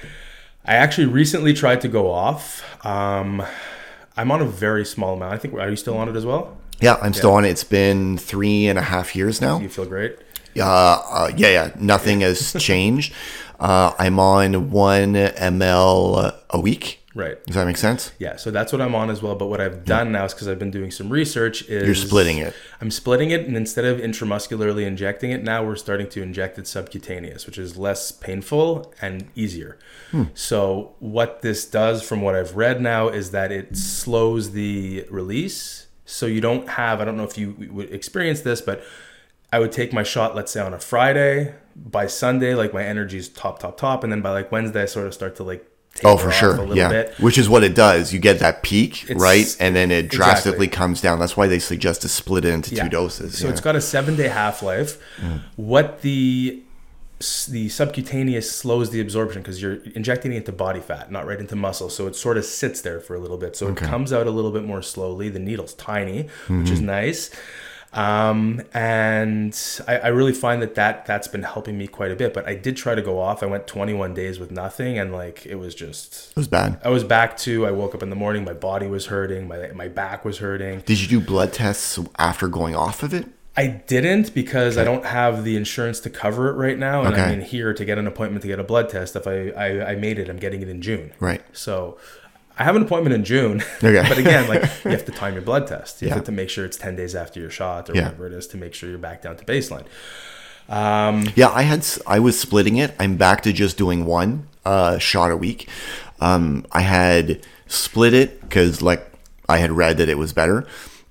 I 0.67 0.75
actually 0.75 1.07
recently 1.07 1.55
tried 1.55 1.81
to 1.81 1.89
go 1.89 2.11
off. 2.11 2.63
Um, 2.85 3.43
I'm 4.15 4.31
on 4.31 4.43
a 4.43 4.45
very 4.45 4.85
small 4.85 5.15
amount. 5.15 5.33
I 5.33 5.39
think. 5.39 5.55
Are 5.55 5.71
you 5.71 5.77
still 5.77 5.97
on 5.97 6.07
it 6.11 6.17
as 6.17 6.27
well? 6.27 6.59
Yeah, 6.83 6.97
I'm 7.01 7.15
still 7.15 7.33
on 7.33 7.47
it. 7.47 7.49
It's 7.49 7.65
been 7.65 8.19
three 8.19 8.67
and 8.67 8.79
a 8.79 8.83
half 8.83 9.17
years 9.17 9.41
now. 9.41 9.59
You 9.61 9.71
feel 9.71 9.87
great. 9.87 10.19
Uh, 10.55 10.63
uh, 10.65 11.31
yeah, 11.35 11.49
yeah. 11.49 11.71
Nothing 11.79 12.21
has 12.21 12.53
changed. 12.59 13.15
Uh, 13.59 13.93
I'm 13.99 14.19
on 14.19 14.71
one 14.71 15.15
ml 15.15 16.35
a 16.51 16.61
week. 16.61 17.01
Right. 17.19 17.45
Does 17.47 17.57
that 17.57 17.67
make 17.67 17.77
sense? 17.77 18.13
Yeah. 18.21 18.37
So 18.37 18.53
that's 18.53 18.73
what 18.73 18.81
I'm 18.81 18.95
on 18.95 19.11
as 19.11 19.21
well. 19.21 19.35
But 19.35 19.47
what 19.47 19.61
I've 19.61 19.85
done 19.85 20.13
now 20.13 20.25
is 20.25 20.33
because 20.33 20.47
I've 20.47 20.61
been 20.61 20.71
doing 20.71 20.93
some 20.93 21.11
research. 21.11 21.63
Is 21.63 21.85
You're 21.85 21.95
splitting 21.97 22.39
it. 22.39 22.55
I'm 22.81 22.93
splitting 22.93 23.33
it, 23.33 23.41
and 23.41 23.57
instead 23.57 23.85
of 23.85 23.99
intramuscularly 23.99 24.87
injecting 24.87 25.33
it, 25.33 25.43
now 25.43 25.65
we're 25.65 25.75
starting 25.75 26.09
to 26.11 26.23
inject 26.23 26.61
it 26.61 26.69
subcutaneous, 26.69 27.45
which 27.45 27.59
is 27.59 27.77
less 27.77 28.13
painful 28.13 28.95
and 29.03 29.31
easier. 29.35 29.81
Hmm. 30.13 30.27
So 30.35 30.95
what 31.01 31.43
this 31.43 31.65
does, 31.65 32.05
from 32.05 32.23
what 32.23 32.37
I've 32.37 32.55
read 32.55 32.81
now, 32.81 33.09
is 33.09 33.33
that 33.33 33.51
it 33.51 33.77
slows 33.77 34.53
the 34.53 35.05
release. 35.11 35.89
So 36.05 36.27
you 36.27 36.41
don't 36.41 36.69
have. 36.69 37.01
I 37.01 37.05
don't 37.05 37.17
know 37.17 37.25
if 37.25 37.37
you 37.37 37.69
would 37.73 37.93
experience 37.93 38.43
this, 38.43 38.61
but 38.61 38.85
I 39.53 39.59
would 39.59 39.73
take 39.73 39.93
my 39.93 40.05
shot, 40.05 40.37
let's 40.37 40.53
say 40.53 40.61
on 40.61 40.73
a 40.73 40.79
Friday. 40.79 41.57
By 41.75 42.07
Sunday, 42.07 42.55
like 42.55 42.73
my 42.73 42.85
energy's 42.85 43.29
top, 43.29 43.59
top, 43.59 43.77
top, 43.77 44.05
and 44.05 44.13
then 44.13 44.23
by 44.23 44.31
like 44.31 44.53
Wednesday, 44.53 44.83
I 44.83 44.87
sort 44.87 45.09
of 45.09 45.15
start 45.15 45.35
to 45.37 45.43
like. 45.43 45.69
Oh, 46.05 46.17
for 46.17 46.31
sure. 46.31 46.75
Yeah. 46.75 46.89
bit. 46.89 47.15
Which 47.21 47.39
is 47.39 47.49
what 47.49 47.65
it 47.65 47.75
does. 47.75 48.13
You 48.13 48.19
get 48.21 48.39
that 48.41 48.63
peak, 48.63 49.05
It's- 49.05 49.21
right? 49.21 49.57
And 49.61 49.75
then 49.75 49.91
it 49.91 50.09
drastically 50.09 50.67
Exactly. 50.67 50.69
comes 50.69 51.01
down. 51.01 51.19
That's 51.19 51.37
why 51.37 51.47
they 51.47 51.59
suggest 51.59 52.03
to 52.03 52.09
split 52.09 52.45
it 52.45 52.53
into 52.55 52.75
two 52.75 52.89
doses. 52.89 53.39
So 53.39 53.47
yeah. 53.47 53.53
it's 53.53 53.61
got 53.61 53.77
a 53.77 53.81
seven 53.81 54.17
day 54.17 54.29
half 54.29 54.63
life. 54.63 54.99
What 55.57 56.03
the 56.03 56.63
the 57.49 57.69
subcutaneous 57.69 58.49
slows 58.53 58.91
the 58.91 59.01
absorption 59.01 59.43
because 59.43 59.61
you're 59.61 59.79
injecting 59.97 60.33
it 60.33 60.37
into 60.37 60.53
body 60.53 60.79
fat, 60.79 61.11
not 61.11 61.27
right 61.27 61.41
into 61.41 61.57
muscle. 61.57 61.91
So 61.91 62.07
it 62.07 62.15
sort 62.15 62.37
of 62.37 62.45
sits 62.45 62.81
there 62.81 63.01
for 63.01 63.17
a 63.17 63.19
little 63.19 63.37
bit. 63.39 63.57
So 63.57 63.67
it 63.69 63.77
comes 63.77 64.13
out 64.13 64.29
a 64.29 64.31
little 64.31 64.53
bit 64.53 64.63
more 64.63 64.83
slowly. 64.83 65.29
The 65.29 65.41
needle's 65.41 65.75
tiny, 65.75 66.23
which 66.23 66.31
Mm-hmm. 66.47 66.73
is 66.73 66.81
nice. 66.81 67.31
Um, 67.93 68.63
and 68.75 69.59
I, 69.89 69.97
I 69.99 70.09
really 70.09 70.33
find 70.33 70.61
that, 70.63 70.75
that 70.75 71.07
that's 71.07 71.29
been 71.29 71.43
helping 71.43 71.79
me 71.79 71.87
quite 71.87 72.11
a 72.11 72.17
bit. 72.17 72.35
But 72.35 72.47
I 72.47 72.55
did 72.55 72.77
try 72.77 72.95
to 72.95 73.03
go 73.03 73.19
off. 73.19 73.43
I 73.43 73.47
went 73.47 73.67
21 73.67 74.15
days 74.15 74.39
with 74.39 74.51
nothing, 74.51 74.99
and 74.99 75.13
like 75.13 75.47
it 75.47 75.57
was 75.57 75.75
just 75.75 76.31
it 76.31 76.37
was 76.37 76.49
bad. 76.49 76.81
I 76.85 76.91
was 76.91 77.05
back 77.05 77.37
to. 77.39 77.67
I 77.67 77.71
woke 77.71 77.95
up 77.95 78.03
in 78.03 78.11
the 78.11 78.17
morning. 78.17 78.45
My 78.45 78.53
body 78.53 78.87
was 78.87 79.07
hurting. 79.07 79.49
My 79.49 79.69
my 79.75 79.89
back 79.89 80.25
was 80.25 80.39
hurting. 80.39 80.81
Did 80.81 81.01
you 81.01 81.09
do 81.09 81.21
blood 81.25 81.53
tests 81.53 81.99
after 82.19 82.49
going 82.49 82.77
off 82.77 83.03
of 83.03 83.15
it? 83.15 83.27
I 83.57 83.67
didn't 83.67 84.35
because 84.35 84.79
I 84.79 84.85
don't 84.85 85.05
have 85.05 85.43
the 85.43 85.57
insurance 85.57 85.99
to 86.01 86.11
cover 86.11 86.49
it 86.49 86.53
right 86.53 86.79
now, 86.79 87.03
and 87.03 87.15
Okay. 87.15 87.25
I'm 87.25 87.33
in 87.33 87.41
here 87.41 87.75
to 87.75 87.85
get 87.85 87.99
an 87.99 88.07
appointment 88.07 88.43
to 88.43 88.49
get 88.49 88.61
a 88.61 88.63
blood 88.63 88.89
test. 88.89 89.17
If 89.17 89.27
I, 89.27 89.49
I, 89.49 89.91
I 89.93 89.95
made 89.97 90.21
it, 90.21 90.29
I'm 90.29 90.37
getting 90.37 90.63
it 90.63 90.69
in 90.69 90.81
June. 90.81 91.13
Right. 91.19 91.43
So 91.53 91.99
I 92.59 92.65
have 92.65 92.75
an 92.77 92.83
appointment 92.83 93.15
in 93.15 93.25
June. 93.25 93.63
Okay. 93.83 94.05
but 94.09 94.19
again, 94.19 94.49
like 94.49 94.63
you 94.85 94.91
have 94.91 95.05
to 95.05 95.13
time 95.13 95.35
your 95.35 95.43
blood 95.43 95.67
test. 95.69 96.03
You 96.03 96.09
Yeah. 96.09 96.15
have 96.15 96.25
to 96.25 96.33
make 96.33 96.51
sure 96.51 96.65
it's 96.65 96.77
10 96.77 96.97
days 96.97 97.15
after 97.15 97.39
your 97.41 97.51
shot 97.51 97.89
or 97.89 97.95
Yeah. 97.95 98.05
whatever 98.05 98.27
it 98.27 98.33
is 98.33 98.47
to 98.49 98.57
make 98.57 98.75
sure 98.75 98.89
you're 98.91 98.99
back 98.99 99.23
down 99.23 99.37
to 99.37 99.45
baseline. 99.45 99.85
Um, 100.69 101.29
Yeah, 101.35 101.49
I 101.51 101.63
had 101.63 101.87
I 102.07 102.19
was 102.19 102.39
splitting 102.39 102.77
it. 102.77 102.95
I'm 102.99 103.17
back 103.17 103.43
to 103.43 103.53
just 103.53 103.79
doing 103.79 104.05
one 104.05 104.49
uh, 104.65 104.99
shot 104.99 105.31
a 105.31 105.37
week. 105.37 105.69
Um, 106.21 106.67
I 106.73 106.81
had 106.83 107.41
split 107.69 108.13
it 108.13 108.41
because 108.43 108.83
like 108.83 109.11
I 109.49 109.59
had 109.59 109.71
read 109.73 109.97
that 109.99 110.09
it 110.11 110.19
was 110.19 110.33
better, 110.35 110.67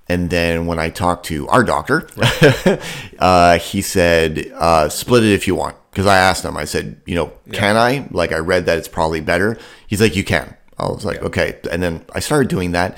and 0.08 0.30
then 0.30 0.66
when 0.68 0.78
I 0.80 0.90
talked 0.90 1.26
to 1.28 1.48
our 1.48 1.64
doctor, 1.64 2.08
uh, 3.20 3.58
he 3.60 3.82
said 3.82 4.52
uh, 4.56 4.90
split 4.90 5.24
it 5.24 5.32
if 5.32 5.48
you 5.48 5.56
want. 5.56 5.76
Because 5.92 6.06
I 6.06 6.18
asked 6.18 6.46
him, 6.46 6.56
I 6.56 6.66
said, 6.66 7.02
you 7.08 7.16
know, 7.16 7.32
can 7.54 7.76
I? 7.76 8.08
Like 8.12 8.32
I 8.32 8.38
read 8.38 8.68
that 8.68 8.78
it's 8.78 8.88
probably 8.88 9.22
better. 9.22 9.58
He's 9.88 10.00
like, 10.02 10.16
you 10.16 10.24
can. 10.24 10.56
I 10.80 10.88
was 10.88 11.06
like, 11.06 11.22
okay. 11.24 11.58
And 11.72 11.82
then 11.82 12.06
I 12.14 12.20
started 12.20 12.50
doing 12.50 12.72
that. 12.74 12.98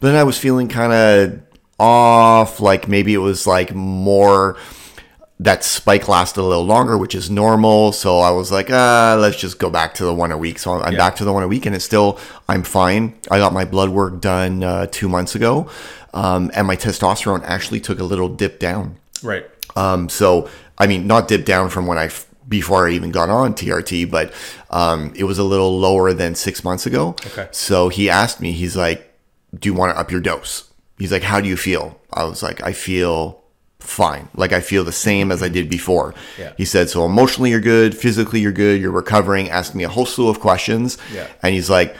But 0.00 0.08
then 0.08 0.16
I 0.16 0.24
was 0.24 0.38
feeling 0.38 0.68
kind 0.68 0.92
of 0.92 1.40
off. 1.78 2.60
Like 2.60 2.88
maybe 2.88 3.14
it 3.14 3.18
was 3.18 3.46
like 3.46 3.74
more 3.74 4.56
that 5.40 5.64
spike 5.64 6.06
lasted 6.08 6.40
a 6.40 6.44
little 6.44 6.64
longer, 6.64 6.96
which 6.96 7.14
is 7.14 7.28
normal. 7.30 7.92
So 7.92 8.20
I 8.20 8.30
was 8.30 8.52
like, 8.52 8.68
ah, 8.70 9.16
let's 9.18 9.36
just 9.36 9.58
go 9.58 9.68
back 9.68 9.94
to 9.94 10.04
the 10.04 10.14
one 10.14 10.30
a 10.30 10.38
week. 10.38 10.58
So 10.58 10.80
I'm 10.80 10.92
Yeah. 10.92 10.98
back 10.98 11.16
to 11.16 11.24
the 11.24 11.32
one 11.32 11.42
a 11.42 11.48
week, 11.48 11.66
and 11.66 11.74
it's 11.74 11.84
still 11.84 12.18
I'm 12.48 12.62
fine. 12.62 13.14
I 13.30 13.38
got 13.38 13.52
my 13.52 13.64
blood 13.64 13.88
work 13.90 14.20
done 14.20 14.62
uh, 14.62 14.86
two 14.90 15.08
months 15.08 15.34
ago, 15.34 15.68
um, 16.12 16.50
and 16.54 16.66
my 16.66 16.76
testosterone 16.76 17.42
actually 17.44 17.80
took 17.80 17.98
a 17.98 18.04
little 18.04 18.28
dip 18.28 18.58
down. 18.60 18.96
Right. 19.22 19.44
Um, 19.76 20.08
so 20.08 20.48
I 20.78 20.86
mean, 20.86 21.06
not 21.06 21.26
dip 21.28 21.44
down 21.44 21.68
from 21.68 21.86
when 21.86 21.98
I 21.98 22.06
f- 22.06 22.26
before 22.58 22.88
I 22.88 22.92
even 22.92 23.10
got 23.10 23.30
on 23.30 23.54
TRT, 23.54 24.10
but 24.10 24.32
um, 24.70 25.12
it 25.16 25.24
was 25.24 25.38
a 25.38 25.44
little 25.44 25.78
lower 25.78 26.12
than 26.12 26.34
six 26.34 26.62
months 26.62 26.86
ago. 26.86 27.16
Okay. 27.26 27.48
So 27.50 27.88
he 27.88 28.08
asked 28.08 28.40
me, 28.40 28.52
he's 28.52 28.76
like, 28.76 29.12
"Do 29.58 29.68
you 29.68 29.74
want 29.74 29.92
to 29.92 29.98
up 29.98 30.10
your 30.10 30.20
dose?" 30.20 30.70
He's 30.98 31.12
like, 31.12 31.22
"How 31.22 31.40
do 31.40 31.48
you 31.48 31.56
feel?" 31.56 32.00
I 32.12 32.24
was 32.24 32.42
like, 32.42 32.62
"I 32.62 32.72
feel 32.72 33.42
fine. 33.80 34.28
Like 34.34 34.52
I 34.52 34.60
feel 34.60 34.84
the 34.84 34.92
same 34.92 35.32
as 35.32 35.42
I 35.42 35.48
did 35.48 35.68
before." 35.68 36.14
Yeah. 36.38 36.52
He 36.56 36.64
said, 36.64 36.88
"So 36.88 37.04
emotionally 37.04 37.50
you're 37.50 37.60
good, 37.60 37.96
physically 37.96 38.40
you're 38.40 38.52
good, 38.52 38.80
you're 38.80 38.92
recovering." 38.92 39.50
Asked 39.50 39.74
me 39.74 39.84
a 39.84 39.88
whole 39.88 40.06
slew 40.06 40.28
of 40.28 40.40
questions. 40.40 40.96
Yeah. 41.12 41.26
And 41.42 41.54
he's 41.54 41.68
like, 41.68 41.96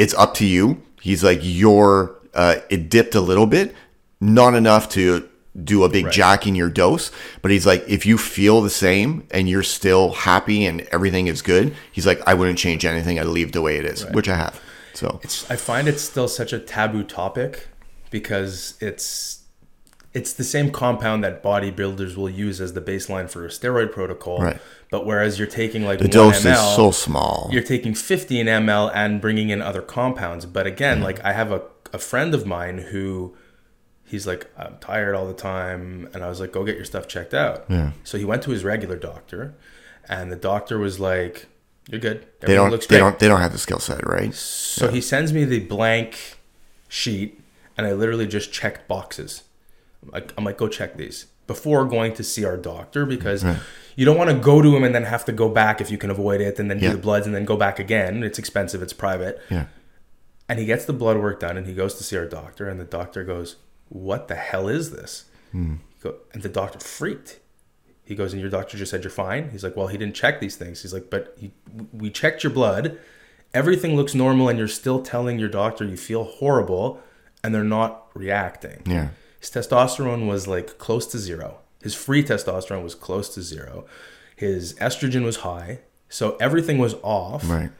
it's 0.00 0.14
up 0.14 0.32
to 0.34 0.46
you. 0.46 0.82
He's 1.02 1.22
like, 1.22 1.40
you're, 1.42 2.16
uh, 2.32 2.56
it 2.70 2.88
dipped 2.88 3.14
a 3.14 3.20
little 3.20 3.46
bit, 3.46 3.74
not 4.20 4.54
enough 4.54 4.88
to 4.90 5.28
do 5.64 5.82
a 5.84 5.88
big 5.88 6.06
Right. 6.06 6.14
jack 6.14 6.46
in 6.46 6.54
your 6.54 6.68
dose. 6.68 7.10
But 7.42 7.50
he's 7.50 7.66
like, 7.66 7.84
if 7.88 8.06
you 8.06 8.16
feel 8.18 8.60
the 8.60 8.70
same 8.70 9.24
and 9.30 9.48
you're 9.48 9.62
still 9.62 10.12
happy 10.12 10.64
and 10.64 10.82
everything 10.92 11.26
is 11.26 11.42
good, 11.42 11.74
he's 11.90 12.06
like, 12.06 12.20
I 12.26 12.34
wouldn't 12.34 12.58
change 12.58 12.84
anything. 12.84 13.18
I'd 13.18 13.26
leave 13.26 13.52
the 13.52 13.62
way 13.62 13.76
it 13.76 13.84
is, 13.84 14.06
which 14.06 14.28
I 14.28 14.36
have. 14.36 14.60
So, 14.94 15.20
It's, 15.22 15.50
I 15.50 15.56
find 15.56 15.88
it's 15.88 16.02
still 16.02 16.28
such 16.28 16.52
a 16.52 16.58
taboo 16.58 17.04
topic 17.04 17.68
because 18.10 18.74
it's 18.80 19.40
it's 20.12 20.32
the 20.32 20.44
same 20.44 20.72
compound 20.72 21.22
that 21.22 21.42
bodybuilders 21.42 22.16
will 22.16 22.28
use 22.28 22.60
as 22.60 22.72
the 22.72 22.80
baseline 22.80 23.30
for 23.30 23.46
a 23.46 23.48
steroid 23.48 23.92
protocol. 23.92 24.40
Right. 24.42 24.60
But 24.90 25.06
whereas 25.06 25.38
you're 25.38 25.46
taking 25.46 25.84
like 25.84 26.00
the 26.00 26.08
dose 26.08 26.44
ml, 26.44 26.52
is 26.52 26.76
so 26.76 26.90
small. 26.90 27.48
you're 27.52 27.62
taking 27.62 27.94
15 27.94 28.46
ml 28.46 28.90
and 28.92 29.20
bringing 29.20 29.50
in 29.50 29.62
other 29.62 29.82
compounds. 29.82 30.46
But 30.46 30.66
again, 30.66 31.00
mm. 31.00 31.04
like 31.04 31.24
I 31.24 31.32
have 31.32 31.52
a, 31.52 31.62
a 31.92 31.98
friend 31.98 32.34
of 32.34 32.44
mine 32.44 32.78
who 32.78 33.36
he's 34.10 34.26
like, 34.26 34.50
I'm 34.58 34.76
tired 34.80 35.14
all 35.14 35.26
the 35.26 35.32
time. 35.34 36.08
And 36.12 36.22
I 36.24 36.28
was 36.28 36.40
like, 36.40 36.52
go 36.52 36.64
get 36.64 36.76
your 36.76 36.84
stuff 36.84 37.06
checked 37.08 37.32
out. 37.34 37.64
Yeah. 37.68 37.92
So 38.04 38.18
he 38.18 38.24
went 38.24 38.42
to 38.42 38.50
his 38.50 38.64
regular 38.64 38.96
doctor 38.96 39.54
and 40.08 40.30
the 40.32 40.36
doctor 40.36 40.78
was 40.78 40.98
like, 40.98 41.46
you're 41.88 42.00
good. 42.00 42.26
They 42.40 42.54
don't, 42.54 42.70
looks 42.70 42.86
they 42.86 42.96
great. 42.96 43.00
don't, 43.00 43.18
they 43.18 43.28
don't 43.28 43.40
have 43.40 43.52
the 43.52 43.58
skill 43.58 43.78
set, 43.78 44.06
right? 44.06 44.34
So 44.34 44.88
he 44.88 45.00
sends 45.00 45.32
me 45.32 45.44
the 45.44 45.60
blank 45.60 46.38
sheet, 46.88 47.40
and 47.76 47.86
I 47.86 47.92
literally 47.92 48.26
just 48.26 48.52
checked 48.52 48.86
boxes. 48.86 49.42
I'm 50.02 50.10
like, 50.10 50.32
I'm 50.38 50.44
like, 50.44 50.56
go 50.58 50.68
check 50.68 50.96
these 50.96 51.26
before 51.46 51.84
going 51.84 52.14
to 52.14 52.22
see 52.22 52.44
our 52.44 52.56
doctor 52.56 53.04
because 53.04 53.44
you 53.96 54.04
don't 54.04 54.16
want 54.16 54.30
to 54.30 54.36
go 54.36 54.62
to 54.62 54.76
him 54.76 54.84
and 54.84 54.94
then 54.94 55.02
have 55.04 55.24
to 55.24 55.32
go 55.32 55.48
back 55.48 55.80
if 55.80 55.90
you 55.90 55.98
can 55.98 56.10
avoid 56.10 56.40
it, 56.40 56.58
and 56.60 56.70
then 56.70 56.78
Yeah. 56.78 56.90
do 56.90 56.96
the 56.96 57.02
bloods 57.02 57.26
and 57.26 57.34
then 57.34 57.44
go 57.44 57.56
back 57.56 57.78
again. 57.80 58.22
It's 58.22 58.38
expensive. 58.38 58.82
It's 58.82 58.92
private. 58.92 59.40
Yeah. 59.50 59.64
And 60.48 60.58
he 60.60 60.66
gets 60.66 60.84
the 60.84 60.92
blood 60.92 61.16
work 61.16 61.40
done, 61.40 61.56
and 61.56 61.66
he 61.66 61.72
goes 61.74 61.94
to 61.94 62.04
see 62.04 62.16
our 62.16 62.26
doctor, 62.26 62.68
and 62.68 62.78
the 62.78 62.84
doctor 62.84 63.24
goes, 63.24 63.56
"What 63.90 64.28
the 64.28 64.34
hell 64.36 64.66
is 64.68 64.90
this?" 64.90 65.26
Hmm. 65.52 65.74
Go- 66.02 66.16
And 66.32 66.42
the 66.42 66.48
doctor 66.48 66.78
freaked. 66.80 67.38
He 68.04 68.14
goes, 68.16 68.32
and 68.32 68.40
your 68.40 68.50
doctor 68.50 68.76
just 68.78 68.90
said 68.90 69.04
you're 69.04 69.10
fine. 69.10 69.50
He's 69.50 69.62
like, 69.62 69.76
well, 69.76 69.86
he 69.86 69.96
didn't 69.96 70.16
check 70.16 70.40
these 70.40 70.56
things. 70.56 70.82
He's 70.82 70.92
like, 70.92 71.10
but 71.10 71.36
he, 71.38 71.52
we 71.92 72.10
checked 72.10 72.42
your 72.42 72.52
blood. 72.52 72.98
Everything 73.54 73.94
looks 73.94 74.14
normal, 74.16 74.48
and 74.48 74.58
you're 74.58 74.66
still 74.66 75.00
telling 75.00 75.38
your 75.38 75.48
doctor 75.48 75.84
you 75.84 75.96
feel 75.96 76.24
horrible, 76.24 77.00
and 77.44 77.54
they're 77.54 77.62
not 77.62 78.06
reacting. 78.14 78.82
Yeah. 78.86 79.10
His 79.38 79.50
testosterone 79.50 80.26
was 80.26 80.48
like 80.48 80.76
close 80.78 81.06
to 81.08 81.18
zero. 81.18 81.58
His 81.82 81.94
free 81.94 82.24
testosterone 82.24 82.82
was 82.82 82.94
close 82.96 83.28
to 83.34 83.42
zero. 83.42 83.86
His 84.34 84.74
estrogen 84.74 85.22
was 85.24 85.36
high. 85.38 85.80
So 86.08 86.36
everything 86.40 86.78
was 86.78 86.94
off. 87.02 87.48
Right. 87.48 87.70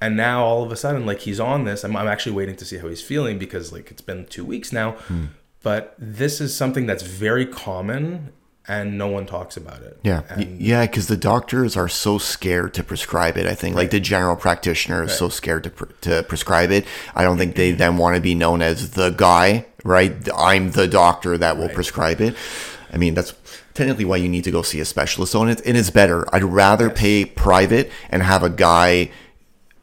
And 0.00 0.16
now 0.16 0.42
all 0.44 0.62
of 0.62 0.72
a 0.72 0.76
sudden, 0.76 1.04
like 1.06 1.20
he's 1.20 1.38
on 1.40 1.64
this. 1.64 1.84
I'm, 1.84 1.94
I'm 1.96 2.08
actually 2.08 2.32
waiting 2.32 2.56
to 2.56 2.64
see 2.64 2.78
how 2.78 2.88
he's 2.88 3.02
feeling 3.02 3.38
because 3.38 3.72
like 3.72 3.90
it's 3.90 4.00
been 4.02 4.24
two 4.26 4.44
weeks 4.44 4.72
now. 4.72 4.92
Hmm. 4.92 5.24
But 5.66 5.96
this 5.98 6.40
is 6.40 6.54
something 6.54 6.86
that's 6.86 7.02
very 7.02 7.44
common 7.44 8.32
and 8.68 8.96
no 8.96 9.08
one 9.08 9.26
talks 9.26 9.56
about 9.56 9.82
it. 9.82 9.98
Yeah, 10.04 10.22
And 10.28 10.60
yeah, 10.60 10.86
because 10.86 11.08
the 11.08 11.16
doctors 11.16 11.76
are 11.76 11.88
so 11.88 12.18
scared 12.18 12.72
to 12.74 12.84
prescribe 12.84 13.36
it. 13.36 13.46
I 13.46 13.56
think, 13.56 13.74
like 13.74 13.90
the 13.90 13.98
general 13.98 14.36
practitioner 14.36 15.02
is 15.02 15.18
so 15.18 15.28
scared 15.28 15.64
to 15.64 15.70
pr- 15.70 15.92
to 16.02 16.22
prescribe 16.22 16.70
it. 16.70 16.86
I 17.16 17.24
don't 17.24 17.36
think 17.36 17.56
they 17.56 17.70
mm-hmm. 17.70 17.78
then 17.78 17.96
want 17.96 18.14
to 18.14 18.20
be 18.20 18.32
known 18.32 18.62
as 18.62 18.92
the 18.92 19.10
guy, 19.10 19.66
right? 19.82 20.14
I'm 20.36 20.70
the 20.70 20.86
doctor 20.86 21.36
that 21.36 21.58
will 21.58 21.70
prescribe 21.70 22.20
it. 22.20 22.36
I 22.92 22.96
mean, 22.96 23.14
that's 23.14 23.34
technically 23.74 24.04
why 24.04 24.18
you 24.18 24.28
need 24.28 24.44
to 24.44 24.52
go 24.52 24.62
see 24.62 24.78
a 24.78 24.84
specialist. 24.84 25.34
on 25.34 25.48
it, 25.48 25.60
and 25.66 25.76
it's 25.76 25.90
better. 25.90 26.32
I'd 26.32 26.44
rather 26.44 26.90
pay 26.90 27.24
private 27.24 27.90
and 28.08 28.22
have 28.22 28.44
a 28.44 28.50
guy 28.50 29.10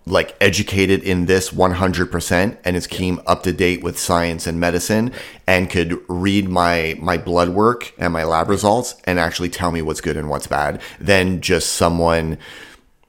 like 0.06 0.36
educated 0.41 1.01
in 1.04 1.26
this 1.26 1.49
100% 1.51 2.58
and 2.64 2.76
is 2.76 2.88
keen 2.88 3.20
up 3.26 3.43
to 3.43 3.54
date 3.54 3.84
with 3.84 3.97
science 3.97 4.45
and 4.45 4.60
medicine 4.60 5.12
and 5.47 5.70
could 5.70 5.97
read 6.10 6.49
my 6.49 6.95
my 6.99 7.18
blood 7.18 7.49
work 7.49 7.93
and 7.97 8.12
my 8.12 8.24
lab 8.24 8.49
results 8.49 8.95
and 9.06 9.20
actually 9.20 9.49
tell 9.49 9.72
me 9.72 9.82
what's 9.82 10.01
good 10.01 10.18
and 10.18 10.30
what's 10.30 10.47
bad 10.47 10.82
than 10.99 11.39
just 11.39 11.74
someone 11.74 12.38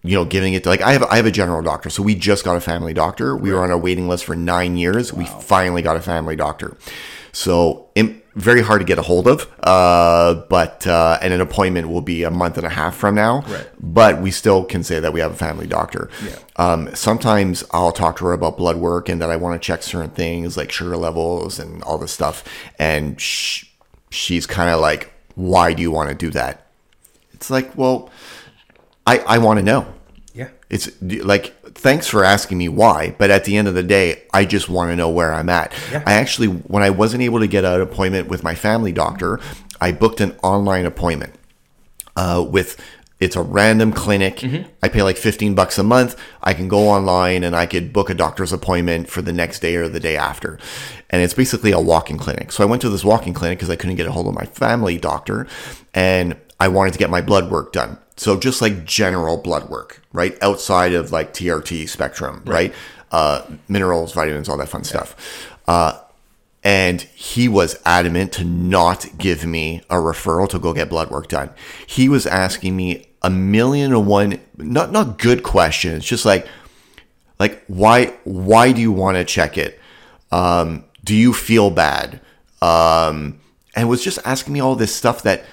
you 0.03 0.15
know 0.15 0.25
giving 0.25 0.55
it 0.55 0.63
to 0.63 0.69
like 0.69 0.83
I 0.83 0.93
have 0.93 1.03
I 1.05 1.17
have 1.17 1.27
a 1.27 1.33
general 1.33 1.63
doctor. 1.63 1.91
So 1.91 2.03
we 2.03 2.15
just 2.15 2.45
got 2.45 2.57
a 2.57 2.61
family 2.61 2.95
doctor. 2.95 3.37
We 3.37 3.53
were 3.53 3.63
on 3.63 3.71
a 3.71 3.79
waiting 3.79 4.09
list 4.09 4.25
for 4.25 4.37
9 4.37 4.77
years. 4.77 5.13
We 5.13 5.27
finally 5.27 5.83
got 5.83 5.97
a 5.97 6.01
family 6.01 6.37
doctor. 6.37 6.77
So 7.33 7.89
very 8.35 8.63
hard 8.63 8.81
to 8.81 8.85
get 8.85 8.99
a 8.99 9.03
hold 9.03 9.29
of 9.29 9.49
uh, 9.63 10.35
but 10.49 10.87
uh, 10.87 11.19
and 11.23 11.33
an 11.33 11.41
appointment 11.41 11.89
will 11.89 12.01
be 12.01 12.25
a 12.25 12.31
month 12.31 12.57
and 12.59 12.67
a 12.67 12.71
half 12.71 12.95
from 12.97 13.15
now 13.15 13.43
Right. 13.47 13.69
but 13.81 14.21
we 14.21 14.31
still 14.31 14.65
can 14.65 14.83
say 14.83 14.99
that 15.01 15.13
we 15.13 15.21
have 15.21 15.33
a 15.33 15.37
family 15.37 15.67
doctor. 15.67 16.11
Yeah. 16.25 16.37
Um, 16.57 16.95
sometimes 16.95 17.65
I'll 17.71 17.93
talk 17.93 18.17
to 18.19 18.25
her 18.27 18.33
about 18.33 18.57
blood 18.57 18.77
work 18.77 19.09
and 19.09 19.21
that 19.23 19.31
I 19.31 19.37
want 19.37 19.61
to 19.61 19.65
check 19.65 19.83
certain 19.83 20.11
things 20.11 20.57
like 20.57 20.73
sugar 20.73 20.97
levels 20.97 21.59
and 21.59 21.83
all 21.85 21.99
this 21.99 22.13
stuff. 22.13 22.45
And 22.79 23.21
sh- 23.21 23.67
she's 24.11 24.47
kind 24.47 24.71
of 24.71 24.81
like, 24.81 25.13
why 25.37 25.73
do 25.75 25.83
you 25.83 25.91
want 25.91 26.11
to 26.11 26.15
do 26.15 26.31
that? 26.31 26.67
It's 27.33 27.51
like, 27.51 27.77
well, 27.77 28.11
I, 29.07 29.19
I 29.19 29.39
want 29.39 29.59
to 29.59 29.65
know. 29.65 29.87
It's 30.75 30.91
like, 31.01 31.55
thanks 31.75 32.09
for 32.09 32.25
asking 32.25 32.59
me 32.59 32.69
why, 32.69 33.15
but 33.17 33.31
at 33.31 33.45
the 33.45 33.57
end 33.57 33.69
of 33.69 33.75
the 33.75 33.83
day, 33.85 34.25
I 34.33 34.45
just 34.45 34.69
want 34.69 34.91
to 34.91 34.97
know 34.97 35.09
where 35.09 35.33
I'm 35.33 35.49
at. 35.49 35.73
Yeah. 35.93 36.03
I 36.05 36.15
actually, 36.15 36.49
when 36.49 36.83
I 36.83 36.91
wasn't 36.91 37.23
able 37.23 37.39
to 37.39 37.47
get 37.47 37.65
an 37.65 37.81
appointment 37.81 38.27
with 38.27 38.43
my 38.43 38.57
family 38.57 38.91
doctor, 38.91 39.39
I 39.81 39.93
booked 39.93 40.21
an 40.21 40.37
online 40.43 40.85
appointment 40.85 41.37
uh, 42.17 42.45
with 42.51 42.77
it's 43.21 43.37
a 43.37 43.43
random 43.43 43.93
clinic. 43.93 44.43
I 44.83 44.89
pay 44.89 45.05
like 45.05 45.17
15 45.17 45.55
bucks 45.55 45.79
a 45.79 45.85
month. 45.85 46.21
I 46.43 46.55
can 46.55 46.67
go 46.67 46.89
online 46.89 47.45
and 47.45 47.55
I 47.55 47.67
could 47.67 47.93
book 47.93 48.11
a 48.11 48.15
doctor's 48.15 48.53
appointment 48.53 49.09
for 49.09 49.23
the 49.23 49.33
next 49.33 49.61
day 49.61 49.77
or 49.77 49.89
the 49.89 50.01
day 50.01 50.17
after. 50.17 50.59
And 51.09 51.23
it's 51.23 51.35
basically 51.35 51.71
a 51.71 51.81
walk-in 51.81 52.19
clinic. 52.19 52.51
So 52.51 52.65
I 52.65 52.67
went 52.67 52.83
to 52.83 52.91
this 52.91 53.05
walk-in 53.05 53.33
clinic 53.33 53.59
because 53.59 53.71
I 53.71 53.77
couldn't 53.77 53.95
get 53.95 54.09
a 54.09 54.13
hold 54.13 54.27
of 54.27 54.35
my 54.35 54.45
family 54.47 54.99
doctor 54.99 55.47
and 55.95 56.37
I 56.61 56.69
wanted 56.69 56.93
to 56.93 56.99
get 56.99 57.11
my 57.11 57.21
blood 57.21 57.51
work 57.51 57.73
done. 57.73 57.99
So 58.17 58.39
just 58.39 58.63
like 58.63 58.85
general 58.85 59.37
blood 59.37 59.69
work, 59.69 60.03
right? 60.13 60.41
Outside 60.43 60.93
of 60.95 61.11
like 61.11 61.35
TRT 61.35 61.89
spectrum, 61.89 62.43
right? 62.47 62.73
Uh, 63.11 63.43
minerals, 63.69 64.13
vitamins, 64.13 64.49
all 64.49 64.57
that 64.59 64.69
fun 64.69 64.85
stuff. 64.85 65.51
Uh, 65.67 65.99
and 66.63 67.03
he 67.03 67.47
was 67.47 67.79
adamant 67.85 68.33
to 68.33 68.45
not 68.45 69.07
give 69.19 69.45
me 69.45 69.83
a 69.91 69.97
referral 69.97 70.49
to 70.49 70.59
go 70.59 70.73
get 70.73 70.89
blood 70.89 71.11
work 71.11 71.29
done. 71.29 71.51
He 71.87 72.09
was 72.09 72.27
asking 72.27 72.75
me 72.75 73.07
a 73.23 73.31
million 73.31 73.93
and 73.93 74.07
one 74.07 74.41
not 74.57 74.91
not 74.91 75.19
good 75.19 75.43
questions, 75.43 76.05
just 76.05 76.25
like 76.25 76.47
like 77.39 77.63
why 77.67 78.15
why 78.25 78.73
do 78.73 78.81
you 78.81 78.93
want 78.93 79.17
to 79.17 79.25
check 79.25 79.59
it? 79.59 79.79
Um, 80.33 80.85
do 81.05 81.15
you 81.15 81.35
feel 81.35 81.71
bad? 81.71 82.21
Um, 82.63 83.41
and 83.77 83.89
was 83.89 84.03
just 84.03 84.19
asking 84.25 84.55
me 84.55 84.61
all 84.61 84.75
this 84.75 84.95
stuff 84.95 85.23
that 85.23 85.45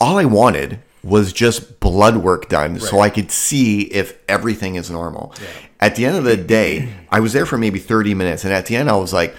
all 0.00 0.18
I 0.18 0.24
wanted 0.24 0.80
was 1.02 1.32
just 1.32 1.80
blood 1.80 2.16
work 2.18 2.48
done 2.48 2.78
so 2.78 3.00
I 3.00 3.10
could 3.10 3.30
see 3.30 3.82
if 3.82 4.18
everything 4.28 4.74
is 4.74 4.90
normal. 4.90 5.34
At 5.78 5.96
the 5.96 6.04
end 6.04 6.16
of 6.16 6.24
the 6.24 6.36
day, 6.36 6.92
I 7.10 7.20
was 7.20 7.32
there 7.32 7.46
for 7.46 7.56
maybe 7.56 7.78
30 7.78 8.14
minutes. 8.14 8.44
And 8.44 8.52
at 8.52 8.66
the 8.66 8.76
end, 8.76 8.90
I 8.90 8.96
was 8.96 9.12
like, 9.12 9.34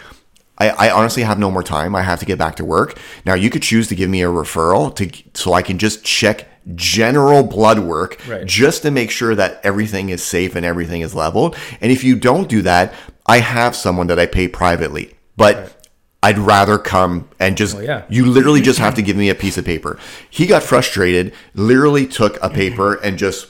I, 0.57 0.69
I 0.69 0.89
honestly 0.91 1.23
have 1.23 1.37
no 1.39 1.51
more 1.51 1.61
time. 1.63 1.95
I 1.95 2.01
have 2.01 2.19
to 2.19 2.25
get 2.25 2.39
back 2.39 2.55
to 2.55 2.65
work. 2.65 2.97
Now, 3.25 3.35
you 3.35 3.49
could 3.49 3.61
choose 3.61 3.87
to 3.89 3.95
give 3.95 4.09
me 4.09 4.21
a 4.23 4.27
referral 4.27 4.95
to 4.95 5.09
so 5.33 5.53
I 5.53 5.61
can 5.61 5.77
just 5.77 6.03
check 6.03 6.47
general 6.75 7.43
blood 7.43 7.79
work 7.79 8.19
Right. 8.27 8.45
just 8.45 8.81
to 8.83 8.91
make 8.91 9.09
sure 9.11 9.33
that 9.35 9.59
everything 9.63 10.09
is 10.09 10.23
safe 10.23 10.55
and 10.55 10.65
everything 10.65 11.01
is 11.01 11.13
leveled. 11.15 11.55
And 11.79 11.91
if 11.91 12.03
you 12.03 12.15
don't 12.15 12.47
do 12.49 12.61
that, 12.63 12.93
I 13.25 13.39
have 13.39 13.75
someone 13.75 14.07
that 14.07 14.19
I 14.19 14.25
pay 14.25 14.47
privately. 14.47 15.15
But 15.37 15.80
I'd 16.23 16.37
rather 16.37 16.77
come 16.77 17.27
and 17.39 17.57
just 17.57 17.73
Well, 17.75 17.83
yeah. 17.83 18.03
you 18.09 18.25
literally 18.25 18.61
just 18.61 18.77
have 18.79 18.93
to 18.95 19.01
give 19.01 19.17
me 19.17 19.29
a 19.29 19.35
piece 19.35 19.57
of 19.57 19.65
paper. 19.65 19.97
He 20.29 20.45
got 20.45 20.61
frustrated, 20.63 21.33
literally 21.55 22.05
took 22.05 22.37
a 22.43 22.49
paper 22.49 22.93
and 22.95 23.17
just 23.17 23.47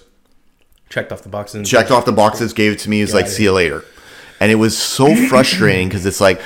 Checked 0.90 1.12
off 1.12 1.22
the 1.22 1.30
boxes. 1.30 1.56
and- 1.56 1.66
checked 1.68 1.92
off 1.92 2.06
the 2.06 2.12
boxes, 2.12 2.54
gave 2.54 2.74
it 2.74 2.80
to 2.80 2.90
me. 2.90 3.00
He's 3.02 3.14
like, 3.14 3.28
see 3.28 3.44
you 3.44 3.52
later. 3.54 3.84
and 4.40 4.52
it 4.52 4.56
was 4.56 4.78
so 4.78 5.14
frustrating 5.28 5.88
because 5.90 6.06
it's 6.06 6.22
like 6.22 6.42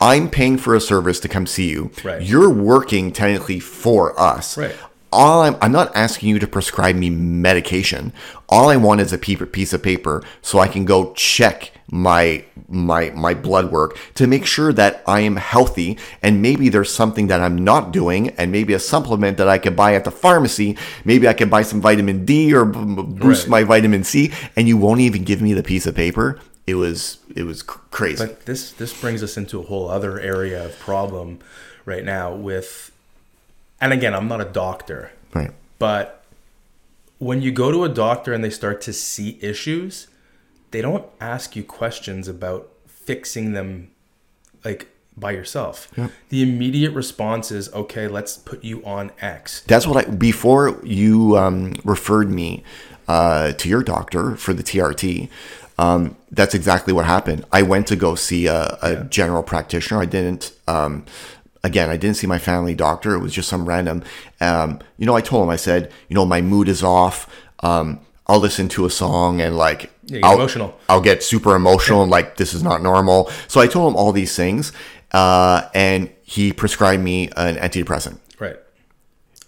I'm 0.00 0.30
paying 0.30 0.56
for 0.56 0.74
a 0.74 0.80
service 0.80 1.20
to 1.20 1.28
come 1.28 1.46
see 1.46 1.68
you. 1.70 1.90
Right. 2.02 2.22
You're 2.22 2.48
working 2.50 3.12
technically 3.12 3.60
for 3.60 4.18
us. 4.18 4.56
Right. 4.56 4.74
All 5.12 5.42
I'm, 5.42 5.56
I'm 5.60 5.72
not 5.72 5.94
asking 5.96 6.28
you 6.28 6.38
to 6.38 6.46
prescribe 6.46 6.94
me 6.96 7.10
medication. 7.10 8.12
All 8.48 8.68
I 8.68 8.76
want 8.76 9.00
is 9.00 9.12
a 9.12 9.18
piece 9.18 9.72
of 9.72 9.82
paper 9.82 10.22
so 10.42 10.58
I 10.60 10.68
can 10.68 10.84
go 10.84 11.12
check 11.14 11.72
my 11.92 12.44
my 12.68 13.10
my 13.10 13.34
blood 13.34 13.72
work 13.72 13.98
to 14.14 14.28
make 14.28 14.46
sure 14.46 14.72
that 14.72 15.02
I 15.08 15.20
am 15.20 15.34
healthy 15.34 15.98
and 16.22 16.40
maybe 16.40 16.68
there's 16.68 16.94
something 16.94 17.26
that 17.26 17.40
I'm 17.40 17.56
not 17.64 17.90
doing 17.92 18.28
and 18.38 18.52
maybe 18.52 18.74
a 18.74 18.78
supplement 18.78 19.38
that 19.38 19.48
I 19.48 19.58
could 19.58 19.74
buy 19.74 19.94
at 19.94 20.04
the 20.04 20.12
pharmacy. 20.12 20.76
Maybe 21.04 21.26
I 21.26 21.32
could 21.32 21.50
buy 21.50 21.62
some 21.62 21.80
vitamin 21.80 22.24
D 22.24 22.54
or 22.54 22.64
boost 22.64 23.44
Right. 23.46 23.50
my 23.50 23.64
vitamin 23.64 24.04
C 24.04 24.30
and 24.54 24.68
you 24.68 24.76
won't 24.76 25.00
even 25.00 25.24
give 25.24 25.42
me 25.42 25.52
the 25.52 25.64
piece 25.64 25.84
of 25.86 25.96
paper. 25.96 26.38
It 26.68 26.74
was 26.76 27.18
it 27.34 27.42
was 27.42 27.62
crazy. 27.62 28.24
But 28.24 28.46
this 28.46 28.70
this 28.70 28.98
brings 29.00 29.20
us 29.24 29.36
into 29.36 29.58
a 29.58 29.64
whole 29.64 29.88
other 29.88 30.20
area 30.20 30.64
of 30.66 30.78
problem 30.78 31.40
right 31.84 32.04
now 32.04 32.32
with 32.32 32.92
and 33.80 33.92
again, 33.92 34.14
I'm 34.14 34.28
not 34.28 34.40
a 34.40 34.44
doctor, 34.44 35.12
right. 35.34 35.52
but 35.78 36.24
when 37.18 37.42
you 37.42 37.52
go 37.52 37.70
to 37.70 37.84
a 37.84 37.88
doctor 37.88 38.32
and 38.32 38.42
they 38.42 38.50
start 38.50 38.80
to 38.82 38.92
see 38.92 39.38
issues, 39.42 40.08
they 40.70 40.80
don't 40.80 41.06
ask 41.20 41.54
you 41.54 41.62
questions 41.62 42.28
about 42.28 42.70
fixing 42.86 43.52
them 43.52 43.90
like 44.64 44.88
by 45.16 45.32
yourself. 45.32 45.90
The 46.30 46.42
immediate 46.42 46.92
response 46.92 47.50
is, 47.50 47.72
okay, 47.72 48.08
let's 48.08 48.36
put 48.36 48.64
you 48.64 48.84
on 48.84 49.12
X. 49.20 49.62
That's 49.66 49.86
what 49.86 50.08
I 50.08 50.10
before 50.10 50.80
you 50.82 51.36
um, 51.36 51.74
referred 51.84 52.30
me 52.30 52.64
uh, 53.06 53.52
to 53.52 53.68
your 53.68 53.82
doctor 53.82 54.36
for 54.36 54.54
the 54.54 54.62
TRT. 54.62 55.28
Um, 55.78 56.16
that's 56.30 56.54
exactly 56.54 56.92
what 56.92 57.06
happened. 57.06 57.44
I 57.52 57.62
went 57.62 57.86
to 57.88 57.96
go 57.96 58.14
see 58.14 58.46
a, 58.46 58.78
a 58.82 59.04
general 59.04 59.42
practitioner. 59.42 60.00
I 60.00 60.04
didn't. 60.04 60.52
Um, 60.68 61.04
again, 61.62 61.90
I 61.90 61.96
didn't 61.96 62.16
see 62.16 62.26
my 62.26 62.38
family 62.38 62.74
doctor. 62.74 63.14
It 63.14 63.20
was 63.20 63.32
just 63.32 63.48
some 63.48 63.66
random. 63.66 64.02
Um, 64.40 64.80
you 64.98 65.06
know, 65.06 65.14
I 65.16 65.20
told 65.20 65.44
him. 65.44 65.50
I 65.50 65.56
said, 65.56 65.92
you 66.08 66.14
know, 66.14 66.24
my 66.26 66.40
mood 66.40 66.68
is 66.68 66.82
off. 66.82 67.28
Um, 67.60 68.00
I'll 68.26 68.38
listen 68.38 68.68
to 68.70 68.86
a 68.86 68.90
song 68.90 69.40
and 69.40 69.56
like 69.56 69.90
Yeah, 70.04 70.20
I'll, 70.22 70.36
emotional. 70.36 70.78
I'll 70.88 71.00
get 71.00 71.22
super 71.22 71.56
emotional 71.56 72.02
and 72.02 72.10
like 72.10 72.36
this 72.36 72.54
is 72.54 72.62
not 72.62 72.82
normal. 72.82 73.30
So 73.48 73.60
I 73.60 73.66
told 73.66 73.92
him 73.92 73.96
all 73.96 74.12
these 74.12 74.36
things, 74.36 74.72
uh, 75.12 75.68
and 75.74 76.10
he 76.22 76.52
prescribed 76.52 77.02
me 77.02 77.28
an 77.36 77.56
antidepressant. 77.56 78.18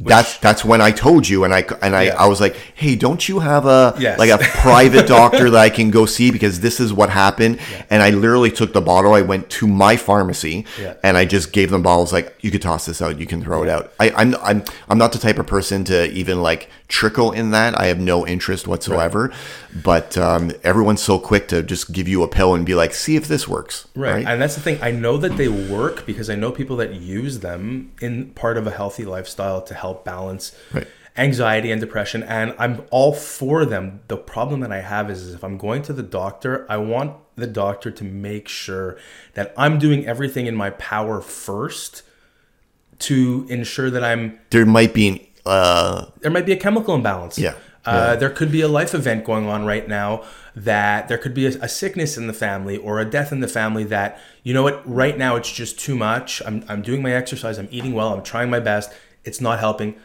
That's 0.05 0.39
that's 0.39 0.65
when 0.65 0.81
I 0.81 0.91
told 0.91 1.29
you, 1.29 1.45
and 1.45 1.55
I 1.55 1.65
and 1.83 1.95
I, 1.95 2.03
Yeah. 2.05 2.15
I 2.23 2.27
was 2.27 2.41
like, 2.41 2.57
hey, 2.75 2.97
don't 2.97 3.29
you 3.29 3.41
have 3.41 3.67
a 3.67 3.95
Yes. 3.99 4.19
like 4.19 4.31
a 4.31 4.39
private 4.39 5.07
doctor 5.19 5.51
that 5.51 5.61
I 5.61 5.71
can 5.71 5.91
go 5.91 6.07
see 6.07 6.31
because 6.31 6.61
this 6.61 6.81
is 6.81 6.93
what 6.93 7.11
happened. 7.11 7.59
And 7.91 8.03
I 8.03 8.11
literally 8.11 8.51
took 8.51 8.73
the 8.73 8.81
bottle. 8.81 9.15
I 9.15 9.23
went 9.23 9.49
to 9.51 9.67
my 9.67 9.97
pharmacy 9.97 10.65
Yeah. 10.81 10.95
and 11.03 11.17
I 11.17 11.25
just 11.25 11.53
gave 11.53 11.71
them 11.71 11.83
bottles 11.83 12.13
like 12.13 12.35
you 12.41 12.51
could 12.51 12.63
toss 12.63 12.87
this 12.87 13.01
out, 13.03 13.19
you 13.19 13.27
can 13.27 13.43
throw 13.43 13.63
it 13.63 13.69
out. 13.69 13.93
I, 14.01 14.11
I'm 14.11 14.35
I'm 14.43 14.65
I'm 14.89 14.99
not 14.99 15.13
the 15.13 15.19
type 15.19 15.39
of 15.39 15.47
person 15.47 15.85
to 15.85 16.11
even 16.13 16.43
like 16.43 16.69
trickle 16.89 17.33
in 17.33 17.51
that. 17.53 17.79
I 17.81 17.87
have 17.87 17.99
no 18.01 18.27
interest 18.27 18.67
whatsoever. 18.69 19.33
But 19.75 20.19
um, 20.19 20.53
everyone's 20.63 21.03
so 21.03 21.19
quick 21.19 21.49
to 21.49 21.63
just 21.63 21.93
give 21.93 22.07
you 22.07 22.23
a 22.23 22.29
pill 22.29 22.55
and 22.55 22.67
be 22.67 22.75
like, 22.75 22.93
see 22.93 23.17
if 23.17 23.27
this 23.27 23.49
works. 23.49 23.89
Right. 23.95 24.27
And 24.27 24.41
that's 24.41 24.55
the 24.55 24.61
thing. 24.61 24.79
I 24.83 24.91
know 24.91 25.17
that 25.17 25.37
they 25.39 25.49
work 25.49 26.05
because 26.05 26.29
I 26.29 26.35
know 26.35 26.53
people 26.53 26.77
that 26.77 26.95
use 26.95 27.41
them 27.41 27.93
in 28.01 28.31
part 28.31 28.59
of 28.59 28.67
a 28.67 28.71
healthy 28.71 29.05
lifestyle 29.05 29.63
to 29.63 29.75
help 29.75 30.05
balance 30.05 30.55
Right. 30.75 30.87
anxiety 31.17 31.71
and 31.71 31.81
depression. 31.81 32.23
And 32.23 32.55
I'm 32.59 32.83
all 32.91 33.15
for 33.15 33.65
them. 33.65 34.01
The 34.09 34.19
problem 34.19 34.61
that 34.61 34.73
I 34.73 34.81
have 34.83 35.11
is, 35.11 35.23
is 35.23 35.35
if 35.35 35.43
I'm 35.43 35.57
going 35.57 35.83
to 35.83 35.95
the 35.95 36.03
doctor, 36.03 36.67
I 36.69 36.77
want 36.77 37.17
the 37.37 37.47
doctor 37.47 37.91
to 37.91 38.05
make 38.05 38.49
sure 38.49 38.99
that 39.35 39.55
I'm 39.57 39.79
doing 39.79 40.07
everything 40.07 40.47
in 40.47 40.55
my 40.55 40.69
power 40.71 41.23
first 41.23 42.03
to 43.01 43.47
ensure 43.49 43.91
that 43.91 44.05
I'm 44.05 44.39
There 44.51 44.67
might 44.67 44.93
be 44.95 45.09
an 45.09 45.21
uh, 45.45 46.07
there 46.21 46.31
might 46.31 46.47
be 46.47 46.53
a 46.53 46.57
chemical 46.57 46.95
imbalance. 46.95 47.37
Yeah. 47.39 47.55
Uh, 47.85 48.17
There 48.17 48.31
could 48.31 48.53
be 48.53 48.61
a 48.61 48.69
life 48.69 48.95
event 48.95 49.25
going 49.25 49.47
on 49.47 49.65
right 49.65 49.89
now 49.89 50.25
that 50.55 51.09
there 51.09 51.19
could 51.19 51.35
be 51.35 51.47
a, 51.47 51.51
a 51.61 51.69
sickness 51.69 52.17
in 52.17 52.27
the 52.27 52.33
family 52.33 52.77
or 52.77 53.01
a 53.01 53.05
death 53.05 53.33
in 53.33 53.41
the 53.41 53.49
family 53.49 53.85
that, 53.85 54.21
you 54.43 54.53
know 54.55 54.63
what, 54.63 54.83
right 54.89 55.17
now 55.17 55.37
it's 55.37 55.51
just 55.51 55.79
too 55.79 55.97
much. 55.97 56.43
I'm, 56.47 56.65
I'm 56.69 56.83
doing 56.83 57.03
my 57.03 57.13
exercise, 57.13 57.59
I'm 57.59 57.69
eating 57.71 57.93
well, 57.93 58.13
I'm 58.13 58.23
trying 58.23 58.51
my 58.51 58.61
best, 58.61 58.93
it's 59.25 59.41
not 59.41 59.59
helping. 59.59 59.97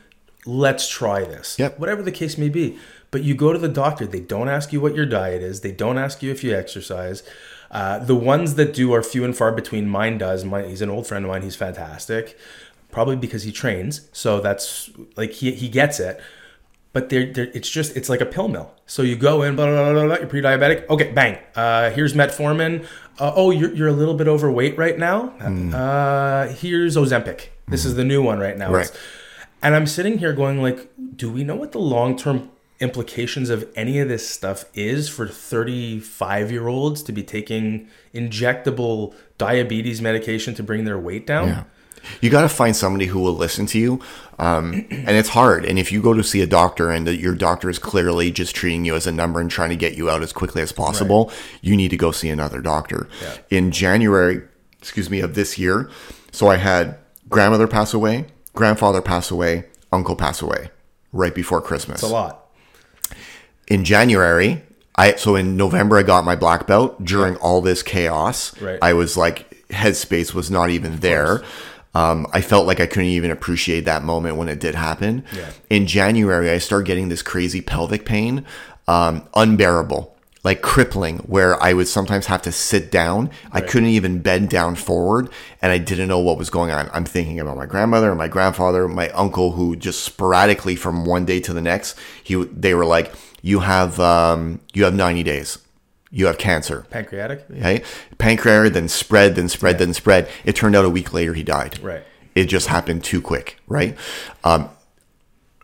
Let's 0.46 0.88
try 0.88 1.26
this. 1.26 1.60
Yep. 1.60 1.78
Whatever 1.78 2.02
the 2.02 2.12
case 2.12 2.38
may 2.38 2.50
be. 2.50 2.78
But 3.12 3.24
you 3.24 3.36
go 3.36 3.54
to 3.54 3.60
the 3.60 3.70
doctor, 3.70 4.06
they 4.06 4.20
don't 4.20 4.50
ask 4.50 4.74
you 4.74 4.82
what 4.82 4.96
your 4.96 5.06
diet 5.06 5.42
is, 5.42 5.62
they 5.62 5.72
don't 5.72 5.98
ask 5.98 6.24
you 6.24 6.32
if 6.32 6.44
you 6.44 6.56
exercise. 6.56 7.24
Uh, 7.70 8.00
the 8.00 8.16
ones 8.16 8.56
that 8.56 8.74
do 8.74 8.94
are 8.94 9.04
few 9.04 9.26
and 9.26 9.36
far 9.36 9.52
between. 9.52 9.90
Mine 9.90 10.18
does. 10.18 10.46
My, 10.46 10.64
he's 10.64 10.82
an 10.82 10.90
old 10.90 11.06
friend 11.06 11.26
of 11.26 11.32
mine. 11.32 11.42
He's 11.42 11.56
fantastic, 11.56 12.38
probably 12.92 13.18
because 13.18 13.44
he 13.44 13.52
trains. 13.52 14.08
So 14.14 14.40
that's 14.40 14.90
like 15.18 15.32
he, 15.34 15.52
he 15.52 15.68
gets 15.68 16.00
it 16.00 16.22
but 16.98 17.10
they're, 17.10 17.32
they're, 17.32 17.52
it's 17.54 17.70
just 17.70 17.96
it's 17.96 18.10
like 18.10 18.22
a 18.22 18.26
pill 18.26 18.48
mill. 18.48 18.72
So 18.88 19.04
you 19.04 19.16
go 19.16 19.44
in, 19.44 19.56
blah, 19.56 19.68
blah, 19.68 19.94
blah, 19.94 20.06
blah, 20.08 20.18
you're 20.18 20.26
pre-diabetic. 20.28 20.90
Okay, 20.90 21.12
bang. 21.12 21.38
Uh, 21.56 21.92
here's 21.92 22.14
metformin. 22.16 22.88
Uh, 23.20 23.32
oh, 23.36 23.52
you're, 23.52 23.72
you're 23.76 23.88
a 23.88 24.00
little 24.02 24.16
bit 24.16 24.28
overweight 24.28 24.76
right 24.80 24.98
now. 24.98 25.18
Uh, 25.76 26.48
here's 26.48 26.96
Ozempic. 26.96 27.50
This 27.68 27.86
is 27.86 27.94
the 27.94 28.04
new 28.04 28.24
one 28.24 28.40
right 28.40 28.58
now. 28.58 28.72
Right. 28.72 28.86
It's- 28.88 29.00
And 29.62 29.76
I'm 29.76 29.86
sitting 29.86 30.18
here 30.18 30.34
going 30.34 30.60
like, 30.68 30.90
do 31.16 31.30
we 31.32 31.44
know 31.44 31.56
what 31.56 31.72
the 31.72 31.80
long-term 31.80 32.50
implications 32.80 33.50
of 33.52 33.68
any 33.76 34.00
of 34.00 34.08
this 34.08 34.28
stuff 34.28 34.66
is 34.74 35.08
for 35.10 35.28
35 35.28 36.52
year 36.52 36.68
olds 36.68 37.04
to 37.04 37.12
be 37.12 37.22
taking 37.24 37.88
injectable 38.14 39.14
diabetes 39.38 40.02
medication 40.02 40.54
to 40.56 40.64
bring 40.64 40.86
their 40.86 40.98
weight 40.98 41.26
down? 41.28 41.48
Yeah. 41.48 41.64
You 42.22 42.30
got 42.30 42.42
to 42.42 42.50
find 42.50 42.76
somebody 42.76 43.06
who 43.08 43.20
will 43.20 43.34
listen 43.36 43.66
to 43.68 43.80
you. 43.80 44.00
Um, 44.40 44.86
and 44.92 45.10
it's 45.10 45.30
hard. 45.30 45.66
And 45.66 45.80
if 45.80 45.92
you 45.92 46.02
go 46.02 46.14
to 46.14 46.24
see 46.24 46.42
a 46.42 46.48
doctor 46.48 46.92
and 46.92 47.08
that 47.08 47.18
your 47.18 47.34
doctor 47.36 47.70
is 47.70 47.80
clearly 47.80 48.32
just 48.32 48.56
treating 48.56 48.86
you 48.86 48.96
as 48.96 49.08
a 49.08 49.12
number 49.12 49.40
and 49.40 49.50
trying 49.50 49.70
to 49.70 49.76
get 49.76 49.96
you 49.96 50.10
out 50.10 50.22
as 50.22 50.32
quickly 50.32 50.62
as 50.62 50.72
possible, 50.72 51.32
you 51.62 51.76
need 51.76 51.90
to 51.90 51.98
go 51.98 52.12
see 52.12 52.30
another 52.30 52.62
doctor. 52.62 53.08
In 53.50 53.72
January, 53.72 54.42
excuse 54.80 55.10
me, 55.10 55.22
of 55.22 55.34
this 55.34 55.58
year, 55.58 55.90
so 56.32 56.48
I 56.50 56.58
had 56.58 56.98
grandmother 57.30 57.68
pass 57.68 57.94
away, 57.96 58.28
grandfather 58.54 59.02
pass 59.02 59.32
away, 59.32 59.66
uncle 59.92 60.16
pass 60.16 60.42
away 60.42 60.70
right 61.14 61.34
before 61.34 61.62
Christmas 61.62 62.04
It's 62.04 62.10
a 62.12 62.14
lot. 62.14 62.46
in 63.68 63.84
January, 63.84 64.62
I 64.96 65.16
so 65.16 65.36
in 65.36 65.58
November 65.58 65.98
I 65.98 66.04
got 66.04 66.26
my 66.26 66.36
black 66.36 66.68
belt. 66.68 67.04
During 67.04 67.36
all 67.38 67.62
this 67.62 67.82
chaos, 67.84 68.60
Right. 68.62 68.80
I 68.82 68.94
was 68.94 69.18
like 69.18 69.66
headspace 69.70 70.34
was 70.34 70.50
not 70.52 70.70
even 70.70 70.98
there. 71.00 71.42
Um, 71.98 72.28
I 72.32 72.42
felt 72.42 72.68
like 72.68 72.80
I 72.80 72.86
couldn't 72.86 73.10
even 73.10 73.32
appreciate 73.32 73.86
that 73.86 74.04
moment 74.04 74.36
when 74.38 74.50
it 74.50 74.60
did 74.60 74.76
happen. 74.76 75.26
Yeah. 75.36 75.50
In 75.72 75.88
January, 75.88 76.52
I 76.52 76.60
started 76.60 76.86
getting 76.86 77.10
this 77.10 77.24
crazy 77.24 77.60
pelvic 77.60 78.06
pain, 78.06 78.46
um, 78.88 79.28
unbearable, 79.34 80.16
like 80.44 80.62
crippling, 80.62 81.18
where 81.20 81.62
I 81.62 81.74
would 81.74 81.88
sometimes 81.88 82.28
have 82.28 82.44
to 82.44 82.52
sit 82.52 82.92
down. 82.92 83.32
I 83.52 83.62
couldn't 83.62 83.90
even 83.90 84.20
bend 84.20 84.50
down 84.50 84.76
forward, 84.76 85.30
and 85.60 85.72
I 85.72 85.80
didn't 85.80 86.08
know 86.08 86.20
what 86.20 86.38
was 86.38 86.52
going 86.52 86.70
on. 86.70 86.88
I'm 86.94 87.06
thinking 87.06 87.40
about 87.40 87.58
my 87.58 87.66
grandmother 87.66 88.10
and 88.10 88.18
my 88.20 88.28
grandfather, 88.28 88.88
my 88.88 89.10
uncle, 89.10 89.54
who 89.54 89.76
just 89.76 90.04
sporadically 90.04 90.76
from 90.76 91.04
one 91.04 91.26
day 91.26 91.40
to 91.40 91.54
the 91.54 91.62
next, 91.62 91.98
he 92.24 92.36
they 92.36 92.76
were 92.76 92.86
like, 92.86 93.12
"You 93.42 93.62
have 93.62 94.00
um, 94.00 94.60
you 94.72 94.84
have 94.84 94.94
90 94.94 95.24
days." 95.24 95.58
You 96.18 96.26
have 96.26 96.40
cancer. 96.40 96.88
Pancreatic? 96.90 97.46
Okay. 97.52 97.84
Pancreatic, 98.18 98.74
then 98.74 98.88
spread, 98.88 99.36
then 99.36 99.48
spread, 99.48 99.78
then 99.78 99.94
spread. 99.94 100.28
It 100.46 100.56
turned 100.56 100.76
out 100.76 100.84
a 100.84 100.90
week 100.90 101.14
later 101.14 101.36
he 101.36 101.44
died. 101.44 101.78
Right. 101.78 102.04
It 102.34 102.46
just 102.46 102.70
happened 102.70 103.04
too 103.04 103.22
quick, 103.22 103.60
right? 103.68 103.96
Um, 104.44 104.72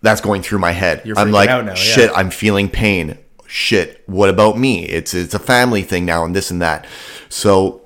that's 0.04 0.22
going 0.22 0.44
through 0.44 0.60
my 0.60 0.70
head. 0.70 1.02
You're 1.06 1.18
I'm 1.18 1.32
like, 1.32 1.50
now, 1.50 1.62
yeah. 1.62 1.74
shit, 1.74 2.12
I'm 2.14 2.30
feeling 2.30 2.70
pain. 2.70 3.18
Shit, 3.48 4.04
what 4.06 4.30
about 4.30 4.60
me? 4.60 4.86
It's 4.86 5.16
it's 5.16 5.34
a 5.34 5.40
family 5.40 5.82
thing 5.82 6.06
now 6.06 6.24
and 6.24 6.36
this 6.36 6.52
and 6.52 6.62
that. 6.62 6.86
So 7.30 7.82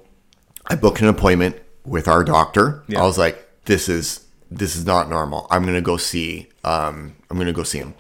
I 0.65 0.75
booked 0.75 0.99
an 0.99 1.07
appointment 1.07 1.55
with 1.85 2.09
our 2.09 2.25
doctor. 2.25 2.83
Yeah. 2.89 3.01
I 3.01 3.05
was 3.05 3.17
like, 3.17 3.47
this 3.63 3.87
is 3.87 4.25
this 4.51 4.75
is 4.75 4.85
not 4.85 5.09
normal. 5.09 5.47
I'm 5.49 5.63
gonna 5.63 5.79
go 5.79 5.95
see 5.95 6.49
um 6.65 7.15
I'm 7.31 7.37
gonna 7.37 7.53
go 7.53 7.63
see 7.63 7.77
him. 7.77 7.93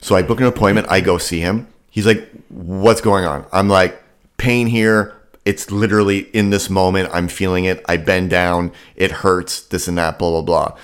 So 0.00 0.16
I 0.16 0.22
book 0.22 0.40
an 0.40 0.46
appointment, 0.46 0.88
I 0.90 1.00
go 1.00 1.16
see 1.16 1.38
him. 1.38 1.68
He's 1.90 2.06
like, 2.06 2.30
What's 2.48 3.00
going 3.00 3.24
on? 3.24 3.44
I'm 3.52 3.68
like, 3.68 4.02
pain 4.36 4.66
here. 4.66 5.14
It's 5.44 5.70
literally 5.70 6.20
in 6.32 6.50
this 6.50 6.70
moment. 6.70 7.10
I'm 7.12 7.28
feeling 7.28 7.64
it. 7.64 7.84
I 7.88 7.96
bend 7.96 8.30
down, 8.30 8.72
it 8.94 9.10
hurts, 9.10 9.62
this 9.62 9.88
and 9.88 9.98
that, 9.98 10.18
blah 10.18 10.30
blah 10.30 10.42
blah. 10.42 10.78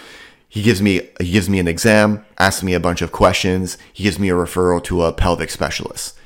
He 0.49 0.63
gives 0.63 0.81
me 0.81 1.09
he 1.21 1.33
gives 1.33 1.51
me 1.51 1.59
an 1.59 1.69
exam, 1.69 2.25
asks 2.39 2.63
me 2.63 2.73
a 2.73 2.81
bunch 2.81 3.03
of 3.03 3.13
questions. 3.13 3.77
He 3.93 4.05
gives 4.05 4.19
me 4.19 4.31
a 4.31 4.35
referral 4.35 4.83
to 4.85 5.03
a 5.03 5.13
pelvic 5.13 5.51
specialist 5.51 6.17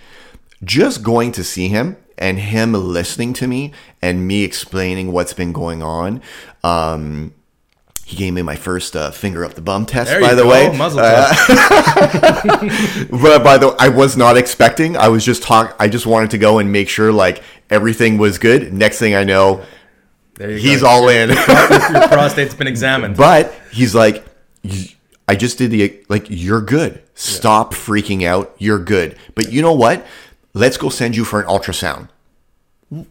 just 0.65 1.03
going 1.03 1.33
to 1.33 1.45
see 1.45 1.69
him 1.69 1.97
and 2.19 2.39
him 2.39 2.73
listening 2.73 3.33
to 3.33 3.47
me 3.47 3.73
and 4.03 4.27
me 4.27 4.45
explaining 4.45 5.13
what's 5.13 5.33
been 5.33 5.53
going 5.53 5.83
on. 5.83 6.21
Um, 6.63 7.35
he 8.11 8.17
gave 8.17 8.33
me 8.33 8.43
my 8.43 8.57
first 8.57 8.97
uh, 8.97 9.11
finger 9.13 9.45
up 9.45 9.55
the 9.55 9.61
bum 9.61 9.87
test, 9.87 10.11
There 10.11 10.21
by 10.21 10.35
the 10.35 10.43
go. 10.43 10.49
way. 10.51 10.77
Muzzle 10.77 11.01
Uh, 11.01 11.29
test. 11.33 13.11
but 13.11 13.45
by 13.45 13.57
the 13.59 13.75
I 13.79 13.89
was 13.89 14.17
not 14.17 14.37
expecting. 14.37 14.97
I 14.97 15.09
was 15.09 15.25
just 15.25 15.43
talk. 15.43 15.77
I 15.79 15.89
just 15.89 16.07
wanted 16.07 16.31
to 16.33 16.39
go 16.39 16.59
and 16.59 16.73
make 16.73 16.89
sure 16.89 17.13
like 17.13 17.43
everything 17.71 18.19
was 18.19 18.39
good. 18.39 18.73
Next 18.73 18.99
thing 18.99 19.15
I 19.15 19.25
know, 19.25 19.65
There 20.35 20.51
you 20.51 20.59
he's 20.59 20.81
go. 20.83 20.89
all 20.89 21.09
in. 21.09 21.29
Your 21.31 21.39
prostate's 22.09 22.55
been 22.55 22.67
examined. 22.67 23.17
but 23.17 23.55
he's 23.73 23.95
like, 23.95 24.25
I 25.29 25.37
just 25.37 25.59
did 25.59 25.71
the 25.71 26.01
like. 26.09 26.27
You're 26.29 26.61
good. 26.63 27.03
Stop 27.15 27.75
freaking 27.75 28.25
out. 28.27 28.55
You're 28.59 28.79
good. 28.79 29.17
But 29.35 29.53
you 29.53 29.63
know 29.63 29.75
what? 29.75 30.05
Let's 30.53 30.77
go 30.77 30.89
send 30.89 31.15
you 31.17 31.25
for 31.25 31.41
an 31.41 31.47
ultrasound. 31.47 32.09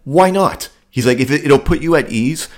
Why 0.03 0.29
not? 0.29 0.69
He's 0.89 1.05
like, 1.05 1.19
if 1.19 1.31
it, 1.31 1.45
it'll 1.45 1.59
put 1.59 1.81
you 1.81 1.95
at 1.95 2.11
ease, 2.11 2.49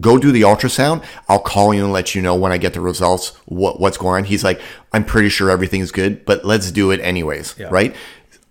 go 0.00 0.18
do 0.18 0.32
the 0.32 0.42
ultrasound. 0.42 1.04
I'll 1.28 1.38
call 1.38 1.72
you 1.74 1.84
and 1.84 1.92
let 1.92 2.14
you 2.14 2.22
know 2.22 2.34
when 2.34 2.52
I 2.52 2.58
get 2.58 2.72
the 2.74 2.80
results 2.80 3.28
what 3.46 3.80
what's 3.80 3.96
going 3.98 4.22
on. 4.22 4.24
He's 4.24 4.44
like, 4.44 4.60
I'm 4.92 5.04
pretty 5.04 5.28
sure 5.28 5.50
everything's 5.50 5.90
good, 5.92 6.24
but 6.24 6.44
let's 6.44 6.70
do 6.70 6.90
it 6.90 7.00
anyways, 7.00 7.54
Yeah. 7.58 7.68
right? 7.70 7.94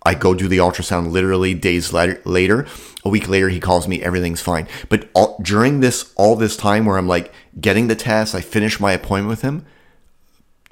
I 0.04 0.16
go 0.16 0.34
do 0.34 0.48
the 0.48 0.58
ultrasound 0.58 1.12
literally 1.12 1.54
days 1.54 1.94
later. 1.94 2.20
Later, 2.26 2.66
a 3.06 3.10
week 3.10 3.28
later, 3.30 3.50
he 3.50 3.60
calls 3.60 3.88
me. 3.88 4.02
Everything's 4.02 4.42
fine. 4.42 4.68
But 4.90 5.08
all, 5.14 5.38
during 5.44 5.80
this 5.80 6.12
all 6.16 6.36
this 6.36 6.58
time 6.58 6.86
where 6.86 6.98
I'm 6.98 7.08
like 7.08 7.32
getting 7.60 7.88
the 7.88 7.96
test, 7.96 8.34
I 8.34 8.42
finish 8.42 8.80
my 8.80 8.94
appointment 8.94 9.30
with 9.30 9.42
him. 9.44 9.64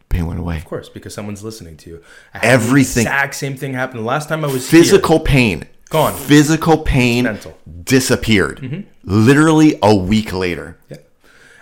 Pain 0.09 0.25
went 0.25 0.39
away. 0.39 0.57
Of 0.57 0.65
course, 0.65 0.89
because 0.89 1.13
someone's 1.13 1.43
listening 1.43 1.77
to 1.77 1.89
you. 1.91 2.03
Everything- 2.33 3.03
The 3.03 3.09
exact 3.11 3.35
same 3.35 3.55
thing 3.55 3.75
happened. 3.75 3.99
The 3.99 4.05
last 4.07 4.27
time 4.27 4.43
I 4.43 4.47
was 4.47 4.67
here- 4.67 4.81
Physical 4.81 5.19
pain. 5.19 5.65
Gone. 5.89 6.13
Physical 6.13 6.77
pain 6.77 7.23
Mental. 7.23 7.57
disappeared. 7.83 8.59
Mm-hmm. 8.59 8.81
Literally 9.03 9.79
a 9.81 9.95
week 9.95 10.31
later. 10.31 10.77
Yeah. 10.89 10.97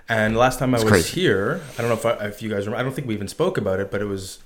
And 0.09 0.37
last 0.37 0.59
time 0.59 0.73
I 0.73 0.77
was 0.77 0.89
crazy. 0.89 1.21
here, 1.21 1.61
I 1.77 1.81
don't 1.81 1.89
know 1.89 1.95
if, 1.95 2.05
I, 2.05 2.25
if 2.27 2.41
you 2.41 2.49
guys 2.49 2.65
remember, 2.65 2.77
I 2.77 2.83
don't 2.83 2.93
think 2.93 3.07
we 3.07 3.13
even 3.13 3.27
spoke 3.27 3.57
about 3.57 3.79
it, 3.79 3.91
but 3.91 4.01
it 4.01 4.05
was, 4.05 4.39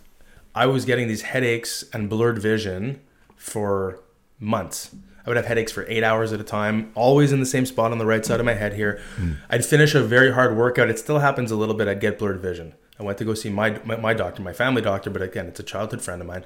I 0.56 0.66
was 0.66 0.86
getting 0.86 1.08
these 1.08 1.24
headaches 1.24 1.84
and 1.94 2.10
blurred 2.10 2.40
vision 2.40 3.02
for 3.36 4.00
months. 4.40 4.96
I 5.26 5.30
would 5.30 5.38
have 5.38 5.46
headaches 5.46 5.72
for 5.72 5.86
eight 5.88 6.04
hours 6.04 6.34
at 6.34 6.40
a 6.40 6.44
time, 6.44 6.92
always 6.96 7.32
in 7.32 7.40
the 7.40 7.46
same 7.46 7.68
spot 7.68 7.92
on 7.92 8.00
the 8.00 8.08
right 8.08 8.26
side 8.26 8.40
of 8.40 8.46
my 8.46 8.56
head 8.56 8.74
here. 8.74 9.00
Hmm. 9.18 9.34
I'd 9.52 9.64
finish 9.64 9.94
a 9.94 10.02
very 10.02 10.34
hard 10.34 10.58
workout. 10.58 10.90
It 10.90 10.98
still 10.98 11.20
happens 11.20 11.52
a 11.52 11.56
little 11.56 11.76
bit. 11.76 11.88
I'd 11.88 12.00
get 12.00 12.18
blurred 12.18 12.40
vision. 12.40 12.74
I 13.00 13.04
went 13.04 13.20
to 13.20 13.26
go 13.26 13.36
see 13.36 13.50
my, 13.50 13.80
my, 13.84 13.98
my 13.98 14.14
doctor, 14.16 14.42
my 14.42 14.54
family 14.54 14.82
doctor, 14.82 15.10
but 15.10 15.22
again, 15.22 15.48
it's 15.48 15.60
a 15.60 15.64
childhood 15.64 16.02
friend 16.02 16.22
of 16.22 16.28
mine. 16.28 16.44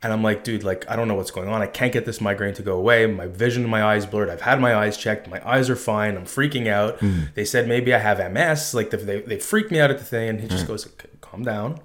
And 0.00 0.12
I'm 0.12 0.22
like, 0.22 0.44
dude, 0.44 0.62
like, 0.62 0.88
I 0.88 0.94
don't 0.94 1.08
know 1.08 1.14
what's 1.14 1.32
going 1.32 1.48
on. 1.48 1.60
I 1.60 1.66
can't 1.66 1.92
get 1.92 2.04
this 2.04 2.20
migraine 2.20 2.54
to 2.54 2.62
go 2.62 2.76
away. 2.76 3.04
My 3.06 3.26
vision 3.26 3.64
in 3.64 3.70
my 3.70 3.82
eyes 3.82 4.06
blurred. 4.06 4.30
I've 4.30 4.42
had 4.42 4.60
my 4.60 4.74
eyes 4.74 4.96
checked. 4.96 5.28
My 5.28 5.40
eyes 5.48 5.68
are 5.68 5.76
fine. 5.76 6.16
I'm 6.16 6.24
freaking 6.24 6.68
out. 6.68 7.00
Hmm. 7.00 7.22
They 7.34 7.44
said 7.44 7.66
maybe 7.66 7.92
I 7.92 7.98
have 7.98 8.18
MS. 8.32 8.74
Like, 8.74 8.90
they, 8.90 9.22
they 9.22 9.40
freaked 9.40 9.72
me 9.72 9.80
out 9.80 9.90
at 9.90 9.98
the 9.98 10.04
thing. 10.04 10.28
And 10.28 10.40
he 10.40 10.46
just 10.46 10.66
hmm. 10.66 10.68
goes, 10.68 10.88
calm 11.20 11.42
down. 11.42 11.80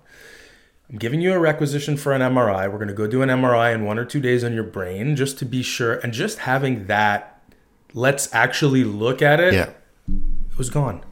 I'm 0.89 0.97
giving 0.99 1.21
you 1.21 1.33
a 1.33 1.39
requisition 1.39 1.97
for 1.97 2.13
an 2.13 2.21
MRI. 2.21 2.71
We're 2.71 2.77
going 2.77 2.87
to 2.87 2.93
go 2.93 3.07
do 3.07 3.23
an 3.23 3.29
MRI 3.29 3.73
in 3.73 3.83
one 3.83 3.97
or 3.97 4.05
two 4.05 4.19
days 4.19 4.43
on 4.43 4.53
your 4.53 4.63
brain 4.63 5.15
just 5.15 5.39
to 5.39 5.45
be 5.45 5.63
sure. 5.63 5.95
And 5.95 6.13
just 6.13 6.39
having 6.39 6.85
that, 6.85 7.41
let's 7.95 8.31
actually 8.31 8.83
look 8.83 9.23
at 9.23 9.39
it 9.39 9.55
Yeah. 9.55 9.69
it 10.51 10.57
was 10.57 10.69
gone. 10.69 11.03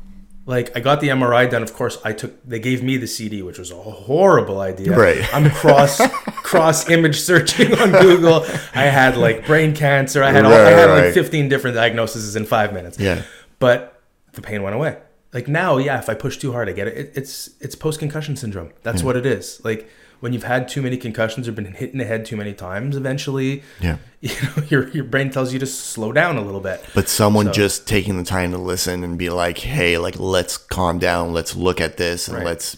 Like 0.51 0.75
I 0.75 0.81
got 0.81 0.99
the 0.99 1.07
MRI 1.07 1.49
done. 1.49 1.63
Of 1.63 1.73
course, 1.73 1.97
I 2.03 2.11
took. 2.11 2.43
They 2.43 2.59
gave 2.59 2.83
me 2.83 2.97
the 2.97 3.07
CD, 3.07 3.41
which 3.41 3.57
was 3.57 3.71
a 3.71 3.75
horrible 3.75 4.59
idea. 4.59 4.93
Right. 4.93 5.33
I'm 5.33 5.49
cross 5.49 6.01
cross 6.43 6.89
image 6.89 7.21
searching 7.21 7.73
on 7.79 7.91
Google. 7.91 8.43
I 8.75 8.83
had 8.83 9.15
like 9.15 9.45
brain 9.45 9.73
cancer. 9.73 10.21
I 10.21 10.31
had 10.31 10.43
all, 10.43 10.51
I 10.51 10.71
had 10.71 10.89
right. 10.89 11.05
like 11.05 11.13
15 11.13 11.47
different 11.47 11.75
diagnoses 11.75 12.35
in 12.35 12.45
five 12.45 12.73
minutes. 12.73 12.99
Yeah. 12.99 13.23
But 13.59 14.01
the 14.33 14.41
pain 14.41 14.61
went 14.61 14.75
away. 14.75 14.97
Like 15.31 15.47
now, 15.47 15.77
yeah, 15.77 15.99
if 15.99 16.09
I 16.09 16.15
push 16.15 16.35
too 16.35 16.51
hard, 16.51 16.67
I 16.67 16.73
get 16.73 16.89
it. 16.89 16.97
it 16.97 17.11
it's 17.15 17.51
it's 17.61 17.75
post 17.75 17.99
concussion 17.99 18.35
syndrome. 18.35 18.73
That's 18.83 19.03
what 19.03 19.15
it 19.15 19.25
is. 19.25 19.63
Like 19.63 19.89
when 20.21 20.31
you've 20.33 20.43
had 20.43 20.69
too 20.69 20.81
many 20.81 20.95
concussions 20.97 21.47
or 21.47 21.51
been 21.51 21.65
hit 21.73 21.91
in 21.91 21.97
the 21.97 22.05
head 22.05 22.25
too 22.25 22.37
many 22.37 22.53
times, 22.53 22.95
eventually, 22.95 23.61
Yeah. 23.81 23.97
you 24.21 24.29
know, 24.43 24.63
your 24.69 24.87
your 24.89 25.03
brain 25.03 25.29
tells 25.31 25.51
you 25.51 25.59
to 25.59 25.65
slow 25.65 26.11
down 26.13 26.37
a 26.37 26.41
little 26.41 26.61
bit. 26.61 26.83
But 26.95 27.09
someone 27.09 27.47
So- 27.47 27.51
just 27.51 27.87
taking 27.87 28.17
the 28.17 28.23
time 28.23 28.51
to 28.51 28.57
listen 28.57 29.03
and 29.03 29.17
be 29.17 29.29
like, 29.29 29.57
hey, 29.57 29.97
like, 29.97 30.17
let's 30.19 30.57
calm 30.57 30.97
down. 30.99 31.33
Let's 31.33 31.55
look 31.55 31.81
at 31.81 31.97
this 31.97 32.27
and 32.29 32.37
Right. 32.37 32.45
let's. 32.45 32.77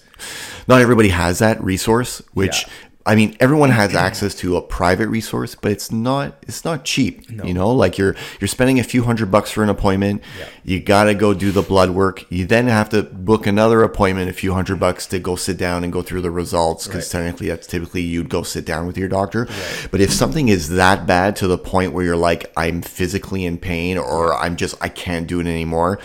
Not 0.68 0.82
everybody 0.82 1.10
has 1.10 1.39
that 1.39 1.64
resource, 1.64 2.22
which. 2.34 2.64
Yeah. 2.66 2.74
I 3.06 3.16
mean, 3.16 3.36
everyone 3.41 3.70
has 3.72 3.93
access 3.95 4.34
to 4.36 4.56
a 4.56 4.62
private 4.62 5.10
resource, 5.10 5.56
but 5.56 5.74
it's 5.74 5.91
not 5.91 6.38
it's 6.47 6.64
not 6.64 6.86
cheap. 6.86 7.30
You 7.30 7.54
know, 7.54 7.70
like 7.70 7.97
you're 7.97 8.16
you're 8.39 8.47
spending 8.47 8.80
a 8.80 8.84
few 8.84 9.04
hundred 9.04 9.30
bucks 9.30 9.51
for 9.51 9.62
an 9.62 9.68
appointment. 9.70 10.24
Yeah. 10.39 10.45
You 10.64 10.80
got 10.80 11.04
to 11.06 11.14
go 11.14 11.34
do 11.34 11.51
the 11.51 11.62
blood 11.62 11.89
work. 11.89 12.26
You 12.32 12.45
then 12.45 12.68
have 12.68 12.88
to 12.91 13.04
book 13.04 13.45
another 13.45 13.84
appointment, 13.84 14.30
a 14.30 14.34
few 14.34 14.54
hundred 14.54 14.80
bucks 14.80 15.06
to 15.08 15.20
go 15.20 15.36
sit 15.36 15.58
down 15.58 15.84
and 15.84 15.91
go 15.91 16.01
through 16.01 16.22
the 16.22 16.32
results 16.32 16.88
because 16.88 17.14
Right. 17.14 17.20
technically 17.24 17.49
that's 17.49 17.68
typically 17.68 18.04
you'd 18.04 18.30
go 18.30 18.41
sit 18.41 18.64
down 18.64 18.88
with 18.88 18.97
your 18.97 19.10
doctor. 19.10 19.49
But 19.91 19.99
if 19.99 20.14
something 20.14 20.47
is 20.47 20.70
that 20.70 21.06
bad 21.06 21.36
to 21.38 21.47
the 21.47 21.58
point 21.58 21.91
where 21.91 22.06
you're 22.06 22.16
like 22.16 22.54
I'm 22.56 22.82
physically 22.82 23.43
in 23.45 23.58
pain 23.58 23.97
or 23.97 24.34
I'm 24.34 24.56
just 24.56 24.76
I 24.80 24.88
can't 24.88 25.28
do 25.28 25.41
it 25.41 25.47
anymore, 25.47 25.99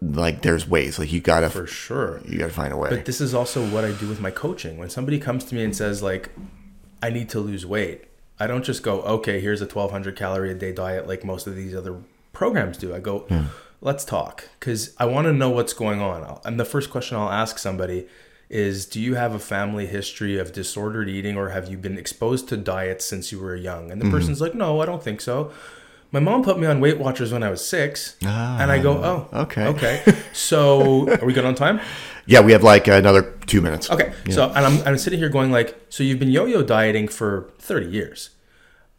like 0.00 0.42
there's 0.42 0.68
ways. 0.68 0.98
Like 0.98 1.12
you 1.12 1.20
got 1.20 1.40
to 1.40 1.50
For 1.50 1.66
sure. 1.66 2.20
you 2.24 2.38
got 2.38 2.46
to 2.46 2.52
find 2.52 2.72
a 2.72 2.76
way. 2.76 2.90
But 2.90 3.04
this 3.04 3.20
is 3.20 3.34
also 3.34 3.66
what 3.66 3.84
I 3.84 3.92
do 3.92 4.08
with 4.08 4.20
my 4.20 4.30
coaching. 4.30 4.78
When 4.78 4.90
somebody 4.90 5.18
comes 5.18 5.44
to 5.46 5.54
me 5.54 5.64
and 5.64 5.74
says 5.74 6.02
like, 6.02 6.30
"I 7.02 7.10
need 7.10 7.28
to 7.30 7.40
lose 7.40 7.66
weight," 7.66 8.04
I 8.38 8.46
don't 8.46 8.64
just 8.64 8.82
go, 8.82 9.02
"Okay, 9.02 9.40
here's 9.40 9.60
a 9.60 9.66
1,200 9.66 10.16
calorie 10.16 10.50
a 10.50 10.54
day 10.54 10.72
diet," 10.72 11.06
like 11.06 11.24
most 11.24 11.46
of 11.46 11.56
these 11.56 11.74
other 11.74 11.96
programs 12.32 12.78
do. 12.78 12.94
I 12.94 13.00
go, 13.00 13.26
"Let's 13.80 14.04
talk," 14.04 14.48
because 14.60 14.94
I 14.98 15.06
want 15.06 15.26
to 15.26 15.32
know 15.32 15.50
what's 15.50 15.72
going 15.72 16.00
on. 16.00 16.40
And 16.44 16.60
the 16.60 16.64
first 16.64 16.90
question 16.90 17.16
I'll 17.16 17.30
ask 17.30 17.58
somebody 17.58 18.06
is, 18.48 18.86
"Do 18.86 19.00
you 19.00 19.16
have 19.16 19.34
a 19.34 19.40
family 19.40 19.86
history 19.86 20.38
of 20.38 20.52
disordered 20.52 21.08
eating, 21.08 21.36
or 21.36 21.48
have 21.48 21.68
you 21.68 21.76
been 21.76 21.98
exposed 21.98 22.48
to 22.50 22.56
diets 22.56 23.04
since 23.04 23.32
you 23.32 23.40
were 23.40 23.56
young?" 23.56 23.90
And 23.90 24.00
the 24.00 24.06
mm-hmm. 24.06 24.14
person's 24.14 24.40
like, 24.40 24.54
"No, 24.54 24.80
I 24.80 24.86
don't 24.86 25.02
think 25.02 25.20
so." 25.20 25.50
My 26.12 26.20
mom 26.20 26.42
put 26.44 26.58
me 26.58 26.66
on 26.66 26.80
Weight 26.80 26.98
Watchers 26.98 27.32
when 27.32 27.42
I 27.42 27.50
was 27.50 27.66
six, 27.66 28.16
and 28.22 28.70
I 28.70 28.78
go, 28.78 28.92
"Oh, 28.92 29.28
okay. 29.42 29.66
okay." 29.66 30.02
So, 30.32 31.08
are 31.20 31.26
we 31.26 31.32
good 31.32 31.44
on 31.44 31.54
time? 31.54 31.80
yeah, 32.26 32.40
we 32.40 32.52
have 32.52 32.62
like 32.62 32.86
another 32.88 33.22
two 33.46 33.60
minutes. 33.60 33.90
Okay, 33.90 34.12
so 34.30 34.48
and 34.48 34.58
I'm, 34.66 34.82
I'm 34.86 34.98
sitting 34.98 35.18
here 35.18 35.28
going 35.28 35.50
like, 35.52 35.78
so 35.88 36.02
you've 36.04 36.18
been 36.18 36.30
yo-yo 36.30 36.62
dieting 36.62 37.08
for 37.08 37.50
30 37.58 37.86
years. 37.86 38.30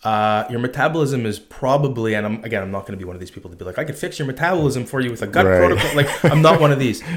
Uh, 0.03 0.45
your 0.49 0.59
metabolism 0.59 1.25
is 1.25 1.39
probably, 1.39 2.13
and 2.13 2.25
I'm 2.25 2.43
again, 2.43 2.61
I'm 2.63 2.71
not 2.71 2.81
going 2.81 2.93
to 2.93 2.97
be 2.97 3.03
one 3.05 3.15
of 3.15 3.19
these 3.19 3.31
people 3.31 3.49
to 3.49 3.55
be 3.57 3.65
like, 3.65 3.77
I 3.79 3.83
could 3.83 3.97
fix 3.97 4.19
your 4.19 4.25
metabolism 4.27 4.85
for 4.85 4.99
you 5.01 5.09
with 5.11 5.21
a 5.21 5.27
gut 5.27 5.45
Right. 5.45 5.57
protocol. 5.57 5.95
Like, 5.95 6.25
I'm 6.25 6.41
not 6.41 6.59
one 6.61 6.71
of 6.71 6.79
these. 6.79 7.03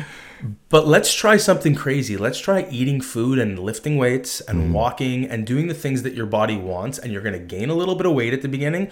But 0.70 0.86
let's 0.86 1.12
try 1.12 1.36
something 1.36 1.74
crazy. 1.74 2.16
Let's 2.16 2.38
try 2.38 2.66
eating 2.70 3.02
food 3.02 3.38
and 3.38 3.58
lifting 3.58 3.98
weights 3.98 4.40
and 4.40 4.72
walking 4.72 5.26
and 5.26 5.46
doing 5.46 5.66
the 5.68 5.74
things 5.74 6.02
that 6.04 6.14
your 6.14 6.24
body 6.24 6.56
wants. 6.56 6.98
And 6.98 7.12
you're 7.12 7.20
going 7.20 7.34
to 7.38 7.44
gain 7.56 7.68
a 7.68 7.74
little 7.74 7.94
bit 7.94 8.06
of 8.06 8.14
weight 8.14 8.32
at 8.32 8.40
the 8.40 8.48
beginning, 8.48 8.90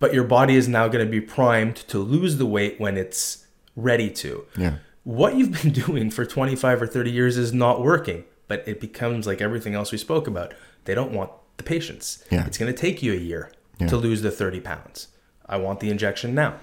but 0.00 0.12
your 0.12 0.24
body 0.24 0.56
is 0.56 0.66
now 0.66 0.88
going 0.88 1.04
to 1.04 1.10
be 1.10 1.20
primed 1.20 1.76
to 1.76 1.98
lose 2.00 2.38
the 2.38 2.46
weight 2.46 2.80
when 2.80 2.96
it's 2.96 3.46
ready 3.76 4.10
to. 4.10 4.44
Yeah. 4.56 4.76
what 5.04 5.36
you've 5.36 5.62
been 5.62 5.72
doing 5.86 6.10
for 6.10 6.24
25 6.26 6.82
or 6.82 6.86
30 6.88 7.10
years 7.10 7.36
is 7.38 7.52
not 7.52 7.80
working 7.82 8.24
but 8.48 8.66
it 8.66 8.80
becomes 8.80 9.28
like 9.28 9.40
everything 9.40 9.74
else 9.76 9.92
we 9.92 9.98
spoke 9.98 10.26
about. 10.26 10.52
They 10.84 10.92
don't 10.96 11.12
want 11.12 11.30
the 11.56 11.62
patience. 11.62 12.24
Yeah. 12.32 12.46
it's 12.46 12.58
going 12.58 12.72
to 12.74 12.76
take 12.76 13.00
you 13.00 13.12
a 13.12 13.16
year 13.16 13.52
Yeah. 13.78 13.86
to 13.86 13.96
lose 13.96 14.22
the 14.22 14.32
30 14.32 14.58
pounds. 14.58 15.06
I 15.46 15.56
want 15.58 15.78
the 15.78 15.88
injection 15.88 16.34
now. 16.34 16.54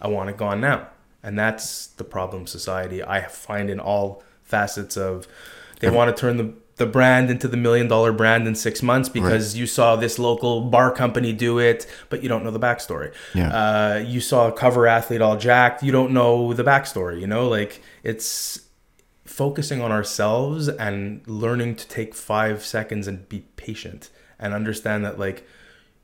I 0.00 0.08
want 0.08 0.28
it 0.28 0.36
gone 0.36 0.60
now. 0.60 0.88
And 1.22 1.38
that's 1.38 1.86
the 1.86 2.02
problem 2.02 2.48
society. 2.48 3.00
I 3.00 3.22
find 3.28 3.70
in 3.70 3.78
all 3.78 4.24
facets 4.42 4.96
of 4.96 5.28
they 5.78 5.88
want 5.88 6.14
to 6.14 6.20
turn 6.20 6.36
the 6.36 6.52
the 6.76 6.86
brand 6.86 7.30
into 7.30 7.48
the 7.48 7.56
million 7.56 7.88
dollar 7.88 8.12
brand 8.12 8.46
in 8.46 8.54
six 8.54 8.82
months 8.82 9.08
because 9.08 9.56
you 9.56 9.66
saw 9.66 9.96
this 9.96 10.18
local 10.18 10.60
bar 10.60 10.90
company 10.90 11.32
do 11.32 11.58
it, 11.58 11.86
but 12.10 12.22
you 12.22 12.28
don't 12.28 12.44
know 12.44 12.50
the 12.50 12.60
backstory. 12.60 13.12
Yeah. 13.34 13.48
Uh, 13.50 13.98
you 14.06 14.20
saw 14.20 14.48
a 14.48 14.52
cover 14.52 14.86
athlete 14.86 15.22
all 15.22 15.36
jacked, 15.38 15.82
you 15.82 15.90
don't 15.90 16.12
know 16.12 16.52
the 16.52 16.62
backstory. 16.64 17.20
You 17.20 17.26
know, 17.26 17.48
like 17.48 17.80
it's 18.04 18.60
focusing 19.24 19.80
on 19.80 19.90
ourselves 19.90 20.68
and 20.68 21.26
learning 21.26 21.76
to 21.76 21.88
take 21.88 22.14
five 22.14 22.64
seconds 22.64 23.06
and 23.08 23.28
be 23.28 23.40
patient 23.56 24.10
and 24.38 24.54
understand 24.54 25.04
that 25.04 25.18
like 25.18 25.46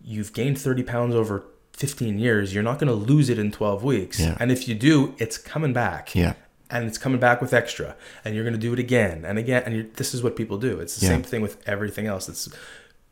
you've 0.02 0.32
gained 0.32 0.58
30 0.58 0.82
pounds 0.82 1.14
over 1.14 1.44
15 1.74 2.18
years 2.18 2.52
you're 2.52 2.62
not 2.64 2.78
going 2.80 2.88
to 2.88 2.94
lose 2.94 3.28
it 3.28 3.38
in 3.38 3.52
12 3.52 3.84
weeks 3.84 4.18
Yeah. 4.18 4.36
and 4.40 4.50
if 4.50 4.66
you 4.66 4.74
do 4.74 5.14
it's 5.18 5.38
coming 5.38 5.72
back 5.72 6.14
Yeah. 6.14 6.34
And 6.72 6.86
it's 6.86 6.98
coming 6.98 7.20
back 7.20 7.40
with 7.40 7.52
extra 7.52 7.94
and 8.24 8.34
you're 8.34 8.44
going 8.44 8.54
to 8.54 8.58
do 8.58 8.72
it 8.72 8.78
again 8.78 9.24
and 9.24 9.38
again 9.38 9.62
and 9.64 9.94
this 9.94 10.14
is 10.14 10.22
what 10.22 10.34
people 10.34 10.58
do 10.58 10.80
it's 10.80 10.96
the 10.96 11.06
Yeah. 11.06 11.12
same 11.12 11.22
thing 11.22 11.42
with 11.42 11.56
everything 11.68 12.06
else 12.06 12.28
it's 12.28 12.48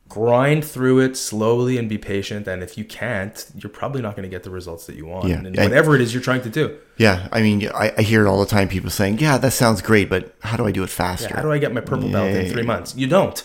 grind 0.08 0.64
through 0.64 0.98
it 0.98 1.16
slowly 1.16 1.78
and 1.78 1.88
be 1.88 1.96
patient 1.96 2.48
and 2.48 2.64
if 2.64 2.76
you 2.76 2.84
can't 2.84 3.46
you're 3.54 3.70
probably 3.70 4.02
not 4.02 4.16
going 4.16 4.24
to 4.24 4.28
get 4.28 4.42
the 4.42 4.50
results 4.50 4.86
that 4.86 4.96
you 4.96 5.06
want 5.06 5.28
Yeah. 5.28 5.36
and 5.36 5.56
whatever 5.56 5.94
it 5.94 6.00
is 6.00 6.12
you're 6.12 6.22
trying 6.22 6.42
to 6.42 6.50
do 6.50 6.76
Yeah, 6.98 7.28
I 7.32 7.40
mean, 7.42 7.68
I, 7.74 7.92
I 7.96 8.02
hear 8.02 8.26
it 8.26 8.28
all 8.28 8.40
the 8.40 8.50
time. 8.56 8.68
People 8.68 8.90
saying, 8.90 9.20
"Yeah, 9.20 9.38
that 9.38 9.52
sounds 9.52 9.80
great, 9.80 10.10
but 10.10 10.34
how 10.40 10.56
do 10.58 10.66
I 10.66 10.72
do 10.72 10.82
it 10.82 10.90
faster?" 10.90 11.28
Yeah, 11.30 11.36
how 11.36 11.42
do 11.42 11.52
i 11.52 11.58
get 11.58 11.72
my 11.72 11.80
purple 11.80 12.10
belt 12.10 12.28
in 12.28 12.50
three 12.52 12.62
months 12.72 12.94
you 12.96 13.06
don't 13.06 13.38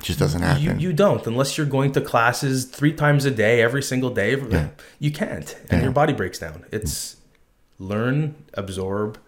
It 0.00 0.04
just 0.04 0.18
doesn't 0.18 0.42
happen. 0.42 0.62
You, 0.80 0.88
you 0.88 0.92
don't 0.94 1.24
unless 1.26 1.56
you're 1.56 1.66
going 1.78 1.92
to 1.92 2.00
classes 2.00 2.64
three 2.64 2.94
times 2.94 3.26
a 3.26 3.30
day, 3.30 3.60
every 3.62 3.82
single 3.82 4.10
day. 4.10 4.30
Yeah. 4.36 4.68
You 4.98 5.12
can't, 5.12 5.48
and 5.70 5.82
your 5.82 5.92
body 5.92 6.14
breaks 6.14 6.38
down. 6.38 6.64
It's 6.72 6.94
hmm. 7.78 7.88
learn, 7.90 8.34
absorb, 8.54 9.18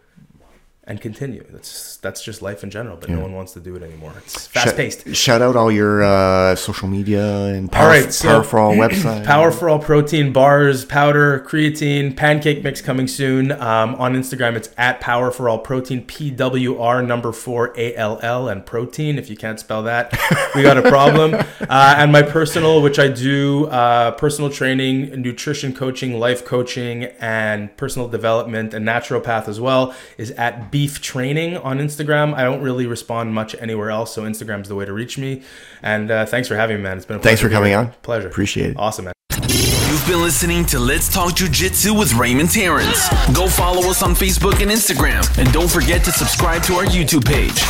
and 0.92 1.00
continue. 1.00 1.42
That's 1.48 1.96
that's 1.96 2.22
just 2.22 2.42
life 2.42 2.62
in 2.62 2.70
general, 2.70 2.98
but 2.98 3.08
no 3.08 3.20
one 3.20 3.32
wants 3.32 3.52
to 3.54 3.60
do 3.60 3.74
it 3.76 3.82
anymore. 3.82 4.12
It's 4.18 4.46
fast 4.46 4.76
paced. 4.76 5.06
Shout, 5.06 5.16
shout 5.16 5.42
out 5.42 5.56
all 5.56 5.72
your 5.72 6.02
uh, 6.02 6.54
social 6.54 6.86
media 6.86 7.44
and 7.46 7.72
Power, 7.72 7.84
All 7.84 7.88
right, 7.88 8.12
so- 8.12 8.28
Power 8.28 8.42
for 8.44 8.58
All 8.58 8.74
website. 8.84 9.24
Power 9.24 9.50
for 9.50 9.70
All 9.70 9.78
protein 9.78 10.34
bars, 10.34 10.84
powder, 10.84 11.40
creatine, 11.48 12.14
pancake 12.14 12.62
mix 12.62 12.82
coming 12.82 13.08
soon. 13.08 13.52
Um, 13.52 13.94
on 13.94 14.12
Instagram, 14.14 14.54
it's 14.54 14.68
at 14.76 15.00
Power 15.00 15.30
for 15.30 15.48
All 15.48 15.58
Protein, 15.58 16.04
PWR 16.06 17.06
number 17.06 17.32
four 17.32 17.72
A 17.78 17.96
L 17.96 18.20
L 18.22 18.48
and 18.48 18.66
protein. 18.66 19.16
If 19.18 19.30
you 19.30 19.36
can't 19.36 19.58
spell 19.58 19.82
that, 19.84 20.12
we 20.54 20.62
got 20.62 20.76
a 20.76 20.82
problem. 20.82 21.32
uh, 21.60 21.94
and 21.96 22.12
my 22.12 22.20
personal, 22.20 22.82
which 22.82 22.98
I 22.98 23.08
do 23.08 23.64
uh, 23.68 24.10
personal 24.10 24.50
training, 24.50 25.22
nutrition 25.22 25.74
coaching, 25.74 26.18
life 26.20 26.44
coaching, 26.44 27.04
and 27.18 27.74
personal 27.78 28.08
development 28.08 28.74
and 28.74 28.86
naturopath 28.86 29.48
as 29.48 29.58
well, 29.58 29.94
is 30.18 30.32
at 30.32 30.70
Beef 30.82 31.00
Training 31.00 31.56
on 31.58 31.78
Instagram. 31.78 32.34
I 32.34 32.42
don't 32.42 32.60
really 32.60 32.86
respond 32.86 33.32
much 33.32 33.54
anywhere 33.60 33.88
else, 33.88 34.12
so 34.12 34.24
Instagram's 34.24 34.68
the 34.68 34.74
way 34.74 34.84
to 34.84 34.92
reach 34.92 35.16
me. 35.16 35.44
And 35.80 36.10
uh, 36.10 36.26
thanks 36.26 36.48
for 36.48 36.56
having 36.56 36.78
me, 36.78 36.82
man. 36.82 36.96
It's 36.96 37.06
been 37.06 37.18
a 37.18 37.20
Thanks 37.20 37.40
for 37.40 37.48
pleasure 37.48 37.62
being 37.62 37.74
coming 37.74 37.88
on. 37.90 37.94
Pleasure. 38.02 38.26
Appreciate 38.26 38.70
it. 38.70 38.76
Awesome, 38.76 39.04
man. 39.04 39.14
You've 39.30 40.04
been 40.08 40.20
listening 40.20 40.66
to 40.66 40.80
Let's 40.80 41.08
Talk 41.08 41.36
Jiu 41.36 41.48
Jitsu 41.48 41.94
with 41.94 42.14
Raymond 42.14 42.50
Terrence. 42.50 43.08
Go 43.32 43.46
follow 43.46 43.88
us 43.90 44.02
on 44.02 44.16
Facebook 44.16 44.60
and 44.60 44.72
Instagram. 44.72 45.22
And 45.38 45.52
don't 45.52 45.70
forget 45.70 46.02
to 46.02 46.10
subscribe 46.10 46.64
to 46.64 46.74
our 46.74 46.84
YouTube 46.84 47.24
page. 47.24 47.60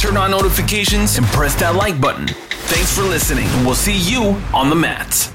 Turn 0.00 0.16
on 0.16 0.30
notifications 0.30 1.18
and 1.18 1.26
press 1.26 1.56
that 1.56 1.74
like 1.74 2.00
button. 2.00 2.28
Thanks 2.68 2.96
for 2.96 3.02
listening, 3.02 3.46
and 3.48 3.66
we'll 3.66 3.74
see 3.74 3.98
you 3.98 4.40
on 4.54 4.70
the 4.70 4.76
mats. 4.76 5.32